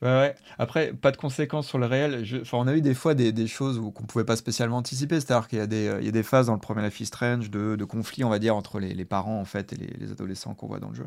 Ouais, 0.00 0.08
ouais. 0.08 0.34
Après, 0.58 0.92
pas 0.92 1.10
de 1.10 1.16
conséquences 1.16 1.66
sur 1.68 1.78
le 1.78 1.86
réel. 1.86 2.24
Je... 2.24 2.38
Enfin, 2.38 2.58
on 2.58 2.66
a 2.66 2.74
eu 2.74 2.80
des 2.80 2.94
fois 2.94 3.14
des, 3.14 3.32
des 3.32 3.46
choses 3.46 3.80
qu'on 3.94 4.04
pouvait 4.04 4.24
pas 4.24 4.36
spécialement 4.36 4.78
anticiper. 4.78 5.20
C'est-à-dire 5.20 5.48
qu'il 5.48 5.58
y, 5.58 5.62
a 5.62 5.66
des, 5.66 5.88
euh, 5.88 6.00
y 6.00 6.08
a 6.08 6.12
des 6.12 6.22
phases 6.22 6.46
dans 6.46 6.54
le 6.54 6.60
premier 6.60 6.82
Life 6.82 7.00
is 7.00 7.06
Strange 7.06 7.50
de, 7.50 7.76
de 7.76 7.84
conflit, 7.84 8.24
on 8.24 8.28
va 8.28 8.38
dire, 8.38 8.56
entre 8.56 8.80
les, 8.80 8.94
les 8.94 9.04
parents 9.04 9.40
en 9.40 9.44
fait 9.44 9.72
et 9.72 9.76
les, 9.76 9.88
les 9.98 10.12
adolescents 10.12 10.54
qu'on 10.54 10.66
voit 10.66 10.80
dans 10.80 10.88
le 10.88 10.94
jeu. 10.94 11.06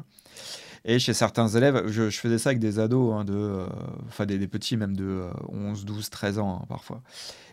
Et 0.87 0.99
chez 0.99 1.13
certains 1.13 1.47
élèves, 1.47 1.87
je, 1.87 2.09
faisais 2.11 2.37
ça 2.37 2.49
avec 2.49 2.59
des 2.59 2.77
ados, 2.77 3.13
hein, 3.15 3.25
euh, 3.29 3.67
enfin 4.07 4.27
des, 4.27 4.47
petits 4.47 4.77
même 4.77 4.95
de 4.95 5.03
euh, 5.03 5.31
11, 5.49 5.83
12, 5.83 6.11
13 6.11 6.37
ans 6.37 6.59
hein, 6.61 6.65
parfois. 6.69 7.01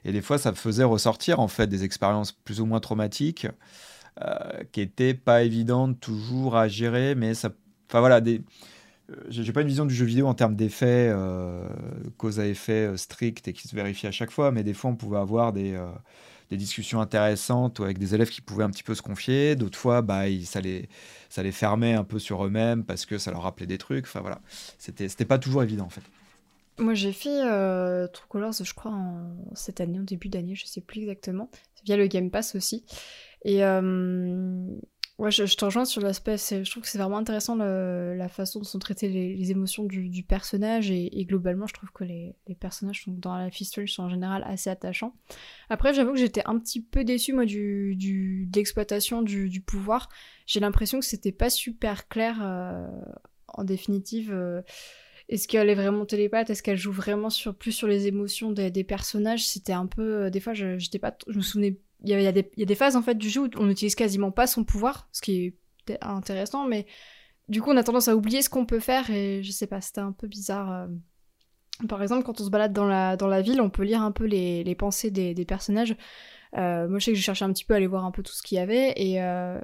Et 0.05 0.13
des 0.13 0.21
fois, 0.21 0.37
ça 0.37 0.53
faisait 0.53 0.85
ressortir 0.85 1.41
en 1.41 1.49
fait 1.49 1.67
des 1.67 1.83
expériences 1.83 2.33
plus 2.33 2.61
ou 2.61 2.67
moins 2.67 2.81
traumatiques 2.81 3.47
euh, 4.21 4.63
qui 4.73 4.83
étaient 4.83 5.15
pas 5.15 5.43
évidentes 5.43 5.99
toujours 5.99 6.57
à 6.57 6.69
gérer, 6.69 7.15
mais 7.15 7.33
ça, 7.33 7.51
enfin 7.89 8.01
voilà, 8.01 8.21
des, 8.21 8.43
euh, 9.11 9.15
j'ai 9.31 9.53
pas 9.55 9.63
une 9.63 9.69
vision 9.69 9.87
du 9.87 9.95
jeu 9.95 10.05
vidéo 10.05 10.27
en 10.27 10.35
termes 10.35 10.55
d'effets, 10.55 11.09
euh, 11.11 11.67
cause 12.19 12.39
à 12.39 12.47
effet 12.47 12.95
strict 12.99 13.49
et 13.49 13.55
qui 13.55 13.67
se 13.67 13.75
vérifie 13.75 14.07
à 14.07 14.11
chaque 14.11 14.31
fois, 14.31 14.53
mais 14.53 14.65
des 14.65 14.75
fois 14.75 14.91
on 14.91 14.97
pouvait 14.97 15.17
avoir 15.17 15.55
des, 15.55 15.81
des 16.53 16.59
discussions 16.59 17.01
intéressantes 17.01 17.81
avec 17.81 17.99
des 17.99 18.15
élèves 18.15 18.29
qui 18.31 18.43
pouvaient 18.43 18.65
un 18.65 18.71
petit 18.71 18.83
peu 18.83 18.95
se 18.95 19.03
confier, 19.03 19.57
d'autres 19.57 19.79
fois 19.79 20.03
bah, 20.03 20.29
ils- 20.29 20.47
ça, 20.47 20.61
les, 20.61 20.89
ça 21.31 21.43
les 21.43 21.53
fermait 21.53 21.95
un 21.95 22.05
peu 22.05 22.19
sur 22.19 22.45
eux-mêmes 22.45 22.85
parce 22.85 23.07
que 23.07 23.19
ça 23.19 23.31
leur 23.31 23.43
rappelait 23.43 23.67
des 23.67 23.79
trucs, 23.79 24.05
enfin 24.05 24.21
voilà, 24.21 24.41
c'était 24.79 25.09
c'était 25.09 25.25
pas 25.25 25.39
toujours 25.39 25.63
évident 25.63 25.87
en 25.87 25.91
fait. 25.91 26.03
Moi, 26.79 26.95
j'ai 26.95 27.13
fait 27.13 27.43
euh, 27.45 28.07
True 28.09 28.27
Colors, 28.29 28.55
je 28.65 28.75
crois, 28.75 28.93
en... 28.93 29.37
cette 29.55 29.81
année, 29.81 29.99
en 29.99 30.03
début 30.05 30.29
d'année, 30.29 30.55
je 30.55 30.67
sais 30.67 30.81
plus 30.81 31.03
exactement, 31.03 31.51
via 31.85 31.97
le 31.97 32.07
Game 32.07 32.31
Pass 32.31 32.55
aussi. 32.55 32.85
Euh, 33.47 34.67
ouais, 35.23 35.31
je, 35.31 35.47
je 35.47 35.57
rejoins 35.65 35.85
sur 35.85 36.03
l'aspect, 36.03 36.37
je 36.37 36.69
trouve 36.69 36.83
que 36.83 36.89
c'est 36.89 36.99
vraiment 36.99 37.17
intéressant 37.17 37.55
la 37.57 38.29
façon 38.29 38.59
dont 38.59 38.65
sont 38.65 38.79
traitées 38.79 39.09
les, 39.09 39.51
émotions 39.51 39.85
du, 39.85 40.23
personnage, 40.25 40.91
et, 40.91 41.25
globalement, 41.25 41.67
je 41.67 41.75
trouve 41.75 41.91
que 41.93 42.05
les, 42.05 42.35
personnages 42.61 43.05
sont, 43.05 43.13
dans 43.13 43.37
la 43.37 43.51
Strange 43.51 43.93
sont 43.93 44.03
en 44.03 44.09
général 44.09 44.45
assez 44.47 44.69
attachants. 44.69 45.15
Après, 45.71 45.95
j'avoue 45.95 46.13
que 46.13 46.19
j'étais 46.19 46.43
un 46.45 46.59
petit 46.59 46.83
peu 46.83 47.05
déçue, 47.05 47.33
moi, 47.33 47.45
du, 47.45 47.95
du, 47.97 48.47
d'exploitation 48.47 49.23
du, 49.23 49.49
du 49.49 49.61
pouvoir. 49.61 50.09
J'ai 50.47 50.61
l'impression 50.61 50.99
que 50.99 51.07
c'était 51.07 51.33
pas 51.33 51.51
super 51.51 52.09
clair, 52.09 52.41
euh, 52.43 52.87
en 53.49 53.65
définitive. 53.65 54.33
euh, 54.33 54.63
est-ce 55.29 55.49
qu'elle 55.49 55.71
est 55.71 55.75
vraiment 55.75 56.05
télépathe 56.05 56.51
Est-ce 56.51 56.63
qu'elle 56.63 56.77
joue 56.77 56.93
vraiment 56.93 57.31
sur, 57.31 57.55
plus 57.55 57.73
sur 57.73 57.87
les 57.87 58.07
émotions 58.07 58.53
des, 58.53 58.85
personnages 58.85 59.47
C'était 59.47 59.73
un 59.73 59.87
peu. 59.87 60.25
euh, 60.25 60.31
des 60.31 60.41
fois, 60.41 60.53
je, 60.53 60.77
pas, 60.99 61.17
je 61.29 61.37
me 61.37 61.43
souvenais. 61.43 61.79
Il 62.05 62.11
y, 62.11 62.27
a, 62.27 62.33
des, 62.33 62.75
phases 62.75 62.97
en 62.97 63.03
fait 63.03 63.15
du 63.15 63.29
jeu 63.29 63.43
où 63.43 63.49
on 63.57 63.67
n'utilise 63.67 63.95
quasiment 63.95 64.33
pas 64.33 64.49
son 64.49 64.65
pouvoir, 64.65 65.09
ce 65.13 65.23
qui 65.23 65.55
est 65.89 65.99
intéressant, 66.03 66.67
mais 66.67 66.87
du 67.49 67.61
coup, 67.61 67.71
on 67.71 67.77
a 67.77 67.85
tendance 67.85 68.09
à 68.09 68.17
oublier 68.17 68.43
ce 68.43 68.49
qu'on 68.49 68.67
peut 68.67 68.81
faire 68.81 69.11
et 69.11 69.43
je 69.43 69.53
sais 69.53 69.67
pas, 69.67 69.81
c'était 69.81 70.01
un 70.01 70.13
peu 70.13 70.27
bizarre. 70.27 70.73
euh. 70.73 70.87
Par 71.89 72.03
exemple, 72.03 72.25
quand 72.25 72.41
on 72.41 72.45
se 72.45 72.51
balade 72.51 72.73
dans 72.73 72.87
la, 72.87 73.17
dans 73.17 73.27
la 73.27 73.43
ville, 73.43 73.61
on 73.61 73.71
peut 73.71 73.83
lire 73.83 74.03
un 74.03 74.13
peu 74.13 74.25
les, 74.25 74.63
les 74.65 74.75
pensées 74.75 75.11
des, 75.11 75.45
personnages. 75.45 75.97
Euh, 76.57 76.89
moi, 76.89 76.99
je 76.99 77.07
sais 77.07 77.11
que 77.13 77.17
j'ai 77.17 77.23
cherché 77.23 77.45
un 77.45 77.53
petit 77.53 77.65
peu 77.65 77.75
à 77.75 77.79
aller 77.79 77.87
voir 77.87 78.05
un 78.05 78.11
peu 78.11 78.23
tout 78.23 78.33
ce 78.33 78.43
qu'il 78.43 78.57
y 78.57 78.61
avait 78.61 78.93
et 78.97 79.23
euh, 79.23 79.59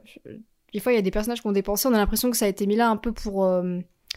des 0.73 0.81
fois, 0.81 0.93
il 0.93 0.97
y 0.97 0.99
a 0.99 1.03
des 1.03 1.11
personnages 1.11 1.41
qui 1.41 1.47
ont 1.47 1.53
des 1.53 1.63
pensées, 1.63 1.89
on 1.89 1.95
a 1.95 1.99
l'impression 1.99 2.31
que 2.31 2.37
ça 2.37 2.45
a 2.45 2.49
été 2.49 2.67
mis 2.67 2.77
là 2.77 2.91
un 2.91 2.97
peu 2.97 3.13
pour. 3.13 3.51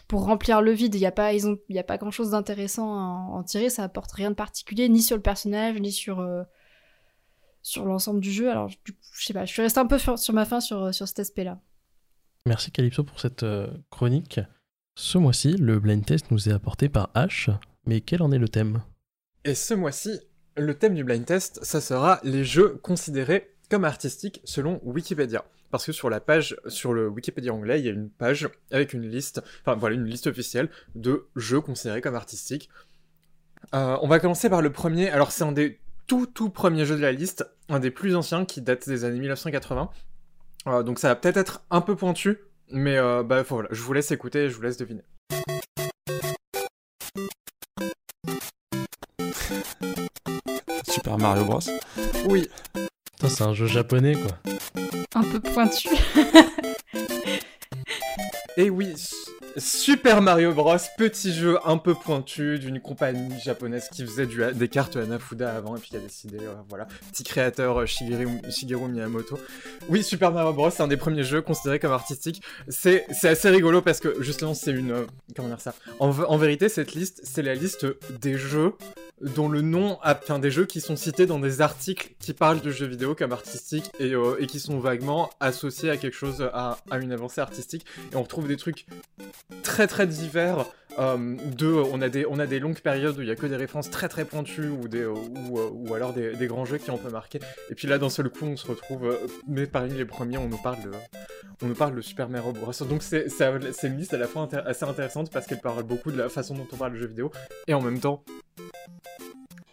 pour 0.06 0.24
remplir 0.24 0.60
le 0.60 0.72
vide. 0.72 0.94
Il 0.94 1.00
n'y 1.00 1.06
a 1.06 1.12
pas, 1.12 1.30
a 1.30 1.82
pas 1.82 1.96
grand 1.96 2.10
chose 2.10 2.30
d'intéressant 2.30 2.92
à 2.94 2.98
en, 3.32 3.42
tirer. 3.42 3.70
Ça 3.70 3.84
apporte 3.84 4.12
rien 4.12 4.30
de 4.30 4.34
particulier, 4.34 4.88
ni 4.90 5.00
sur 5.00 5.16
le 5.16 5.22
personnage, 5.22 5.80
ni 5.80 5.92
sur, 5.92 6.20
sur 7.62 7.84
l'ensemble 7.84 8.20
du 8.20 8.30
jeu. 8.30 8.50
Alors, 8.50 8.68
du 8.68 8.92
coup, 8.92 8.98
je 9.14 9.24
sais 9.24 9.32
pas, 9.32 9.44
je 9.44 9.52
suis 9.52 9.62
restée 9.62 9.80
un 9.80 9.86
peu 9.86 9.98
sur, 9.98 10.18
sur 10.18 10.34
ma 10.34 10.44
fin 10.44 10.60
sur, 10.60 10.94
sur 10.94 11.08
cet 11.08 11.20
aspect-là. 11.20 11.60
Merci 12.44 12.72
Calypso 12.72 13.04
pour 13.04 13.20
cette 13.20 13.44
euh, 13.44 13.68
chronique. 13.90 14.40
Ce 14.96 15.16
mois-ci, 15.16 15.56
le 15.56 15.78
blind 15.78 16.04
test 16.04 16.30
nous 16.30 16.48
est 16.48 16.52
apporté 16.52 16.88
par 16.88 17.10
H, 17.14 17.56
mais 17.86 18.00
quel 18.00 18.22
en 18.22 18.32
est 18.32 18.38
le 18.38 18.48
thème? 18.48 18.82
Et 19.44 19.54
ce 19.54 19.74
mois-ci, 19.74 20.20
le 20.56 20.74
thème 20.74 20.94
du 20.94 21.04
blind 21.04 21.24
test, 21.24 21.64
ça 21.64 21.80
sera 21.80 22.20
les 22.24 22.44
jeux 22.44 22.78
considérés 22.82 23.54
comme 23.70 23.84
artistiques 23.84 24.40
selon 24.44 24.80
Wikipédia. 24.84 25.44
Parce 25.70 25.86
que 25.86 25.92
sur 25.92 26.10
la 26.10 26.20
page, 26.20 26.56
sur 26.66 26.92
le 26.92 27.08
Wikipédia 27.08 27.54
anglais, 27.54 27.80
il 27.80 27.86
y 27.86 27.88
a 27.88 27.92
une 27.92 28.10
page 28.10 28.50
avec 28.70 28.92
une 28.92 29.08
liste, 29.08 29.42
enfin 29.62 29.74
voilà, 29.74 29.96
une 29.96 30.04
liste 30.04 30.26
officielle 30.26 30.68
de 30.94 31.26
jeux 31.36 31.62
considérés 31.62 32.02
comme 32.02 32.14
artistiques. 32.14 32.68
Euh, 33.74 33.96
on 34.02 34.08
va 34.08 34.20
commencer 34.20 34.50
par 34.50 34.60
le 34.60 34.70
premier. 34.70 35.08
Alors 35.08 35.32
c'est 35.32 35.44
un 35.44 35.52
des 35.52 35.80
tout 36.06 36.26
tout 36.26 36.50
premiers 36.50 36.84
jeux 36.84 36.96
de 36.96 37.02
la 37.02 37.12
liste, 37.12 37.46
un 37.68 37.78
des 37.78 37.90
plus 37.90 38.16
anciens 38.16 38.44
qui 38.44 38.60
date 38.60 38.88
des 38.88 39.04
années 39.04 39.20
1980. 39.20 39.90
Euh, 40.66 40.82
donc 40.82 40.98
ça 40.98 41.08
va 41.08 41.16
peut-être 41.16 41.36
être 41.36 41.62
un 41.70 41.80
peu 41.80 41.96
pointu, 41.96 42.38
mais 42.70 42.96
euh, 42.96 43.22
bah 43.22 43.42
voilà, 43.42 43.68
je 43.72 43.82
vous 43.82 43.92
laisse 43.92 44.10
écouter 44.10 44.44
et 44.44 44.50
je 44.50 44.56
vous 44.56 44.62
laisse 44.62 44.76
deviner. 44.76 45.02
Super 50.88 51.18
Mario 51.18 51.44
Bros. 51.44 51.60
Oui. 52.26 52.48
Putain, 53.14 53.28
c'est 53.28 53.44
un 53.44 53.54
jeu 53.54 53.66
japonais 53.66 54.14
quoi. 54.14 54.38
Un 55.14 55.22
peu 55.22 55.40
pointu. 55.40 55.88
Et 58.56 58.68
oui, 58.68 58.94
Super 59.56 60.22
Mario 60.22 60.52
Bros, 60.52 60.76
petit 60.96 61.32
jeu 61.32 61.58
un 61.64 61.76
peu 61.76 61.94
pointu 61.94 62.58
d'une 62.58 62.80
compagnie 62.80 63.38
japonaise 63.40 63.88
qui 63.92 64.04
faisait 64.04 64.26
des 64.26 64.68
cartes 64.68 64.96
Hanafuda 64.96 65.54
avant 65.54 65.76
et 65.76 65.80
puis 65.80 65.90
qui 65.90 65.96
a 65.96 66.00
décidé, 66.00 66.38
euh, 66.40 66.54
voilà, 66.68 66.86
petit 67.10 67.24
créateur 67.24 67.80
euh, 67.80 67.86
Shigeru, 67.86 68.88
Miyamoto. 68.88 69.38
Oui, 69.88 70.02
Super 70.02 70.32
Mario 70.32 70.52
Bros, 70.52 70.70
c'est 70.70 70.82
un 70.82 70.88
des 70.88 70.96
premiers 70.96 71.24
jeux 71.24 71.42
considérés 71.42 71.78
comme 71.78 71.92
artistiques. 71.92 72.42
C'est 72.68 73.04
assez 73.24 73.50
rigolo 73.50 73.82
parce 73.82 74.00
que 74.00 74.22
justement, 74.22 74.54
c'est 74.54 74.72
une. 74.72 74.92
euh, 74.92 75.06
comment 75.36 75.48
dire 75.48 75.60
ça? 75.60 75.74
En 76.00 76.36
vérité, 76.38 76.68
cette 76.68 76.94
liste, 76.94 77.20
c'est 77.24 77.42
la 77.42 77.54
liste 77.54 77.86
des 78.20 78.38
jeux 78.38 78.72
dont 79.20 79.48
le 79.48 79.60
nom, 79.60 79.98
enfin 80.04 80.38
des 80.38 80.50
jeux 80.50 80.66
qui 80.66 80.80
sont 80.80 80.96
cités 80.96 81.26
dans 81.26 81.38
des 81.38 81.60
articles 81.60 82.14
qui 82.18 82.32
parlent 82.32 82.60
de 82.60 82.70
jeux 82.70 82.86
vidéo 82.86 83.14
comme 83.14 83.32
artistiques 83.32 83.90
et, 83.98 84.14
euh, 84.14 84.44
qui 84.46 84.58
sont 84.58 84.78
vaguement 84.80 85.30
associés 85.40 85.90
à 85.90 85.96
quelque 85.96 86.16
chose, 86.16 86.48
à, 86.52 86.78
une 87.00 87.12
avancée 87.12 87.40
artistique. 87.40 87.86
Et 88.12 88.16
on 88.16 88.22
retrouve 88.22 88.48
des 88.48 88.56
trucs 88.56 88.86
très 89.62 89.86
très 89.86 90.06
divers. 90.06 90.66
euh, 90.98 91.36
de, 91.56 91.66
on 91.66 92.00
a 92.02 92.08
des 92.08 92.26
on 92.26 92.38
a 92.38 92.46
des 92.46 92.58
longues 92.58 92.80
périodes 92.80 93.18
où 93.18 93.22
il 93.22 93.28
y 93.28 93.30
a 93.30 93.36
que 93.36 93.46
des 93.46 93.56
références 93.56 93.90
très 93.90 94.08
très 94.08 94.24
pointues 94.24 94.68
ou 94.68 94.88
des 94.88 95.02
euh, 95.02 95.12
ou, 95.12 95.58
euh, 95.58 95.70
ou 95.72 95.94
alors 95.94 96.12
des, 96.12 96.46
grands 96.46 96.64
jeux 96.64 96.78
qui 96.78 96.90
ont 96.90 96.98
peu 96.98 97.10
marqué. 97.10 97.40
Et 97.70 97.74
puis 97.74 97.88
là 97.88 97.98
d'un 97.98 98.10
seul 98.10 98.28
coup 98.28 98.44
on 98.44 98.56
se 98.56 98.66
retrouve, 98.66 99.06
euh, 99.06 99.16
mais 99.46 99.66
parmi 99.66 99.94
les 99.94 100.04
premiers 100.04 100.38
on 100.38 100.48
nous 100.48 100.58
parle 100.58 100.82
de 100.82 100.90
on 101.62 101.66
nous 101.68 101.74
parle 101.74 101.94
de 101.94 102.00
Super 102.00 102.28
Mario 102.28 102.52
Bros. 102.52 102.72
Donc 102.88 103.02
c'est 103.02 103.26
une 103.84 103.96
liste 103.96 104.14
à 104.14 104.18
la 104.18 104.26
fois 104.26 104.46
intér- 104.46 104.64
assez 104.66 104.84
intéressante 104.84 105.30
parce 105.30 105.46
qu'elle 105.46 105.60
parle 105.60 105.82
beaucoup 105.82 106.10
de 106.10 106.18
la 106.18 106.28
façon 106.28 106.54
dont 106.54 106.66
on 106.72 106.76
parle 106.76 106.92
de 106.92 106.98
jeux 106.98 107.06
vidéo 107.06 107.30
et 107.68 107.74
en 107.74 107.80
même 107.80 107.98
temps 108.00 108.24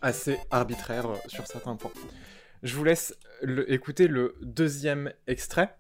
assez 0.02 0.38
arbitraire 0.52 1.08
sur 1.28 1.46
certains 1.48 1.76
points. 1.76 1.92
Je 2.64 2.76
vous 2.76 2.84
laisse 2.84 3.16
le- 3.42 3.72
écouter 3.72 4.08
le 4.08 4.36
deuxième 4.42 5.12
extrait. 5.28 5.76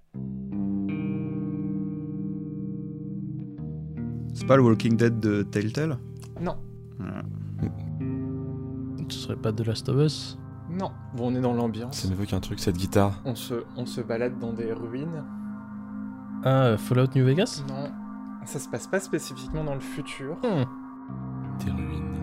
C'est 4.33 4.45
pas 4.47 4.55
le 4.55 4.63
Walking 4.63 4.95
Dead 4.95 5.19
de 5.19 5.43
Telltale? 5.43 5.97
Non. 6.39 6.57
Ce 9.09 9.17
serait 9.17 9.35
pas 9.35 9.51
The 9.51 9.65
Last 9.65 9.89
of 9.89 9.97
Us? 10.05 10.37
Non. 10.69 10.91
Bon, 11.15 11.31
on 11.33 11.35
est 11.35 11.41
dans 11.41 11.53
l'ambiance. 11.53 11.99
Ça 11.99 12.07
m'évoque 12.07 12.31
un 12.31 12.39
truc, 12.39 12.59
cette 12.59 12.77
guitare. 12.77 13.21
On 13.25 13.35
se, 13.35 13.63
on 13.75 13.85
se 13.85 14.01
balade 14.01 14.37
dans 14.39 14.53
des 14.53 14.71
ruines. 14.71 15.23
Ah, 16.43 16.63
euh, 16.65 16.77
Fallout 16.77 17.07
New 17.15 17.25
Vegas 17.25 17.63
Non. 17.67 17.91
Ça 18.45 18.59
se 18.59 18.67
passe 18.69 18.87
pas 18.87 18.99
spécifiquement 18.99 19.63
dans 19.63 19.73
le 19.75 19.79
futur. 19.81 20.37
Des 20.41 21.71
ruines. 21.71 22.17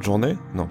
Journée 0.00 0.36
Non. 0.54 0.68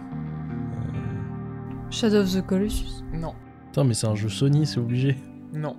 Shadow 1.90 2.18
of 2.22 2.34
the 2.34 2.46
Colossus. 2.46 3.04
Non. 3.14 3.34
Putain, 3.68 3.84
mais 3.86 3.94
c'est 3.94 4.08
un 4.08 4.16
jeu 4.16 4.30
Sony, 4.30 4.66
c'est 4.66 4.80
obligé. 4.80 5.18
Non. 5.54 5.78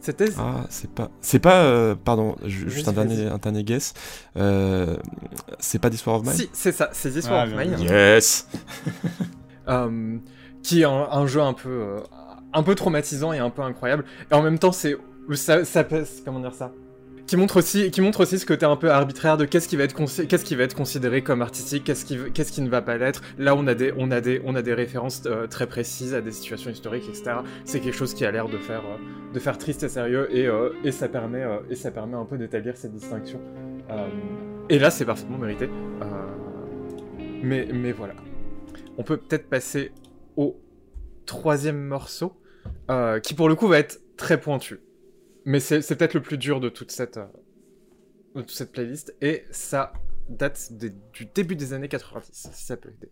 C'était. 0.00 0.30
Ah, 0.36 0.64
c'est 0.68 0.90
pas. 0.90 1.10
C'est 1.20 1.38
pas. 1.38 1.62
euh, 1.62 1.94
pardon, 1.94 2.34
ju- 2.44 2.68
juste 2.68 2.88
un 2.88 2.92
dernier, 2.92 3.28
un 3.28 3.38
dernier 3.38 3.62
guess. 3.62 3.94
Euh, 4.36 4.96
c'est 5.60 5.78
pas 5.78 5.90
This 5.90 6.04
War 6.04 6.16
of 6.16 6.22
Mine 6.24 6.32
Si, 6.32 6.50
c'est 6.52 6.72
ça, 6.72 6.88
c'est 6.92 7.10
This 7.12 7.28
War 7.28 7.40
Ah, 7.40 7.44
of 7.46 7.54
Mine. 7.54 7.76
Yes 7.78 8.48
Euh, 9.68 10.18
Qui 10.64 10.80
est 10.80 10.84
un, 10.84 11.06
un 11.12 11.26
jeu 11.28 11.40
un 11.40 11.52
peu, 11.52 11.68
euh, 11.68 12.00
un 12.52 12.62
peu 12.62 12.74
traumatisant 12.74 13.32
et 13.32 13.38
un 13.38 13.50
peu 13.50 13.62
incroyable. 13.62 14.04
Et 14.30 14.34
en 14.34 14.42
même 14.42 14.58
temps, 14.58 14.72
c'est. 14.72 14.96
Ça, 15.34 15.64
ça 15.64 15.84
pèse. 15.84 16.22
Comment 16.24 16.40
dire 16.40 16.54
ça? 16.54 16.72
Qui 17.26 17.36
montre 17.36 17.58
aussi, 17.58 17.90
qui 17.90 18.00
montre 18.00 18.24
aussi 18.24 18.38
ce 18.38 18.44
côté 18.44 18.66
un 18.66 18.76
peu 18.76 18.90
arbitraire 18.90 19.36
de 19.36 19.44
qu'est-ce 19.44 19.68
qui 19.68 19.76
va 19.76 19.84
être 19.84 19.94
qu'est-ce 20.26 20.44
qui 20.44 20.54
va 20.56 20.64
être 20.64 20.74
considéré 20.74 21.22
comme 21.22 21.40
artistique, 21.40 21.84
qu'est-ce 21.84 22.04
qui, 22.04 22.18
qu'est-ce 22.34 22.52
qui 22.52 22.60
ne 22.60 22.68
va 22.68 22.82
pas 22.82 22.98
l'être. 22.98 23.22
Là, 23.38 23.54
on 23.54 23.66
a 23.68 23.74
des, 23.74 23.94
on 23.96 24.10
a 24.10 24.20
des, 24.20 24.42
on 24.44 24.54
a 24.56 24.60
des 24.60 24.74
références 24.74 25.22
euh, 25.26 25.46
très 25.46 25.66
précises 25.66 26.14
à 26.14 26.20
des 26.20 26.32
situations 26.32 26.70
historiques, 26.70 27.08
etc. 27.08 27.36
C'est 27.64 27.80
quelque 27.80 27.96
chose 27.96 28.12
qui 28.12 28.26
a 28.26 28.30
l'air 28.32 28.48
de 28.48 28.58
faire, 28.58 28.80
euh, 28.80 29.32
de 29.32 29.38
faire 29.38 29.56
triste 29.56 29.84
et 29.84 29.88
sérieux, 29.88 30.28
et, 30.30 30.46
euh, 30.46 30.70
et 30.84 30.90
ça 30.90 31.08
permet, 31.08 31.46
et 31.70 31.76
ça 31.76 31.90
permet 31.90 32.16
un 32.16 32.24
peu 32.24 32.36
d'établir 32.36 32.76
cette 32.76 32.92
distinction. 32.92 33.40
Et 34.68 34.78
là, 34.78 34.90
c'est 34.90 35.04
parfaitement 35.04 35.38
mérité. 35.38 35.70
Mais, 37.42 37.68
mais 37.72 37.92
voilà. 37.92 38.14
On 38.98 39.04
peut 39.04 39.16
peut-être 39.16 39.48
passer 39.48 39.92
au 40.36 40.60
troisième 41.24 41.80
morceau, 41.80 42.34
euh, 42.90 43.20
qui 43.20 43.34
pour 43.34 43.48
le 43.48 43.54
coup 43.54 43.68
va 43.68 43.78
être 43.78 44.00
très 44.16 44.40
pointu. 44.40 44.80
Mais 45.44 45.60
c'est 45.60 45.80
peut-être 45.96 46.14
le 46.14 46.22
plus 46.22 46.38
dur 46.38 46.60
de 46.60 46.68
toute 46.68 46.90
cette, 46.90 47.16
euh, 47.16 47.26
toute 48.34 48.50
cette 48.50 48.72
playlist, 48.72 49.14
et 49.20 49.44
ça 49.50 49.92
date 50.28 50.72
du 50.72 51.26
début 51.26 51.56
des 51.56 51.72
années 51.72 51.88
90, 51.88 52.50
si 52.52 52.64
ça 52.64 52.76
peut 52.76 52.90
aider. 52.90 53.10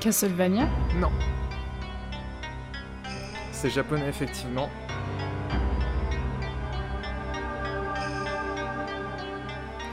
Castlevania? 0.00 0.68
Non. 0.96 1.10
C'est 3.52 3.70
japonais, 3.70 4.08
effectivement. 4.08 4.68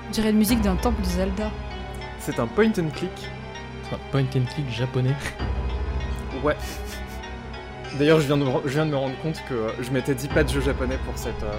On 0.08 0.12
dirait 0.12 0.32
la 0.32 0.38
musique 0.38 0.62
d'un 0.62 0.76
temple 0.76 1.02
de 1.02 1.06
Zelda. 1.06 1.52
C'est 2.20 2.40
un 2.40 2.48
point 2.48 2.72
and 2.80 2.90
click. 2.96 3.30
Un 3.92 3.98
point 4.12 4.22
and 4.36 4.46
click 4.54 4.70
japonais. 4.70 5.16
Ouais. 6.44 6.56
D'ailleurs, 7.98 8.20
je, 8.22 8.28
viens 8.28 8.38
de 8.38 8.44
me 8.44 8.50
re- 8.50 8.62
je 8.66 8.70
viens 8.70 8.86
de 8.86 8.92
me 8.92 8.96
rendre 8.98 9.16
compte 9.22 9.42
que 9.50 9.54
euh, 9.54 9.70
je 9.82 9.90
m'étais 9.92 10.14
dit 10.14 10.28
pas 10.28 10.44
de 10.44 10.50
jeu 10.50 10.62
japonais 10.62 10.98
pour 11.06 11.18
cette. 11.18 11.42
euh, 11.44 11.52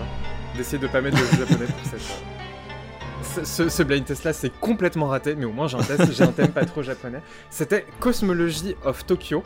d'essayer 0.56 0.78
de 0.78 0.86
pas 0.86 1.00
mettre 1.00 1.16
de 1.20 1.24
jeu 1.36 1.44
japonais 1.46 1.66
pour 1.66 1.84
cette. 1.84 1.94
euh, 2.00 3.22
ce, 3.22 3.44
ce- 3.44 3.68
ce 3.68 3.82
blind 3.82 4.04
test 4.04 4.24
là, 4.24 4.32
c'est 4.32 4.50
complètement 4.60 5.06
raté, 5.08 5.34
mais 5.34 5.44
au 5.44 5.52
moins 5.52 5.66
j'ai 5.66 5.76
un, 5.76 5.82
test- 5.82 6.12
j'ai 6.12 6.22
un 6.22 6.32
thème 6.32 6.52
pas 6.52 6.64
trop 6.64 6.82
japonais. 6.82 7.20
C'était 7.50 7.84
Cosmology 7.98 8.76
of 8.84 9.04
Tokyo, 9.06 9.42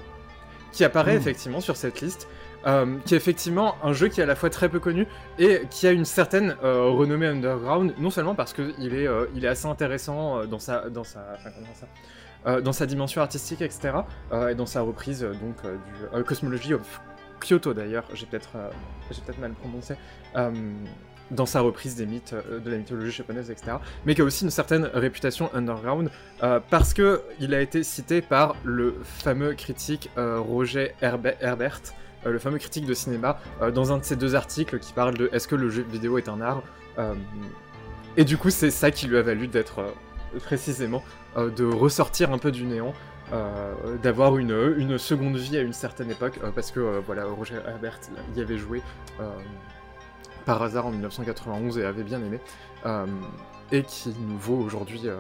qui 0.73 0.85
apparaît 0.85 1.15
Mmh. 1.15 1.21
effectivement 1.21 1.61
sur 1.61 1.77
cette 1.77 2.01
liste, 2.03 2.29
euh, 2.67 2.97
qui 3.07 3.15
est 3.15 3.17
effectivement 3.17 3.77
un 3.83 3.93
jeu 3.95 4.09
qui 4.09 4.21
est 4.21 4.25
à 4.25 4.27
la 4.27 4.37
fois 4.37 4.51
très 4.51 4.69
peu 4.69 4.79
connu 4.79 5.07
et 5.39 5.63
qui 5.71 5.87
a 5.87 5.91
une 5.93 6.05
certaine 6.05 6.57
euh, 6.63 6.85
renommée 6.91 7.27
underground, 7.27 7.95
non 7.99 8.11
seulement 8.11 8.35
parce 8.35 8.53
qu'il 8.53 8.95
est, 8.95 9.07
euh, 9.07 9.27
il 9.35 9.45
est 9.45 9.49
assez 9.49 9.67
intéressant 9.67 10.39
euh, 10.41 10.47
dans 10.47 10.59
sa, 10.59 10.89
dans 10.91 11.05
sa, 11.05 11.21
enfin, 11.35 11.51
comment 11.55 11.75
ça, 11.75 11.87
euh, 12.47 12.61
dans 12.61 12.73
sa 12.73 12.87
dimension 12.87 13.23
artistique, 13.23 13.63
etc., 13.63 13.95
euh, 14.33 14.49
et 14.49 14.55
dans 14.55 14.67
sa 14.67 14.83
reprise 14.83 15.23
euh, 15.25 15.33
donc 15.35 15.57
du 15.63 16.25
Cosmology 16.25 16.75
of 16.75 17.01
Kyoto 17.41 17.75
d'ailleurs, 17.75 18.05
j'ai 18.15 18.27
peut-être, 18.27 18.53
peut-être 19.09 19.39
mal 19.39 19.53
prononcé. 19.53 19.97
dans 21.31 21.47
sa 21.47 21.61
reprise 21.61 21.97
des 21.97 22.07
mythes 22.07 22.35
de 22.35 22.71
la 22.71 22.77
mythologie 22.77 23.11
japonaise, 23.11 23.51
etc., 23.51 23.79
mais 24.07 24.15
qui 24.15 24.21
a 24.21 24.25
aussi 24.25 24.45
une 24.45 24.51
certaine 24.51 24.85
réputation 24.95 25.51
underground 25.55 26.11
parce 26.71 26.95
que 26.95 27.23
il 27.41 27.55
a 27.55 27.61
été 27.61 27.83
cité 27.83 28.23
par 28.23 28.57
le 28.65 28.95
fameux 29.03 29.55
critique 29.55 30.11
Roger 30.17 30.95
Herbe- 31.03 31.35
Herbert, 31.41 31.81
le 32.25 32.39
fameux 32.39 32.59
critique 32.59 32.87
de 32.87 32.95
cinéma, 32.95 33.39
dans 33.75 33.93
un 33.93 33.99
de 33.99 34.05
ses 34.05 34.17
deux 34.17 34.35
articles 34.35 34.79
qui 34.79 34.93
parle 34.93 35.15
de 35.17 35.29
est-ce 35.33 35.49
que 35.49 35.57
le 35.57 35.69
jeu 35.71 35.83
vidéo 35.83 36.17
est 36.19 36.29
un 36.29 36.41
art 36.41 36.63
Et 38.17 38.25
du 38.25 38.37
coup, 38.39 38.51
c'est 38.51 38.71
ça 38.71 38.91
qui 38.91 39.07
lui 39.07 39.17
a 39.19 39.23
valu 39.23 39.49
d'être 39.49 39.83
précisément 40.41 41.03
euh, 41.37 41.51
de 41.51 41.65
ressortir 41.65 42.33
un 42.33 42.39
peu 42.39 42.51
du 42.53 42.65
néant. 42.65 42.93
euh, 43.33 43.73
d'avoir 44.03 44.37
une, 44.37 44.75
une 44.77 44.99
seconde 44.99 45.37
vie 45.39 45.57
à 45.57 45.63
une 45.63 45.73
certaine 45.73 46.11
époque 46.11 46.39
euh, 46.45 46.51
parce 46.55 46.71
que 46.71 46.79
euh, 46.81 47.01
voilà 47.05 47.25
Roger 47.25 47.59
Herbert 47.67 47.99
y 48.37 48.41
avait 48.43 48.59
joué 48.59 48.83
euh, 49.19 49.31
par 50.45 50.63
hasard 50.63 50.87
en 50.87 50.91
1991 50.91 51.79
et 51.79 51.85
avait 51.87 52.03
bien 52.03 52.21
aimé, 52.23 52.39
euh, 52.85 53.07
et 53.73 53.83
qui 53.83 54.15
nous 54.21 54.37
vaut 54.37 54.59
aujourd'hui 54.59 55.01
euh, 55.09 55.17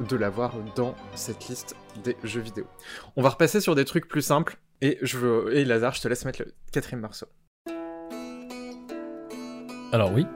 de 0.00 0.16
l'avoir 0.16 0.54
dans 0.74 0.96
cette 1.14 1.46
liste 1.48 1.76
des 2.02 2.16
jeux 2.24 2.40
vidéo. 2.40 2.66
On 3.14 3.22
va 3.22 3.28
repasser 3.28 3.60
sur 3.60 3.76
des 3.76 3.84
trucs 3.84 4.08
plus 4.08 4.22
simples, 4.22 4.58
et, 4.82 4.98
je 5.02 5.16
veux, 5.16 5.56
et 5.56 5.64
Lazare, 5.64 5.94
je 5.94 6.02
te 6.02 6.08
laisse 6.08 6.24
mettre 6.24 6.42
le 6.44 6.52
quatrième 6.72 7.00
morceau. 7.00 7.26
Alors 9.92 10.12
oui. 10.12 10.26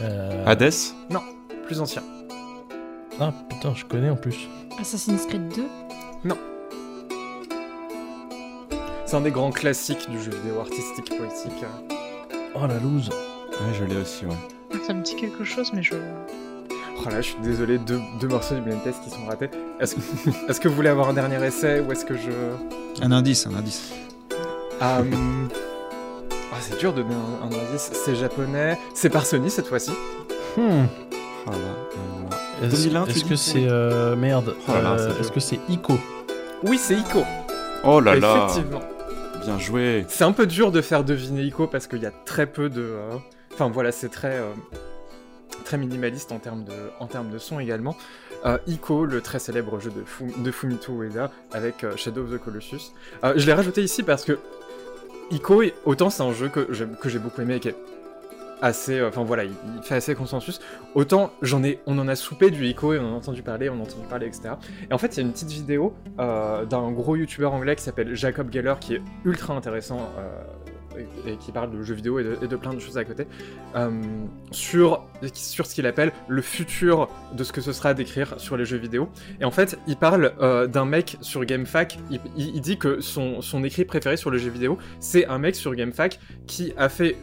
Euh, 0.00 0.44
Hades 0.46 0.72
Non, 1.10 1.20
plus 1.66 1.80
ancien. 1.82 2.02
Ah 3.20 3.32
putain, 3.48 3.74
je 3.74 3.84
connais 3.84 4.10
en 4.10 4.16
plus. 4.16 4.48
Assassin's 4.80 5.26
Creed 5.26 5.48
2 5.48 5.64
Non. 6.24 6.36
C'est 9.06 9.16
un 9.16 9.20
des 9.20 9.32
grands 9.32 9.50
classiques 9.50 10.08
du 10.08 10.22
jeu 10.22 10.30
vidéo 10.30 10.60
artistique 10.60 11.08
poétique. 11.08 11.64
Oh 12.54 12.66
la 12.66 12.78
loose. 12.78 13.08
Ouais, 13.08 13.74
je 13.76 13.84
l'ai 13.84 13.96
aussi, 13.96 14.24
ouais. 14.24 14.78
Ça 14.86 14.94
me 14.94 15.02
dit 15.02 15.16
quelque 15.16 15.42
chose, 15.42 15.72
mais 15.72 15.82
je. 15.82 15.94
Oh 17.00 17.08
là, 17.10 17.20
je 17.20 17.30
suis 17.30 17.40
désolé, 17.42 17.78
deux, 17.78 18.00
deux 18.20 18.28
morceaux 18.28 18.54
du 18.54 18.60
blind 18.60 18.82
test 18.84 19.02
qui 19.02 19.10
sont 19.10 19.24
ratés. 19.26 19.50
Est-ce 19.80 20.60
que, 20.60 20.68
vous 20.68 20.74
voulez 20.74 20.88
avoir 20.88 21.08
un 21.08 21.14
dernier 21.14 21.44
essai 21.44 21.80
ou 21.80 21.90
est-ce 21.90 22.04
que 22.04 22.16
je... 22.16 22.30
Un 23.02 23.12
indice, 23.12 23.46
un 23.46 23.54
indice. 23.54 23.92
Ah, 24.80 25.02
c'est 26.60 26.78
dur 26.78 26.92
de 26.92 27.02
donner 27.02 27.14
un, 27.14 27.46
un 27.46 27.66
indice. 27.68 27.90
C'est 27.92 28.14
japonais. 28.14 28.78
C'est 28.94 29.10
par 29.10 29.26
Sony 29.26 29.50
cette 29.50 29.66
fois-ci. 29.66 29.92
Hmm. 30.56 30.86
Oh 31.46 31.50
là, 31.50 32.66
Est-ce 32.66 32.88
2001, 32.88 33.04
tu 33.04 33.10
est-ce 33.10 33.18
dis 33.24 33.28
que 33.28 33.36
c'est 33.36 33.66
euh, 33.68 34.16
merde 34.16 34.54
Oh 34.68 34.72
euh, 34.72 35.12
Est-ce 35.20 35.32
que 35.32 35.40
c'est 35.40 35.58
Ico 35.68 35.94
Oui, 36.64 36.78
c'est 36.78 36.94
Ico. 36.94 37.22
Oh 37.84 38.00
là 38.00 38.16
là 38.16 38.46
Effectivement. 38.46 38.80
Bien 39.44 39.58
joué 39.58 40.04
C'est 40.08 40.24
un 40.24 40.32
peu 40.32 40.46
dur 40.46 40.72
de 40.72 40.80
faire 40.82 41.04
deviner 41.04 41.42
Ico 41.42 41.66
parce 41.66 41.86
qu'il 41.86 42.02
y 42.02 42.06
a 42.06 42.10
très 42.24 42.46
peu 42.46 42.68
de. 42.68 42.82
euh, 42.82 43.16
Enfin 43.54 43.70
voilà, 43.70 43.90
c'est 43.92 44.08
très 44.08 44.36
euh, 44.38 44.50
très 45.64 45.78
minimaliste 45.78 46.30
en 46.32 46.38
termes 46.38 46.64
de 46.64 46.72
en 47.00 47.06
termes 47.06 47.30
de 47.30 47.38
son 47.38 47.58
également. 47.60 47.96
Euh, 48.46 48.58
Ico, 48.68 49.04
le 49.04 49.20
très 49.20 49.38
célèbre 49.40 49.80
jeu 49.80 49.90
de, 49.90 50.02
Fu- 50.04 50.32
de 50.38 50.50
Fumito 50.52 50.92
Ueda 50.92 51.30
avec 51.52 51.82
euh, 51.82 51.96
Shadow 51.96 52.22
of 52.24 52.30
the 52.30 52.38
Colossus. 52.38 52.92
Euh, 53.24 53.32
je 53.36 53.46
l'ai 53.46 53.52
rajouté 53.52 53.82
ici 53.82 54.02
parce 54.04 54.24
que 54.24 54.38
Ico, 55.30 55.62
autant 55.84 56.08
c'est 56.10 56.22
un 56.22 56.32
jeu 56.32 56.48
que 56.48 56.68
j'ai 56.72 57.18
beaucoup 57.18 57.40
aimé 57.40 57.56
et 57.56 57.60
qui 57.60 57.68
est 57.68 57.76
assez, 58.62 58.98
euh, 58.98 59.08
enfin 59.08 59.24
voilà, 59.24 59.44
il, 59.44 59.52
fait 59.82 59.96
assez 59.96 60.14
consensus. 60.14 60.60
Autant 60.94 61.32
j'en 61.42 61.62
ai, 61.62 61.80
on 61.86 61.98
en 61.98 62.08
a 62.08 62.16
soupé 62.16 62.50
du 62.50 62.66
Ico 62.66 62.94
et 62.94 62.98
on 62.98 63.06
en 63.06 63.14
a 63.14 63.16
entendu 63.16 63.42
parler, 63.42 63.68
on 63.68 63.78
a 63.78 63.82
entendu 63.82 64.06
parler, 64.08 64.26
etc. 64.26 64.50
Et 64.90 64.94
en 64.94 64.98
fait, 64.98 65.16
il 65.16 65.16
y 65.18 65.20
a 65.20 65.26
une 65.26 65.32
petite 65.32 65.50
vidéo 65.50 65.94
euh, 66.18 66.64
d'un 66.64 66.90
gros 66.90 67.16
youtubeur 67.16 67.52
anglais 67.52 67.76
qui 67.76 67.82
s'appelle 67.82 68.14
Jacob 68.14 68.52
Geller 68.52 68.74
qui 68.80 68.94
est 68.94 69.02
ultra 69.24 69.54
intéressant 69.54 70.10
euh, 70.18 70.42
et, 70.98 71.36
qui 71.36 71.52
parle 71.52 71.70
de 71.70 71.82
jeux 71.82 71.94
vidéo 71.94 72.18
et 72.18 72.24
de, 72.24 72.56
plein 72.56 72.74
de 72.74 72.78
choses 72.78 72.98
à 72.98 73.04
côté 73.04 73.26
euh, 73.76 73.90
sur 74.50 75.06
ce 75.22 75.74
qu'il 75.74 75.86
appelle 75.86 76.12
le 76.28 76.42
futur 76.42 77.08
de 77.32 77.44
ce 77.44 77.52
que 77.52 77.60
ce 77.60 77.72
sera 77.72 77.94
d'écrire 77.94 78.34
sur 78.38 78.56
les 78.56 78.64
jeux 78.64 78.78
vidéo. 78.78 79.08
Et 79.40 79.44
en 79.44 79.50
fait, 79.50 79.78
il 79.86 79.96
parle 79.96 80.32
euh, 80.40 80.66
d'un 80.66 80.84
mec 80.84 81.16
sur 81.20 81.44
GameFAQ. 81.44 81.98
Il, 82.36 82.60
dit 82.60 82.78
que 82.78 83.00
son, 83.00 83.40
écrit 83.64 83.84
préféré 83.84 84.16
sur 84.16 84.30
les 84.30 84.38
jeux 84.38 84.50
vidéo, 84.50 84.78
c'est 85.00 85.26
un 85.26 85.38
mec 85.38 85.54
sur 85.56 85.74
GameFAQ 85.74 86.18
qui 86.46 86.72
a 86.76 86.88
fait 86.88 87.16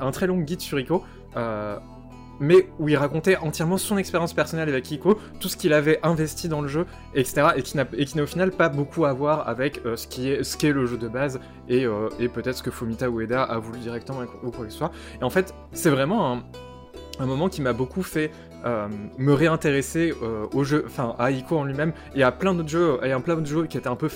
un 0.00 0.10
très 0.10 0.26
long 0.26 0.38
guide 0.38 0.60
sur 0.60 0.78
Ico. 0.78 1.04
euh, 1.36 1.78
mais 2.40 2.68
où 2.78 2.88
il 2.88 2.96
racontait 2.96 3.36
entièrement 3.36 3.76
son 3.76 3.98
expérience 3.98 4.32
personnelle 4.32 4.68
avec 4.68 4.90
Ico, 4.90 5.18
tout 5.38 5.48
ce 5.48 5.56
qu'il 5.56 5.72
avait 5.72 6.00
investi 6.02 6.48
dans 6.48 6.62
le 6.62 6.68
jeu, 6.68 6.86
etc. 7.14 7.48
Et 7.56 7.62
qui 7.62 8.16
n'a 8.16 8.22
au 8.22 8.26
final 8.26 8.50
pas 8.50 8.68
beaucoup 8.68 9.04
à 9.04 9.12
voir 9.12 9.48
avec 9.48 9.82
euh, 9.84 9.96
ce 9.96 10.56
qu'est 10.56 10.72
le 10.72 10.86
jeu 10.86 10.96
de 10.96 11.08
base 11.08 11.40
et, 11.68 11.84
euh, 11.84 12.08
et 12.18 12.28
peut-être 12.28 12.56
ce 12.56 12.62
que 12.62 12.70
Fumita 12.70 13.08
Ueda 13.08 13.42
a 13.42 13.58
voulu 13.58 13.78
directement 13.78 14.20
ou 14.42 14.50
quoi 14.50 14.64
que 14.64 14.72
ce 14.72 14.78
soit. 14.78 14.90
Et 15.20 15.24
en 15.24 15.30
fait, 15.30 15.54
c'est 15.72 15.90
vraiment 15.90 16.42
un, 17.18 17.26
moment 17.26 17.50
qui 17.50 17.60
m'a 17.60 17.74
beaucoup 17.74 18.02
fait 18.02 18.30
euh, 18.64 18.88
me 19.18 19.34
réintéresser 19.34 20.14
au 20.54 20.64
jeu, 20.64 20.84
enfin 20.86 21.14
à 21.18 21.30
Ico 21.30 21.58
en 21.58 21.64
lui-même 21.64 21.92
et 22.14 22.22
à 22.22 22.32
plein 22.32 22.54
d'autres 22.54 22.70
jeux, 22.70 22.98
et 23.02 23.12
à 23.12 23.20
plein 23.20 23.34
d'autres 23.34 23.46
jeux 23.46 23.66
qui 23.66 23.76
étaient 23.76 23.88
un 23.88 23.96
peu 23.96 24.08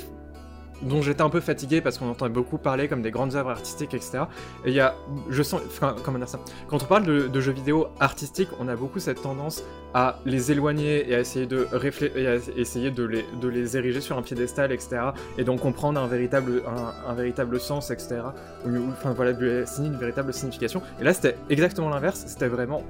dont 0.85 1.03
j'étais 1.03 1.23
un 1.23 1.31
peu 1.31 1.41
fatigué 1.41 1.81
parce 1.81 1.99
qu'on 1.99 2.09
entend 2.09 2.29
beaucoup 2.29 2.59
parler 2.59 2.89
comme 2.89 3.03
des 3.03 3.11
grandes 3.11 3.35
œuvres 3.35 3.51
artistiques, 3.51 3.95
etc. 3.95 4.25
Et 4.65 4.71
il 4.71 4.75
y 4.75 4.81
a, 4.81 4.95
je 5.29 5.43
sens, 5.43 5.61
enfin, 5.67 5.97
comment 6.05 6.19
dire 6.19 6.29
ça? 6.29 6.41
Quand 6.69 6.83
on 6.83 6.87
parle 6.87 7.05
de, 7.05 7.41
jeux 7.41 7.53
vidéo 7.53 7.89
artistiques, 8.01 8.49
on 8.61 8.69
a 8.69 8.77
beaucoup 8.77 8.99
cette 8.99 9.21
tendance 9.21 9.63
à 9.93 10.19
les 10.25 10.51
éloigner 10.53 11.09
et 11.09 11.15
à 11.15 11.21
essayer 11.21 11.47
de 11.47 11.67
les, 13.49 13.77
ériger 13.77 14.01
sur 14.01 14.19
un 14.19 14.23
piédestal, 14.23 14.73
etc. 14.73 14.97
Et 15.39 15.45
d'en 15.45 15.57
comprendre 15.57 16.01
un 16.01 16.07
véritable, 16.07 16.63
un, 17.07 17.15
véritable 17.15 17.61
sens, 17.61 17.91
etc. 17.91 18.21
Enfin 18.89 19.13
voilà, 19.13 19.37
assigner 19.63 19.89
une 19.89 19.99
véritable 19.99 20.33
signification. 20.33 20.83
Et 21.01 21.05
là, 21.05 21.13
c'était 21.13 21.37
exactement 21.51 21.89
l'inverse. 21.89 22.25
C'était 22.27 22.49
vraiment 22.49 22.83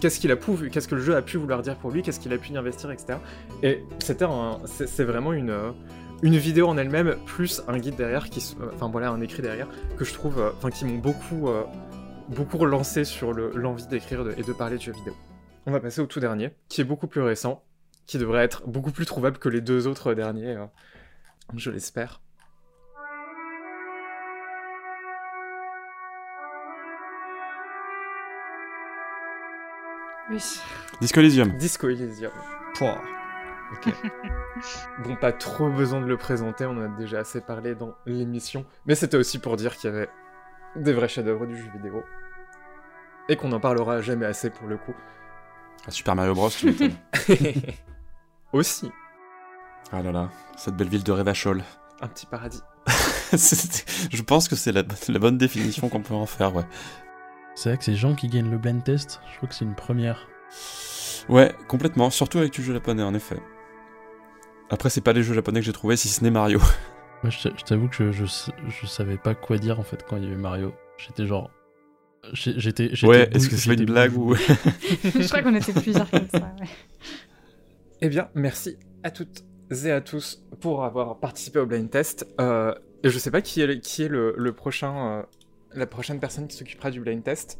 qu'est-ce 0.00 0.20
qu'il 0.20 0.30
a 0.30 0.36
pu, 0.36 0.70
qu'est-ce 0.70 0.88
que 0.88 0.94
le 0.94 1.00
jeu 1.00 1.16
a 1.16 1.22
pu 1.22 1.36
vouloir 1.36 1.62
dire 1.62 1.76
pour 1.76 1.90
lui, 1.90 2.02
qu'est-ce 2.02 2.20
qu'il 2.20 2.32
a 2.32 2.38
pu 2.38 2.52
y 2.52 2.56
investir, 2.56 2.90
etc. 2.90 3.18
Et 3.62 3.84
c'était 3.98 4.26
c'est 4.66 5.04
vraiment 5.04 5.32
une, 5.32 5.50
euh, 5.50 5.70
une 6.22 6.36
vidéo 6.36 6.66
en 6.68 6.76
elle-même 6.76 7.16
plus 7.26 7.62
un 7.68 7.78
guide 7.78 7.96
derrière, 7.96 8.28
qui, 8.30 8.40
se- 8.40 8.56
euh, 8.56 8.70
enfin 8.74 8.88
voilà, 8.88 9.10
un 9.10 9.20
écrit 9.20 9.42
derrière 9.42 9.68
que 9.96 10.04
je 10.04 10.12
trouve, 10.12 10.38
euh, 10.40 10.50
enfin 10.56 10.70
qui 10.70 10.84
m'ont 10.84 10.98
beaucoup, 10.98 11.48
euh, 11.48 11.64
beaucoup 12.28 12.58
relancé 12.58 13.04
sur 13.04 13.32
le- 13.32 13.52
l'envie 13.54 13.86
d'écrire 13.86 14.24
de- 14.24 14.34
et 14.36 14.42
de 14.42 14.52
parler 14.52 14.76
de 14.76 14.82
jeux 14.82 14.92
vidéo. 14.92 15.14
On 15.66 15.70
va 15.70 15.80
passer 15.80 16.00
au 16.00 16.06
tout 16.06 16.20
dernier, 16.20 16.50
qui 16.68 16.80
est 16.80 16.84
beaucoup 16.84 17.06
plus 17.06 17.20
récent, 17.22 17.62
qui 18.06 18.18
devrait 18.18 18.42
être 18.44 18.66
beaucoup 18.66 18.90
plus 18.90 19.06
trouvable 19.06 19.38
que 19.38 19.48
les 19.48 19.60
deux 19.60 19.86
autres 19.86 20.14
derniers, 20.14 20.56
euh, 20.56 20.66
je 21.56 21.70
l'espère. 21.70 22.20
Oui. 30.30 30.42
Disco 31.00 31.20
Elysium. 31.20 31.56
Disco 31.56 31.88
Elysium. 31.88 32.32
Pouah. 32.74 33.00
Ok. 33.72 33.92
bon, 35.04 35.16
pas 35.16 35.32
trop 35.32 35.68
besoin 35.68 36.00
de 36.00 36.06
le 36.06 36.16
présenter, 36.16 36.66
on 36.66 36.70
en 36.72 36.82
a 36.82 36.88
déjà 36.88 37.20
assez 37.20 37.40
parlé 37.40 37.74
dans 37.74 37.94
l'émission. 38.06 38.64
Mais 38.86 38.94
c'était 38.94 39.16
aussi 39.16 39.38
pour 39.38 39.56
dire 39.56 39.76
qu'il 39.76 39.90
y 39.90 39.92
avait 39.92 40.08
des 40.76 40.92
vrais 40.92 41.08
chefs-d'œuvre 41.08 41.46
du 41.46 41.56
jeu 41.56 41.68
vidéo. 41.74 42.02
Et 43.28 43.36
qu'on 43.36 43.48
n'en 43.48 43.60
parlera 43.60 44.00
jamais 44.00 44.26
assez 44.26 44.50
pour 44.50 44.68
le 44.68 44.78
coup. 44.78 44.94
Ah, 45.86 45.90
Super 45.90 46.14
Mario 46.14 46.34
Bros, 46.34 46.50
tu 46.50 46.66
m'étonnes. 46.66 46.96
aussi. 48.52 48.90
Ah 49.92 50.02
là 50.02 50.12
là, 50.12 50.30
cette 50.56 50.76
belle 50.76 50.88
ville 50.88 51.04
de 51.04 51.12
Revachol. 51.12 51.62
Un 52.00 52.08
petit 52.08 52.26
paradis. 52.26 52.62
je 53.32 54.22
pense 54.22 54.48
que 54.48 54.56
c'est 54.56 54.72
la, 54.72 54.82
la, 55.08 55.18
bonne 55.18 55.38
définition 55.38 55.88
qu'on 55.88 56.00
peut 56.00 56.14
en 56.14 56.26
faire, 56.26 56.54
ouais. 56.54 56.64
C'est 57.54 57.70
vrai 57.70 57.78
que 57.78 57.84
ces 57.84 57.96
gens 57.96 58.14
qui 58.14 58.28
gagnent 58.28 58.50
le 58.50 58.58
blind 58.58 58.82
test, 58.82 59.20
je 59.30 59.36
crois 59.36 59.48
que 59.48 59.54
c'est 59.54 59.64
une 59.64 59.74
première. 59.74 60.28
Ouais, 61.28 61.54
complètement, 61.66 62.10
surtout 62.10 62.38
avec 62.38 62.52
du 62.52 62.62
jeu 62.62 62.72
japonais, 62.72 63.02
en 63.02 63.14
effet. 63.14 63.38
Après, 64.70 64.90
c'est 64.90 65.00
pas 65.00 65.12
les 65.12 65.22
jeux 65.22 65.34
japonais 65.34 65.60
que 65.60 65.66
j'ai 65.66 65.72
trouvé, 65.72 65.96
si 65.96 66.08
ce 66.08 66.22
n'est 66.22 66.30
Mario. 66.30 66.60
Moi, 67.22 67.30
je 67.30 67.64
t'avoue 67.64 67.88
que 67.88 67.96
je, 67.96 68.12
je, 68.12 68.24
je, 68.68 68.86
savais 68.86 69.16
pas 69.16 69.34
quoi 69.34 69.58
dire 69.58 69.80
en 69.80 69.82
fait 69.82 70.04
quand 70.08 70.16
il 70.16 70.24
y 70.24 70.26
avait 70.26 70.36
Mario. 70.36 70.72
J'étais 70.98 71.26
genre. 71.26 71.50
J'étais. 72.32 72.92
Ouais, 73.04 73.28
est-ce 73.32 73.48
que 73.48 73.56
c'est 73.56 73.74
une 73.74 73.86
blague 73.86 74.16
ou. 74.16 74.34
je 75.04 75.26
crois 75.26 75.42
qu'on 75.42 75.54
était 75.54 75.72
plusieurs 75.72 76.08
comme 76.10 76.28
ça, 76.28 76.38
ouais. 76.38 76.66
Eh 78.00 78.08
bien, 78.08 78.28
merci 78.34 78.76
à 79.02 79.10
toutes 79.10 79.42
et 79.84 79.90
à 79.90 80.00
tous 80.00 80.44
pour 80.60 80.84
avoir 80.84 81.18
participé 81.18 81.58
au 81.58 81.66
blind 81.66 81.90
test. 81.90 82.28
Euh, 82.40 82.72
et 83.02 83.10
je 83.10 83.18
sais 83.18 83.32
pas 83.32 83.40
qui 83.40 83.60
est, 83.60 83.80
qui 83.80 84.04
est 84.04 84.08
le, 84.08 84.34
le 84.36 84.52
prochain, 84.52 85.18
euh, 85.18 85.22
la 85.74 85.86
prochaine 85.86 86.20
personne 86.20 86.46
qui 86.46 86.56
s'occupera 86.56 86.92
du 86.92 87.00
blind 87.00 87.24
test. 87.24 87.58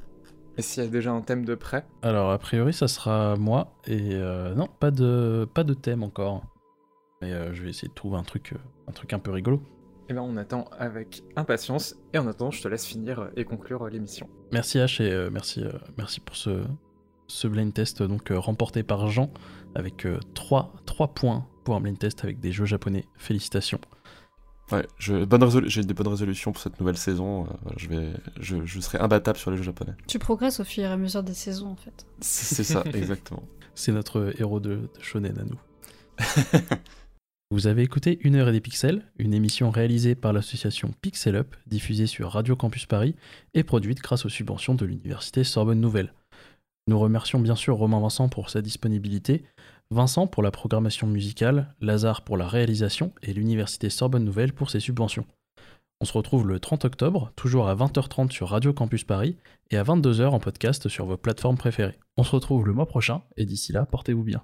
Et 0.56 0.62
s'il 0.62 0.82
y 0.82 0.86
a 0.86 0.90
déjà 0.90 1.12
un 1.12 1.22
thème 1.22 1.44
de 1.44 1.54
prêt. 1.54 1.84
Alors, 2.02 2.30
a 2.30 2.38
priori, 2.38 2.72
ça 2.72 2.88
sera 2.88 3.36
moi. 3.36 3.76
Et 3.86 4.10
euh, 4.12 4.54
non, 4.54 4.68
pas 4.80 4.90
de, 4.90 5.48
pas 5.54 5.64
de 5.64 5.74
thème 5.74 6.02
encore. 6.02 6.44
Mais 7.20 7.32
euh, 7.32 7.52
je 7.52 7.62
vais 7.62 7.70
essayer 7.70 7.88
de 7.88 7.94
trouver 7.94 8.16
un 8.16 8.22
truc, 8.22 8.52
euh, 8.52 8.58
un 8.88 8.92
truc 8.92 9.12
un 9.12 9.18
peu 9.18 9.30
rigolo. 9.30 9.62
Et 10.08 10.14
ben, 10.14 10.22
on 10.22 10.36
attend 10.36 10.66
avec 10.78 11.22
impatience. 11.36 11.96
Et 12.12 12.18
en 12.18 12.26
attendant, 12.26 12.50
je 12.50 12.62
te 12.62 12.68
laisse 12.68 12.86
finir 12.86 13.30
et 13.36 13.44
conclure 13.44 13.88
l'émission. 13.88 14.28
Merci 14.52 14.78
H 14.78 15.02
et 15.02 15.30
merci, 15.30 15.62
merci 15.98 16.20
pour 16.20 16.36
ce, 16.36 16.62
ce 17.26 17.46
blind 17.46 17.74
test 17.74 18.02
donc 18.02 18.32
remporté 18.34 18.82
par 18.82 19.08
Jean 19.08 19.30
avec 19.74 20.06
3, 20.34 20.72
3 20.86 21.08
points 21.08 21.46
pour 21.64 21.76
un 21.76 21.80
blind 21.82 21.98
test 21.98 22.24
avec 22.24 22.40
des 22.40 22.52
jeux 22.52 22.64
japonais. 22.64 23.04
Félicitations. 23.16 23.80
Ouais, 24.72 24.86
j'ai 24.98 25.20
des 25.20 25.26
bonnes 25.94 26.08
résolutions 26.08 26.52
pour 26.52 26.62
cette 26.62 26.80
nouvelle 26.80 26.96
saison. 26.96 27.46
je, 27.76 27.88
vais, 27.88 28.12
je, 28.40 28.64
je, 28.64 28.80
serai 28.80 28.98
imbattable 28.98 29.38
sur 29.38 29.50
les 29.50 29.58
jeux 29.58 29.62
japonais. 29.62 29.94
Tu 30.06 30.18
progresses 30.18 30.60
au 30.60 30.64
fur 30.64 30.84
et 30.84 30.86
à 30.86 30.96
mesure 30.96 31.22
des 31.22 31.34
saisons, 31.34 31.68
en 31.68 31.76
fait. 31.76 32.06
C'est 32.20 32.64
ça, 32.64 32.82
exactement. 32.94 33.42
C'est 33.74 33.92
notre 33.92 34.32
héros 34.38 34.60
de, 34.60 34.76
de 34.76 34.90
shonen 35.00 35.38
à 35.38 35.44
nous. 35.44 35.58
Vous 37.50 37.66
avez 37.66 37.82
écouté 37.82 38.18
Une 38.20 38.34
heure 38.34 38.50
et 38.50 38.52
des 38.52 38.60
pixels, 38.60 39.10
une 39.16 39.32
émission 39.32 39.70
réalisée 39.70 40.14
par 40.14 40.34
l'association 40.34 40.92
Pixel 41.00 41.34
Up, 41.34 41.56
diffusée 41.66 42.06
sur 42.06 42.30
Radio 42.30 42.56
Campus 42.56 42.84
Paris 42.84 43.14
et 43.54 43.64
produite 43.64 44.02
grâce 44.02 44.26
aux 44.26 44.28
subventions 44.28 44.74
de 44.74 44.84
l'université 44.84 45.44
Sorbonne 45.44 45.80
Nouvelle. 45.80 46.12
Nous 46.88 46.98
remercions 46.98 47.38
bien 47.38 47.56
sûr 47.56 47.76
Romain 47.76 48.00
Vincent 48.00 48.28
pour 48.28 48.50
sa 48.50 48.60
disponibilité, 48.60 49.44
Vincent 49.90 50.26
pour 50.26 50.42
la 50.42 50.50
programmation 50.50 51.06
musicale, 51.06 51.74
Lazare 51.80 52.20
pour 52.20 52.36
la 52.36 52.46
réalisation 52.46 53.14
et 53.22 53.32
l'université 53.32 53.88
Sorbonne 53.88 54.24
Nouvelle 54.24 54.52
pour 54.52 54.68
ses 54.68 54.80
subventions. 54.80 55.24
On 56.02 56.04
se 56.04 56.12
retrouve 56.12 56.46
le 56.46 56.60
30 56.60 56.84
octobre, 56.84 57.32
toujours 57.34 57.70
à 57.70 57.74
20h30 57.74 58.30
sur 58.30 58.50
Radio 58.50 58.74
Campus 58.74 59.04
Paris 59.04 59.38
et 59.70 59.78
à 59.78 59.84
22h 59.84 60.26
en 60.26 60.38
podcast 60.38 60.90
sur 60.90 61.06
vos 61.06 61.16
plateformes 61.16 61.56
préférées. 61.56 61.98
On 62.18 62.24
se 62.24 62.32
retrouve 62.32 62.66
le 62.66 62.74
mois 62.74 62.86
prochain 62.86 63.22
et 63.38 63.46
d'ici 63.46 63.72
là, 63.72 63.86
portez-vous 63.86 64.22
bien. 64.22 64.42